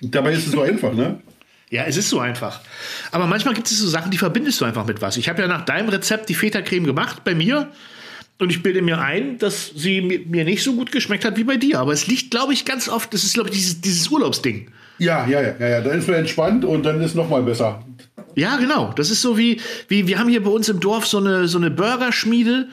Dabei 0.01 0.33
ist 0.33 0.45
es 0.45 0.51
so 0.51 0.61
einfach, 0.61 0.93
ne? 0.93 1.19
Ja, 1.69 1.83
es 1.85 1.97
ist 1.97 2.09
so 2.09 2.19
einfach. 2.19 2.61
Aber 3.11 3.25
manchmal 3.27 3.53
gibt 3.55 3.67
es 3.69 3.77
so 3.79 3.87
Sachen, 3.87 4.09
die 4.11 4.17
verbindest 4.17 4.61
du 4.61 4.65
einfach 4.65 4.85
mit 4.85 5.01
was. 5.01 5.17
Ich 5.17 5.27
habe 5.27 5.41
ja 5.41 5.47
nach 5.47 5.65
deinem 5.65 5.89
Rezept 5.89 6.29
die 6.29 6.35
Feta-Creme 6.35 6.85
gemacht 6.85 7.23
bei 7.23 7.33
mir. 7.35 7.71
Und 8.39 8.51
ich 8.51 8.61
bilde 8.61 8.81
mir 8.81 8.99
ein, 8.99 9.39
dass 9.39 9.71
sie 9.75 10.01
mir 10.01 10.43
nicht 10.43 10.63
so 10.63 10.73
gut 10.73 10.91
geschmeckt 10.91 11.25
hat 11.25 11.37
wie 11.37 11.43
bei 11.43 11.57
dir. 11.57 11.79
Aber 11.79 11.91
es 11.91 12.05
liegt, 12.05 12.29
glaube 12.29 12.53
ich, 12.53 12.65
ganz 12.65 12.87
oft, 12.87 13.13
das 13.13 13.23
ist, 13.23 13.33
glaube 13.33 13.49
ich, 13.49 13.55
dieses, 13.55 13.81
dieses 13.81 14.07
Urlaubsding. 14.09 14.69
Ja, 14.99 15.27
ja, 15.27 15.41
ja, 15.41 15.67
ja. 15.67 15.81
Dann 15.81 15.99
ist 15.99 16.07
man 16.07 16.17
entspannt 16.17 16.63
und 16.63 16.83
dann 16.83 17.01
ist 17.01 17.15
noch 17.15 17.29
mal 17.29 17.41
besser. 17.41 17.83
Ja, 18.35 18.57
genau. 18.57 18.93
Das 18.95 19.09
ist 19.09 19.21
so 19.21 19.37
wie, 19.37 19.59
wie 19.87 20.07
wir 20.07 20.19
haben 20.19 20.29
hier 20.29 20.43
bei 20.43 20.51
uns 20.51 20.69
im 20.69 20.79
Dorf 20.79 21.07
so 21.07 21.17
eine, 21.17 21.47
so 21.47 21.57
eine 21.57 21.71
Burgerschmiede 21.71 22.67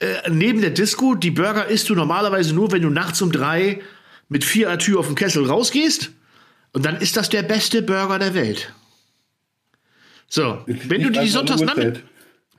äh, 0.00 0.06
neben 0.28 0.60
der 0.60 0.70
Disco. 0.70 1.14
Die 1.14 1.30
Burger 1.30 1.66
isst 1.66 1.88
du 1.88 1.94
normalerweise 1.94 2.52
nur, 2.52 2.72
wenn 2.72 2.82
du 2.82 2.90
nachts 2.90 3.22
um 3.22 3.30
drei 3.30 3.80
mit 4.28 4.44
vier 4.44 4.70
Atü 4.70 4.96
auf 4.96 5.06
dem 5.06 5.14
Kessel 5.14 5.44
rausgehst. 5.44 6.10
Und 6.72 6.84
dann 6.84 6.96
ist 6.96 7.16
das 7.16 7.28
der 7.28 7.42
beste 7.42 7.82
Burger 7.82 8.18
der 8.18 8.34
Welt. 8.34 8.72
So, 10.28 10.58
wenn 10.66 11.02
du 11.02 11.10
die 11.10 11.28
Sonntagsnachmittag, 11.28 12.00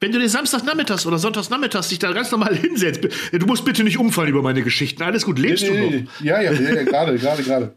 wenn 0.03 0.11
du 0.11 0.19
den 0.19 0.27
Samstagnachmittags 0.27 1.05
oder 1.05 1.17
Sonntagsnachmittags 1.17 1.87
dich 1.87 1.97
da 1.97 2.11
ganz 2.11 2.29
normal 2.29 2.53
hinsetzt, 2.61 3.07
du 3.31 3.45
musst 3.45 3.63
bitte 3.63 3.85
nicht 3.85 3.97
umfallen 3.97 4.27
über 4.27 4.41
meine 4.41 4.61
Geschichten. 4.61 5.01
Alles 5.01 5.23
gut, 5.23 5.39
lebst 5.39 5.63
nee, 5.63 5.69
du 5.69 5.75
nee, 5.75 6.01
noch? 6.01 6.19
Ja, 6.19 6.41
ja, 6.41 6.51
ja, 6.51 6.83
gerade, 6.83 7.17
gerade, 7.17 7.43
gerade. 7.43 7.73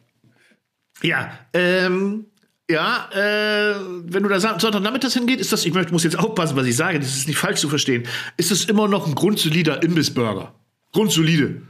Ja, 1.02 1.38
ähm, 1.52 2.26
ja, 2.68 3.08
äh, 3.12 3.76
wenn 4.06 4.24
du 4.24 4.28
da 4.28 4.40
Sonntagnachmittags 4.40 5.14
hingeht, 5.14 5.38
ist 5.40 5.52
das, 5.52 5.64
ich 5.64 5.72
möchte, 5.72 5.92
muss 5.92 6.02
jetzt 6.02 6.18
aufpassen, 6.18 6.56
was 6.56 6.66
ich 6.66 6.74
sage, 6.74 6.98
das 6.98 7.16
ist 7.16 7.28
nicht 7.28 7.38
falsch 7.38 7.60
zu 7.60 7.68
verstehen, 7.68 8.08
ist 8.36 8.50
das 8.50 8.64
immer 8.64 8.88
noch 8.88 9.06
ein 9.06 9.14
grundsolider 9.14 9.84
Imbissburger. 9.84 10.52
Grundsolide. 10.92 11.62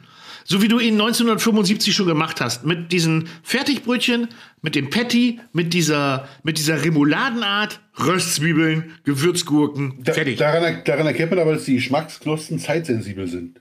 So 0.49 0.63
wie 0.63 0.69
du 0.69 0.79
ihn 0.79 0.95
1975 0.95 1.95
schon 1.95 2.07
gemacht 2.07 2.41
hast. 2.41 2.65
Mit 2.65 2.93
diesen 2.93 3.29
Fertigbrötchen, 3.43 4.29
mit 4.63 4.77
dem 4.77 4.91
Patty, 4.91 5.41
mit 5.53 5.75
dieser, 5.75 6.29
mit 6.45 6.59
dieser 6.59 6.85
Remouladenart, 6.85 7.81
Röstzwiebeln, 7.99 8.93
Gewürzgurken, 9.03 9.95
da, 10.05 10.13
fertig. 10.13 10.39
Daran, 10.39 10.83
daran 10.85 11.07
erkennt 11.07 11.31
man 11.31 11.41
aber, 11.41 11.55
dass 11.55 11.65
die 11.65 11.75
Geschmacksknospen 11.75 12.61
zeitsensibel 12.61 13.27
sind. 13.27 13.61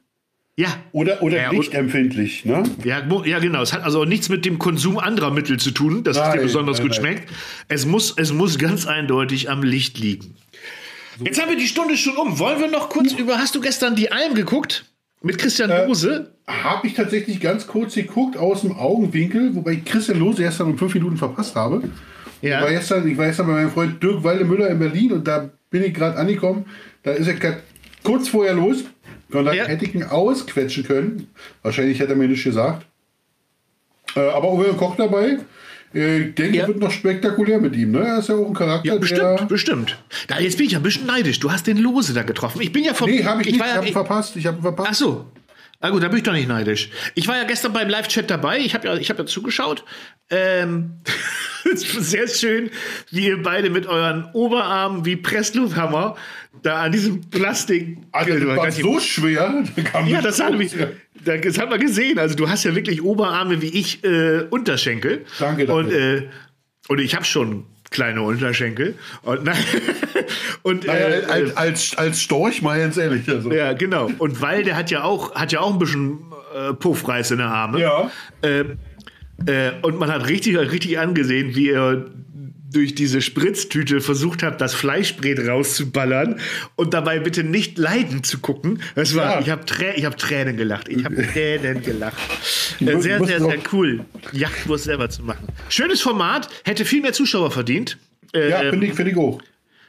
Ja. 0.58 0.70
Oder, 0.92 1.22
oder 1.24 1.38
ja, 1.38 1.52
lichtempfindlich, 1.52 2.46
ne? 2.46 2.64
Ja, 2.84 3.04
ja, 3.26 3.40
genau. 3.40 3.62
Es 3.62 3.74
hat 3.74 3.84
also 3.84 4.06
nichts 4.06 4.30
mit 4.30 4.46
dem 4.46 4.60
Konsum 4.60 5.00
anderer 5.00 5.32
Mittel 5.32 5.60
zu 5.60 5.72
tun, 5.72 6.04
dass 6.04 6.18
nein, 6.18 6.28
es 6.28 6.34
dir 6.36 6.42
besonders 6.42 6.78
nein, 6.78 6.88
gut 6.88 6.98
nein. 6.98 7.14
schmeckt. 7.14 7.34
Es 7.68 7.86
muss, 7.86 8.14
es 8.16 8.32
muss 8.32 8.58
ganz 8.58 8.86
eindeutig 8.86 9.50
am 9.50 9.64
Licht 9.64 9.98
liegen. 9.98 10.36
So. 11.18 11.26
Jetzt 11.26 11.42
haben 11.42 11.50
wir 11.50 11.58
die 11.58 11.68
Stunde 11.68 11.98
schon 11.98 12.16
um. 12.16 12.40
Wollen 12.40 12.60
wir 12.60 12.70
noch 12.70 12.90
kurz 12.90 13.12
über, 13.14 13.38
hast 13.38 13.56
du 13.56 13.60
gestern 13.60 13.96
die 13.96 14.12
Alm 14.12 14.36
geguckt? 14.36 14.86
Mit 15.26 15.40
Christian 15.40 15.72
äh, 15.72 15.88
Lose? 15.88 16.30
Habe 16.46 16.86
ich 16.86 16.94
tatsächlich 16.94 17.42
ganz 17.42 17.66
kurz 17.66 17.96
geguckt 17.96 18.38
aus 18.38 18.62
dem 18.62 18.78
Augenwinkel, 18.78 19.56
wobei 19.56 19.72
ich 19.72 19.86
Christian 19.86 20.20
Lose 20.20 20.44
erst 20.44 20.60
dann 20.60 20.68
um 20.68 20.78
fünf 20.78 20.94
Minuten 20.94 21.18
verpasst 21.18 21.56
habe. 21.56 21.82
Ja. 22.44 22.60
Ich, 22.60 22.64
war 22.64 22.72
gestern, 22.72 23.08
ich 23.08 23.18
war 23.18 23.26
gestern 23.26 23.48
bei 23.48 23.54
meinem 23.54 23.72
Freund 23.72 24.04
Dirk 24.04 24.24
Waldemüller 24.24 24.70
in 24.70 24.78
Berlin 24.78 25.14
und 25.14 25.28
da 25.28 25.50
bin 25.72 25.84
ich 25.84 25.96
gerade 25.96 26.16
angekommen. 26.18 26.66
Da 27.02 27.12
ist 27.12 27.28
er 27.28 27.58
kurz 28.04 28.28
vorher 28.30 28.54
los. 28.54 28.84
Und 29.32 29.46
dann 29.46 29.56
ja. 29.56 29.66
hätte 29.66 29.86
ich 29.86 29.96
ihn 29.96 30.04
ausquetschen 30.04 30.84
können. 30.84 31.28
Wahrscheinlich 31.64 32.00
hätte 32.00 32.12
er 32.12 32.18
mir 32.18 32.28
nicht 32.28 32.44
gesagt. 32.44 32.86
Äh, 34.16 34.20
aber 34.20 34.54
Uwe 34.54 34.76
Koch 34.76 34.96
dabei. 34.96 35.40
Äh, 35.96 36.20
ich 36.20 36.36
denke, 36.36 36.58
ja. 36.58 36.68
wird 36.68 36.80
noch 36.80 36.92
spektakulär 36.92 37.60
mit 37.60 37.76
ihm. 37.76 37.92
Ne? 37.92 38.00
Er 38.00 38.20
ist 38.20 38.30
ja 38.30 38.36
auch 38.36 38.48
ein 38.48 38.54
Charakter. 38.54 38.88
Ja, 38.88 38.98
bestimmt, 38.98 39.48
bestimmt. 39.48 39.98
Da, 40.28 40.40
jetzt 40.40 40.58
bin 40.58 40.68
ich 40.68 40.76
ein 40.76 40.84
bisschen 40.84 41.06
neidisch. 41.06 41.40
Du 41.40 41.52
hast 41.52 41.68
den 41.68 41.78
Lose 41.78 42.14
da 42.14 42.24
getroffen. 42.24 42.62
Ich 42.62 42.72
bin 42.72 42.84
ja 42.84 42.94
vom. 42.94 43.10
Nee, 43.10 43.24
hab 43.24 43.40
ich, 43.40 43.48
ich 43.48 43.54
nicht. 43.54 43.66
ich 43.66 43.74
habe 43.74 43.88
ihn 43.88 43.94
verpasst. 43.94 44.36
Ich 44.36 44.46
habe 44.46 44.62
verpasst. 44.62 44.90
Ach 44.92 44.96
so. 44.96 45.26
Na 45.82 45.90
gut, 45.90 46.02
da 46.02 46.08
bin 46.08 46.18
ich 46.18 46.24
doch 46.24 46.34
nicht 46.34 46.48
neidisch. 46.48 46.90
Ich 47.16 47.28
war 47.28 47.38
ja 47.38 47.44
gestern 47.44 47.74
beim 47.74 47.90
Live-Chat 47.90 48.30
dabei. 48.30 48.60
Ich 48.60 48.74
habe 48.74 48.88
ja, 48.88 48.96
hab 48.96 49.20
ja 49.20 49.26
zugeschaut. 49.26 49.84
Ähm, 50.30 51.02
sehr 51.76 52.28
schön, 52.28 52.72
wie 53.12 53.28
ihr 53.28 53.42
beide 53.42 53.70
mit 53.70 53.86
euren 53.86 54.26
Oberarmen 54.34 55.06
wie 55.06 55.16
Presslufthammer 55.16 56.16
da 56.64 56.84
an 56.84 56.92
diesem 56.92 57.22
Plastik. 57.30 57.98
Also, 58.12 58.34
das 58.34 58.58
war 58.58 58.72
so 58.72 59.00
schwer. 59.00 59.64
Da 59.94 60.02
ja, 60.02 60.22
das 60.22 60.40
haben, 60.40 60.60
wir, 60.60 61.42
das 61.42 61.60
haben 61.60 61.72
wir 61.72 61.78
gesehen. 61.78 62.18
Also 62.18 62.36
du 62.36 62.50
hast 62.50 62.64
ja 62.64 62.76
wirklich 62.76 63.04
Oberarme 63.04 63.62
wie 63.62 63.68
ich 63.68 64.04
äh, 64.04 64.46
Unterschenkel. 64.50 65.26
Danke. 65.40 65.66
danke. 65.66 65.74
Und, 65.74 65.92
äh, 65.92 66.30
und 66.88 67.00
ich 67.00 67.16
habe 67.16 67.26
schon 67.26 67.66
kleine 67.96 68.22
Unterschenkel. 68.22 68.96
Und, 69.24 69.50
und 70.64 70.86
naja, 70.86 71.08
äh, 71.08 71.26
als, 71.26 71.58
als, 71.58 71.98
als 71.98 72.22
Storch 72.22 72.62
mal 72.62 72.80
ganz 72.80 72.98
ehrlich. 72.98 73.28
Also. 73.28 73.52
Ja, 73.52 73.74
genau. 73.74 74.10
Und 74.18 74.42
weil 74.42 74.64
der 74.64 74.76
hat 74.76 74.92
ja 74.92 75.04
auch, 75.04 75.34
hat 75.34 75.52
ja 75.52 75.62
auch 75.62 75.74
ein 75.74 75.80
bisschen 75.80 76.20
äh, 76.56 76.74
Puffreis 76.74 77.32
in 77.32 77.38
der 77.38 77.48
Arme. 77.48 77.82
Ja. 77.82 78.12
Äh, 78.42 78.66
äh, 79.48 79.72
und 79.82 80.00
man 80.00 80.12
hat 80.12 80.28
richtig, 80.28 80.58
richtig 80.58 81.00
angesehen, 81.00 81.56
wie 81.56 81.70
er 81.70 82.06
durch 82.76 82.94
diese 82.94 83.22
Spritztüte 83.22 84.02
versucht 84.02 84.44
hat, 84.44 84.62
das 84.62 84.74
Fleischbrät 84.74 85.40
rauszuballern 85.40 86.40
und 86.76 86.94
dabei 86.94 87.20
bitte 87.20 87.44
nicht 87.44 87.78
leiden 87.78 88.24
zu 88.24 88.40
gucken. 88.40 88.82
Das 88.96 89.16
war, 89.16 89.36
ja. 89.36 89.40
ich 89.40 89.50
habe 89.50 89.66
Trä 89.66 89.94
hab 90.04 90.18
Tränen 90.18 90.58
gelacht. 90.58 90.90
Ich 90.90 91.06
habe 91.06 91.16
Tränen 91.16 91.82
gelacht. 91.82 92.18
Äh, 92.80 93.00
sehr, 93.00 93.24
sehr, 93.24 93.40
sehr 93.40 93.60
cool, 93.72 94.06
Jagdwurst 94.32 94.86
selber 94.86 95.10
zu 95.10 95.24
machen. 95.24 95.48
Schönes 95.70 96.02
Format, 96.02 96.50
hätte 96.64 96.86
viel 96.86 97.02
mehr 97.02 97.14
Zuschauer 97.14 97.52
verdient. 97.52 97.98
Ja, 98.34 98.70
finde 98.70 98.88
ich, 98.88 98.94
find 98.94 99.10
ich 99.10 99.18
auch. 99.18 99.42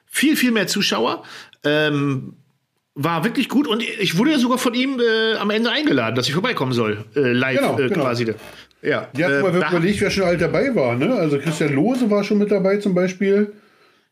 Viel, 0.06 0.36
viel 0.36 0.52
mehr 0.52 0.68
Zuschauer. 0.68 1.24
Ähm, 1.64 2.34
war 2.96 3.24
wirklich 3.24 3.50
gut 3.50 3.68
und 3.68 3.82
ich 3.82 4.16
wurde 4.16 4.32
ja 4.32 4.38
sogar 4.38 4.56
von 4.56 4.72
ihm 4.72 4.98
äh, 4.98 5.34
am 5.36 5.50
Ende 5.50 5.70
eingeladen, 5.70 6.16
dass 6.16 6.28
ich 6.28 6.32
vorbeikommen 6.32 6.72
soll, 6.72 7.04
äh, 7.14 7.20
live 7.32 7.58
genau, 7.58 7.78
äh, 7.78 7.88
genau. 7.88 8.04
quasi. 8.04 8.34
Ja, 8.86 9.08
ja 9.16 9.28
äh, 9.28 9.42
mal 9.42 9.54
überlegt, 9.54 10.00
wer 10.00 10.10
schon 10.10 10.22
alt 10.22 10.40
dabei 10.40 10.72
war. 10.74 10.94
Ne? 10.94 11.12
Also 11.12 11.38
Christian 11.38 11.74
Lose 11.74 12.08
war 12.08 12.22
schon 12.22 12.38
mit 12.38 12.52
dabei 12.52 12.76
zum 12.76 12.94
Beispiel. 12.94 13.52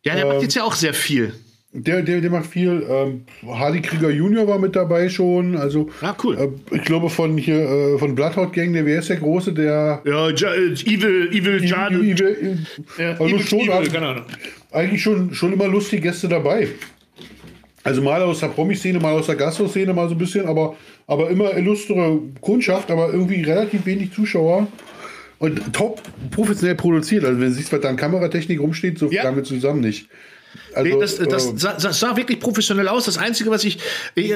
Ja, 0.02 0.14
der 0.14 0.24
ähm, 0.24 0.32
macht 0.32 0.42
jetzt 0.42 0.56
ja 0.56 0.64
auch 0.64 0.74
sehr 0.74 0.94
viel. 0.94 1.32
Der, 1.76 2.02
der, 2.02 2.20
der 2.20 2.30
macht 2.30 2.46
viel. 2.46 2.84
Ähm, 2.88 3.24
Harley 3.46 3.80
Krieger 3.80 4.10
Junior 4.10 4.48
war 4.48 4.58
mit 4.58 4.74
dabei 4.74 5.08
schon. 5.08 5.56
Also, 5.56 5.90
ah, 6.02 6.14
cool. 6.24 6.36
Äh, 6.36 6.76
ich 6.76 6.82
glaube 6.82 7.08
von 7.08 7.38
hier 7.38 7.60
äh, 7.60 7.98
von 7.98 8.16
Bloodhound 8.16 8.52
Gang, 8.52 8.72
der 8.72 8.84
wer 8.84 8.98
ist 8.98 9.10
der 9.10 9.16
große, 9.16 9.52
der. 9.52 10.02
Ja, 10.04 10.30
ja 10.30 10.54
äh, 10.54 10.72
Evil, 10.72 11.28
Evil, 11.32 11.64
John. 11.64 11.94
Evil, 11.94 12.10
Evil, 12.10 12.66
ja, 12.98 13.10
also 13.12 13.26
Evil, 13.26 13.46
schon, 13.46 13.60
Evil, 13.60 13.90
keine 13.90 14.08
Ahnung. 14.08 14.24
Eigentlich 14.72 15.02
schon, 15.02 15.32
schon 15.34 15.52
immer 15.52 15.68
lustige 15.68 16.02
Gäste 16.02 16.28
dabei. 16.28 16.68
Also 17.84 18.00
mal 18.00 18.22
aus 18.22 18.40
der 18.40 18.48
Promi-Szene, 18.48 18.98
mal 18.98 19.12
aus 19.12 19.26
der 19.26 19.36
Gastro-Szene, 19.36 19.92
mal 19.92 20.08
so 20.08 20.14
ein 20.14 20.18
bisschen, 20.18 20.46
aber, 20.46 20.74
aber 21.06 21.28
immer 21.28 21.54
illustre 21.54 22.18
Kundschaft, 22.40 22.90
aber 22.90 23.12
irgendwie 23.12 23.42
relativ 23.42 23.84
wenig 23.84 24.12
Zuschauer. 24.12 24.66
Und 25.38 25.74
top 25.74 26.00
professionell 26.30 26.76
produziert. 26.76 27.24
Also 27.24 27.38
wenn 27.38 27.48
du 27.48 27.54
siehst, 27.54 27.72
was 27.72 27.80
da 27.80 27.90
an 27.90 27.96
Kameratechnik 27.96 28.58
rumsteht, 28.58 28.98
so 28.98 29.10
ja. 29.10 29.22
damit 29.22 29.44
zusammen 29.44 29.80
nicht. 29.80 30.08
Also, 30.74 30.94
nee, 30.94 31.00
das, 31.00 31.16
das, 31.16 31.46
äh, 31.46 31.56
sah, 31.56 31.72
das, 31.74 32.00
sah, 32.00 32.16
wirklich 32.16 32.40
professionell 32.40 32.88
aus. 32.88 33.04
Das 33.04 33.18
Einzige, 33.18 33.50
was 33.50 33.64
ich, 33.64 33.78
ich, 34.14 34.34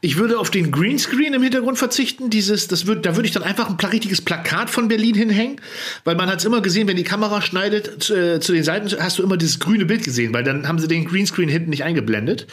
ich 0.00 0.16
würde 0.16 0.38
auf 0.38 0.50
den 0.50 0.70
Greenscreen 0.70 1.34
im 1.34 1.42
Hintergrund 1.42 1.78
verzichten. 1.78 2.30
Dieses, 2.30 2.68
das 2.68 2.86
würd, 2.86 3.04
da 3.04 3.16
würde 3.16 3.26
ich 3.26 3.34
dann 3.34 3.42
einfach 3.42 3.68
ein 3.68 3.76
richtiges 3.76 4.22
Plakat 4.22 4.70
von 4.70 4.88
Berlin 4.88 5.14
hinhängen, 5.14 5.60
weil 6.04 6.16
man 6.16 6.28
hat 6.28 6.38
es 6.38 6.44
immer 6.44 6.62
gesehen, 6.62 6.88
wenn 6.88 6.96
die 6.96 7.04
Kamera 7.04 7.42
schneidet 7.42 8.02
zu, 8.02 8.14
äh, 8.14 8.40
zu, 8.40 8.52
den 8.52 8.64
Seiten, 8.64 8.88
hast 9.00 9.18
du 9.18 9.22
immer 9.22 9.36
dieses 9.36 9.60
grüne 9.60 9.84
Bild 9.84 10.04
gesehen, 10.04 10.32
weil 10.32 10.44
dann 10.44 10.66
haben 10.66 10.78
sie 10.78 10.88
den 10.88 11.04
Greenscreen 11.04 11.48
hinten 11.48 11.70
nicht 11.70 11.84
eingeblendet. 11.84 12.46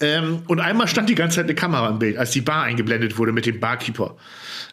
Ähm, 0.00 0.42
und 0.46 0.60
einmal 0.60 0.88
stand 0.88 1.08
die 1.08 1.14
ganze 1.14 1.36
Zeit 1.36 1.44
eine 1.44 1.54
Kamera 1.54 1.88
im 1.88 1.98
Bild, 1.98 2.16
als 2.16 2.30
die 2.30 2.40
Bar 2.40 2.64
eingeblendet 2.64 3.18
wurde 3.18 3.32
mit 3.32 3.46
dem 3.46 3.60
Barkeeper. 3.60 4.16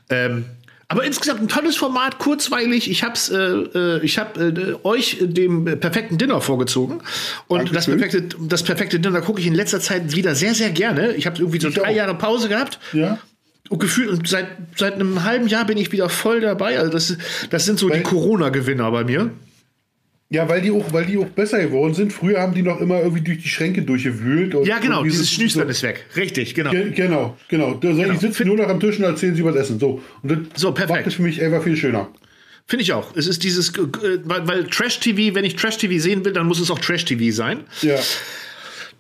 Ähm, 0.09 0.45
aber 0.87 1.03
insgesamt 1.03 1.41
ein 1.41 1.47
tolles 1.47 1.75
Format, 1.75 2.19
kurzweilig. 2.19 2.89
Ich 2.89 3.03
hab's, 3.03 3.29
äh, 3.29 3.37
äh 3.37 3.99
ich 4.03 4.19
hab 4.19 4.37
äh, 4.37 4.75
euch 4.83 5.17
dem 5.21 5.65
perfekten 5.79 6.17
Dinner 6.17 6.41
vorgezogen. 6.41 7.01
Und 7.47 7.75
das 7.75 7.85
perfekte, 7.85 8.23
das 8.39 8.63
perfekte 8.63 8.99
Dinner 8.99 9.21
gucke 9.21 9.41
ich 9.41 9.47
in 9.47 9.55
letzter 9.55 9.79
Zeit 9.79 10.15
wieder 10.15 10.35
sehr, 10.35 10.53
sehr 10.53 10.69
gerne. 10.69 11.13
Ich 11.13 11.25
habe 11.25 11.39
irgendwie 11.39 11.59
so 11.59 11.69
ich 11.69 11.75
drei 11.75 11.91
auch. 11.91 11.95
Jahre 11.95 12.15
Pause 12.15 12.49
gehabt. 12.49 12.79
Ja. 12.93 13.17
Und 13.69 13.79
gefühlt, 13.79 14.09
und 14.09 14.27
seit, 14.27 14.47
seit 14.75 14.93
einem 14.93 15.23
halben 15.23 15.47
Jahr 15.47 15.65
bin 15.65 15.77
ich 15.77 15.91
wieder 15.91 16.07
voll 16.07 16.39
dabei. 16.39 16.77
Also 16.77 16.91
das, 16.91 17.17
das 17.49 17.65
sind 17.65 17.79
so 17.79 17.89
Weil 17.89 17.97
die 17.97 18.03
Corona-Gewinner 18.03 18.91
bei 18.91 19.03
mir. 19.03 19.31
Ja, 20.29 20.49
weil 20.49 20.61
die, 20.61 20.71
auch, 20.71 20.91
weil 20.91 21.05
die 21.05 21.17
auch 21.17 21.27
besser 21.27 21.61
geworden 21.61 21.93
sind. 21.93 22.11
Früher 22.11 22.41
haben 22.41 22.55
die 22.55 22.63
noch 22.63 22.81
immer 22.81 22.99
irgendwie 22.99 23.21
durch 23.21 23.43
die 23.43 23.47
Schränke 23.47 23.83
durchgewühlt. 23.83 24.55
ja, 24.65 24.79
genau, 24.79 25.03
dieses 25.03 25.31
Schnüstern 25.31 25.65
so, 25.65 25.69
ist 25.69 25.83
weg. 25.83 26.05
Richtig, 26.15 26.55
genau. 26.55 26.71
Ge 26.71 26.91
genau, 26.91 27.37
genau. 27.47 27.75
Da, 27.75 27.91
genau. 27.91 28.11
Die 28.13 28.17
sitzen 28.17 28.47
nur 28.47 28.57
noch 28.57 28.67
am 28.67 28.79
Tisch 28.79 28.97
und 28.97 29.03
erzählen 29.03 29.35
sie 29.35 29.41
über 29.41 29.51
das 29.51 29.63
Essen. 29.67 29.79
So, 29.79 30.01
und 30.23 30.31
das 30.31 30.39
so, 30.55 30.71
perfekt. 30.71 30.97
macht 30.97 31.07
es 31.07 31.13
für 31.13 31.21
mich 31.21 31.41
einfach 31.43 31.63
viel 31.63 31.77
schöner. 31.77 32.09
Finde 32.67 32.81
ich 32.81 32.93
auch. 32.93 33.15
Es 33.15 33.27
ist 33.27 33.43
dieses, 33.43 33.69
äh, 33.69 34.19
weil, 34.23 34.47
weil 34.47 34.63
Trash-TV, 34.65 35.35
wenn 35.35 35.45
ich 35.45 35.55
Trash-TV 35.55 36.01
sehen 36.01 36.25
will, 36.25 36.33
dann 36.33 36.47
muss 36.47 36.59
es 36.59 36.71
auch 36.71 36.79
Trash-TV 36.79 37.33
sein. 37.33 37.63
Ja. 37.83 37.99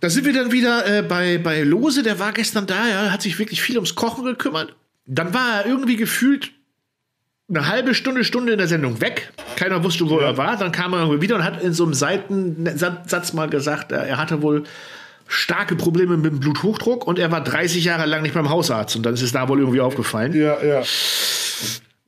Da 0.01 0.09
sind 0.11 0.25
wir 0.25 0.33
dann 0.33 0.51
wieder 0.51 0.85
äh, 0.85 1.01
bei, 1.01 1.39
bei 1.39 1.63
Lose, 1.63 2.03
der 2.03 2.19
war 2.19 2.33
gestern 2.33 2.67
da, 2.67 2.87
ja, 2.87 3.11
hat 3.11 3.23
sich 3.23 3.39
wirklich 3.39 3.61
viel 3.61 3.77
ums 3.77 3.95
Kochen 3.95 4.25
gekümmert. 4.25 4.75
Dann 5.07 5.33
war 5.33 5.61
er 5.61 5.65
irgendwie 5.65 5.95
gefühlt 5.95 6.51
eine 7.49 7.67
halbe 7.67 7.93
Stunde, 7.93 8.23
Stunde 8.23 8.53
in 8.53 8.57
der 8.57 8.67
Sendung 8.67 9.01
weg. 9.01 9.31
Keiner 9.55 9.83
wusste, 9.83 10.09
wo 10.09 10.19
ja. 10.19 10.27
er 10.27 10.37
war. 10.37 10.57
Dann 10.57 10.71
kam 10.71 10.93
er 10.93 11.21
wieder 11.21 11.35
und 11.35 11.43
hat 11.43 11.61
in 11.61 11.73
so 11.73 11.83
einem 11.83 11.93
Seitensatz 11.93 13.33
mal 13.33 13.49
gesagt, 13.49 13.91
er 13.91 14.17
hatte 14.17 14.41
wohl 14.41 14.63
starke 15.27 15.75
Probleme 15.75 16.17
mit 16.17 16.31
dem 16.31 16.39
Bluthochdruck 16.39 17.07
und 17.07 17.19
er 17.19 17.31
war 17.31 17.43
30 17.43 17.83
Jahre 17.83 18.05
lang 18.05 18.21
nicht 18.21 18.33
beim 18.33 18.49
Hausarzt 18.49 18.95
und 18.95 19.03
dann 19.03 19.15
ist 19.15 19.21
es 19.21 19.31
da 19.31 19.47
wohl 19.47 19.59
irgendwie 19.59 19.81
aufgefallen. 19.81 20.33
Ja, 20.33 20.63
ja. 20.63 20.83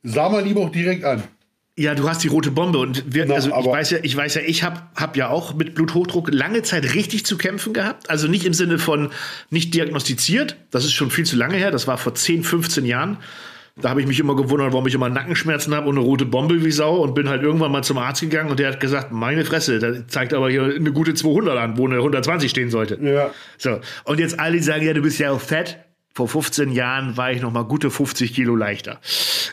Sah 0.04 0.28
man 0.28 0.46
ihm 0.46 0.58
auch 0.58 0.70
direkt 0.70 1.04
an. 1.04 1.24
Ja, 1.76 1.94
du 1.94 2.08
hast 2.08 2.24
die 2.24 2.28
rote 2.28 2.50
Bombe 2.50 2.78
und 2.78 3.14
wir, 3.14 3.26
Na, 3.26 3.34
also 3.34 3.50
ich 3.50 3.66
weiß 3.66 3.90
ja, 3.90 3.98
ich 4.02 4.16
weiß 4.16 4.34
ja, 4.34 4.40
ich 4.44 4.64
habe 4.64 4.82
hab 4.96 5.16
ja 5.16 5.28
auch 5.28 5.54
mit 5.54 5.76
Bluthochdruck 5.76 6.32
lange 6.32 6.62
Zeit 6.62 6.94
richtig 6.94 7.24
zu 7.24 7.38
kämpfen 7.38 7.72
gehabt. 7.72 8.10
Also 8.10 8.26
nicht 8.26 8.44
im 8.44 8.52
Sinne 8.52 8.78
von 8.78 9.10
nicht 9.50 9.74
diagnostiziert, 9.74 10.56
das 10.72 10.84
ist 10.84 10.92
schon 10.92 11.12
viel 11.12 11.24
zu 11.24 11.36
lange 11.36 11.56
her, 11.56 11.70
das 11.70 11.86
war 11.86 11.96
vor 11.96 12.14
10, 12.14 12.42
15 12.42 12.84
Jahren. 12.84 13.18
Da 13.80 13.90
habe 13.90 14.00
ich 14.00 14.06
mich 14.08 14.18
immer 14.18 14.34
gewundert, 14.34 14.72
warum 14.72 14.86
ich 14.88 14.94
immer 14.94 15.08
Nackenschmerzen 15.08 15.74
habe 15.74 15.88
und 15.88 15.96
eine 15.96 16.04
rote 16.04 16.24
Bombe 16.24 16.64
wie 16.64 16.70
Sau 16.70 16.96
und 16.96 17.14
bin 17.14 17.28
halt 17.28 17.42
irgendwann 17.42 17.70
mal 17.70 17.84
zum 17.84 17.98
Arzt 17.98 18.20
gegangen 18.20 18.50
und 18.50 18.58
der 18.58 18.72
hat 18.72 18.80
gesagt, 18.80 19.12
meine 19.12 19.44
Fresse, 19.44 19.78
da 19.78 20.06
zeigt 20.08 20.34
aber 20.34 20.50
hier 20.50 20.64
eine 20.64 20.92
gute 20.92 21.14
200 21.14 21.56
an, 21.56 21.78
wo 21.78 21.86
eine 21.86 21.96
120 21.96 22.50
stehen 22.50 22.70
sollte. 22.70 22.98
Ja. 23.00 23.30
So, 23.56 23.78
und 24.04 24.18
jetzt 24.18 24.40
alle 24.40 24.60
sagen, 24.62 24.84
ja, 24.84 24.92
du 24.94 25.02
bist 25.02 25.18
ja 25.18 25.30
auch 25.30 25.40
fett. 25.40 25.78
Vor 26.12 26.26
15 26.26 26.72
Jahren 26.72 27.16
war 27.16 27.30
ich 27.30 27.40
noch 27.40 27.52
mal 27.52 27.62
gute 27.62 27.90
50 27.90 28.34
Kilo 28.34 28.56
leichter. 28.56 28.98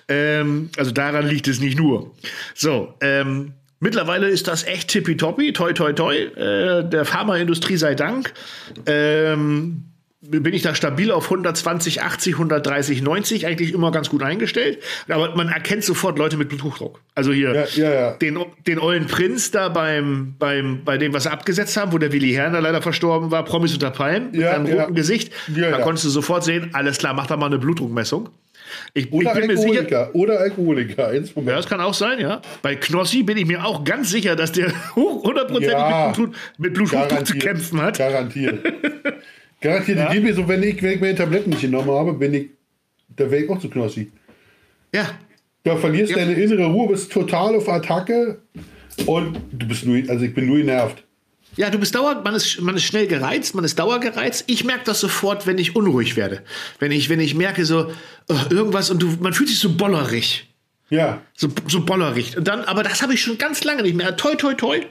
Ähm, 0.08 0.72
also 0.78 0.90
daran 0.90 1.28
liegt 1.28 1.48
es 1.48 1.60
nicht 1.60 1.78
nur. 1.78 2.16
So, 2.56 2.96
ähm, 3.02 3.54
mittlerweile 3.80 4.28
ist 4.30 4.48
das 4.48 4.64
echt 4.64 4.88
tippitoppi, 4.88 5.54
toi, 5.54 5.74
toi, 5.74 5.94
toi. 5.94 6.16
Äh, 6.16 6.90
der 6.90 7.06
Pharmaindustrie 7.06 7.78
sei 7.78 7.94
Dank. 7.94 8.34
Ähm, 8.88 9.84
bin 10.30 10.54
ich 10.54 10.62
da 10.62 10.76
stabil 10.76 11.12
auf 11.12 11.26
120, 11.26 12.02
80, 12.02 12.34
130, 12.36 13.02
90 13.02 13.46
eigentlich 13.48 13.74
immer 13.74 13.92
ganz 13.92 14.10
gut 14.10 14.24
eingestellt. 14.24 14.80
Aber 15.08 15.36
man 15.36 15.50
erkennt 15.50 15.84
sofort 15.84 16.18
Leute 16.18 16.38
mit 16.38 16.50
Bluthochdruck. 16.50 17.00
Also 17.16 17.32
hier 17.32 17.54
Ja, 17.54 17.66
ja, 17.90 17.94
ja. 17.94 18.12
den, 18.14 18.40
den 18.68 18.80
ollen 18.80 19.08
Prinz 19.08 19.52
da 19.52 19.70
beim, 19.70 20.36
beim, 20.40 20.84
bei 20.84 20.98
dem, 20.98 21.14
was 21.14 21.24
sie 21.24 21.32
abgesetzt 21.32 21.78
haben, 21.78 21.92
wo 21.94 21.98
der 21.98 22.12
Willi 22.12 22.32
Herrner 22.34 22.62
leider 22.62 22.82
verstorben 22.82 23.32
war, 23.32 23.44
Promis 23.46 23.74
unter 23.74 23.92
Palmen, 23.92 24.32
mit 24.32 24.42
ja. 24.42 24.58
roten 24.58 24.96
Gesicht. 24.96 25.32
Da 25.48 25.80
konntest 25.80 26.06
du 26.06 26.10
sofort 26.10 26.44
sehen, 26.44 26.70
alles 26.74 26.98
klar, 26.98 27.14
mach 27.14 27.28
da 27.28 27.38
mal 27.38 27.48
eine 27.48 27.58
Blutdruckmessung. 27.60 28.30
Ich, 28.94 29.06
ich 29.06 29.12
Oder 29.14 29.36
bin 29.36 29.48
mir 29.48 29.58
sicher. 29.58 29.68
Alkoholiker. 29.80 30.10
Oder 30.16 30.40
Alkoholiker. 30.40 31.08
Eins 31.10 31.30
vom 31.30 31.48
Ja, 31.48 31.56
das 31.56 31.68
kann 31.68 31.80
auch 31.82 31.94
sein, 31.94 32.20
ja. 32.20 32.42
Bei 32.64 32.76
Knossi 32.76 33.22
bin 33.24 33.38
ich 33.38 33.46
mir 33.46 33.64
auch 33.64 33.84
ganz 33.84 34.10
sicher, 34.10 34.36
dass 34.36 34.52
der 34.54 34.72
hoch- 34.96 35.24
hundertprozentig 35.28 35.72
Ja. 35.72 36.08
mit, 36.08 36.16
Blut, 36.16 36.36
mit 36.58 36.74
Bluthochdruck 36.74 37.28
zu 37.28 37.38
kämpfen 37.38 37.80
hat. 37.82 37.98
Garantiert. 38.00 38.66
Garantiert. 39.62 40.00
Ich 40.00 40.10
gebe 40.14 40.26
mir 40.28 40.34
so, 40.36 40.48
wenn 40.48 40.62
ich, 40.64 40.82
wenn 40.84 40.92
ich 40.94 41.02
meine 41.02 41.16
Tabletten 41.16 41.50
nicht 41.50 41.62
genommen 41.62 41.90
habe, 41.92 42.14
bin 42.14 42.34
ich, 42.34 42.50
da 43.16 43.30
wäre 43.32 43.44
ich 43.44 43.50
auch 43.50 43.60
zu 43.60 43.70
knossi. 43.70 44.12
Ja, 44.94 45.10
Da 45.64 45.76
verlierst 45.78 46.12
Ja. 46.12 46.18
deine 46.18 46.34
innere 46.34 46.66
Ruhe, 46.68 46.90
bist 46.90 47.12
total 47.12 47.56
auf 47.56 47.68
Attacke 47.68 48.38
und 49.08 49.38
du 49.52 49.68
bist 49.68 49.86
nur, 49.86 49.98
also 50.10 50.24
ich 50.26 50.34
bin 50.34 50.46
nur 50.46 50.58
genervt. 50.58 51.04
Ja, 51.58 51.70
du 51.70 51.80
bist 51.80 51.96
dauernd, 51.96 52.24
man 52.24 52.36
ist, 52.36 52.62
man 52.62 52.76
ist 52.76 52.84
schnell 52.84 53.08
gereizt, 53.08 53.56
man 53.56 53.64
ist 53.64 53.80
dauergereizt. 53.80 54.44
Ich 54.48 54.64
merke 54.66 54.84
das 54.86 55.00
sofort, 55.00 55.48
wenn 55.48 55.58
ich 55.58 55.76
unruhig 55.76 56.18
werde. 56.18 56.42
Wenn 56.80 56.92
ich, 56.92 57.10
wenn 57.10 57.20
ich 57.22 57.34
merke 57.34 57.64
so, 57.66 57.92
oh, 58.30 58.36
irgendwas 58.50 58.90
und 58.90 59.02
du, 59.02 59.08
man 59.22 59.34
fühlt 59.34 59.50
sich 59.50 59.58
so 59.60 59.74
bollerig. 59.76 60.54
Ja. 60.90 61.22
So, 61.36 61.48
so 61.68 61.84
bollerig. 61.86 62.38
Und 62.38 62.48
dann, 62.48 62.62
aber 62.66 62.84
das 62.84 63.02
habe 63.02 63.14
ich 63.14 63.22
schon 63.22 63.38
ganz 63.38 63.64
lange 63.64 63.84
nicht 63.84 63.96
mehr. 63.96 64.16
Toi, 64.18 64.36
toi, 64.36 64.54
toi. 64.54 64.82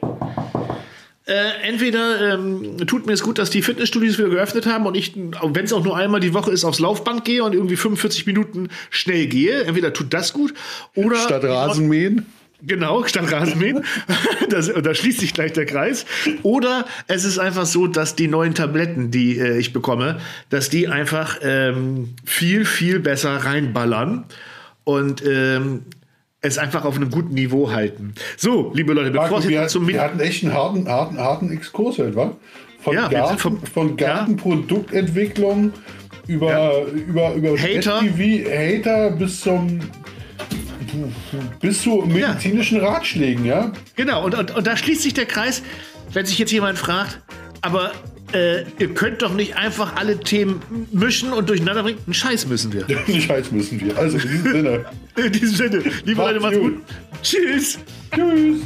Äh, 1.26 1.68
entweder 1.68 2.34
ähm, 2.34 2.76
tut 2.86 3.06
mir 3.06 3.14
es 3.14 3.22
gut, 3.22 3.38
dass 3.38 3.48
die 3.48 3.62
Fitnessstudios 3.62 4.18
wieder 4.18 4.28
geöffnet 4.28 4.66
haben 4.66 4.84
und 4.84 4.94
ich, 4.94 5.14
wenn 5.16 5.64
es 5.64 5.72
auch 5.72 5.82
nur 5.82 5.96
einmal 5.96 6.20
die 6.20 6.34
Woche 6.34 6.50
ist, 6.50 6.64
aufs 6.64 6.80
Laufband 6.80 7.24
gehe 7.24 7.42
und 7.42 7.54
irgendwie 7.54 7.76
45 7.76 8.26
Minuten 8.26 8.68
schnell 8.90 9.26
gehe. 9.26 9.62
Entweder 9.62 9.94
tut 9.94 10.12
das 10.12 10.34
gut 10.34 10.52
oder. 10.94 11.16
Statt 11.16 11.44
Rasenmähen. 11.44 12.26
Genau, 12.66 13.04
statt 13.06 13.32
Rasenmähen. 13.32 13.84
das, 14.50 14.70
da 14.70 14.94
schließt 14.94 15.20
sich 15.20 15.32
gleich 15.32 15.54
der 15.54 15.64
Kreis. 15.64 16.04
Oder 16.42 16.84
es 17.06 17.24
ist 17.24 17.38
einfach 17.38 17.64
so, 17.64 17.86
dass 17.86 18.16
die 18.16 18.28
neuen 18.28 18.54
Tabletten, 18.54 19.10
die 19.10 19.38
äh, 19.38 19.58
ich 19.58 19.72
bekomme, 19.72 20.20
dass 20.50 20.68
die 20.68 20.88
einfach 20.88 21.38
ähm, 21.42 22.14
viel, 22.24 22.66
viel 22.66 23.00
besser 23.00 23.36
reinballern 23.36 24.26
und 24.84 25.22
ähm, 25.26 25.82
es 26.44 26.58
einfach 26.58 26.84
auf 26.84 26.96
einem 26.96 27.10
guten 27.10 27.34
Niveau 27.34 27.70
halten. 27.70 28.14
So, 28.36 28.70
liebe 28.74 28.92
Leute, 28.92 29.10
bevor 29.10 29.38
es 29.38 29.48
wir, 29.48 29.62
jetzt 29.62 29.72
zum 29.72 29.88
wir 29.88 30.00
hatten 30.00 30.20
echt 30.20 30.44
einen 30.44 30.52
harten, 30.52 30.88
harten, 30.88 31.18
harten 31.18 31.50
Exkurs 31.50 31.98
heute, 31.98 32.14
wa? 32.14 32.36
Von, 32.82 32.94
Ja, 32.94 33.08
Garten, 33.08 33.38
vom- 33.38 33.62
von 33.62 33.96
Gartenproduktentwicklung 33.96 35.72
über, 36.26 36.82
über, 37.06 37.34
über 37.34 37.50
Hater. 37.58 37.98
SPV, 38.02 38.50
Hater 38.50 39.10
bis 39.12 39.40
zum 39.40 39.80
bis 41.60 41.82
zu 41.82 42.04
medizinischen 42.06 42.78
Ratschlägen, 42.80 43.44
ja? 43.44 43.72
Genau, 43.96 44.24
und, 44.24 44.34
und, 44.34 44.54
und 44.54 44.66
da 44.66 44.76
schließt 44.76 45.02
sich 45.02 45.14
der 45.14 45.26
Kreis, 45.26 45.62
wenn 46.12 46.24
sich 46.26 46.38
jetzt 46.38 46.52
jemand 46.52 46.78
fragt, 46.78 47.20
aber 47.64 47.92
äh, 48.32 48.64
ihr 48.78 48.92
könnt 48.94 49.22
doch 49.22 49.32
nicht 49.32 49.56
einfach 49.56 49.96
alle 49.96 50.18
Themen 50.20 50.60
mischen 50.92 51.32
und 51.32 51.48
durcheinander 51.48 51.82
bringen. 51.82 51.98
Einen 52.06 52.14
Scheiß 52.14 52.46
müssen 52.46 52.72
wir. 52.72 52.84
Den 53.08 53.20
Scheiß 53.20 53.50
müssen 53.52 53.80
wir. 53.80 53.96
Also 53.96 54.18
in 54.18 54.28
diesem 54.28 54.52
Sinne. 54.52 54.84
In 55.16 55.32
diesem 55.32 55.56
Sinne, 55.56 55.82
liebe 56.04 56.20
Leute, 56.20 56.40
macht's 56.40 56.58
gut. 56.58 56.82
Tschüss. 57.22 57.78
Tschüss. 58.14 58.60